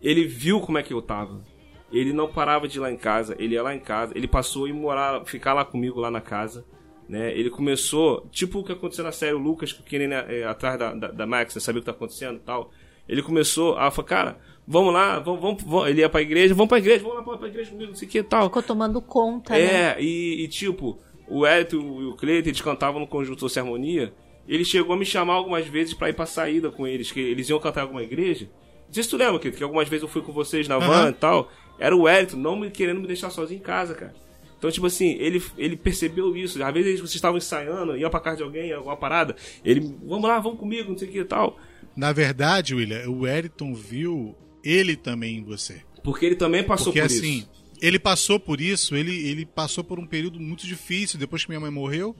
ele 0.00 0.24
viu 0.24 0.60
como 0.60 0.78
é 0.78 0.82
que 0.82 0.92
eu 0.92 1.02
tava. 1.02 1.42
Ele 1.90 2.12
não 2.12 2.28
parava 2.28 2.68
de 2.68 2.78
ir 2.78 2.80
lá 2.80 2.92
em 2.92 2.96
casa, 2.96 3.34
ele 3.38 3.54
ia 3.54 3.62
lá 3.62 3.74
em 3.74 3.80
casa, 3.80 4.12
ele 4.16 4.28
passou 4.28 4.66
a 4.66 4.72
morar, 4.72 5.24
ficar 5.24 5.54
lá 5.54 5.64
comigo 5.64 6.00
lá 6.00 6.10
na 6.10 6.20
casa. 6.20 6.66
Né? 7.08 7.32
Ele 7.32 7.48
começou, 7.48 8.28
tipo 8.30 8.58
o 8.58 8.64
que 8.64 8.72
aconteceu 8.72 9.02
na 9.02 9.12
série 9.12 9.32
o 9.32 9.38
Lucas, 9.38 9.72
querendo 9.72 10.12
é, 10.12 10.44
atrás 10.44 10.78
da, 10.78 10.92
da, 10.92 11.08
da 11.08 11.26
Max, 11.26 11.54
né, 11.54 11.60
saber 11.60 11.78
o 11.78 11.82
que 11.82 11.86
tá 11.86 11.92
acontecendo 11.92 12.36
e 12.36 12.40
tal. 12.40 12.70
Ele 13.08 13.22
começou 13.22 13.78
a 13.78 13.90
falar, 13.90 14.06
cara, 14.08 14.38
vamos 14.68 14.92
lá, 14.92 15.18
vamos, 15.18 15.40
vamos, 15.40 15.62
vamos, 15.62 15.88
ele 15.88 16.02
ia 16.02 16.08
pra 16.08 16.20
igreja, 16.20 16.54
vamos 16.54 16.68
pra 16.68 16.78
igreja, 16.78 17.02
vamos 17.02 17.16
lá 17.16 17.22
pra, 17.22 17.38
pra 17.38 17.48
igreja 17.48 17.70
comigo, 17.70 17.90
não 17.90 17.96
sei 17.96 18.06
o 18.06 18.10
que 18.10 18.18
e 18.18 18.22
tal. 18.22 18.44
Ficou 18.44 18.62
tomando 18.62 19.00
conta, 19.00 19.56
é, 19.56 19.94
né? 19.94 19.96
e, 19.98 20.44
e, 20.44 20.48
tipo, 20.48 20.98
o 21.26 21.46
Elito 21.46 21.76
e 21.76 22.06
o 22.06 22.14
Cleiton, 22.14 22.50
eles 22.50 22.60
cantavam 22.60 23.00
no 23.00 23.06
Conjunto 23.06 23.40
Doce 23.40 23.58
Harmonia, 23.58 24.12
ele 24.46 24.64
chegou 24.64 24.94
a 24.94 24.98
me 24.98 25.06
chamar 25.06 25.34
algumas 25.34 25.66
vezes 25.66 25.94
para 25.94 26.10
ir 26.10 26.12
pra 26.12 26.26
saída 26.26 26.70
com 26.70 26.86
eles, 26.86 27.10
que 27.10 27.18
eles 27.18 27.48
iam 27.48 27.58
cantar 27.58 27.80
em 27.80 27.84
alguma 27.84 28.02
igreja. 28.02 28.48
Não 28.86 28.94
sei 28.94 29.02
se 29.02 29.08
tu 29.08 29.16
lembra, 29.16 29.38
que, 29.38 29.50
que 29.50 29.62
algumas 29.62 29.88
vezes 29.88 30.02
eu 30.02 30.08
fui 30.08 30.22
com 30.22 30.32
vocês 30.32 30.68
na 30.68 30.78
van 30.78 31.04
uhum. 31.04 31.08
e 31.10 31.12
tal. 31.12 31.50
Era 31.78 31.94
o 31.94 32.08
Elito 32.08 32.36
não 32.36 32.56
me 32.56 32.70
querendo 32.70 33.00
me 33.00 33.06
deixar 33.06 33.30
sozinho 33.30 33.58
em 33.58 33.62
casa, 33.62 33.94
cara. 33.94 34.14
Então, 34.58 34.70
tipo 34.70 34.86
assim, 34.86 35.16
ele, 35.20 35.42
ele 35.56 35.76
percebeu 35.76 36.34
isso. 36.36 36.62
Às 36.62 36.74
vezes 36.74 37.00
vocês 37.00 37.14
estavam 37.14 37.38
ensaiando, 37.38 37.96
iam 37.96 38.10
pra 38.10 38.20
casa 38.20 38.38
de 38.38 38.42
alguém, 38.42 38.72
alguma 38.72 38.96
parada. 38.96 39.36
Ele, 39.64 39.96
vamos 40.02 40.28
lá, 40.28 40.40
vamos 40.40 40.58
comigo, 40.58 40.90
não 40.90 40.98
sei 40.98 41.08
o 41.08 41.12
que 41.12 41.18
e 41.20 41.24
tal. 41.24 41.56
Na 41.94 42.12
verdade, 42.12 42.74
William, 42.74 43.08
o 43.08 43.26
Eriton 43.26 43.74
viu 43.74 44.34
ele 44.68 44.96
também 44.96 45.38
em 45.38 45.44
você. 45.44 45.80
Porque 46.04 46.26
ele 46.26 46.36
também 46.36 46.62
passou 46.62 46.92
Porque, 46.92 47.00
por 47.00 47.06
assim, 47.06 47.38
isso. 47.38 47.50
Ele 47.80 47.98
passou 47.98 48.38
por 48.38 48.60
isso, 48.60 48.94
ele, 48.96 49.14
ele 49.28 49.46
passou 49.46 49.82
por 49.82 49.98
um 49.98 50.06
período 50.06 50.38
muito 50.38 50.66
difícil 50.66 51.18
depois 51.18 51.42
que 51.42 51.48
minha 51.48 51.60
mãe 51.60 51.70
morreu. 51.70 52.14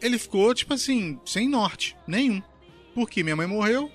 Ele 0.00 0.18
ficou, 0.18 0.52
tipo 0.54 0.74
assim, 0.74 1.18
sem 1.24 1.48
norte, 1.48 1.96
nenhum. 2.06 2.42
Porque 2.94 3.22
minha 3.22 3.36
mãe 3.36 3.46
morreu, 3.46 3.90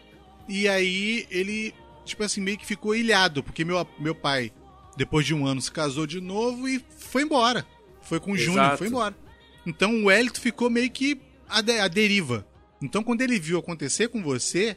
e 0.48 0.68
aí 0.68 1.28
ele, 1.30 1.74
tipo 2.06 2.24
assim, 2.24 2.41
meio 2.41 2.58
que 2.58 2.66
ficou 2.66 2.96
ilhado, 2.96 3.44
porque 3.44 3.64
meu, 3.64 3.86
meu 4.00 4.16
pai, 4.16 4.52
depois 4.98 5.26
de 5.26 5.34
um 5.34 5.46
ano, 5.46 5.62
se 5.62 5.72
casou 5.72 6.08
de 6.08 6.20
novo 6.20 6.68
e 6.68 6.84
foi 6.98 7.24
embora. 7.24 7.66
Foi 8.02 8.20
com 8.20 8.32
o 8.32 8.38
Júnior, 8.38 8.78
foi 8.78 8.88
embora. 8.88 9.16
Então 9.66 10.04
o 10.04 10.12
Elito 10.12 10.41
ficou 10.41 10.70
meio 10.70 10.89
que 10.89 11.20
de, 11.64 11.80
a 11.80 11.88
deriva. 11.88 12.46
Então 12.82 13.04
quando 13.04 13.22
ele 13.22 13.39
viu 13.39 13.60
acontecer 13.60 14.10
com 14.10 14.22
você, 14.22 14.76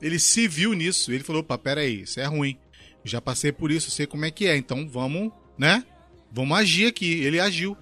ele 0.00 0.18
se 0.18 0.46
viu 0.48 0.72
nisso. 0.72 1.12
Ele 1.12 1.24
falou: 1.24 1.42
opa, 1.42 1.58
pera 1.58 1.80
aí, 1.80 2.02
isso 2.02 2.20
é 2.20 2.24
ruim. 2.24 2.56
Já 3.04 3.20
passei 3.20 3.52
por 3.52 3.70
isso, 3.70 3.90
sei 3.90 4.06
como 4.06 4.24
é 4.24 4.30
que 4.30 4.46
é. 4.46 4.56
Então 4.56 4.88
vamos, 4.88 5.30
né? 5.58 5.84
Vamos 6.32 6.56
agir 6.56 6.86
aqui. 6.86 7.22
Ele 7.22 7.38
agiu. 7.38 7.76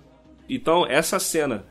Então, 0.49 0.87
essa 0.87 1.19
cena 1.19 1.65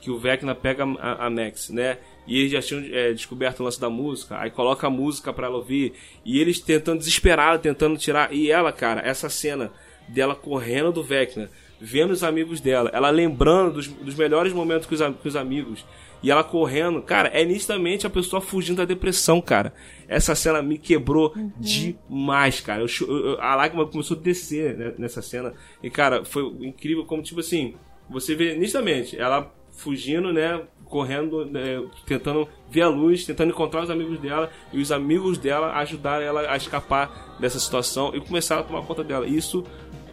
que 0.00 0.10
o 0.10 0.18
Vecna 0.18 0.54
pega 0.54 0.84
a, 0.84 1.26
a 1.26 1.30
Max, 1.30 1.70
né? 1.70 1.98
E 2.26 2.38
eles 2.38 2.52
já 2.52 2.60
tinham 2.60 2.84
é, 2.94 3.12
descoberto 3.12 3.60
o 3.60 3.64
lance 3.64 3.80
da 3.80 3.88
música, 3.88 4.38
aí 4.38 4.50
coloca 4.50 4.86
a 4.86 4.90
música 4.90 5.32
para 5.32 5.46
ela 5.46 5.56
ouvir, 5.56 5.94
e 6.24 6.38
eles 6.40 6.60
tentando 6.60 6.98
desesperado, 6.98 7.62
tentando 7.62 7.96
tirar. 7.96 8.32
E 8.32 8.50
ela, 8.50 8.70
cara, 8.70 9.00
essa 9.00 9.28
cena 9.28 9.72
dela 10.06 10.34
correndo 10.34 10.92
do 10.92 11.02
Vecna, 11.02 11.50
vendo 11.80 12.10
os 12.10 12.22
amigos 12.22 12.60
dela, 12.60 12.90
ela 12.92 13.10
lembrando 13.10 13.74
dos, 13.74 13.88
dos 13.88 14.14
melhores 14.14 14.52
momentos 14.52 14.86
com 14.86 14.94
os, 14.94 15.00
com 15.00 15.28
os 15.28 15.36
amigos, 15.36 15.84
e 16.22 16.30
ela 16.30 16.42
correndo, 16.42 17.00
cara, 17.00 17.28
é 17.28 17.44
nitidamente 17.44 18.06
a 18.06 18.10
pessoa 18.10 18.40
fugindo 18.40 18.78
da 18.78 18.84
depressão, 18.84 19.40
cara. 19.40 19.72
Essa 20.08 20.34
cena 20.34 20.60
me 20.60 20.76
quebrou 20.76 21.32
uhum. 21.36 21.52
demais, 21.58 22.60
cara. 22.60 22.82
Eu, 22.82 22.88
eu, 23.08 23.40
a 23.40 23.54
lágrima 23.54 23.86
começou 23.86 24.16
a 24.16 24.20
descer 24.20 24.76
né, 24.76 24.94
nessa 24.98 25.22
cena. 25.22 25.54
E, 25.82 25.88
cara, 25.88 26.24
foi 26.24 26.42
incrível 26.60 27.04
como, 27.04 27.22
tipo 27.22 27.40
assim, 27.40 27.74
você 28.10 28.34
vê 28.34 28.56
nitidamente 28.56 29.18
ela 29.18 29.52
fugindo, 29.70 30.32
né? 30.32 30.62
Correndo, 30.84 31.44
né, 31.44 31.84
tentando 32.06 32.48
ver 32.70 32.80
a 32.80 32.88
luz, 32.88 33.24
tentando 33.24 33.50
encontrar 33.50 33.82
os 33.82 33.90
amigos 33.90 34.18
dela 34.18 34.50
e 34.72 34.80
os 34.80 34.90
amigos 34.90 35.36
dela 35.36 35.74
ajudaram 35.74 36.24
ela 36.24 36.50
a 36.50 36.56
escapar 36.56 37.36
dessa 37.38 37.60
situação 37.60 38.12
e 38.14 38.20
começaram 38.20 38.62
a 38.62 38.64
tomar 38.64 38.82
conta 38.82 39.04
dela. 39.04 39.26
Isso, 39.26 39.64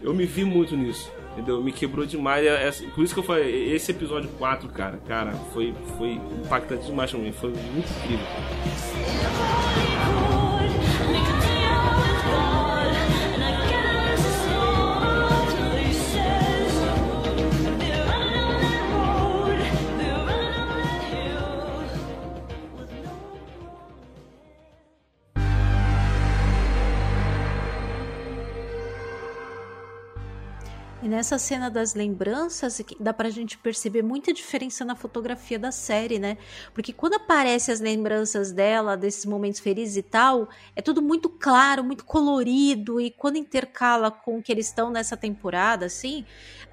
eu 0.04 0.14
me 0.14 0.26
vi 0.26 0.44
muito 0.44 0.76
nisso. 0.76 1.10
Entendeu? 1.36 1.62
Me 1.62 1.74
quebrou 1.74 2.06
demais. 2.06 2.46
É, 2.46 2.70
é, 2.70 2.72
por 2.92 3.04
isso 3.04 3.14
que 3.14 3.20
eu 3.20 3.24
falei, 3.24 3.74
esse 3.74 3.92
episódio 3.92 4.30
4, 4.38 4.70
cara, 4.70 4.98
cara, 5.06 5.34
foi, 5.54 5.76
foi 5.98 6.14
impactante 6.14 6.86
demais 6.86 7.12
pra 7.12 7.20
mim. 7.20 7.34
Foi 7.34 7.50
muito 7.50 7.90
incrível. 8.00 8.26
Nessa 31.16 31.38
cena 31.38 31.70
das 31.70 31.96
lembranças, 31.96 32.82
dá 33.00 33.14
pra 33.14 33.30
gente 33.30 33.58
perceber 33.58 34.04
muita 34.04 34.34
diferença 34.34 34.84
na 34.84 34.96
fotografia 34.96 35.58
da 35.58 35.72
série, 35.72 36.20
né? 36.20 36.38
Porque 36.74 36.92
quando 36.92 37.16
aparecem 37.16 37.74
as 37.74 37.80
lembranças 37.80 38.52
dela, 38.52 38.98
desses 38.98 39.26
momentos 39.26 39.60
felizes 39.60 39.98
e 39.98 40.04
tal, 40.04 40.50
é 40.76 40.82
tudo 40.82 41.02
muito 41.02 41.30
claro, 41.30 41.84
muito 41.84 42.04
colorido, 42.04 43.00
e 43.00 43.10
quando 43.12 43.38
intercala 43.38 44.12
com 44.12 44.38
o 44.38 44.44
que 44.44 44.52
eles 44.52 44.68
estão 44.68 44.90
nessa 44.90 45.16
temporada, 45.16 45.86
assim, 45.86 46.26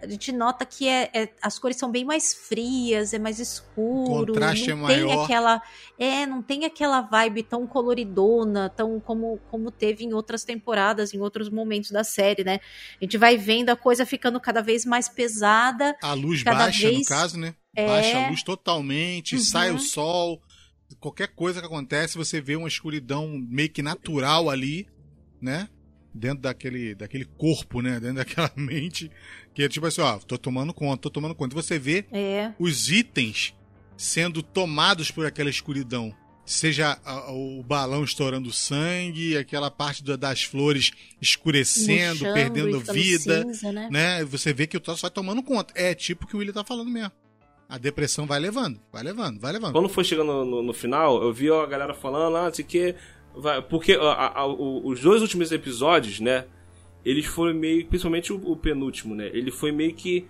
a 0.02 0.08
gente 0.08 0.32
nota 0.32 0.66
que 0.66 0.88
é, 0.88 1.08
é, 1.14 1.28
as 1.40 1.60
cores 1.60 1.76
são 1.76 1.88
bem 1.88 2.04
mais 2.04 2.34
frias, 2.34 3.14
é 3.14 3.18
mais 3.20 3.38
escuro. 3.38 4.22
O 4.22 4.26
contraste 4.26 4.74
não 4.74 4.88
é 4.88 4.94
tem 4.94 5.04
maior. 5.04 5.24
aquela 5.24 5.62
É, 5.96 6.26
não 6.26 6.42
tem 6.42 6.64
aquela 6.64 7.02
vibe 7.02 7.44
tão 7.44 7.66
coloridona, 7.68 8.68
tão 8.68 8.98
como, 8.98 9.38
como 9.48 9.70
teve 9.70 10.04
em 10.04 10.12
outras 10.12 10.42
temporadas, 10.42 11.14
em 11.14 11.20
outros 11.20 11.48
momentos 11.48 11.92
da 11.92 12.02
série, 12.02 12.42
né? 12.42 12.58
A 13.00 13.04
gente 13.04 13.16
vai 13.16 13.36
vendo 13.36 13.70
a 13.70 13.76
coisa 13.76 14.04
ficando 14.04 14.31
cada 14.40 14.60
vez 14.62 14.84
mais 14.84 15.08
pesada. 15.08 15.94
A 16.02 16.12
luz 16.14 16.42
cada 16.42 16.58
baixa, 16.64 16.88
vez... 16.88 16.98
no 17.00 17.04
caso, 17.04 17.38
né? 17.38 17.54
É... 17.74 17.86
Baixa 17.86 18.18
a 18.26 18.28
luz 18.30 18.42
totalmente, 18.42 19.36
Uhum. 19.36 19.40
sai 19.42 19.70
o 19.70 19.78
sol. 19.78 20.40
Qualquer 21.00 21.28
coisa 21.28 21.60
que 21.60 21.66
acontece, 21.66 22.18
você 22.18 22.40
vê 22.40 22.54
uma 22.56 22.68
escuridão 22.68 23.28
meio 23.48 23.70
que 23.70 23.82
natural 23.82 24.50
ali, 24.50 24.86
né? 25.40 25.68
Dentro 26.14 26.42
daquele, 26.42 26.94
daquele 26.94 27.24
corpo, 27.24 27.80
né? 27.80 27.98
Dentro 27.98 28.16
daquela 28.16 28.52
mente. 28.56 29.10
Que 29.54 29.62
é 29.64 29.68
tipo 29.68 29.86
assim, 29.86 30.02
ó, 30.02 30.18
tô 30.18 30.36
tomando 30.36 30.74
conta, 30.74 31.02
tô 31.02 31.10
tomando 31.10 31.34
conta. 31.34 31.54
E 31.54 31.62
você 31.62 31.78
vê 31.78 32.04
É. 32.12 32.52
os 32.58 32.90
itens 32.90 33.54
sendo 33.96 34.42
tomados 34.42 35.10
por 35.10 35.24
aquela 35.24 35.48
escuridão. 35.48 36.14
Seja 36.44 36.98
o 37.30 37.62
balão 37.62 38.02
estourando 38.04 38.52
sangue, 38.52 39.36
aquela 39.36 39.70
parte 39.70 40.02
da- 40.02 40.16
das 40.16 40.42
flores 40.42 40.90
escurecendo, 41.20 42.24
perdendo 42.34 42.80
vida, 42.80 43.42
cinza, 43.44 43.72
né? 43.72 43.88
né? 43.90 44.24
Você 44.24 44.52
vê 44.52 44.66
que 44.66 44.76
o 44.76 44.80
troço 44.80 45.02
vai 45.02 45.10
tomando 45.10 45.42
conta. 45.42 45.72
É 45.76 45.94
tipo 45.94 46.24
o 46.24 46.28
que 46.28 46.34
o 46.34 46.38
William 46.40 46.52
tá 46.52 46.64
falando 46.64 46.90
mesmo. 46.90 47.12
A 47.68 47.78
depressão 47.78 48.26
vai 48.26 48.38
levando, 48.38 48.78
vai 48.92 49.02
levando, 49.02 49.40
vai 49.40 49.52
levando. 49.52 49.72
Quando 49.72 49.88
foi 49.88 50.04
chegando 50.04 50.44
no, 50.44 50.62
no- 50.62 50.72
final, 50.74 51.22
eu 51.22 51.32
vi 51.32 51.50
a 51.50 51.64
galera 51.64 51.94
falando, 51.94 52.36
ah, 52.36 52.44
não 52.46 52.54
sei 52.54 52.64
o 52.64 52.68
que. 52.68 52.94
Vai, 53.34 53.62
porque 53.62 53.92
a- 53.92 54.02
a- 54.12 54.38
a- 54.40 54.46
o- 54.46 54.86
os 54.86 55.00
dois 55.00 55.22
últimos 55.22 55.50
episódios, 55.52 56.20
né? 56.20 56.44
Eles 57.04 57.24
foram 57.24 57.54
meio. 57.54 57.86
Principalmente 57.86 58.30
o, 58.32 58.36
o 58.50 58.56
penúltimo, 58.56 59.14
né? 59.14 59.30
Ele 59.32 59.50
foi 59.50 59.72
meio 59.72 59.94
que 59.94 60.26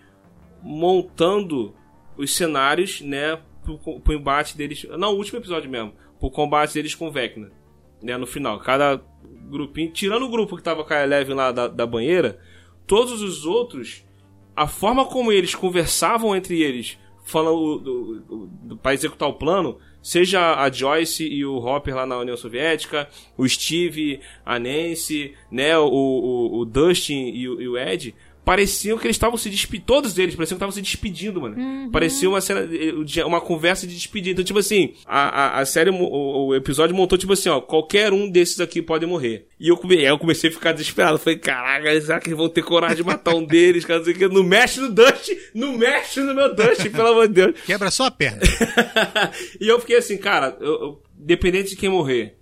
montando 0.62 1.74
os 2.16 2.34
cenários, 2.34 3.00
né? 3.00 3.38
Pro, 3.64 4.00
pro 4.00 4.14
embate 4.14 4.56
deles. 4.56 4.84
Não, 4.98 5.12
o 5.12 5.16
último 5.16 5.38
episódio 5.38 5.70
mesmo. 5.70 5.94
Pro 6.18 6.30
combate 6.30 6.74
deles 6.74 6.94
com 6.94 7.08
o 7.08 7.10
Vecna. 7.10 7.50
Né, 8.02 8.16
no 8.16 8.26
final. 8.26 8.58
Cada 8.60 9.00
grupinho. 9.48 9.92
Tirando 9.92 10.24
o 10.24 10.30
grupo 10.30 10.56
que 10.56 10.62
tava 10.62 10.84
com 10.84 10.92
a 10.92 11.02
Eleven 11.02 11.34
lá 11.34 11.52
da, 11.52 11.68
da 11.68 11.86
banheira, 11.86 12.38
todos 12.86 13.22
os 13.22 13.44
outros. 13.44 14.04
A 14.54 14.66
forma 14.66 15.06
como 15.06 15.32
eles 15.32 15.54
conversavam 15.54 16.36
entre 16.36 16.60
eles, 16.60 16.98
falando 17.24 17.78
do, 17.78 18.20
do, 18.20 18.46
do, 18.46 18.76
pra 18.76 18.92
executar 18.92 19.28
o 19.28 19.34
plano, 19.34 19.78
seja 20.02 20.56
a 20.56 20.70
Joyce 20.70 21.26
e 21.26 21.42
o 21.44 21.56
Hopper 21.56 21.94
lá 21.94 22.04
na 22.04 22.18
União 22.18 22.36
Soviética, 22.36 23.08
o 23.36 23.48
Steve, 23.48 24.20
a 24.44 24.58
Nancy, 24.58 25.34
né, 25.50 25.78
o, 25.78 25.86
o, 25.86 26.58
o 26.58 26.64
Dustin 26.66 27.30
e 27.30 27.48
o, 27.48 27.62
e 27.62 27.68
o 27.68 27.78
Ed, 27.78 28.14
pareciam 28.44 28.98
que 28.98 29.06
eles 29.06 29.16
estavam 29.16 29.36
se 29.36 29.48
despedindo, 29.48 29.86
todos 29.86 30.18
eles 30.18 30.34
pareciam 30.34 30.56
que 30.56 30.64
estavam 30.64 30.72
se 30.72 30.82
despedindo, 30.82 31.40
mano. 31.40 31.90
Parecia 31.90 32.28
uma 32.28 32.40
cena, 32.40 32.60
eh, 32.72 33.24
uma 33.24 33.40
conversa 33.40 33.86
de 33.86 33.94
despedida. 33.94 34.32
Então, 34.32 34.44
tipo 34.44 34.58
assim, 34.58 34.94
a, 35.06 35.28
a, 35.58 35.60
a 35.60 35.66
série, 35.66 35.90
o, 35.90 36.46
o 36.48 36.54
episódio 36.54 36.94
montou, 36.94 37.16
tipo 37.16 37.32
assim, 37.32 37.48
ó, 37.48 37.60
qualquer 37.60 38.12
um 38.12 38.28
desses 38.28 38.60
aqui 38.60 38.82
pode 38.82 39.06
morrer. 39.06 39.46
E 39.60 39.68
eu, 39.68 39.76
come, 39.76 40.02
eu 40.02 40.18
comecei 40.18 40.50
a 40.50 40.52
ficar 40.52 40.72
desesperado. 40.72 41.18
Falei, 41.18 41.38
caraca, 41.38 42.00
será 42.00 42.18
que 42.20 42.28
eles 42.28 42.38
vão 42.38 42.48
ter 42.48 42.62
coragem 42.62 42.96
de 42.96 43.04
matar 43.04 43.34
um 43.34 43.44
deles? 43.44 43.84
Cara, 43.84 44.02
que. 44.02 44.26
Não 44.28 44.42
mexe 44.42 44.80
no 44.80 44.90
Dustin, 44.90 45.36
não 45.54 45.76
mexe 45.78 46.20
no 46.20 46.34
meu 46.34 46.54
Dustin, 46.54 46.90
pelo 46.90 47.08
amor 47.08 47.28
de 47.28 47.34
Deus. 47.34 47.60
Quebra 47.64 47.90
só 47.90 48.06
a 48.06 48.10
perna. 48.10 48.40
e 49.60 49.68
eu 49.68 49.78
fiquei 49.80 49.96
assim, 49.96 50.16
cara, 50.16 50.56
eu, 50.60 50.72
eu- 50.72 51.02
dependente 51.14 51.70
de 51.70 51.76
quem 51.76 51.88
morrer, 51.88 52.36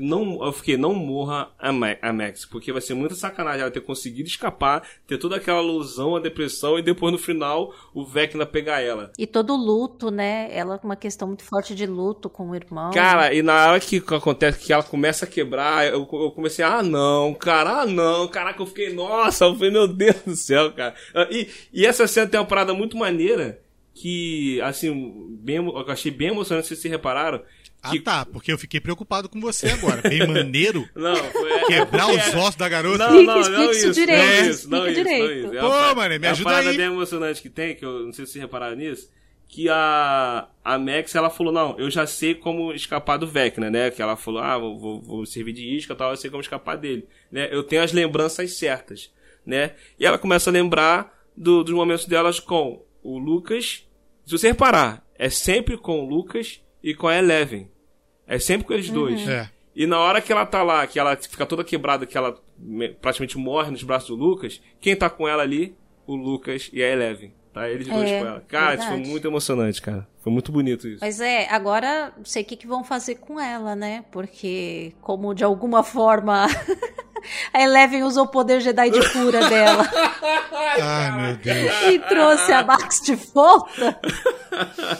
não, 0.00 0.44
eu 0.44 0.52
fiquei, 0.52 0.76
não 0.76 0.94
morra 0.94 1.50
a, 1.58 1.72
Ma- 1.72 1.96
a 2.00 2.12
Max, 2.12 2.44
porque 2.44 2.72
vai 2.72 2.80
ser 2.80 2.94
muita 2.94 3.14
sacanagem 3.14 3.60
ela 3.62 3.70
ter 3.70 3.80
conseguido 3.80 4.28
escapar, 4.28 4.82
ter 5.06 5.18
toda 5.18 5.36
aquela 5.36 5.62
ilusão, 5.62 6.16
a 6.16 6.20
depressão, 6.20 6.78
e 6.78 6.82
depois 6.82 7.12
no 7.12 7.18
final 7.18 7.72
o 7.94 8.04
Vecna 8.04 8.46
pegar 8.46 8.80
ela. 8.80 9.12
E 9.18 9.26
todo 9.26 9.54
luto, 9.54 10.10
né? 10.10 10.48
Ela 10.50 10.78
com 10.78 10.88
uma 10.88 10.96
questão 10.96 11.28
muito 11.28 11.44
forte 11.44 11.74
de 11.74 11.86
luto 11.86 12.28
com 12.30 12.50
o 12.50 12.54
irmão. 12.54 12.90
Cara, 12.92 13.32
e 13.34 13.42
na 13.42 13.70
hora 13.70 13.80
que 13.80 13.98
acontece 13.98 14.58
que 14.58 14.72
ela 14.72 14.82
começa 14.82 15.24
a 15.24 15.28
quebrar, 15.28 15.86
eu, 15.86 16.08
eu 16.12 16.30
comecei, 16.30 16.64
ah 16.64 16.82
não, 16.82 17.34
cara, 17.34 17.82
ah 17.82 17.86
não, 17.86 18.26
caraca, 18.28 18.62
eu 18.62 18.66
fiquei, 18.66 18.92
nossa, 18.92 19.44
eu 19.44 19.54
falei, 19.54 19.70
meu 19.70 19.86
Deus 19.86 20.16
do 20.26 20.34
céu, 20.36 20.72
cara. 20.72 20.94
Ah, 21.14 21.28
E, 21.30 21.48
e 21.72 21.84
essa 21.86 22.06
cena 22.06 22.26
tem 22.26 22.40
uma 22.40 22.46
parada 22.46 22.72
muito 22.72 22.96
maneira, 22.96 23.60
que, 24.00 24.60
assim, 24.62 25.36
bem, 25.40 25.56
eu 25.56 25.90
achei 25.90 26.10
bem 26.10 26.28
emocionante, 26.28 26.68
vocês 26.68 26.80
se 26.80 26.88
repararam. 26.88 27.42
Ah, 27.82 27.90
Que, 27.90 28.00
tá, 28.00 28.24
porque 28.26 28.52
eu 28.52 28.58
fiquei 28.58 28.78
preocupado 28.80 29.28
com 29.28 29.40
você 29.40 29.68
agora. 29.70 30.02
Bem 30.02 30.26
maneiro. 30.26 30.86
Não, 30.94 31.14
foi, 31.16 31.64
Quebrar 31.66 32.06
porque- 32.06 32.20
os 32.28 32.34
ossos 32.34 32.54
da 32.56 32.68
garota. 32.68 33.08
Não, 33.10 33.22
não, 33.22 33.34
não 33.34 33.40
explica 33.40 33.70
isso 33.72 33.92
direito, 33.92 34.20
não 34.20 34.50
isso, 34.50 34.70
não 34.70 34.86
isso, 34.86 34.96
não 34.98 35.04
direito. 35.04 35.46
isso. 35.46 35.54
É 35.56 35.60
Pô, 35.60 35.66
uma 35.68 35.94
mano, 35.94 36.08
me 36.10 36.14
é 36.14 36.18
uma 36.18 36.30
ajuda 36.32 36.50
parada 36.50 36.70
aí. 36.70 36.76
bem 36.76 36.86
emocionante 36.86 37.40
que 37.42 37.48
tem, 37.50 37.74
que 37.74 37.84
eu 37.84 38.00
não 38.06 38.12
sei 38.12 38.26
se 38.26 38.32
vocês 38.32 38.42
repararam 38.42 38.76
nisso, 38.76 39.10
que 39.48 39.68
a, 39.68 40.46
a 40.64 40.78
Max, 40.78 41.14
ela 41.14 41.30
falou, 41.30 41.52
não, 41.52 41.78
eu 41.78 41.90
já 41.90 42.06
sei 42.06 42.34
como 42.34 42.72
escapar 42.72 43.16
do 43.16 43.26
Vecna, 43.26 43.70
né, 43.70 43.90
que 43.90 44.00
ela 44.02 44.14
falou, 44.16 44.40
ah, 44.42 44.56
vou, 44.58 44.78
vou, 44.78 45.00
vou 45.02 45.26
servir 45.26 45.52
de 45.52 45.64
isca 45.76 45.92
e 45.92 45.96
tal, 45.96 46.10
eu 46.10 46.16
sei 46.16 46.30
como 46.30 46.40
escapar 46.42 46.76
dele, 46.76 47.06
né, 47.32 47.48
eu 47.50 47.62
tenho 47.64 47.82
as 47.82 47.92
lembranças 47.92 48.52
certas, 48.52 49.10
né, 49.44 49.72
e 49.98 50.06
ela 50.06 50.18
começa 50.18 50.50
a 50.50 50.52
lembrar 50.52 51.12
do- 51.36 51.64
dos 51.64 51.74
momentos 51.74 52.04
delas 52.06 52.38
com 52.38 52.84
o 53.02 53.18
Lucas, 53.18 53.84
se 54.30 54.38
você 54.38 54.48
reparar, 54.48 55.04
é 55.18 55.28
sempre 55.28 55.76
com 55.76 56.00
o 56.00 56.08
Lucas 56.08 56.62
e 56.82 56.94
com 56.94 57.06
a 57.08 57.16
Eleven, 57.16 57.70
é 58.26 58.38
sempre 58.38 58.66
com 58.66 58.72
eles 58.72 58.88
dois. 58.90 59.26
É. 59.28 59.50
E 59.74 59.86
na 59.86 59.98
hora 59.98 60.20
que 60.20 60.32
ela 60.32 60.44
tá 60.46 60.62
lá, 60.62 60.86
que 60.86 60.98
ela 60.98 61.16
fica 61.16 61.46
toda 61.46 61.64
quebrada, 61.64 62.04
que 62.06 62.16
ela 62.18 62.38
me- 62.58 62.88
praticamente 62.88 63.38
morre 63.38 63.70
nos 63.70 63.82
braços 63.82 64.08
do 64.08 64.16
Lucas, 64.16 64.60
quem 64.80 64.96
tá 64.96 65.08
com 65.10 65.26
ela 65.28 65.42
ali? 65.42 65.74
O 66.06 66.14
Lucas 66.16 66.70
e 66.72 66.82
a 66.82 66.88
Eleven. 66.88 67.32
Tá? 67.52 67.68
Eles 67.68 67.86
dois 67.88 68.08
É, 68.08 68.20
com 68.20 68.26
ela. 68.26 68.40
Cara, 68.46 68.74
isso 68.76 68.86
foi 68.86 68.96
muito 68.98 69.26
emocionante, 69.26 69.82
cara. 69.82 70.06
Foi 70.20 70.32
muito 70.32 70.52
bonito 70.52 70.86
isso. 70.86 70.98
Mas 71.00 71.20
é, 71.20 71.48
agora 71.48 72.12
não 72.16 72.24
sei 72.24 72.42
o 72.42 72.44
que, 72.44 72.56
que 72.56 72.66
vão 72.66 72.84
fazer 72.84 73.16
com 73.16 73.40
ela, 73.40 73.74
né? 73.74 74.04
Porque, 74.12 74.92
como 75.00 75.34
de 75.34 75.42
alguma 75.42 75.82
forma 75.82 76.46
a 77.52 77.62
Eleven 77.62 78.02
usou 78.04 78.24
o 78.24 78.28
poder 78.28 78.60
Jedi 78.60 78.90
de 78.90 79.12
cura 79.12 79.48
dela 79.48 79.88
Ai, 80.82 81.12
meu 81.12 81.36
Deus. 81.36 81.82
e 81.90 81.98
trouxe 82.00 82.52
a 82.52 82.62
Max 82.64 83.00
de 83.00 83.14
volta. 83.14 83.98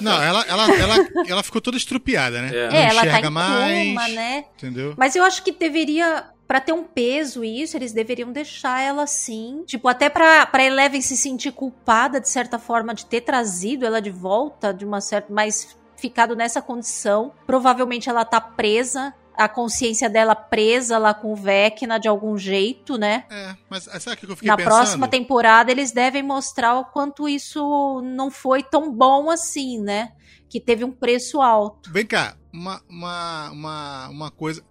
Não, 0.00 0.22
ela, 0.22 0.44
ela, 0.48 0.74
ela, 0.74 0.96
ela 1.26 1.42
ficou 1.42 1.60
toda 1.60 1.76
estrupiada, 1.76 2.40
né? 2.42 2.50
É. 2.52 2.68
Não 2.68 2.76
É, 2.76 2.82
ela 2.88 3.00
tá 3.02 3.06
enxerga 3.08 3.28
em 3.28 3.30
mais. 3.30 3.88
coma, 3.88 4.08
né? 4.08 4.44
Entendeu? 4.56 4.94
Mas 4.96 5.16
eu 5.16 5.24
acho 5.24 5.42
que 5.42 5.52
deveria, 5.52 6.24
pra 6.46 6.60
ter 6.60 6.72
um 6.72 6.82
peso 6.84 7.44
isso, 7.44 7.76
eles 7.76 7.92
deveriam 7.92 8.32
deixar 8.32 8.80
ela 8.80 9.02
assim. 9.04 9.62
Tipo, 9.66 9.88
até 9.88 10.08
pra, 10.08 10.46
pra 10.46 10.64
Eleven 10.64 11.00
se 11.00 11.16
sentir 11.16 11.52
culpada, 11.52 12.20
de 12.20 12.28
certa 12.28 12.58
forma, 12.58 12.94
de 12.94 13.06
ter 13.06 13.20
trazido 13.22 13.84
ela 13.86 14.00
de 14.00 14.10
volta, 14.10 14.72
de 14.72 14.84
uma 14.84 15.00
certa. 15.00 15.32
Mas 15.32 15.76
ficado 15.96 16.34
nessa 16.34 16.62
condição. 16.62 17.32
Provavelmente 17.46 18.08
ela 18.08 18.24
tá 18.24 18.40
presa. 18.40 19.12
A 19.42 19.48
consciência 19.48 20.10
dela 20.10 20.34
presa 20.34 20.98
lá 20.98 21.14
com 21.14 21.32
o 21.32 21.36
Vecna 21.36 21.98
de 21.98 22.06
algum 22.08 22.36
jeito, 22.36 22.98
né? 22.98 23.24
É, 23.30 23.56
mas 23.70 23.84
sabe 23.84 24.14
o 24.14 24.16
que 24.18 24.26
eu 24.26 24.36
fiquei 24.36 24.46
Na 24.48 24.56
pensando? 24.56 24.74
próxima 24.74 25.08
temporada 25.08 25.70
eles 25.70 25.92
devem 25.92 26.22
mostrar 26.22 26.78
o 26.78 26.84
quanto 26.84 27.26
isso 27.28 28.02
não 28.02 28.30
foi 28.30 28.62
tão 28.62 28.92
bom 28.92 29.30
assim, 29.30 29.80
né? 29.80 30.12
Que 30.48 30.60
teve 30.60 30.84
um 30.84 30.92
preço 30.92 31.40
alto. 31.40 31.90
Vem 31.90 32.04
cá, 32.04 32.36
uma, 32.52 32.82
uma, 32.88 33.50
uma, 33.50 34.08
uma 34.08 34.30
coisa. 34.30 34.62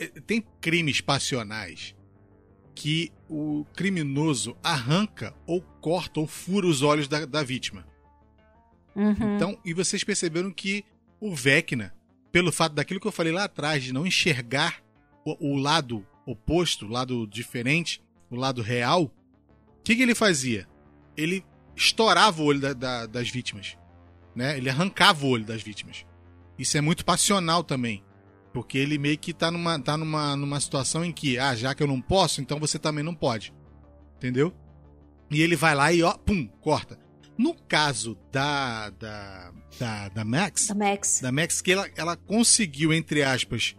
Eh, 0.00 0.10
Tem 0.26 0.44
crimes 0.60 1.00
passionais 1.00 1.94
que 2.74 3.12
o 3.30 3.64
criminoso 3.74 4.56
arranca 4.62 5.34
ou 5.46 5.62
corta 5.80 6.20
ou 6.20 6.26
fura 6.26 6.66
os 6.66 6.82
olhos 6.82 7.06
da, 7.06 7.24
da 7.24 7.42
vítima. 7.42 7.86
Uhum. 8.94 9.36
Então, 9.36 9.58
e 9.64 9.72
vocês 9.72 10.02
perceberam 10.02 10.50
que 10.50 10.84
o 11.20 11.34
Vecna, 11.34 11.94
pelo 12.36 12.52
fato 12.52 12.74
daquilo 12.74 13.00
que 13.00 13.06
eu 13.06 13.12
falei 13.12 13.32
lá 13.32 13.44
atrás, 13.44 13.82
de 13.82 13.94
não 13.94 14.06
enxergar 14.06 14.82
o, 15.24 15.52
o 15.54 15.56
lado 15.56 16.06
oposto, 16.26 16.84
o 16.84 16.88
lado 16.90 17.26
diferente, 17.26 18.02
o 18.30 18.36
lado 18.36 18.60
real, 18.60 19.04
o 19.04 19.82
que, 19.82 19.96
que 19.96 20.02
ele 20.02 20.14
fazia? 20.14 20.68
Ele 21.16 21.42
estourava 21.74 22.42
o 22.42 22.44
olho 22.44 22.60
da- 22.60 22.74
da- 22.74 23.06
das 23.06 23.30
vítimas. 23.30 23.78
Né? 24.34 24.58
Ele 24.58 24.68
arrancava 24.68 25.24
o 25.24 25.30
olho 25.30 25.46
das 25.46 25.62
vítimas. 25.62 26.04
Isso 26.58 26.76
é 26.76 26.82
muito 26.82 27.06
passional 27.06 27.64
também. 27.64 28.04
Porque 28.52 28.76
ele 28.76 28.98
meio 28.98 29.16
que 29.16 29.32
tá 29.32 29.50
numa, 29.50 29.78
tá 29.78 29.96
numa, 29.96 30.36
numa 30.36 30.60
situação 30.60 31.02
em 31.02 31.12
que, 31.12 31.38
ah, 31.38 31.54
já 31.56 31.74
que 31.74 31.82
eu 31.82 31.86
não 31.86 32.02
posso, 32.02 32.42
então 32.42 32.60
você 32.60 32.78
também 32.78 33.02
não 33.02 33.14
pode. 33.14 33.50
Entendeu? 34.18 34.54
E 35.30 35.40
ele 35.40 35.56
vai 35.56 35.74
lá 35.74 35.90
e, 35.90 36.02
ó, 36.02 36.12
pum, 36.12 36.46
corta. 36.60 36.98
No 37.38 37.54
caso 37.54 38.16
da, 38.32 38.90
da, 38.90 39.52
da, 39.78 40.08
da 40.08 40.24
Max, 40.24 40.68
Da 40.68 40.74
Max. 40.74 41.20
da 41.20 41.30
Max, 41.32 41.60
que 41.60 41.72
ela, 41.72 41.88
ela 41.96 42.16
conseguiu, 42.16 42.92
entre 42.92 43.22
aspas, 43.22 43.76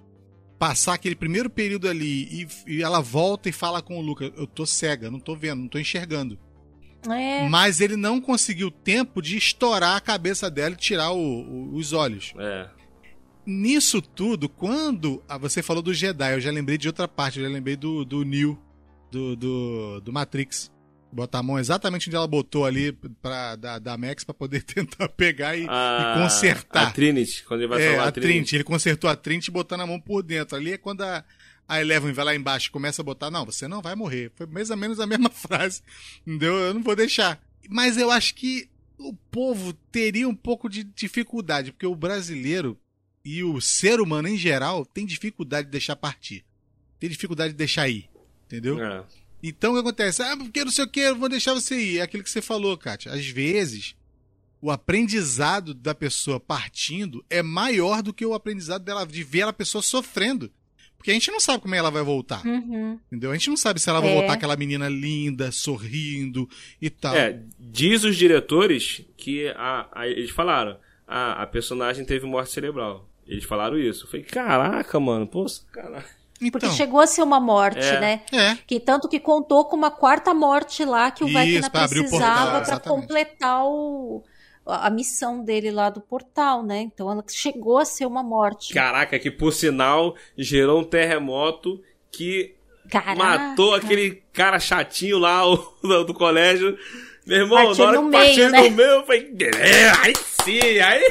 passar 0.59 0.93
aquele 0.93 1.15
primeiro 1.15 1.49
período 1.49 1.87
ali 1.87 2.23
e, 2.43 2.47
e 2.77 2.83
ela 2.83 3.01
volta 3.01 3.49
e 3.49 3.51
fala 3.51 3.81
com 3.81 3.97
o 3.97 4.01
Luca: 4.01 4.31
Eu 4.37 4.45
tô 4.45 4.65
cega, 4.65 5.09
não 5.09 5.19
tô 5.19 5.35
vendo, 5.35 5.61
não 5.61 5.67
tô 5.67 5.79
enxergando. 5.79 6.37
É. 7.09 7.47
Mas 7.47 7.79
ele 7.81 7.95
não 7.95 8.19
conseguiu 8.19 8.69
tempo 8.69 9.21
de 9.21 9.37
estourar 9.37 9.95
a 9.95 10.01
cabeça 10.01 10.49
dela 10.51 10.73
e 10.73 10.77
tirar 10.77 11.11
o- 11.11 11.17
o- 11.17 11.75
os 11.75 11.93
olhos. 11.93 12.33
É. 12.37 12.69
Nisso 13.45 14.01
tudo, 14.01 14.49
quando 14.49 15.23
ah, 15.27 15.37
você 15.37 15.63
falou 15.63 15.81
do 15.81 15.93
Jedi, 15.93 16.33
eu 16.33 16.41
já 16.41 16.51
lembrei 16.51 16.77
de 16.77 16.87
outra 16.87 17.07
parte, 17.07 17.39
eu 17.39 17.45
já 17.45 17.51
lembrei 17.51 17.77
do, 17.77 18.03
do 18.03 18.25
Neo, 18.25 18.59
do, 19.09 19.35
do, 19.37 20.01
do 20.01 20.11
Matrix. 20.11 20.69
Botar 21.11 21.39
a 21.39 21.43
mão 21.43 21.57
exatamente 21.57 22.09
onde 22.09 22.15
ela 22.15 22.27
botou 22.27 22.65
ali 22.65 22.91
pra, 23.21 23.55
da, 23.55 23.79
da 23.79 23.97
Max 23.97 24.23
pra 24.23 24.33
poder 24.33 24.61
tentar 24.63 25.07
pegar 25.09 25.55
e, 25.57 25.65
A, 25.69 26.15
e 26.15 26.21
consertar. 26.21 26.87
A 26.87 26.91
Trinity, 26.91 27.43
quando 27.45 27.61
ele 27.61 27.67
vai 27.67 27.81
É, 27.81 27.89
salvar 27.89 28.07
a 28.07 28.11
Trinity. 28.11 28.55
Ele 28.55 28.63
consertou 28.63 29.09
a 29.09 29.15
Trinity 29.15 29.49
botando 29.49 29.81
a 29.81 29.87
mão 29.87 29.99
por 29.99 30.21
dentro. 30.21 30.55
Ali 30.55 30.73
é 30.73 30.77
quando 30.77 31.01
a, 31.03 31.23
a 31.67 31.79
Eleven 31.81 32.11
vai 32.11 32.25
lá 32.25 32.35
embaixo 32.35 32.67
e 32.67 32.71
começa 32.71 33.01
a 33.01 33.05
botar, 33.05 33.31
não, 33.31 33.45
você 33.45 33.67
não 33.67 33.81
vai 33.81 33.95
morrer. 33.95 34.31
Foi 34.35 34.45
mais 34.45 34.69
ou 34.69 34.77
menos 34.77 34.99
a 34.99 35.07
mesma 35.07 35.29
frase. 35.31 35.81
Entendeu? 36.25 36.53
Eu 36.55 36.73
não 36.73 36.83
vou 36.83 36.95
deixar. 36.95 37.41
Mas 37.69 37.97
eu 37.97 38.11
acho 38.11 38.35
que 38.35 38.69
o 38.97 39.13
povo 39.13 39.73
teria 39.91 40.27
um 40.27 40.35
pouco 40.35 40.67
de 40.69 40.83
dificuldade, 40.83 41.71
porque 41.71 41.85
o 41.85 41.95
brasileiro 41.95 42.77
e 43.23 43.43
o 43.43 43.59
ser 43.61 43.99
humano 43.99 44.27
em 44.27 44.37
geral 44.37 44.85
tem 44.85 45.05
dificuldade 45.05 45.67
de 45.67 45.71
deixar 45.71 45.95
partir. 45.95 46.43
Tem 46.99 47.09
dificuldade 47.09 47.53
de 47.53 47.57
deixar 47.57 47.87
ir. 47.89 48.09
Entendeu? 48.45 48.81
É. 48.83 49.03
Então 49.41 49.71
o 49.71 49.75
que 49.75 49.81
acontece? 49.81 50.21
Ah, 50.23 50.35
porque 50.35 50.63
não 50.65 50.71
sei 50.71 50.85
o 50.85 50.89
que, 50.89 50.99
eu 50.99 51.15
vou 51.15 51.29
deixar 51.29 51.53
você 51.53 51.79
ir. 51.79 51.99
É 51.99 52.01
aquilo 52.01 52.23
que 52.23 52.29
você 52.29 52.41
falou, 52.41 52.77
Kátia. 52.77 53.11
Às 53.11 53.25
vezes, 53.27 53.95
o 54.61 54.71
aprendizado 54.71 55.73
da 55.73 55.93
pessoa 55.93 56.39
partindo 56.39 57.23
é 57.29 57.41
maior 57.43 58.01
do 58.01 58.13
que 58.13 58.25
o 58.25 58.33
aprendizado 58.33 58.83
dela 58.83 59.05
de 59.05 59.23
ver 59.23 59.43
a 59.43 59.53
pessoa 59.53 59.81
sofrendo. 59.81 60.51
Porque 60.97 61.11
a 61.11 61.13
gente 61.13 61.29
não 61.29 61.39
sabe 61.39 61.61
como 61.61 61.75
ela 61.75 61.91
vai 61.91 62.01
voltar. 62.01 62.43
Uhum. 62.43 62.99
Entendeu? 63.07 63.29
A 63.29 63.35
gente 63.35 63.49
não 63.51 63.57
sabe 63.57 63.79
se 63.79 63.87
ela 63.87 64.01
vai 64.01 64.09
É. 64.09 64.15
voltar 64.15 64.33
aquela 64.33 64.55
menina 64.57 64.89
linda, 64.89 65.51
sorrindo 65.51 66.49
e 66.81 66.89
tal. 66.89 67.15
É, 67.15 67.39
diz 67.59 68.03
os 68.03 68.17
diretores 68.17 69.03
que 69.15 69.47
a, 69.49 69.87
a- 69.93 70.07
eles 70.07 70.31
falaram, 70.31 70.75
a, 71.07 71.43
a 71.43 71.47
personagem 71.47 72.03
teve 72.03 72.25
morte 72.25 72.51
cerebral. 72.51 73.07
Eles 73.27 73.43
falaram 73.43 73.77
isso. 73.77 74.05
Eu 74.05 74.09
falei, 74.09 74.25
caraca, 74.25 74.99
mano, 74.99 75.27
pô, 75.27 75.47
sacanagem. 75.47 76.09
Porque 76.51 76.67
então, 76.67 76.71
chegou 76.77 76.99
a 76.99 77.07
ser 77.07 77.23
uma 77.23 77.39
morte, 77.39 77.79
É. 77.79 77.99
né? 77.99 78.21
é. 78.31 78.55
Que 78.67 78.79
tanto 78.79 79.09
que 79.09 79.19
contou 79.19 79.65
com 79.65 79.75
uma 79.75 79.89
quarta 79.91 80.33
morte 80.33 80.85
lá 80.85 81.09
que 81.09 81.23
o 81.23 81.27
Vecna 81.27 81.69
precisava 81.69 82.61
para 82.61 82.79
completar 82.79 83.65
o, 83.65 84.23
a 84.65 84.89
missão 84.89 85.43
dele 85.43 85.71
lá 85.71 85.89
do 85.89 85.99
portal, 86.01 86.61
né? 86.63 86.81
Então 86.81 87.09
ela 87.11 87.23
chegou 87.27 87.77
a 87.79 87.85
ser 87.85 88.05
uma 88.05 88.21
morte. 88.21 88.73
Caraca, 88.73 89.17
que 89.17 89.31
por 89.31 89.51
sinal 89.51 90.15
gerou 90.37 90.81
um 90.81 90.83
terremoto 90.83 91.81
que 92.11 92.55
Caraca. 92.89 93.15
matou 93.15 93.73
aquele 93.73 94.23
cara 94.31 94.59
chatinho 94.59 95.17
lá 95.17 95.41
do 96.05 96.13
colégio. 96.13 96.77
Meu 97.27 97.39
irmão, 97.39 97.65
Partiu 97.67 97.83
na 97.83 97.89
hora 97.91 98.01
no 98.01 98.09
que 98.09 98.17
meio, 98.17 98.49
né? 98.49 98.61
no 98.69 98.71
meio, 98.71 98.89
eu 98.89 99.03
falei, 99.05 99.31
é, 99.59 99.89
aí 100.01 100.13
sim, 100.45 100.59
aí. 100.79 101.03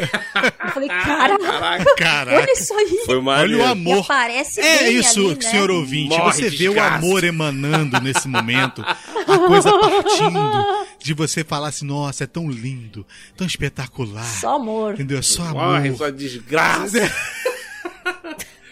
Eu 0.65 0.71
falei, 0.71 0.89
caraca, 0.89 1.39
Caraca, 1.45 1.95
Caraca. 1.97 2.37
olha 2.39 2.53
isso 2.53 2.73
aí. 2.73 3.03
foi 3.05 3.17
Olha 3.19 3.57
o 3.57 3.61
E 3.61 3.63
amor. 3.63 3.99
aparece 4.01 4.61
É 4.61 4.91
isso, 4.91 5.21
ali, 5.21 5.35
né? 5.35 5.41
senhor 5.51 5.71
ouvinte. 5.71 6.17
Morre, 6.17 6.33
você 6.33 6.49
vê 6.49 6.69
o 6.71 6.83
amor 6.83 7.23
emanando 7.23 8.01
nesse 8.01 8.27
momento. 8.29 8.83
A 9.29 9.39
coisa 9.47 9.71
partindo. 9.79 10.87
De 10.99 11.13
você 11.13 11.45
falar 11.45 11.69
assim, 11.69 11.85
nossa, 11.85 12.25
é 12.25 12.27
tão 12.27 12.49
lindo, 12.51 13.07
tão 13.37 13.47
espetacular. 13.47 14.25
Só 14.25 14.57
amor. 14.57 14.95
Entendeu? 14.95 15.19
É 15.19 15.23
só 15.23 15.43
Morre, 15.45 15.89
amor. 15.89 15.99
sua 15.99 16.11
desgraça. 16.13 16.99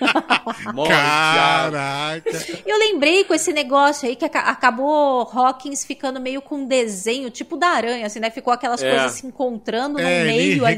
Caraca. 0.89 2.31
Eu 2.67 2.79
lembrei 2.79 3.25
com 3.25 3.35
esse 3.35 3.53
negócio 3.53 4.09
aí 4.09 4.17
que 4.17 4.25
aca- 4.25 4.41
acabou 4.41 5.23
Hawkins 5.33 5.85
ficando 5.85 6.21
meio 6.21 6.41
com 6.43 6.57
um 6.59 6.67
desenho, 6.67 7.31
tipo 7.31 7.57
da 7.57 7.69
aranha, 7.69 8.07
assim, 8.07 8.21
né? 8.21 8.31
Ficou 8.31 8.53
aquelas 8.53 8.83
É. 8.83 8.91
coisas 8.91 9.13
se 9.13 9.27
encontrando 9.27 9.95
no 9.95 10.01
É, 10.01 10.21
ele 10.29 10.33
meio 10.33 10.67
ali. 10.67 10.77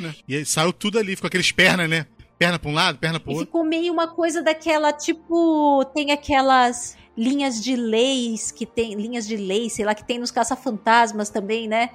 né? 0.00 0.14
E 0.28 0.36
aí 0.36 0.44
saiu 0.46 0.72
tudo 0.72 0.98
ali, 0.98 1.14
ficou 1.16 1.28
aqueles 1.28 1.52
pernas, 1.52 1.88
né? 1.88 2.06
Perna 2.38 2.58
pra 2.58 2.70
um 2.70 2.74
lado, 2.74 2.98
perna 2.98 3.20
pro 3.20 3.30
E 3.30 3.34
outro. 3.34 3.46
ficou 3.46 3.64
meio 3.64 3.92
uma 3.92 4.08
coisa 4.08 4.42
daquela, 4.42 4.92
tipo, 4.92 5.84
tem 5.94 6.10
aquelas 6.10 6.96
linhas 7.16 7.62
de 7.62 7.76
leis 7.76 8.50
que 8.50 8.66
tem, 8.66 8.94
linhas 8.94 9.26
de 9.26 9.36
lei, 9.36 9.68
sei 9.70 9.84
lá, 9.84 9.94
que 9.94 10.04
tem 10.04 10.18
nos 10.18 10.30
caça-fantasmas 10.30 11.30
também, 11.30 11.68
né? 11.68 11.90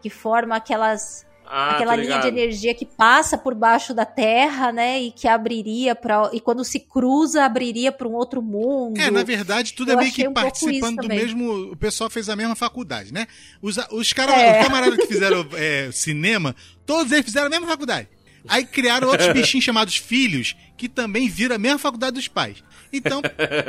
Que 0.00 0.08
forma 0.10 0.54
aquelas 0.54 1.26
Ah, 1.50 1.76
aquela 1.76 1.96
linha 1.96 2.18
de 2.18 2.28
energia 2.28 2.74
que 2.74 2.84
passa 2.84 3.38
por 3.38 3.54
baixo 3.54 3.94
da 3.94 4.04
terra, 4.04 4.70
né? 4.70 5.00
E 5.00 5.10
que 5.10 5.26
abriria 5.26 5.94
para 5.94 6.30
e 6.32 6.40
quando 6.40 6.62
se 6.64 6.78
cruza 6.78 7.44
abriria 7.44 7.90
para 7.90 8.06
um 8.06 8.12
outro 8.12 8.42
mundo. 8.42 9.00
É, 9.00 9.10
na 9.10 9.22
verdade, 9.22 9.72
tudo 9.72 9.90
Eu 9.92 9.98
é 9.98 10.02
meio 10.02 10.12
que 10.12 10.28
um 10.28 10.32
participando 10.34 10.96
do 10.96 11.02
também. 11.02 11.18
mesmo. 11.18 11.72
O 11.72 11.76
pessoal 11.76 12.10
fez 12.10 12.28
a 12.28 12.36
mesma 12.36 12.54
faculdade, 12.54 13.12
né? 13.12 13.26
Os, 13.62 13.78
os, 13.92 14.12
cara, 14.12 14.32
É. 14.32 14.60
os 14.60 14.66
camaradas 14.66 14.96
que 14.98 15.06
fizeram 15.06 15.46
é, 15.54 15.88
cinema, 15.92 16.54
todos 16.84 17.10
eles 17.12 17.24
fizeram 17.24 17.46
a 17.46 17.50
mesma 17.50 17.66
faculdade. 17.66 18.08
Aí 18.46 18.64
criaram 18.64 19.08
outros 19.08 19.28
bichinhos 19.32 19.64
chamados 19.64 19.96
filhos, 19.96 20.54
que 20.76 20.88
também 20.88 21.28
viram 21.28 21.56
a 21.56 21.58
mesma 21.58 21.78
faculdade 21.78 22.12
dos 22.14 22.28
pais. 22.28 22.62
Então, 22.92 23.20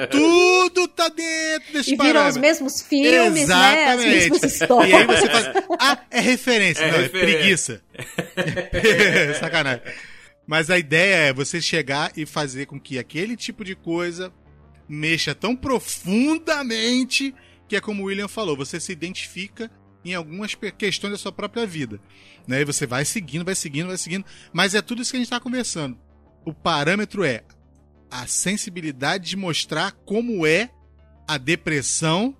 tudo 0.09 0.87
tá 0.87 1.09
dentro 1.09 1.73
desse 1.73 1.93
e 1.93 1.97
viram 1.97 2.27
os 2.27 2.37
mesmos 2.37 2.81
filmes, 2.81 3.47
né? 3.47 3.85
As 3.85 4.03
mesmas 4.03 4.43
E 4.43 4.45
histórias. 4.47 4.93
aí 4.93 5.05
você 5.05 5.29
faz. 5.29 5.45
Ah, 5.79 5.99
é 6.09 6.19
referência. 6.19 6.83
É 6.83 6.91
não, 6.91 6.99
referência. 6.99 7.83
é 7.97 8.01
preguiça. 8.01 9.35
Sacanagem. 9.39 9.81
Mas 10.47 10.69
a 10.69 10.77
ideia 10.79 11.29
é 11.29 11.33
você 11.33 11.61
chegar 11.61 12.11
e 12.17 12.25
fazer 12.25 12.65
com 12.65 12.79
que 12.79 12.97
aquele 12.97 13.35
tipo 13.37 13.63
de 13.63 13.75
coisa 13.75 14.33
mexa 14.87 15.35
tão 15.35 15.55
profundamente 15.55 17.33
que 17.67 17.75
é 17.75 17.79
como 17.81 18.01
o 18.01 18.05
William 18.07 18.27
falou, 18.27 18.57
você 18.57 18.79
se 18.79 18.91
identifica 18.91 19.69
em 20.03 20.15
algumas 20.15 20.55
questões 20.77 21.11
da 21.11 21.17
sua 21.19 21.31
própria 21.31 21.67
vida. 21.67 21.99
Né? 22.47 22.61
E 22.61 22.65
você 22.65 22.87
vai 22.87 23.05
seguindo, 23.05 23.45
vai 23.45 23.53
seguindo, 23.53 23.87
vai 23.87 23.97
seguindo. 23.97 24.25
Mas 24.51 24.73
é 24.73 24.81
tudo 24.81 25.01
isso 25.03 25.11
que 25.11 25.17
a 25.17 25.19
gente 25.19 25.27
está 25.27 25.39
conversando. 25.39 25.95
O 26.43 26.51
parâmetro 26.51 27.23
é 27.23 27.43
a 28.09 28.25
sensibilidade 28.27 29.29
de 29.29 29.37
mostrar 29.37 29.91
como 29.91 30.45
é 30.45 30.69
a 31.27 31.37
depressão 31.37 32.35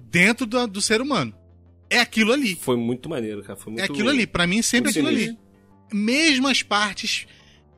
dentro 0.00 0.46
do, 0.46 0.66
do 0.66 0.80
ser 0.80 1.00
humano. 1.00 1.34
É 1.88 2.00
aquilo 2.00 2.32
ali. 2.32 2.56
Foi 2.56 2.76
muito 2.76 3.08
maneiro, 3.08 3.42
cara. 3.42 3.56
Foi 3.56 3.72
muito 3.72 3.82
É 3.82 3.84
aquilo 3.84 4.08
ali. 4.08 4.26
Pra 4.26 4.46
mim, 4.46 4.62
sempre 4.62 4.88
é 4.88 4.90
aquilo 4.90 5.08
ali. 5.08 5.24
sinistro. 5.26 5.46
Mesmo 5.92 6.48
as 6.48 6.62
partes, 6.62 7.26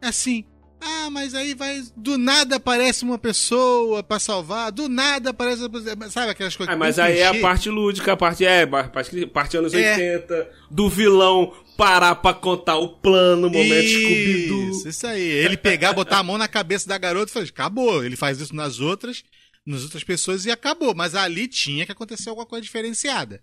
assim. 0.00 0.44
Ah, 0.80 1.10
mas 1.10 1.34
aí 1.34 1.54
vai. 1.54 1.82
Do 1.96 2.16
nada 2.16 2.56
aparece 2.56 3.02
uma 3.04 3.18
pessoa 3.18 4.02
pra 4.02 4.18
salvar. 4.18 4.70
Do 4.70 4.88
nada 4.88 5.30
aparece. 5.30 5.62
uma 5.62 5.70
pessoa- 5.70 6.10
Sabe 6.10 6.30
aquelas 6.30 6.54
coisas 6.56 6.74
Ah, 6.74 6.78
mas 6.78 6.98
aí 6.98 7.18
é 7.18 7.26
a 7.26 7.40
parte 7.40 7.68
lúdica, 7.68 8.12
a 8.12 8.16
parte 8.16 8.44
é, 8.44 8.64
parte, 8.66 9.26
parte 9.26 9.56
anos 9.56 9.74
É. 9.74 9.92
80, 9.94 10.50
do 10.70 10.88
vilão 10.88 11.52
parar 11.76 12.14
pra 12.16 12.32
contar 12.34 12.76
o 12.76 12.88
plano, 12.96 13.48
o 13.48 13.50
momento 13.50 13.88
Scooby-Doo. 13.88 14.70
Isso, 14.70 14.88
isso 14.88 15.06
aí. 15.06 15.20
Ele 15.22 15.56
pegar, 15.56 15.92
botar 15.92 16.18
a 16.18 16.22
mão 16.22 16.38
na 16.38 16.48
cabeça 16.48 16.88
da 16.88 16.98
garota 16.98 17.30
e 17.30 17.32
falar, 17.32 17.46
acabou. 17.46 18.04
Ele 18.04 18.16
faz 18.16 18.40
isso 18.40 18.54
nas 18.54 18.78
outras, 18.80 19.22
nas 19.66 19.82
outras 19.82 20.04
pessoas 20.04 20.44
e 20.46 20.50
acabou. 20.50 20.94
Mas 20.94 21.14
ali 21.14 21.48
tinha 21.48 21.84
que 21.86 21.92
acontecer 21.92 22.28
alguma 22.28 22.46
coisa 22.46 22.62
diferenciada. 22.62 23.40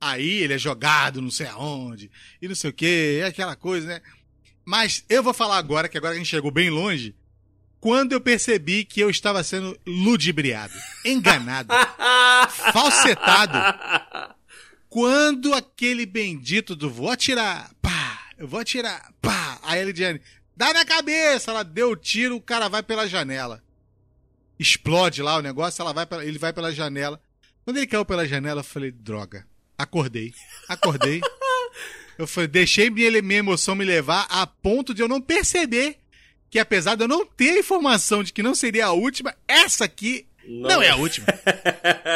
Aí 0.00 0.42
ele 0.42 0.52
é 0.54 0.58
jogado 0.58 1.22
não 1.22 1.30
sei 1.30 1.46
aonde, 1.46 2.10
e 2.42 2.46
não 2.48 2.54
sei 2.54 2.68
o 2.68 2.72
que, 2.74 3.20
é 3.22 3.26
aquela 3.26 3.56
coisa, 3.56 3.86
né? 3.86 4.00
Mas 4.64 5.04
eu 5.08 5.22
vou 5.22 5.34
falar 5.34 5.58
agora, 5.58 5.88
que 5.88 5.98
agora 5.98 6.14
a 6.14 6.16
gente 6.16 6.28
chegou 6.28 6.50
bem 6.50 6.70
longe, 6.70 7.14
quando 7.80 8.12
eu 8.12 8.20
percebi 8.20 8.84
que 8.84 9.00
eu 9.00 9.10
estava 9.10 9.42
sendo 9.44 9.78
ludibriado, 9.86 10.72
enganado, 11.04 11.68
falsetado. 12.72 13.58
Quando 14.88 15.52
aquele 15.52 16.06
bendito 16.06 16.74
do 16.76 16.88
vou 16.88 17.10
atirar, 17.10 17.70
pá, 17.82 18.28
eu 18.38 18.46
vou 18.46 18.60
atirar, 18.60 19.12
pá, 19.20 19.58
a 19.62 19.76
Elidiane, 19.76 20.20
dá 20.56 20.72
na 20.72 20.84
cabeça, 20.84 21.50
ela 21.50 21.62
deu 21.64 21.90
o 21.90 21.96
tiro, 21.96 22.36
o 22.36 22.40
cara 22.40 22.68
vai 22.68 22.82
pela 22.82 23.06
janela. 23.08 23.62
Explode 24.58 25.20
lá 25.20 25.36
o 25.36 25.42
negócio, 25.42 25.82
ela 25.82 25.92
vai 25.92 26.06
pela- 26.06 26.24
ele 26.24 26.38
vai 26.38 26.52
pela 26.52 26.72
janela. 26.72 27.20
Quando 27.64 27.78
ele 27.78 27.86
caiu 27.88 28.04
pela 28.04 28.26
janela, 28.26 28.60
eu 28.60 28.64
falei, 28.64 28.92
droga. 28.92 29.46
Acordei. 29.76 30.32
Acordei. 30.68 31.20
Eu 32.18 32.26
falei, 32.26 32.48
deixei 32.48 32.90
minha, 32.90 33.22
minha 33.22 33.38
emoção 33.38 33.74
me 33.74 33.84
levar 33.84 34.26
a 34.28 34.46
ponto 34.46 34.94
de 34.94 35.02
eu 35.02 35.08
não 35.08 35.20
perceber 35.20 35.96
que 36.50 36.58
apesar 36.58 36.94
de 36.94 37.04
eu 37.04 37.08
não 37.08 37.26
ter 37.26 37.50
a 37.50 37.58
informação 37.58 38.22
de 38.22 38.32
que 38.32 38.42
não 38.42 38.54
seria 38.54 38.86
a 38.86 38.92
última, 38.92 39.34
essa 39.48 39.84
aqui 39.84 40.26
não, 40.46 40.82
é 40.82 40.90
a 40.90 40.96
última. 40.96 41.26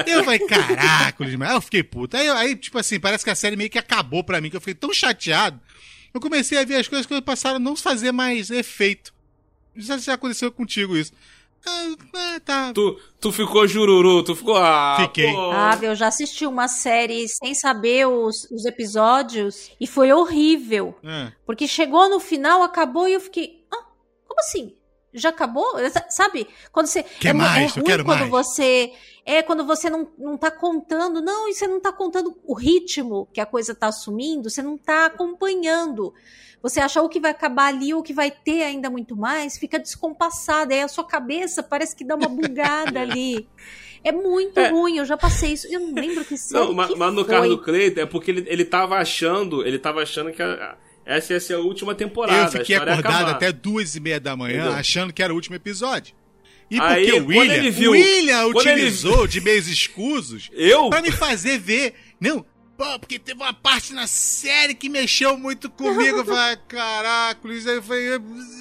Eu 0.06 0.22
falei, 0.22 0.38
caraca, 0.40 1.24
Luiz, 1.24 1.38
eu 1.40 1.60
fiquei 1.62 1.82
puto. 1.82 2.16
Aí, 2.16 2.28
aí, 2.28 2.56
tipo 2.56 2.78
assim, 2.78 3.00
parece 3.00 3.24
que 3.24 3.30
a 3.30 3.34
série 3.34 3.56
meio 3.56 3.70
que 3.70 3.78
acabou 3.78 4.22
pra 4.22 4.40
mim, 4.40 4.50
que 4.50 4.56
eu 4.56 4.60
fiquei 4.60 4.74
tão 4.74 4.92
chateado. 4.92 5.58
Eu 6.12 6.20
comecei 6.20 6.58
a 6.58 6.64
ver 6.64 6.76
as 6.76 6.88
coisas 6.88 7.06
que 7.06 7.22
passaram 7.22 7.56
a 7.56 7.60
não 7.60 7.74
fazer 7.74 8.12
mais 8.12 8.50
efeito. 8.50 9.14
Não 9.74 9.82
sei 9.82 9.98
se 9.98 10.06
já 10.06 10.14
aconteceu 10.14 10.50
contigo 10.52 10.96
isso. 10.96 11.12
Ah, 11.66 11.94
ah, 12.14 12.40
tá. 12.44 12.72
Tu, 12.72 12.98
tu 13.20 13.32
ficou 13.32 13.66
jururu, 13.66 14.22
tu 14.22 14.34
ficou. 14.34 14.56
Ah, 14.56 14.96
Fiquei. 15.00 15.32
pô. 15.32 15.50
Ah, 15.52 15.78
eu 15.82 15.94
já 15.94 16.06
assisti 16.08 16.46
uma 16.46 16.68
série 16.68 17.26
sem 17.28 17.54
saber 17.54 18.06
os, 18.06 18.44
os 18.50 18.64
episódios 18.64 19.70
e 19.80 19.86
foi 19.86 20.12
horrível. 20.12 20.94
Ah, 21.04 21.32
Porque 21.44 21.66
chegou 21.66 22.08
no 22.08 22.20
final, 22.20 22.62
acabou 22.62 23.06
e 23.08 23.14
eu 23.14 23.20
fiquei. 23.20 23.64
Ah, 23.70 23.84
como 24.26 24.40
assim? 24.40 24.74
Já 25.12 25.30
acabou? 25.30 25.66
Sabe? 26.08 26.46
Quando 26.72 26.86
você. 26.86 27.02
Quer 27.02 27.30
é, 27.30 27.32
mais? 27.32 27.76
é 27.76 27.78
Eu 27.78 27.82
ruim 27.82 27.84
quero 27.84 28.04
quando 28.04 28.20
mais. 28.20 28.30
você. 28.30 28.92
É 29.24 29.42
quando 29.42 29.64
você 29.66 29.90
não, 29.90 30.08
não 30.16 30.38
tá 30.38 30.50
contando. 30.50 31.20
Não, 31.20 31.48
e 31.48 31.54
você 31.54 31.66
não 31.66 31.80
tá 31.80 31.92
contando 31.92 32.34
o 32.44 32.54
ritmo 32.54 33.28
que 33.32 33.40
a 33.40 33.46
coisa 33.46 33.74
tá 33.74 33.88
assumindo, 33.88 34.48
você 34.48 34.62
não 34.62 34.78
tá 34.78 35.06
acompanhando. 35.06 36.14
Você 36.62 36.80
acha 36.80 37.00
ou 37.00 37.08
que 37.08 37.20
vai 37.20 37.30
acabar 37.30 37.66
ali 37.66 37.94
ou 37.94 38.02
que 38.02 38.12
vai 38.12 38.30
ter 38.30 38.62
ainda 38.62 38.90
muito 38.90 39.16
mais, 39.16 39.56
fica 39.56 39.78
descompassado. 39.78 40.72
Aí 40.74 40.80
a 40.82 40.88
sua 40.88 41.04
cabeça 41.04 41.62
parece 41.62 41.94
que 41.94 42.04
dá 42.04 42.16
uma 42.16 42.28
bugada 42.28 43.00
ali. 43.00 43.48
É 44.02 44.12
muito 44.12 44.58
É. 44.58 44.68
ruim, 44.68 44.96
eu 44.98 45.04
já 45.04 45.16
passei 45.16 45.52
isso. 45.52 45.66
Eu 45.68 45.80
não 45.80 45.94
lembro 45.94 46.24
que 46.24 46.36
série 46.36 46.64
Não, 46.64 46.72
mas, 46.72 46.88
que 46.88 46.96
mas 46.96 47.12
no 47.14 47.24
foi. 47.24 47.34
caso 47.34 47.48
do 47.48 47.58
Cleiton 47.62 48.00
é 48.00 48.06
porque 48.06 48.30
ele, 48.30 48.44
ele 48.48 48.64
tava 48.64 48.96
achando, 48.96 49.66
ele 49.66 49.78
tava 49.78 50.02
achando 50.02 50.30
que 50.32 50.42
a- 50.42 50.76
essa 51.04 51.32
ia 51.32 51.40
ser 51.40 51.54
a 51.54 51.58
última 51.60 51.94
temporada. 51.94 52.48
eu 52.56 52.60
fiquei 52.60 52.76
acordado 52.76 53.30
até 53.30 53.50
duas 53.52 53.94
e 53.96 54.00
meia 54.00 54.20
da 54.20 54.36
manhã, 54.36 54.58
Entendeu? 54.60 54.72
achando 54.78 55.12
que 55.12 55.22
era 55.22 55.32
o 55.32 55.36
último 55.36 55.56
episódio. 55.56 56.14
E 56.70 56.78
Aí, 56.78 57.06
porque 57.06 57.20
o 57.20 57.26
William, 57.28 57.54
ele 57.54 57.70
viu- 57.70 57.92
William 57.92 58.52
quando 58.52 58.66
ele- 58.68 58.82
utilizou 58.82 59.26
de 59.26 59.40
meios 59.40 59.66
escusos 59.68 60.50
Eu? 60.52 60.90
pra 60.90 61.00
me 61.00 61.10
fazer 61.10 61.58
ver. 61.58 61.94
Não, 62.20 62.44
pô, 62.78 62.98
porque 62.98 63.18
teve 63.18 63.42
uma 63.42 63.52
parte 63.52 63.92
na 63.92 64.06
série 64.06 64.74
que 64.74 64.88
mexeu 64.88 65.36
muito 65.36 65.68
comigo. 65.68 66.18
Eu 66.18 66.24
falei, 66.24 66.56
caraca, 66.68 67.40
Luiz, 67.46 67.66
aí 67.66 67.76
eu 67.76 67.82
falei, 67.82 68.08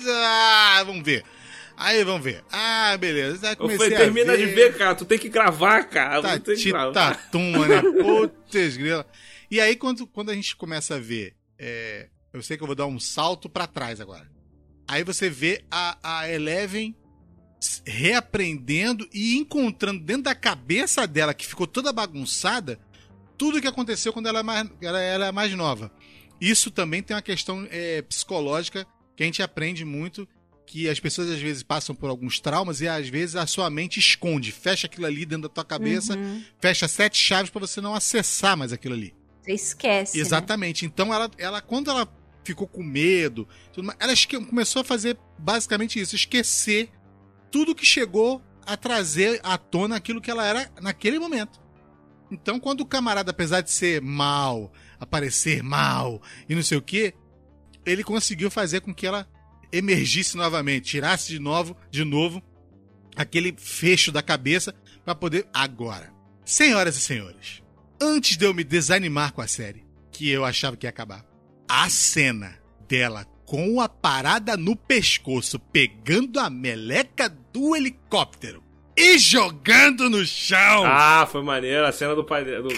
ah, 0.07 0.83
vamos 0.85 1.05
ver. 1.05 1.23
Aí 1.77 2.03
vamos 2.03 2.23
ver. 2.23 2.43
Ah, 2.51 2.97
beleza. 2.99 3.49
Aí 3.49 3.55
comecei 3.55 3.91
falei, 3.91 3.97
termina 3.97 4.35
de 4.35 4.47
ver, 4.47 4.75
cara. 4.75 4.95
Tu 4.95 5.05
tem 5.05 5.19
que 5.19 5.29
gravar, 5.29 5.83
cara. 5.83 6.15
Tu 6.15 6.21
tem 6.23 6.55
que 6.55 6.63
Tati 6.63 6.69
gravar. 6.71 6.93
tatuma, 6.93 7.67
né? 7.67 7.81
Putz, 8.01 8.75
grila. 8.75 9.05
E 9.49 9.61
aí, 9.61 9.75
quando, 9.75 10.07
quando 10.07 10.31
a 10.31 10.33
gente 10.33 10.55
começa 10.55 10.95
a 10.95 10.99
ver 10.99 11.37
é, 11.59 12.09
eu 12.31 12.41
sei 12.41 12.57
que 12.57 12.63
eu 12.63 12.67
vou 12.67 12.75
dar 12.75 12.85
um 12.85 12.99
salto 12.99 13.49
pra 13.49 13.67
trás 13.67 13.99
agora. 13.99 14.29
Aí 14.87 15.03
você 15.03 15.29
vê 15.29 15.63
a, 15.71 15.97
a 16.01 16.29
Eleven 16.29 16.95
reaprendendo 17.85 19.07
e 19.11 19.35
encontrando 19.35 20.03
dentro 20.03 20.23
da 20.23 20.35
cabeça 20.35 21.07
dela, 21.07 21.33
que 21.33 21.47
ficou 21.47 21.65
toda 21.65 21.91
bagunçada, 21.91 22.79
tudo 23.37 23.61
que 23.61 23.67
aconteceu 23.67 24.11
quando 24.13 24.27
ela, 24.27 24.39
é 24.39 24.43
mais, 24.43 24.69
ela 24.81 24.99
era 24.99 25.31
mais 25.31 25.53
nova. 25.53 25.91
Isso 26.39 26.69
também 26.71 27.01
tem 27.03 27.15
uma 27.15 27.21
questão 27.21 27.67
é, 27.71 28.01
psicológica 28.01 28.85
que 29.15 29.23
a 29.23 29.25
gente 29.25 29.41
aprende 29.41 29.83
muito, 29.83 30.27
que 30.65 30.87
as 30.89 30.99
pessoas 30.99 31.29
às 31.31 31.39
vezes 31.39 31.63
passam 31.63 31.95
por 31.95 32.09
alguns 32.09 32.39
traumas 32.39 32.81
e 32.81 32.87
às 32.87 33.07
vezes 33.07 33.35
a 33.35 33.47
sua 33.47 33.69
mente 33.69 33.99
esconde, 33.99 34.51
fecha 34.51 34.85
aquilo 34.87 35.05
ali 35.05 35.25
dentro 35.25 35.43
da 35.43 35.49
tua 35.49 35.65
cabeça, 35.65 36.15
Uhum. 36.15 36.43
fecha 36.59 36.87
sete 36.87 37.17
chaves 37.17 37.49
pra 37.49 37.59
você 37.61 37.79
não 37.81 37.95
acessar 37.95 38.55
mais 38.57 38.71
aquilo 38.73 38.93
ali. 38.93 39.13
Você 39.41 39.53
esquece. 39.53 40.17
né? 40.17 40.21
Exatamente. 40.21 40.85
Então 40.85 41.13
ela, 41.13 41.31
ela, 41.37 41.61
quando 41.61 41.89
ela 41.89 42.07
ficou 42.43 42.67
com 42.67 42.83
medo, 42.83 43.47
ela 43.99 44.13
começou 44.47 44.81
a 44.81 44.85
fazer 44.85 45.17
basicamente 45.39 45.99
isso, 45.99 46.15
esquecer 46.15 46.89
tudo 47.49 47.73
que 47.73 47.85
chegou 47.85 48.41
a 48.65 48.75
trazer 48.75 49.39
à 49.43 49.57
tona 49.57 49.95
aquilo 49.95 50.21
que 50.21 50.29
ela 50.29 50.45
era 50.45 50.69
naquele 50.81 51.17
momento. 51.17 51.59
Então, 52.29 52.59
quando 52.59 52.81
o 52.81 52.85
camarada, 52.85 53.31
apesar 53.31 53.61
de 53.61 53.71
ser 53.71 54.01
mal, 54.01 54.71
aparecer 54.99 55.63
mal 55.63 56.21
e 56.47 56.55
não 56.55 56.63
sei 56.63 56.77
o 56.77 56.81
que, 56.81 57.13
ele 57.85 58.03
conseguiu 58.03 58.51
fazer 58.51 58.81
com 58.81 58.93
que 58.93 59.07
ela 59.07 59.27
emergisse 59.71 60.35
novamente, 60.35 60.89
tirasse 60.89 61.29
de 61.29 61.39
novo, 61.39 61.75
de 61.89 62.03
novo 62.03 62.41
aquele 63.15 63.55
fecho 63.57 64.11
da 64.11 64.21
cabeça 64.21 64.75
para 65.03 65.15
poder 65.15 65.47
agora. 65.53 66.13
Senhoras 66.45 66.97
e 66.97 67.01
senhores, 67.01 67.63
antes 68.01 68.37
de 68.37 68.45
eu 68.45 68.53
me 68.53 68.63
desanimar 68.63 69.33
com 69.33 69.41
a 69.41 69.47
série, 69.47 69.85
que 70.11 70.29
eu 70.29 70.45
achava 70.45 70.77
que 70.77 70.85
ia 70.85 70.89
acabar, 70.89 71.25
a 71.67 71.89
cena 71.89 72.57
dela 72.87 73.25
com 73.45 73.79
a 73.79 73.87
parada 73.87 74.57
no 74.57 74.75
pescoço, 74.75 75.57
pegando 75.57 76.39
a 76.39 76.49
meleca 76.49 77.29
do 77.29 77.75
helicóptero 77.75 78.66
e 78.97 79.17
jogando 79.19 80.09
no 80.09 80.25
chão. 80.25 80.83
Ah, 80.85 81.27
foi 81.31 81.41
maneiro 81.43 81.85
a 81.85 81.91
cena 81.91 82.15
do 82.15 82.23
pai 82.23 82.43
dele. 82.43 82.63
Do, 82.63 82.69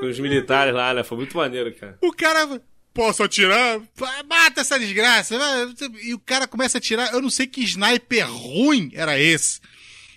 com 0.00 0.06
os 0.06 0.18
militares 0.18 0.74
lá, 0.74 0.94
né? 0.94 1.02
Foi 1.04 1.16
muito 1.16 1.36
maneiro, 1.36 1.72
cara. 1.74 1.98
O 2.02 2.12
cara. 2.12 2.60
Posso 2.94 3.22
atirar? 3.22 3.80
Mata 4.28 4.60
essa 4.60 4.78
desgraça. 4.78 5.34
E 6.02 6.12
o 6.12 6.18
cara 6.18 6.46
começa 6.46 6.76
a 6.76 6.78
atirar. 6.78 7.12
Eu 7.14 7.22
não 7.22 7.30
sei 7.30 7.46
que 7.46 7.62
sniper 7.62 8.30
ruim 8.30 8.90
era 8.94 9.18
esse. 9.18 9.60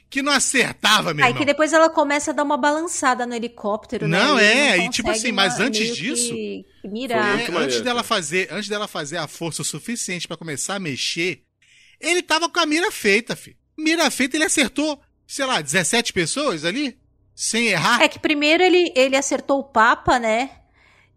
Que 0.10 0.22
não 0.22 0.32
acertava, 0.32 1.14
meu 1.14 1.24
Aí 1.26 1.32
irmão. 1.32 1.40
que 1.42 1.46
depois 1.46 1.72
ela 1.74 1.90
começa 1.90 2.32
a 2.32 2.34
dar 2.34 2.44
uma 2.44 2.58
balançada 2.58 3.26
no 3.26 3.34
helicóptero, 3.34 4.08
né? 4.08 4.18
Não, 4.18 4.38
ele 4.38 4.48
é, 4.48 4.78
não 4.78 4.86
e 4.86 4.90
tipo 4.90 5.10
assim, 5.10 5.32
mas 5.32 5.58
ma- 5.58 5.66
antes 5.66 5.96
disso, 5.96 6.34
que 6.34 6.66
mirar. 6.86 7.40
É, 7.40 7.48
antes 7.58 7.82
dela 7.82 7.96
cara. 8.04 8.04
fazer, 8.04 8.48
antes 8.52 8.70
dela 8.70 8.88
fazer 8.88 9.18
a 9.18 9.28
força 9.28 9.62
o 9.62 9.66
suficiente 9.66 10.28
pra 10.28 10.38
começar 10.38 10.76
a 10.76 10.80
mexer, 10.80 11.42
ele 12.00 12.22
tava 12.22 12.50
com 12.50 12.60
a 12.60 12.66
mira 12.66 12.92
feita, 12.92 13.36
filho. 13.36 13.58
Mira 13.78 14.10
feita, 14.10 14.38
ele 14.38 14.46
acertou, 14.46 15.00
sei 15.28 15.46
lá, 15.46 15.62
17 15.62 16.14
pessoas 16.14 16.64
ali, 16.66 16.98
sem 17.34 17.68
errar. 17.68 18.02
É 18.02 18.08
que 18.08 18.20
primeiro 18.20 18.64
ele, 18.64 18.92
ele 18.96 19.16
acertou 19.16 19.60
o 19.60 19.64
Papa, 19.64 20.18
né? 20.20 20.50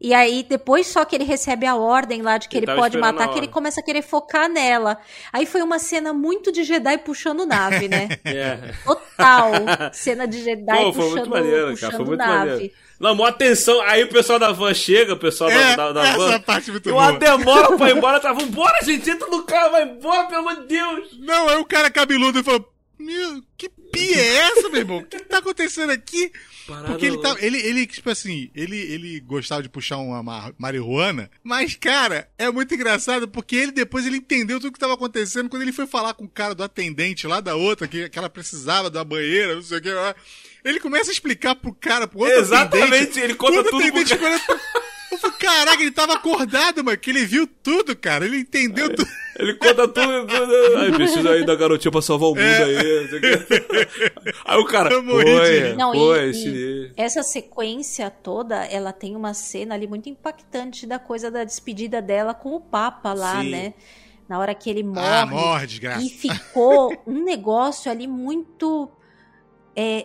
E 0.00 0.14
aí, 0.14 0.44
depois 0.48 0.86
só 0.86 1.04
que 1.04 1.16
ele 1.16 1.24
recebe 1.24 1.66
a 1.66 1.74
ordem 1.74 2.22
lá 2.22 2.38
de 2.38 2.48
que 2.48 2.56
Ele 2.56 2.66
ele, 2.70 2.76
pode 2.76 2.96
matar, 2.96 3.28
que 3.28 3.38
ele 3.38 3.48
começa 3.48 3.80
a 3.80 3.82
querer 3.82 4.02
focar 4.02 4.48
nela. 4.48 4.96
Aí 5.32 5.44
foi 5.44 5.60
uma 5.60 5.80
cena 5.80 6.12
muito 6.12 6.52
de 6.52 6.62
Jedi 6.62 6.98
puxando 6.98 7.44
nave, 7.44 7.88
né? 7.88 8.08
É. 8.24 8.72
Total. 8.84 9.52
cena 9.92 10.26
de 10.26 10.40
Jedi 10.42 10.64
Pô, 10.66 10.92
foi 10.92 11.02
puxando, 11.02 11.14
muito 11.14 11.30
maneiro, 11.30 11.58
cara. 11.58 11.72
puxando 11.72 11.96
Foi 11.96 12.04
muito 12.06 12.18
nave. 12.18 12.50
maneiro. 12.50 12.74
Não, 12.98 13.14
maior 13.14 13.28
atenção. 13.28 13.80
Aí 13.82 14.02
o 14.04 14.08
pessoal 14.08 14.38
da 14.38 14.50
van 14.52 14.74
chega, 14.74 15.14
o 15.14 15.18
pessoal 15.18 15.50
É, 15.50 15.76
da, 15.76 15.92
da, 15.92 15.92
da 16.02 16.08
essa 16.08 16.18
van. 16.18 16.40
parte 16.40 16.68
é 16.68 16.72
muito 16.72 16.88
E 16.88 16.92
uma 16.92 17.06
boa. 17.12 17.18
demora 17.18 17.76
pra 17.76 17.90
ir 17.90 17.96
embora, 17.98 18.20
tá? 18.20 18.32
Vambora, 18.32 18.84
gente, 18.84 19.08
entra 19.08 19.28
no 19.28 19.44
carro, 19.44 19.70
vai 19.72 19.84
embora, 19.84 20.26
pelo 20.26 20.40
amor 20.48 20.62
de 20.62 20.66
Deus. 20.68 21.08
Não, 21.20 21.48
aí 21.48 21.56
o 21.58 21.64
cara 21.64 21.90
cabeludo 21.90 22.42
falou, 22.42 22.72
meu, 22.98 23.42
que 23.56 23.68
pia 23.68 24.16
é 24.16 24.36
essa, 24.48 24.68
meu 24.68 24.80
irmão? 24.80 24.98
O 24.98 25.04
que 25.04 25.20
tá 25.20 25.38
acontecendo 25.38 25.90
aqui? 25.90 26.32
Parada 26.66 26.88
Porque 26.88 27.06
ele 27.06 27.14
louca. 27.16 27.34
tá, 27.36 27.42
ele, 27.42 27.56
ele, 27.58 27.86
tipo 27.86 28.10
assim, 28.10 28.50
ele, 28.54 28.76
ele 28.76 29.20
gostava 29.20 29.62
de 29.62 29.70
puxar 29.70 29.96
uma 29.96 30.22
ma- 30.22 30.52
marihuana, 30.58 31.30
mas, 31.42 31.74
cara, 31.76 32.28
é 32.36 32.50
muito 32.50 32.74
engraçado 32.74 33.26
porque 33.26 33.56
ele 33.56 33.72
depois 33.72 34.04
ele 34.06 34.18
entendeu 34.18 34.60
tudo 34.60 34.72
que 34.72 34.78
tava 34.78 34.92
acontecendo 34.92 35.48
quando 35.48 35.62
ele 35.62 35.72
foi 35.72 35.86
falar 35.86 36.12
com 36.12 36.24
o 36.24 36.28
cara 36.28 36.54
do 36.54 36.62
atendente 36.62 37.26
lá 37.26 37.40
da 37.40 37.54
outra, 37.54 37.88
que, 37.88 38.08
que 38.10 38.18
ela 38.18 38.28
precisava 38.28 38.90
da 38.90 39.02
banheira, 39.02 39.54
não 39.54 39.62
sei 39.62 39.78
o 39.78 39.80
que 39.80 39.90
lá. 39.90 40.14
Ele 40.64 40.80
começa 40.80 41.10
a 41.10 41.12
explicar 41.12 41.54
pro 41.54 41.72
cara, 41.74 42.06
pro 42.08 42.20
outro 42.20 42.34
Exatamente, 42.38 42.94
atendente. 42.94 43.20
ele 43.20 43.34
conta 43.34 43.62
tudo 43.64 43.70
pro 43.92 44.18
pra- 44.18 44.60
Eu 45.10 45.16
falei, 45.18 45.36
caraca, 45.38 45.80
ele 45.82 45.90
tava 45.90 46.12
acordado, 46.14 46.84
mano, 46.84 46.98
que 46.98 47.08
ele 47.08 47.24
viu 47.24 47.46
tudo, 47.46 47.96
cara. 47.96 48.26
Ele 48.26 48.40
entendeu 48.40 48.94
tudo. 48.94 49.08
Ele 49.38 49.54
conta 49.54 49.88
tudo, 49.88 50.26
tudo. 50.26 50.76
Aí 50.78 50.92
precisa 50.92 51.30
aí 51.30 51.46
da 51.46 51.54
garotinha 51.56 51.90
pra 51.90 52.02
salvar 52.02 52.28
o 52.28 52.34
mundo 52.34 52.42
É. 52.42 52.62
aí. 52.64 52.76
Aí 54.44 54.58
o 54.58 54.64
cara, 54.66 54.92
Eu 54.92 55.02
morri 55.02 55.24
de 55.24 55.30
foi, 55.38 55.60
rir. 55.60 55.76
Não, 55.76 55.92
foi, 55.94 56.26
e- 56.26 56.30
esse- 56.30 56.92
Essa 56.96 57.22
sequência 57.22 58.10
toda, 58.10 58.64
ela 58.66 58.92
tem 58.92 59.16
uma 59.16 59.32
cena 59.32 59.74
ali 59.74 59.86
muito 59.86 60.08
impactante 60.10 60.86
da 60.86 60.98
coisa 60.98 61.30
da 61.30 61.42
despedida 61.44 62.02
dela 62.02 62.34
com 62.34 62.54
o 62.54 62.60
Papa 62.60 63.14
lá, 63.14 63.40
Sim. 63.40 63.50
né? 63.50 63.74
Na 64.28 64.38
hora 64.38 64.54
que 64.54 64.68
ele 64.68 64.82
morre. 64.82 65.06
Ah, 65.06 65.24
morre, 65.24 65.66
desgraça. 65.66 66.02
E 66.04 66.10
ficou 66.10 66.94
um 67.06 67.24
negócio 67.24 67.90
ali 67.90 68.06
muito. 68.06 68.90
É, 69.74 70.04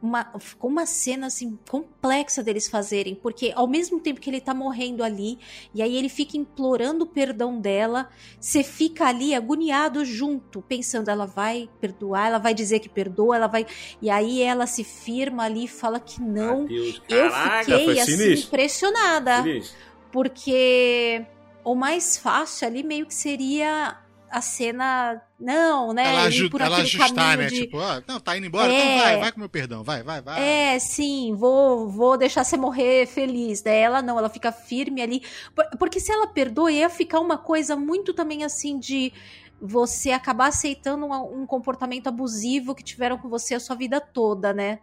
uma, 0.00 0.38
ficou 0.38 0.70
uma 0.70 0.86
cena 0.86 1.26
assim 1.26 1.58
complexa 1.68 2.42
deles 2.42 2.68
fazerem, 2.68 3.14
porque 3.14 3.52
ao 3.54 3.66
mesmo 3.66 4.00
tempo 4.00 4.20
que 4.20 4.30
ele 4.30 4.40
tá 4.40 4.54
morrendo 4.54 5.02
ali, 5.02 5.38
e 5.74 5.82
aí 5.82 5.96
ele 5.96 6.08
fica 6.08 6.36
implorando 6.36 7.04
o 7.04 7.06
perdão 7.06 7.58
dela, 7.58 8.08
você 8.40 8.62
fica 8.62 9.06
ali 9.06 9.34
agoniado 9.34 10.04
junto, 10.04 10.62
pensando, 10.62 11.08
ela 11.08 11.26
vai 11.26 11.68
perdoar, 11.80 12.28
ela 12.28 12.38
vai 12.38 12.54
dizer 12.54 12.80
que 12.80 12.88
perdoa, 12.88 13.36
ela 13.36 13.46
vai. 13.46 13.66
E 14.00 14.10
aí 14.10 14.42
ela 14.42 14.66
se 14.66 14.84
firma 14.84 15.44
ali 15.44 15.64
e 15.64 15.68
fala 15.68 15.98
que 15.98 16.20
não. 16.20 16.64
Adeus. 16.64 17.02
Eu 17.08 17.30
Caraca, 17.30 17.64
fiquei 17.64 18.00
assim 18.00 18.32
impressionada 18.34 19.42
Sinistro. 19.42 19.76
porque 20.12 21.24
o 21.64 21.74
mais 21.74 22.16
fácil 22.16 22.68
ali 22.68 22.82
meio 22.82 23.06
que 23.06 23.14
seria 23.14 23.98
a 24.30 24.40
cena 24.40 25.20
não, 25.38 25.92
né? 25.92 26.06
ela, 26.08 26.22
aju 26.24 26.48
ela 26.58 26.76
ajustar, 26.78 27.36
né? 27.38 27.46
de- 27.46 27.60
Tipo, 27.62 27.78
ó, 27.78 28.00
não, 28.06 28.18
tá 28.20 28.36
indo 28.36 28.46
embora? 28.46 28.72
É. 28.72 28.76
Então 28.76 28.98
vai, 29.04 29.16
vai 29.18 29.32
com 29.32 29.40
meu 29.40 29.48
perdão, 29.48 29.82
vai, 29.84 30.02
vai, 30.02 30.20
vai. 30.20 30.42
É, 30.42 30.78
sim, 30.78 31.34
vou, 31.36 31.88
vou 31.88 32.16
deixar 32.16 32.44
você 32.44 32.56
morrer 32.56 33.06
feliz. 33.06 33.62
Daí 33.62 33.76
ela 33.78 34.02
não, 34.02 34.18
ela 34.18 34.28
fica 34.28 34.50
firme 34.52 35.00
ali. 35.02 35.22
Por- 35.54 35.68
Porque 35.78 36.00
se 36.00 36.10
ela 36.12 36.26
perdoa, 36.26 36.70
ia 36.72 36.88
ficar 36.90 37.20
uma 37.20 37.38
coisa 37.38 37.76
muito 37.76 38.12
também 38.14 38.44
assim 38.44 38.78
de 38.78 39.12
você 39.60 40.10
acabar 40.10 40.48
aceitando 40.48 41.06
um, 41.06 41.42
um 41.42 41.46
comportamento 41.46 42.06
abusivo 42.08 42.74
que 42.74 42.84
tiveram 42.84 43.16
com 43.16 43.28
você 43.28 43.54
a 43.54 43.60
sua 43.60 43.74
vida 43.74 44.00
toda, 44.00 44.52
né? 44.52 44.80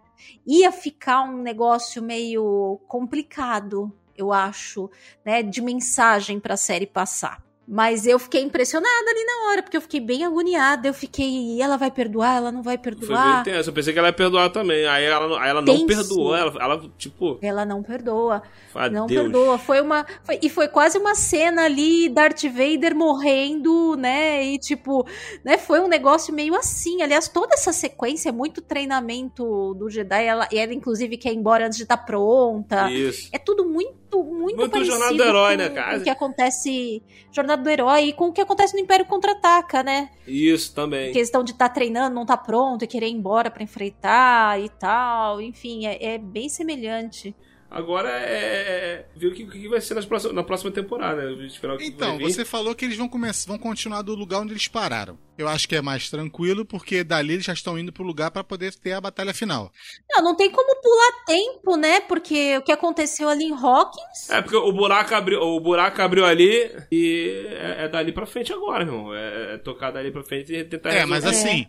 Ia 0.47 0.71
ficar 0.71 1.21
um 1.23 1.41
negócio 1.41 2.01
meio 2.01 2.79
complicado, 2.87 3.91
eu 4.17 4.33
acho, 4.33 4.89
né? 5.23 5.43
De 5.43 5.61
mensagem 5.61 6.39
pra 6.39 6.57
série 6.57 6.87
passar. 6.87 7.43
Mas 7.65 8.05
eu 8.05 8.19
fiquei 8.19 8.41
impressionada 8.41 9.09
ali 9.09 9.23
na 9.25 9.49
hora, 9.49 9.63
porque 9.63 9.77
eu 9.77 9.81
fiquei 9.81 10.01
bem 10.01 10.25
agoniada. 10.25 10.85
Eu 10.87 10.93
fiquei, 10.93 11.25
e 11.55 11.61
ela 11.61 11.77
vai 11.77 11.89
perdoar? 11.89 12.35
Ela 12.35 12.51
não 12.51 12.61
vai 12.61 12.75
Foi 12.75 12.83
perdoar? 12.91 13.41
bem 13.45 13.53
tenso. 13.53 13.69
Eu 13.69 13.73
pensei 13.73 13.93
que 13.93 13.99
ela 13.99 14.09
ia 14.09 14.13
perdoar 14.13 14.49
também. 14.49 14.85
Aí 14.85 15.05
ela, 15.05 15.27
não- 15.29 15.37
aí 15.37 15.49
ela 15.49 15.61
não 15.61 15.73
Tenso. 15.73 15.87
perdoou. 15.87 16.35
Ela, 16.35 16.53
ela 16.61 16.81
tipo, 16.97 17.39
Ela 17.41 17.65
não 17.65 17.81
perdoa. 17.81 18.43
Não 18.91 19.05
adeus. 19.05 19.21
perdoa. 19.23 19.57
Foi 19.57 19.79
uma. 19.79 20.05
foi- 20.25 20.39
e 20.41 20.49
foi 20.49 20.67
quase 20.67 20.97
uma 20.97 21.15
cena 21.15 21.63
ali, 21.63 22.09
Darth 22.09 22.43
Vader 22.43 22.93
morrendo, 22.95 23.95
né? 23.95 24.43
E 24.43 24.59
tipo, 24.59 25.07
né? 25.45 25.57
Foi 25.57 25.79
um 25.79 25.87
negócio 25.87 26.33
meio 26.33 26.55
assim. 26.55 27.01
Aliás, 27.01 27.29
toda 27.29 27.53
essa 27.53 27.71
sequência 27.71 28.27
é 28.27 28.31
muito 28.33 28.61
treinamento 28.61 29.73
do 29.75 29.89
Jedi. 29.89 30.25
Ela, 30.25 30.47
e 30.51 30.57
ela, 30.57 30.73
inclusive, 30.73 31.15
quer 31.17 31.31
ir 31.31 31.37
embora 31.37 31.65
antes 31.65 31.77
de 31.77 31.83
estar 31.83 31.97
pronta. 31.97 32.91
Isso. 32.91 33.29
É 33.31 33.37
tudo 33.37 33.65
muito, 33.65 34.21
muito, 34.23 34.57
Muito 34.57 34.69
parecido 34.69 34.97
Jornada 34.97 35.13
do 35.17 35.23
Herói, 35.23 35.51
com, 35.53 35.57
né, 35.63 35.69
cara? 35.69 35.97
o 35.97 36.03
que 36.03 36.09
acontece. 36.09 37.01
Jornada 37.31 37.52
do 37.61 37.69
Herói 37.69 38.05
e 38.05 38.13
com 38.13 38.29
o 38.29 38.33
que 38.33 38.41
acontece 38.41 38.73
no 38.73 38.79
Império 38.79 39.05
Contra-Ataca, 39.05 39.83
né? 39.83 40.09
Isso 40.27 40.73
também. 40.73 41.11
questão 41.11 41.43
de 41.43 41.51
estar 41.51 41.69
treinando, 41.69 42.15
não 42.15 42.25
tá 42.25 42.35
pronto 42.35 42.83
e 42.83 42.87
querer 42.87 43.07
ir 43.07 43.13
embora 43.13 43.51
pra 43.51 43.63
enfrentar 43.63 44.59
e 44.59 44.69
tal. 44.69 45.41
Enfim, 45.41 45.85
é, 45.85 46.13
é 46.13 46.17
bem 46.17 46.49
semelhante. 46.49 47.35
Agora 47.73 48.07
é, 48.07 48.21
é 48.23 49.05
ver 49.15 49.27
o 49.27 49.33
que, 49.33 49.47
que 49.47 49.67
vai 49.67 49.81
ser 49.81 49.95
próximas, 50.05 50.35
na 50.35 50.43
próxima 50.43 50.69
temporada. 50.69 51.23
né? 51.23 51.45
Esperar 51.47 51.75
Então, 51.81 52.19
você 52.19 52.45
falou 52.45 52.75
que 52.75 52.85
eles 52.85 52.95
vão 52.95 53.09
começar, 53.09 53.47
vão 53.49 53.57
continuar 53.57 54.03
do 54.03 54.13
lugar 54.13 54.41
onde 54.41 54.53
eles 54.53 54.67
pararam. 54.67 55.17
Eu 55.35 55.47
acho 55.47 55.67
que 55.67 55.75
é 55.75 55.81
mais 55.81 56.07
tranquilo, 56.07 56.63
porque 56.63 57.03
dali 57.03 57.33
eles 57.33 57.45
já 57.45 57.53
estão 57.53 57.77
indo 57.79 57.91
pro 57.91 58.03
lugar 58.03 58.29
pra 58.29 58.43
poder 58.43 58.75
ter 58.75 58.93
a 58.93 59.01
batalha 59.01 59.33
final. 59.33 59.71
Não, 60.11 60.23
não 60.23 60.35
tem 60.35 60.51
como 60.51 60.79
pular 60.79 61.25
tempo, 61.25 61.75
né? 61.75 61.99
Porque 62.01 62.57
o 62.57 62.61
que 62.61 62.71
aconteceu 62.71 63.27
ali 63.27 63.45
em 63.45 63.53
Hawkins. 63.53 64.29
É 64.29 64.39
porque 64.43 64.55
o 64.55 64.71
buraco 64.71 65.15
abriu, 65.15 65.41
o 65.41 65.59
buraco 65.59 65.99
abriu 65.99 66.25
ali 66.25 66.71
e 66.91 67.47
é, 67.49 67.85
é 67.85 67.89
dali 67.89 68.11
pra 68.11 68.27
frente 68.27 68.53
agora, 68.53 68.83
irmão. 68.83 69.15
É, 69.15 69.55
é 69.55 69.57
tocar 69.57 69.89
dali 69.89 70.11
pra 70.11 70.21
frente 70.23 70.53
e 70.53 70.63
tentar 70.63 70.91
É, 70.91 71.05
mas 71.07 71.23
resolver. 71.23 71.49
assim, 71.49 71.67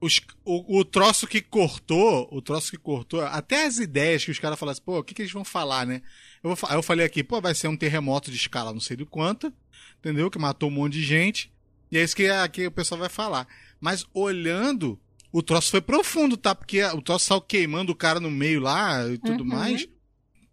os- 0.00 0.20
o, 0.44 0.78
o 0.80 0.84
troço 0.84 1.26
que 1.26 1.40
cortou, 1.40 2.28
o 2.30 2.40
troço 2.42 2.70
que 2.70 2.76
cortou, 2.78 3.22
até 3.22 3.66
as 3.66 3.78
ideias 3.78 4.24
que 4.24 4.30
os 4.30 4.38
caras 4.38 4.58
falaram 4.58 4.72
assim, 4.72 4.82
pô, 4.84 4.98
o 4.98 5.04
que, 5.04 5.14
que 5.14 5.22
eles 5.22 5.32
vão 5.32 5.44
falar, 5.44 5.86
né? 5.86 6.02
Eu, 6.42 6.54
vou, 6.54 6.70
eu 6.70 6.82
falei 6.82 7.04
aqui, 7.06 7.24
pô, 7.24 7.40
vai 7.40 7.54
ser 7.54 7.68
um 7.68 7.76
terremoto 7.76 8.30
de 8.30 8.36
escala 8.36 8.72
não 8.72 8.80
sei 8.80 8.96
do 8.96 9.06
quanto, 9.06 9.52
entendeu? 9.98 10.30
Que 10.30 10.38
matou 10.38 10.68
um 10.68 10.72
monte 10.72 10.94
de 10.94 11.02
gente. 11.04 11.50
E 11.90 11.96
é 11.98 12.02
isso 12.02 12.16
que 12.16 12.26
aqui 12.28 12.66
o 12.66 12.70
pessoal 12.70 12.98
vai 13.00 13.08
falar. 13.08 13.46
Mas 13.80 14.04
olhando, 14.12 14.98
o 15.32 15.42
troço 15.42 15.70
foi 15.70 15.80
profundo, 15.80 16.36
tá? 16.36 16.54
Porque 16.54 16.82
o 16.84 17.00
troço 17.02 17.26
saiu 17.26 17.40
queimando 17.40 17.92
o 17.92 17.96
cara 17.96 18.18
no 18.20 18.30
meio 18.30 18.60
lá 18.60 19.06
e 19.08 19.18
tudo 19.18 19.42
Uhum. 19.42 19.48
mais. 19.50 19.88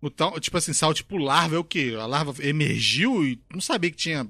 O 0.01 0.09
tal, 0.09 0.39
tipo 0.39 0.57
assim, 0.57 0.73
saiu 0.73 0.93
tipo 0.93 1.17
larva, 1.17 1.55
é 1.55 1.59
o 1.59 1.63
quê? 1.63 1.95
A 1.99 2.05
larva 2.05 2.33
emergiu 2.45 3.25
e 3.25 3.39
não 3.53 3.61
sabia 3.61 3.89
que 3.89 3.97
tinha, 3.97 4.27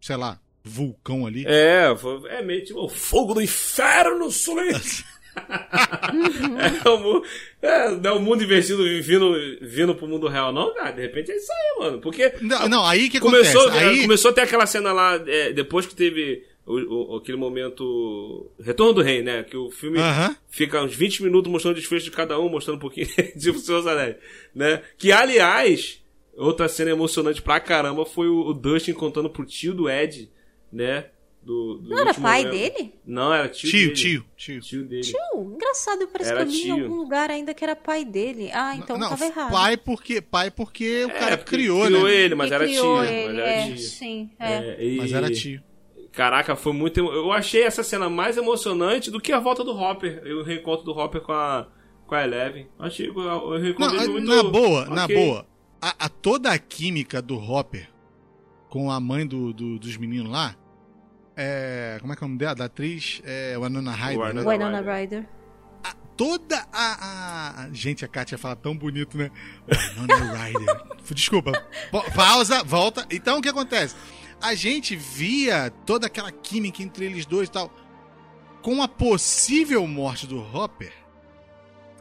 sei 0.00 0.16
lá, 0.16 0.40
vulcão 0.64 1.26
ali. 1.26 1.44
É, 1.46 1.94
foi- 1.96 2.28
é 2.30 2.42
meio 2.42 2.64
tipo 2.64 2.80
o 2.84 2.88
fogo 2.88 3.34
do 3.34 3.42
inferno, 3.42 4.30
Sully. 4.30 4.72
é, 6.84 6.88
o, 6.88 7.24
é, 7.62 7.90
não 7.96 8.10
é 8.10 8.12
o 8.14 8.20
mundo 8.20 8.42
invertido 8.44 8.82
vindo, 9.02 9.34
vindo 9.60 9.94
pro 9.94 10.06
mundo 10.06 10.28
real, 10.28 10.52
não, 10.52 10.74
cara. 10.74 10.92
De 10.92 11.02
repente 11.02 11.30
é 11.32 11.36
isso 11.36 11.50
aí, 11.52 11.84
mano. 11.84 12.00
Porque 12.00 12.32
Não, 12.40 12.68
não, 12.68 12.84
aí 12.84 13.08
que 13.08 13.18
começou, 13.20 13.62
acontece? 13.68 13.84
Aí, 13.84 14.02
começou 14.02 14.30
a 14.30 14.34
ter 14.34 14.42
aquela 14.42 14.66
cena 14.66 14.92
lá, 14.92 15.22
é, 15.26 15.52
depois 15.52 15.86
que 15.86 15.94
teve 15.94 16.44
o, 16.66 17.14
o- 17.14 17.16
aquele 17.16 17.38
momento. 17.38 18.50
Retorno 18.60 18.92
do 18.92 19.02
Rei, 19.02 19.22
né? 19.22 19.42
Que 19.42 19.56
o 19.56 19.70
filme 19.70 19.98
Aham. 19.98 20.36
fica 20.48 20.82
uns 20.82 20.94
20 20.94 21.22
minutos 21.22 21.50
mostrando 21.50 21.76
o 21.76 21.80
desfecho 21.80 22.04
de 22.04 22.10
cada 22.10 22.38
um, 22.38 22.48
mostrando 22.48 22.76
um 22.76 22.80
pouquinho 22.80 23.08
de 23.34 23.50
dos 23.52 23.86
Anéis, 23.86 24.16
né? 24.54 24.82
Que, 24.98 25.10
aliás, 25.12 26.02
outra 26.36 26.68
cena 26.68 26.90
emocionante 26.90 27.40
pra 27.42 27.58
caramba 27.58 28.04
foi 28.04 28.28
o, 28.28 28.48
o 28.48 28.54
Dustin 28.54 28.92
contando 28.92 29.30
pro 29.30 29.44
tio 29.46 29.72
do 29.74 29.88
Ed, 29.88 30.30
né? 30.72 31.06
Do, 31.42 31.78
do 31.78 31.90
Não 31.90 31.98
era 31.98 32.14
pai 32.14 32.44
momento. 32.44 32.56
dele? 32.72 32.94
Não, 33.04 33.34
era 33.34 33.48
tio, 33.48 33.68
Tio, 33.68 33.80
dele. 33.80 33.94
tio, 33.94 34.24
tio. 34.36 34.60
Tio 34.60 34.84
dele. 34.84 35.02
Tio, 35.02 35.18
engraçado, 35.54 36.06
parece 36.06 36.30
Era 36.30 36.46
que 36.46 36.52
eu 36.52 36.54
li 36.54 36.68
em 36.68 36.70
algum 36.70 36.94
lugar 36.94 37.30
ainda 37.30 37.52
que 37.52 37.64
era 37.64 37.74
pai 37.74 38.04
dele. 38.04 38.48
Ah, 38.52 38.76
então 38.76 38.96
não, 38.96 39.08
tava 39.08 39.26
errado. 39.26 39.50
pai 39.50 39.76
porque, 39.76 40.20
pai 40.22 40.50
porque 40.52 41.04
o 41.04 41.10
É, 41.10 41.18
cara 41.18 41.36
porque 41.36 41.56
criou, 41.56 41.84
criou 41.86 42.04
né? 42.04 42.14
ele, 42.14 42.34
mas 42.36 42.52
era 42.52 42.64
criou 42.64 43.02
tio. 43.02 43.12
ele, 43.12 43.26
mas 43.26 43.38
era 43.38 43.50
é, 43.50 43.66
tio. 43.66 43.78
sim, 43.78 44.30
é. 44.38 44.52
É, 44.52 44.84
e- 44.86 44.96
Mas 44.98 45.12
era 45.12 45.28
tio. 45.30 45.60
Caraca, 46.12 46.54
foi 46.54 46.72
muito. 46.72 47.00
emo- 47.00 47.10
Eu 47.12 47.32
achei 47.32 47.64
essa 47.64 47.82
cena 47.82 48.08
mais 48.08 48.36
emocionante 48.36 49.10
do 49.10 49.18
que 49.20 49.32
a 49.32 49.40
volta 49.40 49.64
do 49.64 49.72
Hopper. 49.72 50.22
O 50.38 50.42
reencontro 50.44 50.84
do 50.84 50.92
Hopper 50.92 51.22
com 51.22 51.32
a, 51.32 51.66
com 52.06 52.14
a 52.14 52.22
Eleven. 52.22 52.68
Achei 52.78 53.08
o 53.10 53.18
o 53.18 53.58
reencontro 53.58 53.96
Não, 53.96 54.00
dele 54.00 54.12
muito. 54.12 54.26
na 54.28 54.42
boa, 54.44 54.84
na 54.86 55.04
ok. 55.06 55.16
boa. 55.16 55.46
A, 55.80 56.04
a- 56.04 56.08
toda 56.08 56.52
a 56.52 56.58
química 56.58 57.20
do 57.20 57.36
Hopper 57.36 57.88
com 58.68 58.90
a 58.92 59.00
mãe 59.00 59.26
do, 59.26 59.52
do- 59.52 59.78
dos 59.78 59.96
meninos 59.96 60.30
lá. 60.30 60.54
É, 61.36 61.98
como 62.00 62.12
é 62.12 62.16
que 62.16 62.22
é 62.22 62.26
o 62.26 62.28
nome 62.28 62.38
dela? 62.38 62.54
Da 62.54 62.64
atriz? 62.66 63.20
É, 63.24 63.56
Winona 63.58 63.92
Ryder. 63.92 64.18
Winona 64.28 64.42
né? 64.42 64.50
Winona 64.50 64.80
Ryder. 64.98 65.28
Toda 66.14 66.66
a, 66.70 67.62
a- 67.64 67.68
Gente, 67.72 68.04
a 68.04 68.08
Kátia 68.08 68.36
fala 68.36 68.54
tão 68.54 68.76
bonito, 68.76 69.16
né? 69.16 69.30
Winona 69.96 70.34
Ryder. 70.44 70.82
Desculpa. 71.14 71.52
Pa- 71.90 72.10
Pausa, 72.10 72.62
volta. 72.62 73.06
Então, 73.10 73.38
o 73.38 73.42
que 73.42 73.48
acontece? 73.48 73.96
A 74.40 74.54
gente 74.54 74.94
via 74.94 75.70
toda 75.86 76.06
aquela 76.06 76.30
química 76.30 76.82
entre 76.82 77.06
eles 77.06 77.24
dois 77.24 77.48
e 77.48 77.52
tal. 77.52 77.72
Com 78.60 78.82
a 78.82 78.86
possível 78.88 79.86
morte 79.86 80.26
do 80.26 80.38
Hopper, 80.38 80.92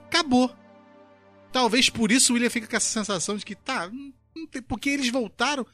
acabou. 0.06 0.52
Talvez 1.52 1.90
por 1.90 2.12
isso 2.12 2.32
o 2.32 2.36
William 2.36 2.50
fica 2.50 2.68
com 2.68 2.76
essa 2.76 2.88
sensação 2.92 3.38
de 3.38 3.46
que 3.46 3.56
tá. 3.56 3.90
Porque 4.68 4.90
eles 4.90 5.10
voltaram. 5.10 5.66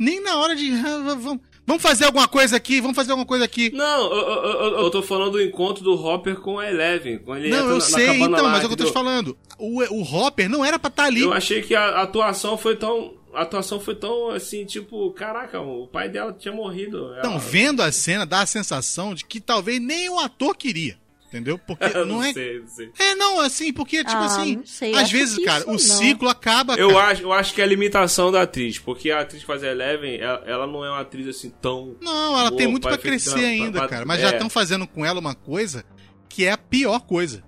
Nem 0.00 0.20
na 0.22 0.36
hora 0.38 0.56
de. 0.56 0.72
"Ah, 0.72 1.14
Vamos, 1.20 1.40
vamos 1.66 1.82
fazer 1.82 2.06
alguma 2.06 2.26
coisa 2.26 2.56
aqui, 2.56 2.80
vamos 2.80 2.96
fazer 2.96 3.10
alguma 3.12 3.26
coisa 3.26 3.44
aqui. 3.44 3.70
Não, 3.72 4.10
eu, 4.12 4.28
eu- 4.44 4.78
eu- 4.78 4.90
tô 4.90 5.02
falando 5.02 5.32
do 5.32 5.42
encontro 5.42 5.84
do 5.84 5.92
Hopper 5.94 6.36
com 6.40 6.58
a 6.58 6.66
Eleven. 6.68 7.18
Quando 7.18 7.40
ele 7.40 7.50
Não, 7.50 7.58
eu 7.58 7.66
na- 7.68 7.74
na 7.74 7.80
sei, 7.82 8.06
cabana 8.06 8.24
então, 8.24 8.44
lá, 8.46 8.50
mas 8.52 8.62
é 8.62 8.64
o 8.64 8.68
que 8.68 8.72
eu 8.72 8.78
tô 8.78 8.84
te 8.86 8.92
falando. 8.92 9.36
O, 9.58 9.82
o 9.94 10.02
Hopper 10.02 10.48
não 10.48 10.64
era 10.64 10.78
pra 10.78 10.88
estar 10.88 11.04
ali. 11.04 11.20
Eu 11.20 11.32
achei 11.34 11.60
que 11.62 11.74
a 11.74 12.00
atuação 12.00 12.56
foi 12.56 12.76
tão. 12.76 13.14
A 13.34 13.42
atuação 13.42 13.78
foi 13.78 13.94
tão 13.94 14.30
assim, 14.30 14.64
tipo, 14.64 15.08
caraca, 15.12 15.60
o 15.60 15.86
pai 15.86 16.08
dela 16.08 16.32
tinha 16.36 16.52
morrido. 16.52 17.14
Então, 17.18 17.32
Ela- 17.32 17.38
vendo 17.38 17.80
a 17.82 17.92
cena, 17.92 18.24
dá 18.26 18.40
a 18.40 18.46
sensação 18.46 19.14
de 19.14 19.24
que 19.24 19.40
talvez 19.40 19.80
nem 19.80 20.08
o 20.08 20.18
ator 20.18 20.56
queria. 20.56 20.98
Entendeu? 21.30 21.56
Porque 21.58 21.86
não, 21.94 22.04
não 22.06 22.22
é. 22.24 22.32
sei, 22.32 22.58
não 22.58 22.66
sei. 22.66 22.90
É, 22.98 23.14
não, 23.14 23.38
assim, 23.38 23.72
porque, 23.72 23.98
tipo 24.02 24.16
Ah, 24.16 24.26
assim. 24.26 24.56
não 24.56 24.66
sei, 24.66 24.94
às 24.96 25.12
vezes, 25.12 25.42
cara, 25.44 25.64
o 25.68 25.72
não. 25.72 25.78
ciclo 25.78 26.28
acaba. 26.28 26.74
Eu 26.74 26.88
cara. 26.90 27.06
acho, 27.12 27.22
eu 27.22 27.32
acho 27.32 27.54
que 27.54 27.60
é 27.60 27.64
a 27.64 27.66
limitação 27.68 28.32
da 28.32 28.42
atriz, 28.42 28.80
porque 28.80 29.12
a 29.12 29.20
atriz 29.20 29.40
que 29.42 29.46
faz 29.46 29.62
a 29.62 29.68
Eleven, 29.68 30.16
ela, 30.18 30.42
ela 30.44 30.66
não 30.66 30.84
é 30.84 30.90
uma 30.90 31.00
atriz 31.00 31.28
assim 31.28 31.48
tão. 31.62 31.96
Não, 32.00 32.36
ela 32.36 32.48
Boa, 32.50 32.58
tem 32.58 32.66
muito 32.66 32.82
pai, 32.82 32.94
pra 32.94 33.00
crescer 33.02 33.30
pra- 33.30 33.40
ainda, 33.42 33.78
pra- 33.78 33.88
cara. 33.88 34.04
Mas 34.04 34.18
é. 34.18 34.22
já 34.22 34.30
estão 34.32 34.50
fazendo 34.50 34.88
com 34.88 35.06
ela 35.06 35.20
uma 35.20 35.34
coisa 35.36 35.84
que 36.28 36.44
é 36.44 36.50
a 36.50 36.58
pior 36.58 36.98
coisa. 37.00 37.44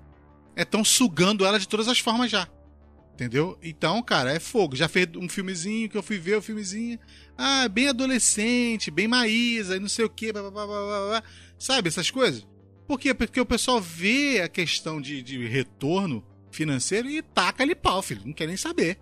É 0.55 0.65
tão 0.65 0.85
sugando 0.85 1.45
ela 1.45 1.59
de 1.59 1.67
todas 1.67 1.89
as 1.89 1.99
formas 1.99 2.31
já. 2.31 2.47
Entendeu? 3.15 3.59
Então, 3.63 4.01
cara, 4.03 4.33
é 4.33 4.39
fogo. 4.41 4.75
Já 4.77 4.89
fez 4.89 5.09
um 5.17 5.29
filmezinho 5.29 5.89
que 5.89 5.97
eu 5.99 6.03
fui 6.03 6.19
ver, 6.19 6.37
o 6.37 6.43
filmezinho. 6.43 6.99
Ah, 7.37 7.69
bem 7.69 7.89
adolescente, 7.89 8.91
bem 8.93 9.07
Maísa, 9.09 9.77
e 9.77 9.81
não 9.81 9.89
sei 9.89 10.05
o 10.05 10.11
quê, 10.11 10.33
blá, 10.33 10.43
blá, 10.43 10.51
blá, 10.51 10.67
blá, 10.67 11.09
blá. 11.09 11.23
Sabe 11.59 11.89
essas 11.89 12.11
coisas? 12.11 12.47
Por 12.93 13.01
quê? 13.01 13.14
Porque 13.14 13.40
o 13.40 13.47
pessoal 13.47 13.81
vê 13.81 14.43
a 14.43 14.48
questão 14.51 15.01
de, 15.01 15.23
de 15.23 15.47
retorno 15.47 16.23
financeiro 16.51 17.09
e 17.09 17.23
taca 17.23 17.62
ali 17.62 17.74
pau, 17.74 18.02
filho. 18.02 18.20
Não 18.27 18.35
quer 18.35 18.47
nem 18.47 18.56
saber. 18.59 18.98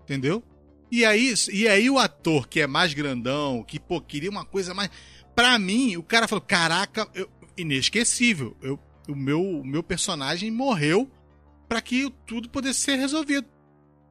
Entendeu? 0.00 0.44
E 0.92 1.04
aí, 1.04 1.34
e 1.52 1.66
aí 1.66 1.90
o 1.90 1.98
ator 1.98 2.46
que 2.46 2.60
é 2.60 2.68
mais 2.68 2.94
grandão, 2.94 3.64
que, 3.64 3.80
pô, 3.80 4.00
queria 4.00 4.30
uma 4.30 4.44
coisa 4.44 4.72
mais. 4.72 4.90
Pra 5.34 5.58
mim, 5.58 5.96
o 5.96 6.04
cara 6.04 6.28
falou: 6.28 6.40
caraca, 6.40 7.08
eu- 7.16 7.28
inesquecível. 7.58 8.56
Eu, 8.62 8.78
o, 9.08 9.16
meu, 9.16 9.42
o 9.42 9.66
meu 9.66 9.82
personagem 9.82 10.48
morreu 10.48 11.10
pra 11.68 11.82
que 11.82 12.14
tudo 12.24 12.48
pudesse 12.48 12.78
ser 12.78 12.94
resolvido. 12.94 13.48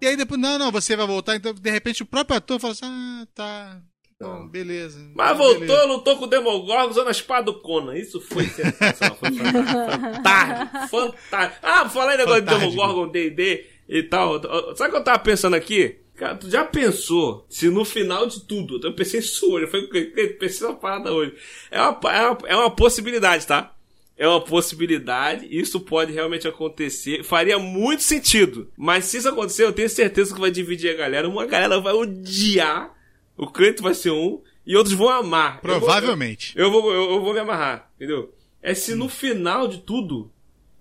E 0.01 0.07
aí 0.07 0.17
depois, 0.17 0.41
não, 0.41 0.59
não, 0.59 0.73
você 0.73 0.93
vai 0.97 1.07
voltar. 1.07 1.37
Então, 1.37 1.53
de 1.53 1.71
repente, 1.71 2.03
o 2.03 2.05
próprio 2.05 2.35
ator 2.35 2.59
fala 2.59 2.73
assim: 2.73 2.83
ah, 2.85 3.27
tá. 3.33 3.81
Então, 4.21 4.47
beleza. 4.47 4.99
Mas 5.15 5.35
voltou, 5.35 5.59
beleza. 5.59 5.85
lutou 5.85 6.17
com 6.17 6.25
o 6.25 6.27
Demogorgon 6.27 6.89
usando 6.89 7.07
a 7.07 7.11
espada 7.11 7.45
do 7.45 7.59
Conan. 7.59 7.97
Isso 7.97 8.21
foi 8.21 8.45
sensacional. 8.45 9.17
Foi 9.17 9.31
fantástico. 9.31 10.87
Fantástico. 10.89 11.59
Ah, 11.63 11.89
falar 11.89 12.13
em 12.13 12.17
negócio 12.17 12.41
de 12.41 12.47
Fantástico. 12.47 12.71
Demogorgon, 12.71 13.11
D&D 13.11 13.65
e 13.89 14.03
tal. 14.03 14.39
Sabe 14.75 14.89
o 14.89 14.93
que 14.93 14.97
eu 14.99 15.03
tava 15.03 15.19
pensando 15.19 15.55
aqui? 15.55 15.97
Cara, 16.15 16.35
tu 16.35 16.47
já 16.51 16.63
pensou 16.63 17.47
se 17.49 17.67
no 17.67 17.83
final 17.83 18.27
de 18.27 18.41
tudo, 18.41 18.79
eu 18.85 18.93
pensei 18.93 19.21
isso 19.21 19.51
hoje, 19.51 19.65
foi, 19.65 19.81
eu 19.81 19.89
pensei 20.37 20.67
nessa 20.67 20.73
parada 20.73 21.11
hoje. 21.11 21.33
É 21.71 21.81
uma, 21.81 21.99
é, 22.11 22.27
uma, 22.27 22.37
é 22.45 22.55
uma 22.55 22.69
possibilidade, 22.69 23.47
tá? 23.47 23.73
É 24.15 24.27
uma 24.27 24.39
possibilidade, 24.39 25.47
isso 25.49 25.79
pode 25.79 26.13
realmente 26.13 26.47
acontecer, 26.47 27.23
faria 27.23 27.57
muito 27.57 28.03
sentido. 28.03 28.69
Mas 28.77 29.05
se 29.05 29.17
isso 29.17 29.29
acontecer, 29.29 29.63
eu 29.63 29.73
tenho 29.73 29.89
certeza 29.89 30.31
que 30.31 30.39
vai 30.39 30.51
dividir 30.51 30.91
a 30.91 30.95
galera. 30.97 31.27
Uma 31.27 31.47
galera 31.47 31.79
vai 31.79 31.93
odiar, 31.93 32.93
o 33.37 33.47
Cleito 33.47 33.81
vai 33.83 33.93
ser 33.93 34.11
um, 34.11 34.41
e 34.65 34.75
outros 34.75 34.95
vão 34.95 35.09
amar. 35.09 35.59
Eu 35.63 35.69
vou- 35.69 35.79
Provavelmente. 35.79 36.53
eu 36.55 36.71
vou, 36.71 36.91
eu, 36.93 37.11
eu 37.11 37.21
vou 37.21 37.33
me 37.33 37.39
amarrar, 37.39 37.89
entendeu? 37.95 38.33
É 38.61 38.73
se 38.73 38.93
no 38.93 39.09
final 39.09 39.67
de 39.67 39.79
tudo, 39.79 40.31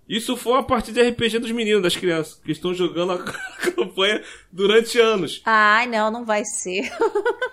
isso 0.07 0.37
for 0.37 0.51
uma 0.55 0.63
partida 0.65 1.03
de 1.03 1.09
RPG 1.11 1.39
dos 1.39 1.51
meninos, 1.53 1.83
das 1.83 1.97
crianças, 1.97 2.39
que 2.45 2.51
estão 2.53 2.75
jogando 2.75 3.13
a 3.13 3.19
campanha 3.75 4.23
durante 4.53 4.99
anos. 4.99 5.41
Ai, 5.47 5.87
não, 5.87 6.11
não 6.11 6.25
vai 6.27 6.45
ser. 6.45 6.91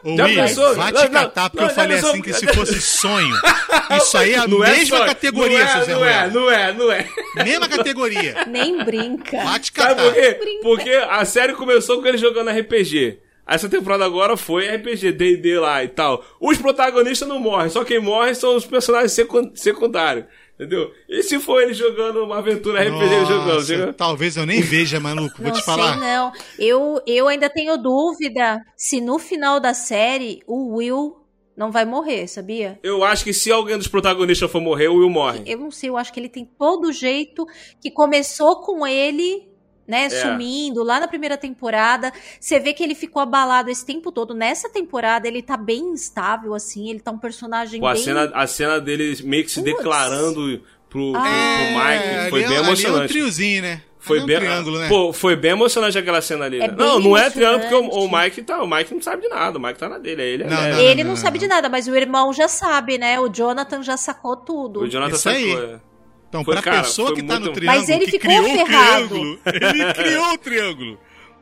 Ô, 0.04 0.18
Já 0.18 0.26
William, 0.26 0.44
pensou? 0.48 0.76
vai 0.76 0.92
Não, 0.92 1.02
te 1.02 1.12
não, 1.12 1.22
catar, 1.22 1.50
porque 1.50 1.64
não, 1.64 1.70
eu 1.70 1.76
falei 1.76 1.96
pensou? 1.98 2.10
assim 2.12 2.22
que 2.22 2.34
se 2.34 2.48
fosse 2.48 2.82
sonho. 2.82 3.36
Isso 4.02 4.18
aí 4.18 4.34
é 4.34 4.38
a 4.40 4.48
Não 4.48 4.60
mesma 4.60 4.98
só- 4.98 5.06
categoria, 5.06 5.60
não 5.60 5.66
é, 5.66 5.68
seu 5.78 5.86
Zé 5.86 5.94
não 5.94 6.04
é, 6.06 6.28
Ruela. 6.28 6.34
não 6.34 6.52
é, 6.52 6.74
não 6.74 6.92
é. 6.92 7.10
Mesma 7.46 7.70
categoria. 7.70 8.46
Nem 8.48 8.84
brinca. 8.84 9.38
Vai 9.44 9.60
te 9.60 9.72
Sabe 9.74 9.96
catar. 9.96 10.04
por 10.04 10.14
quê? 10.14 10.60
Porque 10.62 10.90
a 10.90 11.24
série 11.26 11.54
começou 11.54 12.02
com 12.02 12.08
ele 12.08 12.18
jogando 12.18 12.50
RPG. 12.50 13.20
Essa 13.48 13.70
temporada 13.70 14.04
agora 14.06 14.36
foi 14.36 14.68
RPG, 14.68 15.12
D&D 15.14 15.60
lá 15.60 15.84
e 15.84 15.88
tal. 15.88 16.24
Os 16.40 16.58
protagonistas 16.58 17.28
não 17.28 17.40
morrem, 17.40 17.70
só 17.70 17.84
quem 17.84 18.00
morre 18.00 18.36
são 18.36 18.56
os 18.56 18.66
personagens 18.66 19.14
secun- 19.14 19.52
secundários. 19.56 20.26
Entendeu? 20.56 20.92
E 21.08 21.22
se 21.22 21.38
for 21.40 21.62
ele 21.62 21.74
jogando 21.74 22.24
uma 22.24 22.40
aventura 22.40 22.82
RPG 22.82 23.26
jogando- 23.28 23.94
talvez 23.94 24.36
eu 24.38 24.46
nem 24.46 24.60
veja, 24.60 25.00
maluco. 25.00 25.38
Vou 25.38 25.52
não 25.52 25.54
te 25.54 25.64
falar. 25.64 25.94
sei, 25.94 26.02
não. 26.02 26.32
Eu, 26.58 27.02
eu 27.06 27.28
ainda 27.28 27.48
tenho 27.48 27.78
dúvida 27.78 28.60
se 28.76 29.00
no 29.00 29.20
final 29.20 29.60
da 29.60 29.76
série 29.76 30.42
o 30.48 30.76
Will 30.78 31.16
não 31.56 31.72
vai 31.72 31.86
morrer, 31.86 32.28
sabia? 32.28 32.80
Eu 32.84 33.04
acho 33.04 33.24
que 33.24 33.34
se 33.34 33.52
alguém 33.52 33.78
dos 33.78 33.88
protagonistas 33.88 34.50
for 34.52 34.60
morrer, 34.60 34.88
o 34.88 34.96
Will 34.98 35.10
morre. 35.12 35.42
Eu 35.46 35.60
não 35.60 35.70
sei, 35.72 35.90
eu 35.90 35.98
acho 35.98 36.12
que 36.12 36.20
ele 36.20 36.30
tem 36.30 36.44
todo 36.58 36.86
o 36.88 36.92
jeito 36.92 37.46
que 37.80 37.92
começou 37.92 38.62
com 38.62 38.86
ele, 38.86 39.47
né, 39.88 40.06
É. 40.06 40.10
sumindo 40.10 40.84
lá 40.84 41.00
na 41.00 41.08
primeira 41.08 41.38
temporada. 41.38 42.12
Você 42.40 42.60
vê 42.60 42.74
que 42.74 42.84
ele 42.84 42.94
ficou 42.96 43.22
abalado 43.22 43.70
esse 43.70 43.86
tempo 43.86 44.12
todo. 44.12 44.34
Nessa 44.34 44.70
temporada 44.70 45.28
ele 45.28 45.42
tá 45.42 45.56
bem 45.58 45.80
instável, 45.92 46.54
assim, 46.54 46.90
ele 46.90 47.00
tá 47.00 47.12
um 47.12 47.18
personagem 47.18 47.80
Pô, 47.80 47.88
a, 47.88 47.94
bem... 47.94 48.04
cena, 48.04 48.32
a 48.34 48.46
cena 48.48 48.80
dele 48.82 49.18
meio 49.24 49.44
que 49.44 49.52
se 49.52 49.62
Putz. 49.62 49.78
declarando 49.78 50.62
pro, 50.90 51.12
pro, 51.12 51.14
Ah. 51.16 51.22
pro 51.24 52.20
Mike 52.24 52.30
foi 52.30 52.40
ali 52.44 52.44
bem 52.44 52.44
é, 52.44 52.46
ali 52.46 52.56
é 52.56 52.62
um 52.62 52.66
emocionante. 52.66 53.14
triozinho, 53.14 53.62
né? 53.62 53.82
Foi 54.00 54.20
é 54.20 54.22
um 54.22 54.26
bem, 54.26 54.38
triângulo, 54.38 54.80
né? 54.80 54.88
Pô, 54.88 55.12
foi 55.12 55.36
bem 55.36 55.52
emocionante 55.52 55.98
aquela 55.98 56.22
cena 56.22 56.46
ali. 56.46 56.58
É 56.58 56.62
né? 56.62 56.68
bem 56.70 56.78
não, 56.78 56.98
não 57.00 57.18
é 57.18 57.30
triângulo 57.30 57.60
porque 57.62 57.76
o, 57.76 57.80
o 57.80 57.82
emocionante. 58.06 58.24
Mike 58.26 58.42
tá, 58.44 58.64
o 58.64 58.68
Mike 58.68 58.94
não 58.94 59.02
sabe 59.02 59.22
de 59.24 59.28
nada, 59.28 59.58
o 59.58 59.62
Mike 59.62 59.78
tá 59.80 59.90
na 59.90 59.98
dele, 59.98 60.22
é 60.22 60.26
ele 60.28 60.44
é 60.44 60.48
Não, 60.48 60.56
leve. 60.58 60.72
não, 60.72 60.80
Ele 60.82 61.04
não, 61.04 61.10
não, 61.10 61.18
sabe 61.18 61.38
não. 61.38 61.42
de 61.42 61.48
nada, 61.48 61.68
mas 61.68 61.88
o 61.90 61.96
irmão 61.96 62.32
já 62.32 62.48
sabe, 62.48 62.98
né? 62.98 63.20
O 63.20 63.28
Jonathan 63.28 63.84
já 63.84 63.98
sacou 63.98 64.38
tudo. 64.38 64.80
O 64.82 64.88
Jonathan 64.88 65.16
Isso 65.16 65.28
aí. 65.30 65.50
sacou. 65.52 65.64
é. 65.66 65.80
Então, 66.30 66.44
Foi, 66.44 66.54
pra 66.56 66.62
cara, 66.64 66.84
pessoa 66.84 67.16
que 67.16 67.24
tá 67.24 67.36
muito- 67.40 67.48
no 67.48 67.54
triângulo, 67.54 67.80
Mas 67.80 67.90
ele 67.90 68.06
que 68.06 68.12
ficou 68.20 68.30
criou 68.30 68.44
o 68.44 68.66
ferrado. 68.66 69.08
triângulo, 69.08 69.40
ele 69.46 69.94
criou 69.94 70.34
o 70.34 70.38
triângulo. 70.38 71.00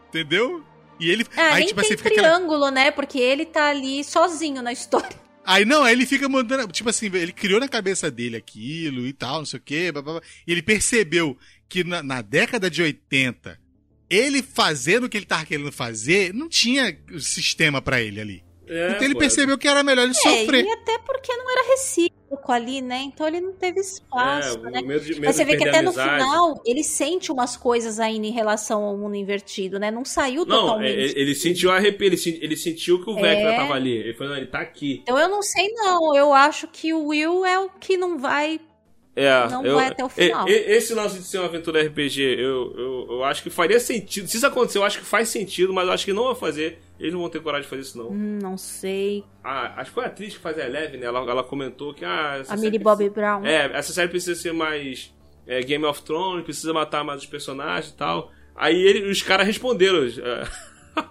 Entendeu? 0.10 0.64
E 1.00 1.10
ele. 1.10 1.26
Ah, 1.36 1.48
aí, 1.54 1.60
nem 1.60 1.68
tipo 1.68 1.82
tem 1.82 1.88
assim, 1.90 1.98
fica 1.98 2.10
aquela- 2.10 2.28
triângulo, 2.38 2.70
né? 2.70 2.92
Porque 2.92 3.18
ele 3.20 3.46
tá 3.46 3.70
ali 3.70 4.04
sozinho 4.04 4.62
na 4.62 4.72
história. 4.72 5.26
Aí 5.44 5.66
não, 5.66 5.84
aí 5.84 5.94
ele 5.94 6.06
fica 6.06 6.30
mandando. 6.30 6.72
Tipo 6.72 6.90
assim, 6.90 7.08
ele 7.14 7.32
criou 7.34 7.60
na 7.60 7.68
cabeça 7.68 8.10
dele 8.10 8.38
aquilo 8.38 9.06
e 9.06 9.14
tal, 9.14 9.40
não 9.40 9.46
sei 9.46 9.60
o 9.60 9.62
quê. 9.64 9.92
blá, 9.92 10.02
blá, 10.02 10.14
blá. 10.14 10.22
e 10.48 10.52
ele 10.52 10.62
percebeu 10.62 11.38
que 11.68 11.84
na, 11.84 12.02
na 12.02 12.22
década 12.22 12.70
de 12.70 12.82
80, 12.82 13.60
ele 14.10 14.42
fazendo 14.42 15.06
o 15.06 15.10
que 15.10 15.18
ele 15.18 15.26
tava 15.26 15.46
querendo 15.46 15.72
fazer, 15.72 16.34
não 16.34 16.48
tinha 16.48 16.98
sistema 17.20 17.82
pra 17.82 18.02
ele 18.02 18.22
ali. 18.22 18.44
É, 18.68 18.92
então 18.92 19.04
ele 19.04 19.14
pô, 19.14 19.20
percebeu 19.20 19.58
que 19.58 19.68
era 19.68 19.84
melhor 19.84 20.04
ele 20.04 20.14
sofrer. 20.14 20.66
É, 20.66 20.68
e 20.68 20.72
até 20.72 20.98
porque 21.00 21.32
não 21.36 21.52
era 21.52 21.68
recíproco 21.70 22.52
ali, 22.52 22.82
né? 22.82 23.02
Então 23.04 23.28
ele 23.28 23.40
não 23.40 23.54
teve 23.54 23.80
espaço, 23.80 24.60
É, 24.68 24.72
né? 24.72 24.82
medo 24.82 25.04
de, 25.06 25.14
medo 25.14 25.26
Mas 25.26 25.36
você 25.36 25.46
vê 25.46 25.56
que 25.58 25.68
até 25.68 25.82
no 25.82 25.94
final 25.94 26.62
ele 26.66 26.84
sente 26.84 27.32
umas 27.32 27.56
coisas 27.56 28.00
ainda 28.00 28.26
em 28.28 28.32
relação 28.32 28.84
ao 28.84 28.98
mundo 28.98 29.16
invertido, 29.16 29.80
né? 29.80 29.92
Não 29.92 30.04
saiu 30.04 30.46
Não, 30.46 30.56
é, 30.58 30.62
totalmente. 30.62 30.92
ele, 30.92 31.14
ele 31.22 31.36
sentiu 31.36 31.72
a 31.72 31.76
arrepio, 31.76 32.08
ele, 32.08 32.40
ele 32.42 32.58
sentiu 32.58 33.04
que 33.04 33.10
o 33.10 33.16
Vecna 33.16 33.52
É. 33.52 33.56
tava 33.56 33.74
ali. 33.74 33.92
Ele 33.92 34.14
falou, 34.14 34.34
não, 34.34 34.38
ele 34.38 34.48
tá 34.48 34.60
aqui. 34.62 35.00
Então 35.04 35.18
eu 35.18 35.30
não 35.30 35.42
sei 35.42 35.72
não, 35.74 36.16
eu 36.16 36.34
acho 36.34 36.68
que 36.68 36.94
o 36.94 37.08
Will 37.08 37.46
é 37.46 37.60
o 37.60 37.70
que 37.70 37.98
não 37.98 38.18
vai 38.18 38.60
É, 39.16 39.48
Não 39.48 39.66
eu- 39.66 39.76
vai 39.76 39.88
até 39.88 40.04
o 40.04 40.10
final. 40.10 40.46
Esse 40.48 40.94
lance 40.94 41.18
de 41.20 41.24
ser 41.24 41.38
uma 41.38 41.46
aventura 41.48 41.82
RPG, 41.82 42.22
eu, 42.38 42.74
eu, 42.78 43.08
eu 43.12 43.24
acho 43.24 43.42
que 43.42 43.50
faria 43.50 43.80
sentido. 43.80 44.28
Se 44.28 44.36
isso 44.36 44.46
acontecer, 44.46 44.78
eu 44.78 44.84
acho 44.84 45.00
que 45.00 45.06
faz 45.06 45.30
sentido, 45.30 45.74
mas 45.74 45.88
eu 45.88 45.94
acho 45.94 46.04
que 46.06 46.12
não 46.12 46.26
vai 46.26 46.36
fazer. 46.36 46.80
Eles 47.00 47.14
não 47.14 47.22
vão 47.22 47.30
ter 47.30 47.40
coragem 47.42 47.64
de 47.64 47.70
fazer 47.70 47.82
isso, 47.82 47.98
não. 47.98 48.10
Hum, 48.10 48.40
não 48.42 48.58
sei. 48.58 49.24
Ah, 49.44 49.74
acho 49.80 49.92
que 49.92 49.96
foi 49.96 50.04
a 50.04 50.08
atriz 50.08 50.34
que 50.34 50.40
fazia 50.40 50.64
a 50.64 50.68
Eleven, 50.68 51.00
né? 51.00 51.06
Ela, 51.06 51.20
ela 51.30 51.44
comentou 51.44 51.94
que. 51.94 52.04
Ah, 52.04 52.44
A 52.50 52.58
Millie 52.58 52.78
Bobby 52.80 53.10
Brown. 53.10 53.46
É, 53.46 53.72
essa 53.74 53.94
série 53.94 54.10
precisa 54.10 54.36
ser 54.40 54.52
mais 54.54 55.14
é, 55.48 55.62
Game 55.62 55.86
of 55.86 56.02
Thrones, 56.04 56.44
precisa 56.44 56.74
matar 56.74 57.04
mais 57.06 57.22
os 57.22 57.26
personagens 57.28 57.92
e 57.94 57.96
tal. 57.96 58.32
Aí 58.54 58.82
ele, 58.82 59.10
os 59.10 59.22
caras 59.22 59.46
responderam 59.48 60.00
é, 60.06 60.44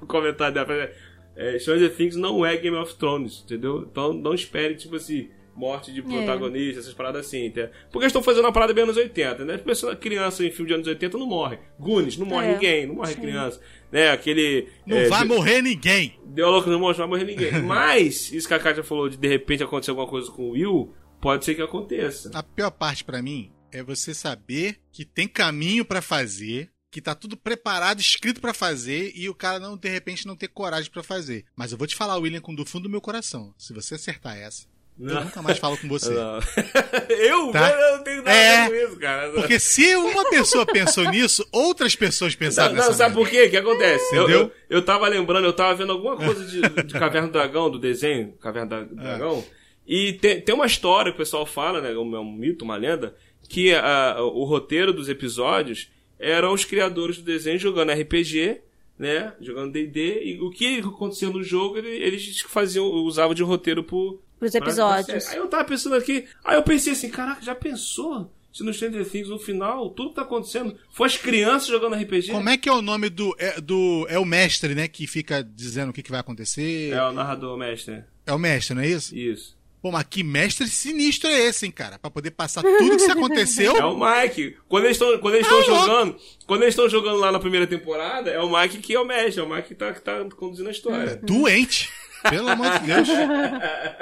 o 0.03 0.07
comentário 0.07 0.55
dela. 0.55 0.91
É, 1.37 1.59
Stranger 1.59 1.95
Things 1.97 2.17
não 2.17 2.45
é 2.47 2.55
Game 2.57 2.77
of 2.77 2.95
Thrones, 2.97 3.43
entendeu? 3.45 3.87
Então 3.91 4.13
não 4.13 4.35
espere, 4.35 4.75
tipo 4.77 4.97
assim, 4.97 5.31
morte 5.57 5.93
de 5.93 6.03
protagonista, 6.03 6.81
essas 6.81 6.95
paradas 6.95 7.27
assim. 7.27 7.47
Entendeu? 7.47 7.71
Porque 7.91 7.99
eles 8.05 8.11
estão 8.11 8.23
fazendo 8.23 8.45
uma 8.45 8.53
parada 8.53 8.73
bem 8.75 8.85
anos 8.85 8.97
80, 8.97 9.45
né? 9.45 9.57
Pessoa, 9.59 9.95
criança 9.97 10.45
em 10.45 10.51
filme 10.51 10.69
de 10.69 10.75
anos 10.75 10.87
80 10.87 11.19
não 11.19 11.27
morre. 11.27 11.59
Goonies, 11.79 12.17
não 12.17 12.27
morre 12.27 12.47
É, 12.49 12.53
ninguém, 12.55 12.87
não 12.87 12.95
morre 12.97 13.15
sim. 13.15 13.21
criança. 13.21 13.61
Né? 13.93 14.11
Aquele. 14.11 14.69
Não 14.87 14.97
é, 14.97 15.09
vai 15.09 15.23
de- 15.23 15.29
morrer 15.29 15.63
ninguém. 15.63 16.19
Deu 16.27 16.51
louco 16.51 16.69
no 16.69 16.79
monstro, 16.79 17.03
não 17.05 17.11
vai 17.11 17.21
morrer 17.21 17.31
ninguém. 17.33 17.61
Mas, 17.63 18.33
isso 18.33 18.49
que 18.49 18.55
a 18.55 18.59
Kátia 18.59 18.83
falou 18.83 19.09
de 19.09 19.17
de 19.17 19.29
repente 19.29 19.63
acontecer 19.63 19.91
alguma 19.91 20.09
coisa 20.09 20.31
com 20.31 20.43
o 20.49 20.51
Will, 20.51 20.93
pode 21.21 21.45
ser 21.45 21.55
que 21.55 21.63
aconteça. 21.63 22.31
A 22.35 22.43
pior 22.43 22.71
parte 22.71 23.05
pra 23.05 23.23
mim 23.23 23.53
é 23.73 23.83
você 23.83 24.13
saber 24.15 24.81
que 24.93 25.05
tem 25.05 25.27
caminho 25.29 25.85
pra 25.85 26.03
fazer, 26.03 26.71
que 26.91 27.01
tá 27.01 27.13
tudo 27.15 27.37
preparado, 27.37 28.01
escrito 28.01 28.41
pra 28.41 28.55
fazer 28.55 29.13
e 29.17 29.29
o 29.29 29.35
cara 29.35 29.59
não 29.59 29.77
de 29.77 29.89
repente 29.89 30.27
não 30.27 30.37
ter 30.37 30.47
coragem 30.49 30.91
pra 30.91 31.03
fazer. 31.03 31.45
Mas 31.57 31.73
eu 31.73 31.79
vou 31.79 31.87
te 31.87 31.97
falar, 31.97 32.17
William, 32.19 32.41
com 32.41 32.55
do 32.55 32.65
fundo 32.65 32.85
do 32.85 32.89
meu 32.91 33.01
coração. 33.01 33.53
Se 33.59 33.73
você 33.73 33.97
acertar 33.97 34.37
essa, 34.39 34.67
eu 34.99 35.07
Não. 35.07 35.25
nunca 35.25 35.43
mais 35.43 35.59
falo 35.59 35.77
com 35.77 35.89
você. 35.89 36.11
Não. 36.11 36.39
eu? 37.11 37.51
Tá. 37.51 37.71
Eu 37.71 37.97
não 37.97 38.05
tenho 38.05 38.17
nada 38.19 38.31
É. 38.37 38.57
a 38.59 38.69
ver 38.69 38.81
com 38.87 38.89
isso, 38.93 39.01
cara. 39.01 39.31
Porque 39.33 39.59
se 39.59 39.97
uma 39.97 40.29
pessoa 40.31 40.65
pensou 40.67 41.05
nisso, 41.11 41.47
outras 41.53 41.95
pessoas 41.97 42.35
pensaram 42.35 42.71
Não, 42.71 42.77
nessa 42.77 42.91
não, 42.91 42.97
sabe 42.97 43.15
merda. 43.17 43.31
por 43.31 43.31
quê? 43.31 43.47
O 43.47 43.51
que 43.51 43.57
acontece? 43.57 44.15
Eu, 44.17 44.23
Entendeu? 44.23 44.41
eu, 44.41 44.77
eu 44.79 44.83
tava 44.85 45.09
lembrando, 45.09 45.45
eu 45.47 45.53
tava 45.53 45.75
vendo 45.75 45.93
alguma 45.93 46.17
coisa 46.17 46.45
de, 46.45 46.61
de 46.85 46.95
Caverna 46.95 47.29
do 47.29 47.33
Dragão, 47.33 47.71
do 47.71 47.79
desenho 47.79 48.33
Caverna 48.41 48.85
do 48.85 48.95
Dragão. 48.95 49.45
E 49.87 50.15
tem, 50.15 50.41
tem 50.41 50.55
uma 50.55 50.67
história 50.67 51.11
que 51.13 51.17
o 51.17 51.19
pessoal 51.19 51.45
fala, 51.45 51.81
né? 51.81 51.93
É 51.93 51.99
um 51.99 52.33
mito, 52.33 52.65
uma 52.65 52.77
lenda, 52.77 53.15
que 53.49 53.75
ah, 53.75 54.17
o 54.21 54.45
roteiro 54.45 54.93
dos 54.93 55.09
episódios 55.09 55.91
eram 56.19 56.53
os 56.55 56.65
criadores 56.65 57.17
do 57.19 57.23
desenho 57.25 57.59
jogando 57.59 57.93
RPG, 57.93 58.61
né? 58.99 59.35
Jogando 59.41 59.73
D&D. 59.73 60.23
E 60.25 60.41
o 60.41 60.49
que 60.51 60.79
acontecia 60.79 61.29
no 61.29 61.43
jogo, 61.43 61.77
ele- 61.77 62.03
eles 62.03 62.41
faziam, 62.43 62.87
usavam 62.87 63.35
de 63.35 63.43
roteiro 63.43 63.83
pro, 63.85 64.23
Pros 64.51 64.53
Pra- 64.53 64.67
episódios. 65.01 65.29
Aí 65.29 65.37
eu 65.39 65.47
tava 65.49 65.65
pensando 65.65 65.95
aqui, 65.95 66.25
aí 66.45 66.57
eu 66.57 66.63
pensei 66.63 66.93
assim, 66.93 67.09
caraca, 67.09 67.43
já 67.43 67.55
pensou? 67.55 68.31
Se 68.53 68.63
no 68.63 68.73
Stranger 68.73 69.05
Things, 69.09 69.29
no 69.29 69.37
final, 69.39 69.91
tudo 69.91 70.11
que 70.11 70.15
tá 70.15 70.23
acontecendo, 70.23 70.77
foi 70.93 71.09
as 71.09 71.17
crianças 71.17 71.67
jogando 71.69 71.97
RPG? 71.97 72.31
Como 72.31 72.49
é 72.49 72.57
que 72.57 72.69
é 72.69 72.73
o 72.73 72.81
nome 72.81 73.09
do 73.11 73.35
é, 73.37 73.61
do 73.61 74.07
é 74.09 74.17
o 74.17 74.25
mestre, 74.25 74.77
né, 74.77 74.87
que 74.87 75.09
fica 75.09 75.43
dizendo 75.43 75.91
o 75.91 75.93
que, 75.93 76.05
que 76.05 76.11
vai 76.13 76.21
acontecer? 76.21 76.93
É 76.93 77.03
o 77.03 77.13
narrador 77.13 77.57
mestre. 77.59 78.05
É 78.25 78.33
o 78.33 78.39
mestre, 78.39 78.75
não 78.77 78.83
é 78.83 78.89
isso? 78.89 79.17
Isso. 79.17 79.57
Pô, 79.83 79.91
mas 79.91 80.07
que 80.09 80.23
mestre 80.23 80.67
sinistro 80.67 81.29
é 81.29 81.41
esse, 81.47 81.67
hein, 81.67 81.73
cara? 81.73 81.99
Pra 81.99 82.11
poder 82.11 82.31
passar 82.31 82.63
tudo 82.63 82.97
que 82.97 83.01
se 83.01 83.11
aconteceu. 83.13 83.77
É 83.77 83.85
o 83.85 83.99
Mike. 83.99 84.57
Quando 84.67 84.85
eles 84.85 84.95
estão 84.97 85.19
quando 85.19 85.35
eles 85.35 85.47
estão 85.47 85.61
Ah, 85.61 85.67
louco. 85.67 85.85
jogando, 85.87 86.17
quando 86.47 86.63
eles 86.63 86.73
estão 86.73 86.89
jogando 86.89 87.19
lá 87.19 87.31
na 87.33 87.39
primeira 87.41 87.67
temporada, 87.67 88.31
é 88.31 88.41
o 88.41 88.51
Mike 88.57 88.79
que 88.79 88.95
é 88.95 89.01
o 89.01 89.05
mestre, 89.05 89.41
é 89.41 89.45
o 89.45 89.49
Mike 89.53 89.69
que 89.69 89.75
tá, 89.75 89.93
que 89.93 90.01
tá 90.01 90.25
conduzindo 90.37 90.69
a 90.69 90.73
história. 90.73 91.17
Doente. 91.23 91.91
Pelo 92.29 92.49
amor 92.49 92.79
de 92.79 92.87
Deus. 92.87 93.09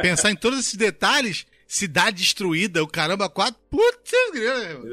Pensar 0.01 0.31
em 0.31 0.37
todos 0.37 0.59
esses 0.61 0.75
detalhes, 0.75 1.47
cidade 1.67 2.19
destruída, 2.19 2.83
o 2.83 2.87
caramba, 2.87 3.29
quatro. 3.29 3.61
Putz, 3.71 4.13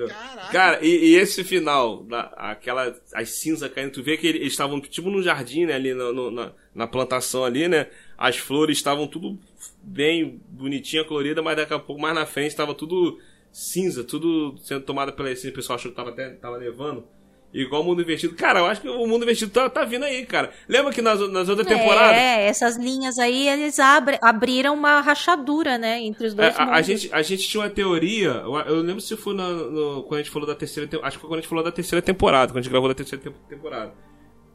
caraca. 0.10 0.52
Cara, 0.52 0.80
e, 0.86 1.10
e 1.12 1.16
esse 1.16 1.44
final, 1.44 2.04
da, 2.04 2.22
aquela, 2.38 2.96
as 3.14 3.30
cinzas 3.32 3.72
caindo, 3.72 3.92
tu 3.92 4.04
vê 4.04 4.18
que 4.18 4.28
eles 4.28 4.48
estavam 4.52 4.80
tipo 4.82 5.10
no 5.10 5.22
jardim, 5.22 5.66
né, 5.66 5.74
ali 5.74 5.94
no- 5.94 6.14
no- 6.14 6.32
na, 6.32 6.52
na 6.74 6.88
plantação 6.88 7.44
ali, 7.44 7.68
né? 7.68 7.88
As 8.18 8.38
flores 8.38 8.78
estavam 8.78 9.08
tudo 9.08 9.38
bem 9.84 10.42
bonitinha, 10.50 11.04
colorida, 11.04 11.42
mas 11.42 11.56
daqui 11.58 11.74
a 11.74 11.80
pouco 11.80 12.02
mais 12.02 12.16
na 12.16 12.26
frente 12.26 12.50
estava 12.52 12.74
tudo 12.74 13.20
cinza, 13.52 14.04
tudo 14.04 14.56
sendo 14.64 14.82
tomado 14.86 15.14
pela 15.14 15.32
essência, 15.32 15.50
o 15.52 15.54
pessoal 15.54 15.78
achou 15.78 15.92
que 15.92 15.98
tava 15.98 16.10
até 16.12 16.30
tava 16.32 16.58
nevando. 16.60 17.06
Igual 17.52 17.82
o 17.82 17.86
mundo 17.86 18.02
invertido. 18.04 18.36
Cara, 18.36 18.60
eu 18.60 18.68
acho 18.68 18.80
que 18.82 18.88
o 18.88 19.08
mundo 19.08 19.24
invertido 19.24 19.52
tá, 19.52 19.68
tá 19.68 19.84
vindo 19.84 20.06
aí, 20.06 20.24
cara. 20.24 20.52
Lembra 20.68 20.94
que 20.94 21.02
nas, 21.02 21.20
nas 21.32 21.50
outras 21.50 21.68
temporadas. 21.68 22.16
É, 22.16 22.46
essas 22.48 22.78
linhas 22.78 23.18
aí, 23.18 23.48
eles 23.48 23.80
abre- 23.80 24.20
abriram 24.22 24.76
uma 24.76 25.02
rachadura, 25.02 25.76
né, 25.78 26.00
entre 26.00 26.28
os 26.28 26.34
É, 26.34 26.36
dois 26.36 26.60
a, 26.60 26.62
a 26.64 26.66
mundos. 26.68 26.86
gente, 26.86 27.10
a 27.12 27.22
gente 27.24 27.48
tinha 27.48 27.64
uma 27.64 27.70
teoria, 27.70 28.30
eu, 28.46 28.56
eu 28.60 28.82
lembro 28.82 29.02
se 29.02 29.18
foi 29.18 29.34
na- 29.34 29.50
no- 29.50 30.04
quando 30.04 30.20
a 30.20 30.24
gente 30.24 30.32
falou 30.32 30.48
da 30.48 30.54
terceira 30.54 30.88
temporada, 30.88 31.08
acho 31.08 31.18
que 31.18 31.22
foi 31.22 31.30
quando 31.30 31.40
a 31.40 31.42
gente 31.42 31.50
falou 31.50 31.64
da 31.64 31.72
terceira 31.72 32.02
temporada, 32.04 32.52
quando 32.52 32.58
a 32.60 32.62
gente 32.62 32.72
gravou 32.72 32.88
da 32.88 32.94
terceira 32.96 33.24
tem- 33.24 33.34
temporada, 33.50 33.94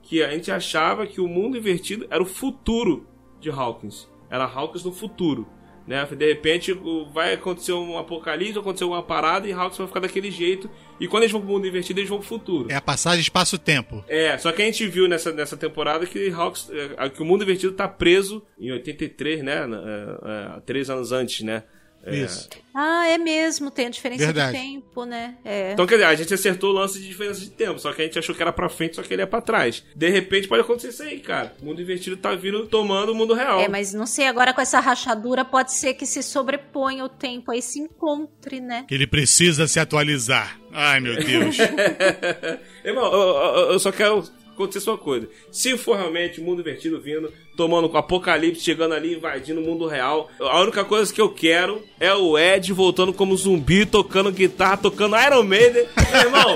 que 0.01 0.23
a 0.23 0.31
gente 0.31 0.53
achava 0.53 1.05
que 1.05 1.21
o 1.21 1.27
mundo 1.27 1.57
invertido 1.59 2.07
era 2.11 2.23
o 2.23 2.27
futuro 2.27 3.09
de 3.41 3.51
Hawkins, 3.51 4.09
era 4.31 4.45
Hawkins 4.45 4.85
no 4.85 4.93
futuro, 4.93 5.49
né? 5.87 6.07
De 6.07 6.27
repente 6.27 6.73
vai 7.13 7.35
acontecer 7.35 7.73
um 7.73 7.99
apocalipse, 7.99 8.59
acontecer 8.59 8.85
uma 8.85 9.03
parada 9.03 9.47
e 9.47 9.53
Hawkins 9.53 9.79
vai 9.79 9.87
ficar 9.87 10.01
daquele 10.01 10.31
jeito, 10.31 10.71
e 10.99 11.07
quando 11.07 11.25
eles 11.25 11.33
vão 11.33 11.41
pro 11.41 11.51
mundo 11.51 11.67
invertido, 11.67 12.01
eles 12.01 12.09
vão 12.09 12.19
pro 12.19 12.27
futuro. 12.27 12.71
É 12.71 12.77
a 12.77 12.81
passagem 12.81 13.21
espaço-tempo. 13.21 14.05
É, 14.09 14.37
só 14.39 14.53
que 14.53 14.63
a 14.63 14.65
gente 14.65 14.87
viu 14.87 15.09
nessa, 15.09 15.33
nessa 15.33 15.57
temporada 15.57 16.07
que, 16.07 16.31
Hawks, 16.31 16.71
é, 16.71 17.09
que 17.11 17.23
o 17.23 17.25
mundo 17.25 17.43
invertido 17.43 17.73
tá 17.73 17.89
preso 17.89 18.43
em 18.59 18.73
83, 18.73 19.43
né? 19.43 19.55
é, 19.55 20.57
é, 20.57 20.61
três 20.61 20.89
anos 20.89 21.13
antes, 21.13 21.45
né? 21.45 21.65
É. 22.07 22.17
Isso. 22.17 22.49
Ah, 22.77 23.07
é 23.09 23.17
mesmo, 23.19 23.71
tem 23.71 23.87
a 23.87 23.89
diferença 23.91 24.25
Verdade. 24.25 24.57
de 24.57 24.63
tempo, 24.63 25.05
né? 25.05 25.37
É. 25.45 25.73
Então, 25.73 25.87
quer 25.87 25.95
dizer, 25.95 26.07
a 26.07 26.15
gente 26.17 26.35
acertou 26.35 26.71
o 26.71 26.73
lance 26.73 26.99
de 27.01 27.07
diferença 27.07 27.41
de 27.41 27.51
tempo, 27.51 27.79
só 27.79 27.93
que 27.93 28.03
a 28.03 28.05
gente 28.05 28.19
achou 28.19 28.35
que 28.35 28.43
era 28.43 28.53
pra 28.53 28.69
frente, 28.69 28.97
só 28.97 29.03
que 29.03 29.13
ele 29.15 29.23
é 29.23 29.27
pra 29.27 29.41
trás. 29.41 29.85
De 29.95 30.09
repente 30.11 30.49
pode 30.49 30.61
acontecer 30.63 30.89
isso 30.89 31.03
aí, 31.05 31.21
cara. 31.21 31.55
O 31.63 31.67
mundo 31.67 31.81
invertido 31.81 32.17
tá 32.17 32.35
vindo 32.35 32.67
tomando 32.67 33.13
o 33.13 33.15
mundo 33.15 33.33
real. 33.33 33.61
É, 33.61 33.69
mas 33.69 33.95
não 33.95 34.07
sei, 34.07 34.27
agora 34.27 34.53
com 34.53 34.61
essa 34.61 34.81
rachadura 34.81 35.45
pode 35.45 35.73
ser 35.73 35.95
que 35.95 36.05
se 36.05 36.21
sobreponha 36.23 37.05
o 37.05 37.09
tempo 37.09 37.53
aí, 37.53 37.63
se 37.63 37.79
encontre, 37.79 38.61
né? 38.61 38.85
Que 38.89 38.95
ele 38.95 39.07
precisa 39.07 39.69
se 39.69 39.79
atualizar. 39.79 40.59
Ai, 40.73 40.99
meu 40.99 41.15
Deus. 41.17 41.57
Irmão, 42.85 43.13
eu, 43.13 43.21
eu- 43.21 43.73
eu 43.73 43.79
só 43.79 43.93
quero 43.93 44.25
acontecer 44.55 44.89
uma 44.91 44.99
coisa. 44.99 45.29
Se 45.51 45.77
for 45.77 45.97
realmente 45.97 46.41
o 46.41 46.45
mundo 46.45 46.61
invertido 46.61 47.01
vindo, 47.01 47.33
tomando 47.57 47.89
com 47.89 47.99
apocalipse, 47.99 48.63
chegando 48.65 48.95
ali, 48.95 49.15
invadindo 49.15 49.61
o 49.61 49.65
mundo 49.65 49.87
real, 49.87 50.31
a 50.41 50.61
única 50.61 50.85
coisa 50.85 51.13
que 51.13 51.21
eu 51.21 51.29
quero 51.29 51.83
é 52.01 52.13
o 52.15 52.39
Ed 52.39 52.73
voltando 52.73 53.13
como 53.13 53.37
zumbi, 53.37 53.85
tocando 53.85 54.33
guitarra, 54.33 54.77
tocando 54.79 55.17
Iron 55.17 55.43
Maiden. 55.43 55.87
Meu 56.11 56.21
irmão, 56.21 56.55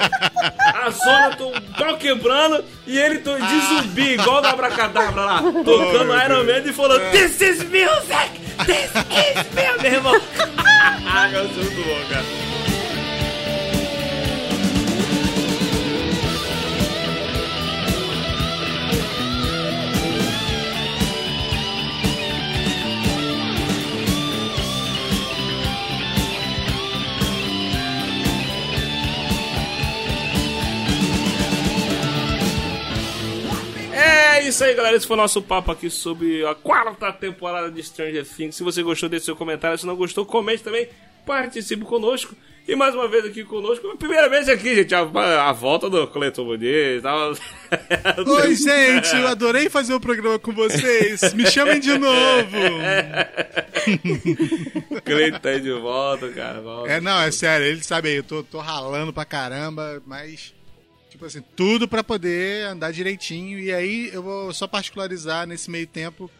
a 0.75 0.91
zona 0.91 1.37
tô, 1.37 1.51
tô 1.51 1.97
quebrando 1.99 2.65
e 2.87 2.99
ele 2.99 3.19
tô 3.19 3.37
de 3.37 3.61
zumbi, 3.66 4.15
igual 4.15 4.41
da 4.41 4.51
Abracadabra 4.51 5.25
lá, 5.25 5.43
tocando 5.43 6.11
Oh, 6.11 6.25
Iron 6.25 6.45
Maiden 6.45 6.70
e 6.70 6.73
falando: 6.73 7.11
This 7.11 7.41
is 7.41 7.59
music! 7.65 8.31
This 8.66 8.91
is 8.91 9.47
music! 9.53 9.83
Meu 9.83 9.93
irmão. 9.93 10.20
Ah, 11.07 11.29
cara, 11.31 11.45
isso 11.45 11.61
é 11.61 11.62
muito 11.62 11.83
bom, 11.85 12.09
cara. 12.09 12.48
Isso 34.49 34.65
aí, 34.65 34.75
galera. 34.75 34.97
Esse 34.97 35.07
foi 35.07 35.16
o 35.16 35.20
nosso 35.20 35.41
papo 35.43 35.70
aqui 35.70 35.91
sobre 35.91 36.45
a 36.47 36.55
quarta 36.55 37.12
temporada 37.12 37.70
de 37.70 37.83
Stranger 37.83 38.27
Things. 38.27 38.57
Se 38.57 38.62
você 38.62 38.83
gostou, 38.83 39.09
deixe 39.09 39.27
seu 39.27 39.37
comentário. 39.37 39.79
Se 39.79 39.87
não 39.87 39.97
gostou, 39.97 40.25
comente 40.27 40.62
também. 40.62 40.89
Participe 41.25 41.85
conosco. 41.85 42.35
E 42.69 42.77
mais 42.77 42.95
uma 42.95 43.09
vez 43.09 43.25
aqui 43.25 43.45
conosco, 43.45 43.97
primeira 43.97 44.29
vez 44.29 44.47
aqui, 44.47 44.75
gente, 44.75 44.95
a, 44.95 45.01
a 45.01 45.53
volta 45.53 45.89
do 45.89 46.07
Cleiton 46.07 46.45
Muniz. 46.45 47.03
Tava... 47.03 47.33
Oi, 48.31 48.55
gente, 48.55 49.16
eu 49.16 49.27
adorei 49.27 49.70
fazer 49.70 49.95
o 49.95 50.01
programa 50.01 50.39
com 50.39 50.53
vocês. 50.53 51.33
Me 51.33 51.51
chamem 51.51 51.81
de 51.81 51.97
novo. 51.97 52.59
Cleiton 55.03 55.39
tá 55.39 55.49
aí 55.49 55.61
de 55.62 55.73
volta, 55.73 56.29
cara. 56.29 56.61
Volta. 56.61 56.93
É, 56.93 57.01
não, 57.01 57.19
é 57.19 57.31
sério, 57.31 57.66
ele 57.66 57.83
sabe 57.83 58.11
aí, 58.11 58.16
eu 58.16 58.23
tô, 58.23 58.43
tô 58.43 58.59
ralando 58.59 59.15
pra 59.15 59.25
caramba, 59.25 60.03
mas. 60.07 60.53
Tipo 61.19 61.27
assim, 61.27 61.43
tudo 61.57 61.89
pra 61.89 62.05
poder 62.05 62.65
andar 62.69 62.93
direitinho. 62.93 63.59
E 63.59 63.74
aí 63.74 64.09
eu 64.12 64.23
vou 64.23 64.55
só 64.55 64.69
particularizar 64.69 65.49
nesse 65.49 65.69
meio 65.69 65.85
tempo. 65.85 66.31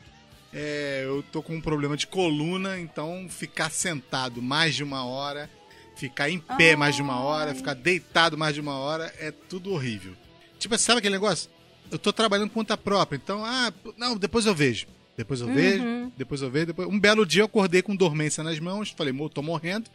É, 0.55 1.03
eu 1.05 1.21
tô 1.33 1.43
com 1.43 1.57
um 1.57 1.61
problema 1.61 1.97
de 1.97 2.07
coluna, 2.07 2.79
então 2.79 3.27
ficar 3.29 3.73
sentado 3.73 4.41
mais 4.41 4.77
de 4.77 4.85
uma 4.85 5.05
hora, 5.05 5.51
ficar 5.97 6.31
em 6.31 6.39
pé 6.39 6.77
mais 6.77 6.95
de 6.95 7.03
uma 7.03 7.19
hora, 7.19 7.57
ficar 7.57 7.75
deitado 7.75 8.39
mais 8.39 8.55
de 8.55 8.61
uma 8.61 8.79
hora, 8.79 9.13
é 9.19 9.33
tudo 9.33 9.73
horrível. 9.73 10.13
Tipo, 10.61 10.79
sabe 10.79 11.01
aquele 11.01 11.17
negócio? 11.17 11.51
Eu 11.91 11.99
tô 11.99 12.13
trabalhando 12.13 12.51
conta 12.51 12.77
própria, 12.77 13.17
então, 13.17 13.45
ah, 13.45 13.73
não, 13.97 14.17
depois 14.17 14.47
eu 14.47 14.55
vejo. 14.55 14.87
Depois 15.17 15.41
eu 15.41 15.49
vejo, 15.49 15.83
depois 16.17 16.41
eu 16.41 16.51
vejo, 16.51 16.67
depois... 16.67 16.89
Um 16.89 17.01
belo 17.01 17.27
dia 17.27 17.43
eu 17.43 17.47
acordei 17.47 17.83
com 17.83 17.97
dormência 17.97 18.45
nas 18.45 18.61
mãos, 18.61 18.95
falei, 18.97 19.13
"Mo, 19.13 19.29
tô 19.29 19.43
morrendo, 19.43 19.91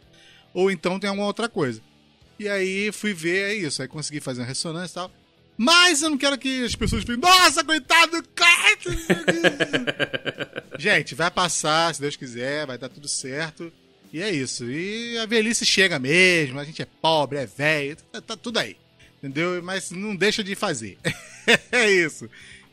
ou 0.52 0.70
então 0.70 1.00
tem 1.00 1.08
alguma 1.08 1.26
outra 1.26 1.48
coisa. 1.48 1.80
E 2.38 2.48
aí 2.48 2.90
fui 2.92 3.14
ver, 3.14 3.50
é 3.50 3.54
isso, 3.54 3.80
aí 3.80 3.88
consegui 3.88 4.20
fazer 4.20 4.40
uma 4.40 4.46
ressonância 4.46 4.92
e 4.92 4.94
tal. 4.94 5.12
Mas 5.56 6.02
eu 6.02 6.10
não 6.10 6.18
quero 6.18 6.36
que 6.36 6.64
as 6.64 6.74
pessoas 6.74 7.04
falem, 7.04 7.20
nossa, 7.20 7.62
coitado, 7.62 8.22
cara! 8.34 8.78
Gente, 10.78 11.14
vai 11.14 11.30
passar, 11.30 11.94
se 11.94 12.00
Deus 12.00 12.16
quiser, 12.16 12.66
vai 12.66 12.76
dar 12.76 12.88
tudo 12.88 13.06
certo. 13.06 13.72
E 14.12 14.20
é 14.20 14.30
isso. 14.30 14.64
E 14.68 15.16
a 15.18 15.26
velhice 15.26 15.64
chega 15.64 15.98
mesmo, 15.98 16.58
a 16.58 16.64
gente 16.64 16.82
é 16.82 16.86
pobre, 17.00 17.38
é 17.38 17.46
velho, 17.46 17.96
tá, 18.12 18.20
tá 18.20 18.36
tudo 18.36 18.58
aí. 18.58 18.76
Entendeu? 19.18 19.62
Mas 19.62 19.90
não 19.90 20.14
deixa 20.14 20.42
de 20.42 20.54
fazer. 20.54 20.98
é 21.70 21.90
isso. 21.90 22.28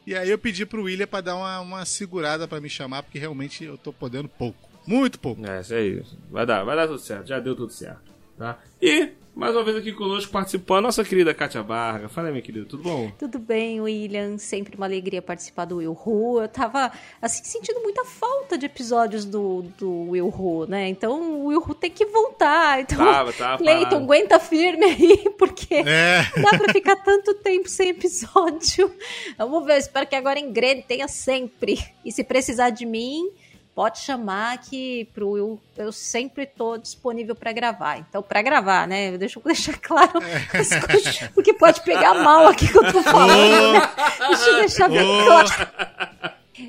E 0.06 0.16
aí 0.16 0.30
eu 0.30 0.38
pedi 0.38 0.66
pro 0.66 0.84
William 0.84 1.08
pra 1.08 1.22
dar 1.22 1.36
uma, 1.36 1.60
uma 1.60 1.86
segurada 1.86 2.48
pra 2.48 2.60
me 2.60 2.70
chamar, 2.70 3.04
porque 3.04 3.20
realmente 3.20 3.64
eu 3.64 3.78
tô 3.78 3.94
podendo 3.94 4.28
pouco. 4.28 4.70
Muito 4.86 5.20
pouco. 5.20 5.46
É, 5.46 5.62
isso 5.62 5.74
aí. 5.74 6.04
Vai 6.30 6.46
dar, 6.46 6.64
vai 6.64 6.76
dar 6.76 6.88
tudo 6.88 7.00
certo. 7.00 7.28
Já 7.28 7.40
deu 7.40 7.56
tudo 7.56 7.72
certo. 7.72 8.11
Tá? 8.42 8.58
E, 8.82 9.10
mais 9.36 9.54
uma 9.56 9.64
vez 9.64 9.78
aqui 9.78 9.92
conosco 9.94 10.32
participando, 10.32 10.80
a 10.80 10.82
nossa 10.82 11.04
querida 11.04 11.32
Kátia 11.32 11.62
Barga. 11.62 12.10
Fala 12.10 12.30
aí, 12.30 12.32
minha 12.34 12.42
querida, 12.42 12.66
tudo 12.66 12.82
bom? 12.82 13.12
Tudo 13.20 13.38
bem, 13.38 13.80
William? 13.80 14.40
Sempre 14.40 14.76
uma 14.76 14.88
alegria 14.88 15.22
participar 15.22 15.66
do 15.66 15.76
Will 15.78 15.92
Who. 16.04 16.42
Eu 16.42 16.48
tava, 16.48 16.92
assim, 17.22 17.44
sentindo 17.44 17.80
muita 17.82 18.04
falta 18.04 18.58
de 18.58 18.66
episódios 18.66 19.26
do, 19.26 19.62
do 19.78 20.10
Will 20.10 20.26
Who, 20.36 20.66
né? 20.66 20.88
Então 20.90 21.22
o 21.22 21.46
Will 21.50 21.60
Who 21.62 21.76
tem 21.76 21.92
que 21.92 22.04
voltar. 22.08 22.82
Então, 22.82 22.98
Tava, 22.98 23.32
tava 23.32 23.58
Cleiton, 23.64 23.84
parado. 23.84 24.04
aguenta 24.06 24.40
firme 24.40 24.86
aí, 24.86 25.30
porque 25.38 25.76
É. 25.76 26.24
não 26.36 26.42
dá 26.52 26.58
pra 26.58 26.74
ficar 26.74 26.96
tanto 26.96 27.36
tempo 27.36 27.70
sem 27.70 27.90
episódio. 27.90 28.92
Vamos 29.38 29.68
ver, 29.68 29.74
eu 29.74 29.78
espero 29.78 30.08
que 30.08 30.16
agora 30.16 30.40
em 30.40 30.52
Grande 30.52 30.82
tenha 30.82 31.08
sempre. 31.08 31.78
E 32.04 32.12
se 32.12 32.24
precisar 32.24 32.72
de 32.72 32.88
mim, 32.88 33.30
pode 33.76 34.00
chamar 34.00 34.58
que 34.60 35.06
pro 35.14 35.30
Will, 35.30 35.60
eu 35.78 35.92
sempre 35.92 36.46
tô 36.46 36.78
disponível 36.78 37.36
pra 37.36 37.52
gravar. 37.52 37.98
Então, 37.98 38.22
pra 38.22 38.42
gravar, 38.42 38.88
né? 38.88 39.18
Deixa 39.18 39.40
eu 39.40 39.44
deixar 39.44 39.78
claro 39.82 40.20
as 40.54 40.86
coisas, 40.86 41.18
porque 41.34 41.54
pode 41.54 41.82
pegar 41.82 42.16
mal 42.16 42.48
aqui 42.48 42.68
que 42.68 42.78
eu 42.78 42.92
tô 42.92 43.02
falando, 43.02 43.74
né? 43.74 43.82
Deixa 44.28 44.50
eu 44.50 44.56
deixar 44.56 44.90
bem 44.90 45.26
claro. 45.26 45.50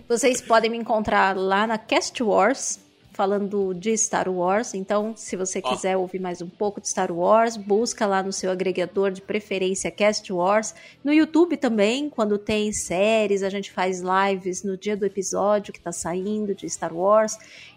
Vocês 0.09 0.41
podem 0.41 0.71
me 0.71 0.79
encontrar 0.79 1.37
lá 1.37 1.67
na 1.67 1.77
Cast 1.77 2.23
Wars, 2.23 2.81
falando 3.13 3.75
de 3.75 3.97
Star 3.97 4.29
Wars. 4.29 4.75
Então, 4.75 5.15
se 5.17 5.37
você 5.37 5.61
quiser 5.61 5.97
ouvir 5.97 6.19
mais 6.19 6.41
um 6.41 6.49
pouco 6.49 6.81
de 6.81 6.89
Star 6.89 7.13
Wars, 7.13 7.57
busca 7.57 8.07
lá 8.07 8.23
no 8.23 8.33
seu 8.33 8.51
agregador 8.51 9.11
de 9.11 9.21
preferência 9.21 9.91
Cast 9.91 10.33
Wars. 10.33 10.75
No 11.05 11.13
YouTube 11.13 11.57
também, 11.57 12.09
quando 12.09 12.39
tem 12.39 12.73
séries, 12.73 13.43
a 13.43 13.51
gente 13.51 13.71
faz 13.71 14.01
lives 14.03 14.63
no 14.63 14.77
dia 14.77 14.97
do 14.97 15.05
episódio 15.05 15.73
que 15.73 15.81
tá 15.81 15.93
saindo 15.93 16.55
de 16.55 16.69
Star 16.69 16.95
Wars. 16.95 17.37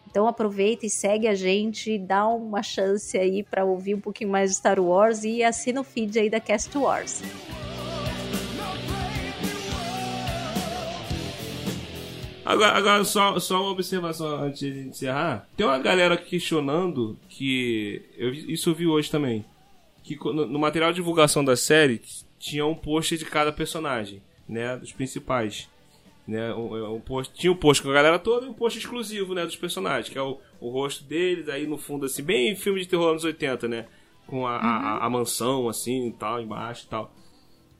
Então 0.09 0.27
aproveita 0.27 0.85
e 0.85 0.89
segue 0.89 1.27
a 1.27 1.35
gente, 1.35 1.97
dá 1.97 2.27
uma 2.27 2.63
chance 2.63 3.17
aí 3.17 3.43
para 3.43 3.65
ouvir 3.65 3.95
um 3.95 3.99
pouquinho 3.99 4.29
mais 4.29 4.51
de 4.51 4.57
Star 4.57 4.79
Wars 4.79 5.23
e 5.23 5.43
assina 5.43 5.81
o 5.81 5.83
feed 5.83 6.17
aí 6.17 6.29
da 6.29 6.39
Cast 6.39 6.77
Wars. 6.77 7.21
Agora, 12.45 12.77
agora 12.77 13.03
só, 13.03 13.39
só 13.39 13.61
uma 13.61 13.71
observação 13.71 14.43
antes 14.43 14.59
de 14.59 14.79
encerrar. 14.87 15.47
Tem 15.57 15.65
uma 15.65 15.79
galera 15.79 16.15
questionando 16.15 17.17
que. 17.27 18.01
Eu, 18.17 18.31
isso 18.33 18.69
eu 18.69 18.75
vi 18.75 18.85
hoje 18.87 19.09
também. 19.09 19.43
Que 20.03 20.15
no, 20.23 20.45
no 20.45 20.59
material 20.59 20.91
de 20.91 20.97
divulgação 20.97 21.43
da 21.43 21.55
série 21.55 21.99
tinha 22.37 22.65
um 22.65 22.75
post 22.75 23.17
de 23.17 23.25
cada 23.25 23.51
personagem, 23.51 24.21
né? 24.47 24.77
Dos 24.77 24.91
principais. 24.91 25.67
Né, 26.27 26.51
um, 26.55 26.95
um 26.95 26.99
post, 26.99 27.31
tinha 27.35 27.51
um 27.51 27.55
post 27.55 27.83
com 27.83 27.91
a 27.91 27.93
galera 27.93 28.17
toda 28.17 28.47
e 28.47 28.49
um 28.49 28.53
post 28.53 28.79
exclusivo 28.79 29.35
né, 29.35 29.45
dos 29.45 29.55
personagens, 29.55 30.09
que 30.09 30.17
é 30.17 30.21
o, 30.23 30.39
o 30.59 30.69
rosto 30.71 31.03
deles, 31.03 31.47
aí 31.47 31.67
no 31.67 31.77
fundo, 31.77 32.07
assim, 32.07 32.23
bem 32.23 32.55
filme 32.55 32.79
de 32.81 32.87
terror 32.87 33.09
anos 33.11 33.23
80, 33.23 33.67
né? 33.67 33.85
Com 34.25 34.47
a, 34.47 34.55
a, 34.55 34.77
a- 34.77 35.05
a 35.05 35.09
mansão, 35.09 35.69
assim, 35.69 36.11
tal, 36.17 36.41
embaixo 36.41 36.85
e 36.87 36.89
tal. 36.89 37.13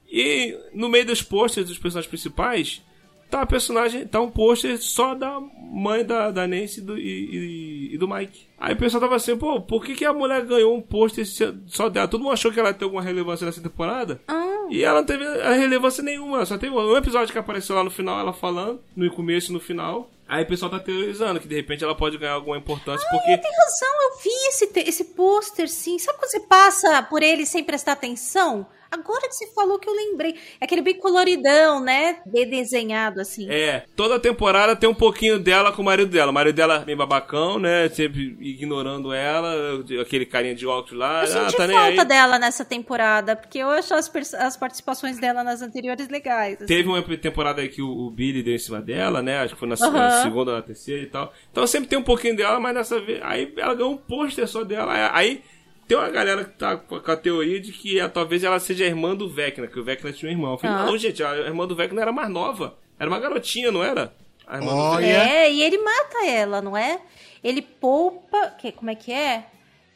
E 0.08 0.56
no 0.76 0.88
meio 0.90 1.08
dos 1.08 1.24
posters 1.24 1.68
dos 1.68 1.80
personagens 1.80 2.08
principais, 2.08 2.84
tá 3.30 3.42
a 3.42 3.46
personagem, 3.46 4.06
tá 4.08 4.22
um 4.22 4.30
pôster 4.30 4.78
só 4.82 5.14
da 5.16 5.40
mãe 5.72 6.06
da, 6.06 6.32
da 6.32 6.48
Nancy 6.48 6.80
e 6.80 6.84
do, 6.84 6.98
e, 6.98 7.02
e- 7.02 7.96
e 7.96 7.98
do 7.98 8.08
Mike. 8.08 8.48
Aí 8.58 8.74
o 8.74 8.78
pessoal 8.78 9.02
tava 9.02 9.16
assim, 9.16 9.36
pô, 9.38 9.60
por 9.62 9.84
que, 9.84 9.94
que 9.96 10.06
a 10.06 10.14
mulher 10.14 10.46
ganhou 10.46 10.76
um 10.76 10.82
pôster 10.82 11.26
só 11.68 11.90
dela? 11.90 12.08
Todo 12.08 12.22
mundo 12.22 12.34
achou 12.34 12.52
que 12.52 12.60
ela 12.60 12.70
ia 12.70 12.74
ter 12.74 12.86
alguma 12.86 13.02
relevância 13.02 13.46
nessa 13.46 13.62
temporada. 13.62 14.22
E 14.70 14.84
ela 14.84 15.00
não 15.02 15.06
teve 15.06 15.24
a 15.26 15.52
relevância 15.54 16.02
nenhuma. 16.04 16.46
Só 16.46 16.58
teve 16.58 16.74
um 16.74 16.96
episódio 16.98 17.32
que 17.32 17.38
apareceu 17.38 17.76
lá 17.76 17.84
no 17.84 17.92
final, 17.92 18.20
ela 18.20 18.34
falando, 18.34 18.82
no 18.96 19.10
começo 19.12 19.52
e 19.52 19.54
no 19.54 19.60
final. 19.60 20.10
Aí 20.28 20.44
o 20.44 20.48
pessoal 20.48 20.72
tá 20.72 20.80
teorizando 20.80 21.40
que 21.40 21.48
de 21.48 21.54
repente 21.56 21.84
ela 21.84 21.94
pode 21.94 22.18
ganhar 22.18 22.34
alguma 22.34 22.58
importância, 22.58 23.08
porque. 23.12 23.38
Tem 23.38 23.52
razão, 23.52 23.90
eu 24.04 24.18
vi 24.24 24.30
esse, 24.50 24.72
esse 24.90 25.04
pôster, 25.14 25.70
sim. 25.70 26.00
Sabe 26.00 26.18
quando 26.18 26.32
você 26.32 26.40
passa 26.40 27.04
por 27.04 27.22
ele 27.22 27.46
sem 27.46 27.64
prestar 27.64 27.92
atenção? 27.92 28.66
Agora 28.91 29.28
que 29.28 29.36
você 29.36 29.48
falou 29.48 29.80
que 29.80 29.90
eu 29.90 29.94
lembrei. 29.94 30.36
É 30.60 30.66
aquele 30.66 30.82
bem 30.82 30.95
coloridão, 30.95 31.80
né? 31.80 32.18
De 32.26 32.45
desenhado, 32.45 33.22
assim. 33.22 33.49
É, 33.49 33.86
toda 33.95 34.20
temporada 34.20 34.76
tem 34.76 34.90
um 34.90 34.94
pouquinho 34.94 35.40
dela 35.40 35.72
com 35.72 35.82
o 35.82 35.86
marido 35.86 36.10
dela. 36.10 36.32
O 36.32 36.34
marido 36.34 36.56
dela 36.56 36.82
é 36.82 36.86
meio 36.86 36.98
babacão, 36.98 37.60
né? 37.60 37.90
Sempre 37.90 38.38
ignorando 38.40 39.14
ela, 39.14 39.84
aquele 40.02 40.26
carinha 40.26 40.56
de 40.56 40.66
óculos 40.66 40.98
lá. 40.99 41.20
Eu 41.20 41.24
ah, 41.24 41.28
senti 41.28 41.57
tá 41.57 41.68
nem 41.68 41.78
falta 41.78 42.06
dela 42.06 42.40
nessa 42.40 42.64
temporada, 42.64 43.36
porque 43.36 43.60
eu 43.60 43.70
acho 43.70 43.94
as, 43.94 44.12
as 44.36 44.57
participações 44.57 45.20
dela 45.20 45.44
nas 45.44 45.62
anteriores 45.62 46.07
legais. 46.10 46.56
assim. 46.56 46.66
Teve 46.66 46.88
uma 46.88 47.02
temporada 47.18 47.62
aí 47.62 47.70
que 47.70 47.82
o, 47.82 47.90
o 47.90 48.12
Billy 48.12 48.44
deu 48.44 48.56
em 48.56 48.60
cima 48.60 48.82
dela, 48.82 49.22
né? 49.22 49.40
Acho 49.40 49.53
que 49.53 49.60
foi 49.60 49.68
na, 49.68 49.76
Aham. 49.76 49.91
na 49.91 50.22
segunda 50.22 50.52
ou 50.52 50.57
na 50.57 50.64
terceira 50.64 51.02
e 51.02 51.07
tal. 51.07 51.34
Então 51.52 51.66
sempre 51.68 51.90
tem 51.90 51.99
um 51.99 52.03
pouquinho 52.03 52.36
dela, 52.36 52.60
mas 52.60 52.74
dessa 52.74 52.99
vez. 52.99 53.20
Aí 53.24 53.53
ela 53.57 53.74
ganhou 53.74 53.94
um 53.94 53.98
pôster 53.98 54.48
só 54.48 54.64
dela. 54.64 54.94
Aí 55.14 55.41
tem 55.88 55.98
uma 55.98 56.10
galera 56.10 56.44
que 56.45 56.57
tá 56.57 56.76
com 56.78 56.95
a, 56.95 56.99
a 56.99 57.18
teoria 57.18 57.60
de 57.60 57.72
que 57.72 57.99
ah, 57.99 58.10
talvez 58.10 58.44
ela 58.44 58.60
seja 58.60 58.84
a 58.84 58.88
irmã 58.88 59.16
do 59.16 59.30
Vecna, 59.30 59.68
que 59.68 59.80
o 59.80 59.84
Vecna 59.84 60.12
tinha 60.12 60.30
um 60.30 60.34
irmão. 60.34 60.52
Eu 60.53 60.57
falei, 60.57 60.76
Ah. 60.78 60.86
não, 60.86 60.98
gente, 60.98 61.24
a 61.24 61.36
irmã 61.38 61.68
do 61.68 61.76
Vecna 61.76 62.02
era 62.02 62.12
mais 62.12 62.30
nova. 62.30 62.78
Era 62.99 63.10
uma 63.10 63.20
garotinha, 63.20 63.72
não 63.72 63.84
era? 63.84 64.14
A 64.48 64.57
irmã 64.57 64.72
do 64.72 64.78
Olha. 64.78 65.06
Vecna. 65.07 65.30
É, 65.34 65.52
e 65.52 65.62
ele 65.62 65.78
mata 65.80 66.26
ela, 66.28 66.62
não 66.62 66.76
é? 66.78 66.99
Ele 67.44 67.62
poupa. 67.62 68.48
Que, 68.60 68.72
como 68.72 68.90
é 68.90 68.95
que 68.95 69.12
é? 69.12 69.45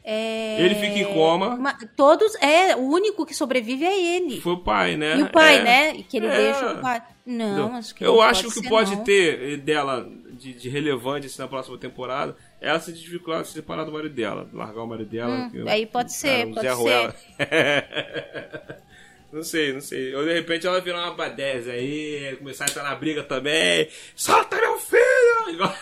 É, 0.02 0.56
Ele 0.62 0.74
fica 0.76 0.98
em 0.98 1.04
coma. 1.12 1.56
ma- 1.56 1.76
Todos. 1.94 2.34
É, 2.36 2.74
o 2.74 2.80
único 2.80 3.26
que 3.26 3.34
sobrevive 3.34 3.84
é 3.84 4.16
ele. 4.16 4.40
Foi 4.40 4.54
o 4.54 4.58
pai, 4.58 4.96
né? 4.96 5.18
E 5.18 5.22
o 5.22 5.28
pai, 5.30 5.56
É. 5.58 5.62
né? 5.62 5.94
E 5.96 6.02
que 6.02 6.16
ele 6.16 6.26
É. 6.26 6.36
deixa 6.36 6.72
o 6.72 6.80
pai. 6.80 7.02
Não, 7.26 7.76
acho 7.76 7.94
que 7.94 8.02
Eu 8.04 8.14
não 8.14 8.22
acho 8.22 8.42
pode 8.42 8.42
que 8.42 8.58
o 8.58 8.62
que 8.62 8.68
ser, 8.68 8.74
pode 8.74 8.96
não. 8.96 9.04
ter 9.04 9.56
dela 9.58 10.08
de, 10.32 10.54
de 10.54 10.68
relevante 10.70 11.26
assim, 11.26 11.40
na 11.42 11.46
próxima 11.48 11.76
temporada 11.76 12.34
ela 12.60 12.78
se 12.80 12.92
desvincular, 12.92 13.44
se 13.44 13.52
separar 13.52 13.84
do 13.84 13.92
marido 13.92 14.14
dela, 14.14 14.48
largar 14.52 14.82
o 14.82 14.86
marido 14.86 15.08
dela. 15.10 15.34
Hum, 15.34 15.50
que- 15.50 15.68
aí 15.68 15.86
pode 15.86 16.12
ser, 16.12 16.46
um 16.46 16.54
pode 16.54 16.66
Zé 16.66 16.74
ser. 16.74 16.80
Ruela. 16.80 17.14
não 19.32 19.42
sei, 19.42 19.72
não 19.72 19.80
sei. 19.80 20.14
Ou 20.14 20.24
de 20.24 20.34
repente 20.34 20.66
ela 20.66 20.80
virar 20.80 21.04
uma 21.04 21.14
badese 21.14 21.70
aí, 21.70 22.36
começar 22.38 22.64
a 22.64 22.68
entrar 22.68 22.82
na 22.82 22.94
briga 22.94 23.22
também. 23.22 23.88
Solta 24.14 24.56
meu 24.56 24.78
filho! 24.78 25.00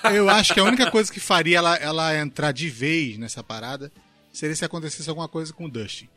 Eu 0.15 0.29
acho 0.31 0.55
que 0.55 0.61
a 0.61 0.65
única 0.65 0.91
coisa 0.91 1.13
que 1.13 1.21
faria 1.21 1.59
ela, 1.59 1.77
ela 1.77 2.17
entrar 2.17 2.53
de 2.53 2.69
vez 2.69 3.19
nessa 3.19 3.43
parada 3.43 3.91
seria 4.33 4.55
se 4.55 4.65
acontecesse 4.65 5.09
alguma 5.09 5.29
coisa 5.29 5.53
com 5.53 5.65
o 5.65 5.71
Dustin. 5.71 6.09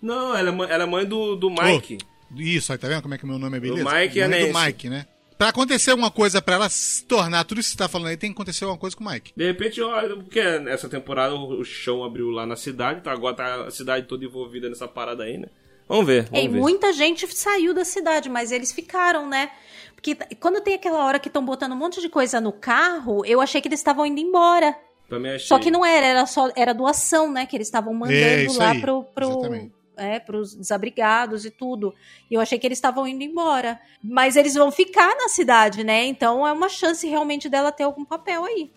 Não, 0.00 0.36
ela 0.36 0.48
é 0.48 0.52
mãe, 0.52 0.70
ela 0.70 0.82
é 0.84 0.86
mãe 0.86 1.04
do, 1.04 1.36
do 1.36 1.50
Mike. 1.50 1.98
Isso, 2.36 2.72
aí 2.72 2.78
tá 2.78 2.88
vendo 2.88 3.02
como 3.02 3.14
é 3.14 3.18
que 3.18 3.26
meu 3.26 3.38
nome 3.38 3.56
é 3.56 3.60
beleza? 3.60 3.84
Do 3.84 3.90
Mike 3.94 4.18
e 4.18 4.22
a 4.22 4.28
Mãe 4.28 4.52
do. 4.52 4.58
Mike, 4.58 4.88
né? 4.88 5.06
Pra 5.38 5.48
acontecer 5.48 5.90
alguma 5.90 6.10
coisa, 6.10 6.40
pra 6.40 6.54
ela 6.54 6.68
se 6.68 7.04
tornar 7.04 7.44
tudo 7.44 7.60
isso 7.60 7.70
que 7.70 7.76
você 7.76 7.78
tá 7.78 7.88
falando 7.88 8.08
aí, 8.08 8.16
tem 8.16 8.30
que 8.30 8.36
acontecer 8.36 8.64
alguma 8.64 8.78
coisa 8.78 8.96
com 8.96 9.04
o 9.04 9.10
Mike. 9.10 9.32
De 9.36 9.46
repente, 9.46 9.80
ó, 9.82 10.00
porque 10.16 10.40
essa 10.40 10.88
temporada 10.88 11.34
o 11.34 11.62
chão 11.64 12.02
abriu 12.02 12.30
lá 12.30 12.46
na 12.46 12.56
cidade, 12.56 13.02
tá, 13.02 13.12
agora 13.12 13.36
tá 13.36 13.64
a 13.66 13.70
cidade 13.70 14.06
toda 14.06 14.24
envolvida 14.24 14.68
nessa 14.68 14.88
parada 14.88 15.24
aí, 15.24 15.36
né? 15.36 15.48
Vamos 15.88 16.06
ver, 16.06 16.24
vamos 16.24 16.44
e 16.44 16.48
ver. 16.48 16.58
muita 16.58 16.92
gente 16.92 17.26
saiu 17.34 17.72
da 17.74 17.84
cidade, 17.84 18.28
mas 18.28 18.50
eles 18.50 18.72
ficaram, 18.72 19.28
né? 19.28 19.50
Porque 19.94 20.16
quando 20.40 20.60
tem 20.60 20.74
aquela 20.74 21.04
hora 21.04 21.18
que 21.18 21.28
estão 21.28 21.44
botando 21.44 21.72
um 21.72 21.76
monte 21.76 22.00
de 22.00 22.08
coisa 22.08 22.40
no 22.40 22.52
carro, 22.52 23.24
eu 23.24 23.40
achei 23.40 23.60
que 23.60 23.68
eles 23.68 23.80
estavam 23.80 24.04
indo 24.06 24.20
embora. 24.20 24.76
Também 25.08 25.32
achei. 25.32 25.46
Só 25.46 25.58
que 25.58 25.70
não 25.70 25.84
era, 25.84 26.06
era 26.06 26.26
só 26.26 26.50
era 26.56 26.72
doação, 26.72 27.30
né? 27.30 27.46
Que 27.46 27.56
eles 27.56 27.68
estavam 27.68 27.94
mandando 27.94 28.16
É, 28.16 28.46
lá 28.56 28.70
aí, 28.70 28.80
pro, 28.80 29.04
pro, 29.04 29.28
exatamente. 29.28 29.72
É, 29.96 30.18
pros 30.20 30.54
desabrigados 30.54 31.44
e 31.44 31.50
tudo. 31.50 31.94
E 32.30 32.34
eu 32.34 32.40
achei 32.40 32.58
que 32.58 32.66
eles 32.66 32.78
estavam 32.78 33.06
indo 33.06 33.22
embora. 33.22 33.80
Mas 34.02 34.36
eles 34.36 34.54
vão 34.54 34.70
ficar 34.70 35.14
na 35.16 35.28
cidade, 35.28 35.82
né? 35.84 36.04
Então 36.06 36.46
é 36.46 36.52
uma 36.52 36.68
chance 36.68 37.06
realmente 37.06 37.48
dela 37.48 37.72
ter 37.72 37.84
algum 37.84 38.04
papel 38.04 38.44
aí. 38.44 38.70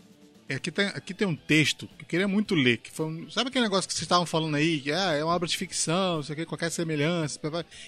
É, 0.48 0.56
Aqui 0.56 0.72
tem, 0.72 0.88
aqui 0.88 1.14
tem 1.14 1.28
um 1.28 1.36
texto 1.36 1.88
que 1.96 2.04
eu 2.04 2.08
queria 2.08 2.28
muito 2.28 2.56
ler. 2.56 2.78
Que 2.78 2.90
foi 2.92 3.06
um- 3.06 3.30
sabe 3.30 3.50
aquele 3.50 3.66
negócio 3.66 3.88
que 3.88 3.94
vocês 3.94 4.02
estavam 4.02 4.26
falando 4.26 4.56
aí? 4.56 4.80
Que 4.80 4.92
ah, 4.92 5.12
é 5.14 5.24
uma 5.24 5.36
obra 5.36 5.48
de 5.48 5.56
ficção, 5.56 6.16
não 6.16 6.24
sei 6.24 6.34
o 6.34 6.38
que, 6.38 6.46
qualquer 6.46 6.72
semelhança. 6.72 7.40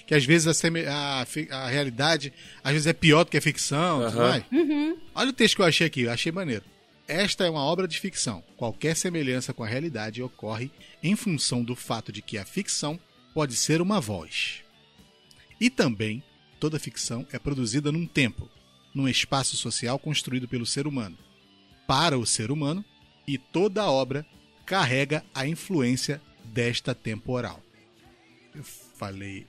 Que 0.06 0.14
às 0.14 0.24
vezes 0.24 0.46
a, 0.46 0.54
seme- 0.54 0.86
a, 0.86 1.26
a 1.50 1.66
realidade 1.68 2.32
às 2.62 2.72
vezes 2.72 2.86
é 2.86 2.92
pior 2.92 3.24
do 3.24 3.30
que 3.32 3.36
a 3.36 3.42
ficção. 3.42 4.08
tudo 4.08 4.20
Aham. 4.20 4.28
mais. 4.28 4.44
Olha 5.14 5.30
o 5.30 5.32
texto 5.32 5.56
que 5.56 5.62
eu 5.62 5.66
achei 5.66 5.86
aqui, 5.88 6.02
eu 6.02 6.12
achei 6.12 6.30
maneiro. 6.30 6.64
Esta 7.08 7.44
é 7.44 7.50
uma 7.50 7.64
obra 7.64 7.88
de 7.88 7.98
ficção. 7.98 8.44
Qualquer 8.56 8.94
semelhança 8.96 9.52
com 9.52 9.64
a 9.64 9.66
realidade 9.66 10.22
ocorre 10.22 10.70
em 11.02 11.16
função 11.16 11.64
do 11.64 11.74
fato 11.74 12.12
de 12.12 12.22
que 12.22 12.38
a 12.38 12.44
ficção 12.44 12.98
pode 13.34 13.56
ser 13.56 13.80
uma 13.80 14.00
voz. 14.00 14.62
E 15.60 15.70
também, 15.70 16.22
toda 16.58 16.78
ficção 16.78 17.26
é 17.32 17.38
produzida 17.38 17.92
num 17.92 18.06
tempo, 18.06 18.48
num 18.94 19.08
espaço 19.08 19.56
social 19.56 19.98
construído 19.98 20.48
pelo 20.48 20.66
ser 20.66 20.86
humano, 20.86 21.16
para 21.86 22.18
o 22.18 22.26
ser 22.26 22.50
humano, 22.50 22.84
e 23.26 23.38
toda 23.38 23.88
obra 23.88 24.26
carrega 24.66 25.24
a 25.34 25.46
influência 25.46 26.20
desta 26.44 26.94
temporal. 26.94 27.62
Eu 28.54 28.64
falei, 28.64 29.46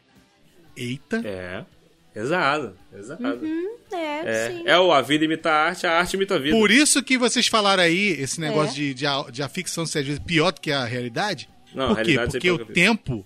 eita, 0.75 1.21
É. 1.25 1.65
Exato, 2.15 2.75
exato. 2.95 3.23
É, 3.91 4.49
sim. 4.49 4.63
É, 4.67 4.71
é 4.73 4.79
o 4.79 4.91
a 4.91 5.01
vida 5.01 5.25
imita 5.25 5.49
a 5.49 5.65
arte, 5.65 5.87
a 5.87 5.97
arte 5.97 6.15
imita 6.15 6.35
a 6.35 6.39
vida. 6.39 6.55
Por 6.55 6.69
isso 6.69 7.01
que 7.01 7.17
vocês 7.17 7.47
falaram 7.47 7.81
aí, 7.81 8.09
esse 8.09 8.39
negócio 8.39 8.75
de, 8.75 8.93
de, 8.93 9.07
a, 9.07 9.23
de 9.31 9.41
a 9.41 9.49
ficção 9.49 9.83
ser 9.85 9.99
às 9.99 10.05
vezes 10.05 10.21
pior 10.23 10.51
do 10.51 10.61
que 10.61 10.71
a 10.71 10.85
realidade. 10.85 11.49
Não, 11.73 11.85
a 11.85 11.87
Por 11.87 11.97
quê? 11.97 12.11
realidade 12.11 12.31
Porque 12.33 12.51
o 12.51 12.65
tempo, 12.65 13.25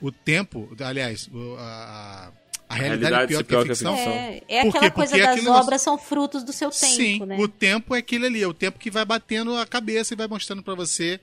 o 0.00 0.10
tempo, 0.12 0.74
aliás, 0.80 1.28
a, 1.58 2.30
a 2.68 2.74
realidade, 2.74 3.14
realidade 3.14 3.34
é 3.34 3.42
pior 3.42 3.42
que 3.42 3.42
a 3.42 3.44
pior 3.44 3.64
que 3.64 3.72
a 3.72 3.74
ficção. 3.74 3.94
É, 3.94 4.42
é 4.48 4.60
aquela 4.60 4.90
coisa 4.90 5.16
Porque 5.18 5.42
das 5.42 5.46
obras 5.46 5.82
são 5.82 5.98
frutos 5.98 6.42
do 6.42 6.52
seu 6.52 6.70
tempo, 6.70 6.94
Sim, 6.94 7.24
né? 7.26 7.36
o 7.38 7.48
tempo 7.48 7.94
é 7.94 7.98
aquele 7.98 8.26
ali, 8.26 8.42
é 8.42 8.46
o 8.48 8.54
tempo 8.54 8.78
que 8.78 8.90
vai 8.90 9.04
batendo 9.04 9.56
a 9.56 9.66
cabeça 9.66 10.14
e 10.14 10.16
vai 10.16 10.26
mostrando 10.28 10.62
pra 10.62 10.74
você 10.74 11.20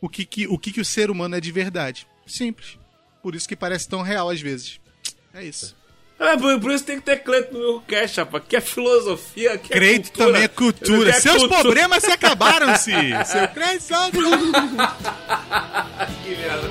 o 0.00 0.08
que, 0.08 0.24
que, 0.24 0.46
o 0.46 0.58
que, 0.58 0.72
que 0.72 0.80
o 0.80 0.84
ser 0.84 1.10
humano 1.10 1.36
é 1.36 1.40
de 1.40 1.50
verdade. 1.52 2.06
Simples. 2.26 2.78
Por 3.22 3.34
isso 3.34 3.48
que 3.48 3.56
parece 3.56 3.88
tão 3.88 4.02
real 4.02 4.28
às 4.30 4.40
vezes. 4.40 4.78
É 5.32 5.42
isso. 5.44 5.74
É, 6.18 6.36
por, 6.36 6.60
por 6.60 6.70
isso 6.70 6.84
tem 6.84 6.96
que 7.00 7.02
ter 7.06 7.16
Cleito 7.24 7.52
no 7.52 7.58
meu 7.58 7.80
cast, 7.80 8.20
rapaz. 8.20 8.44
Que 8.48 8.56
é 8.56 8.60
filosofia, 8.60 9.58
que 9.58 9.72
é 9.72 9.76
Creito 9.76 10.04
cultura. 10.12 10.26
também 10.26 10.42
é 10.42 10.48
cultura. 10.48 11.10
É 11.10 11.12
Seus 11.14 11.38
cultura. 11.38 11.60
problemas 11.62 12.04
se 12.04 12.10
acabaram-se. 12.12 12.92
Seu 13.26 13.48
Creito 13.48 13.82
só- 13.82 14.10
Que 16.22 16.30
merda. 16.36 16.70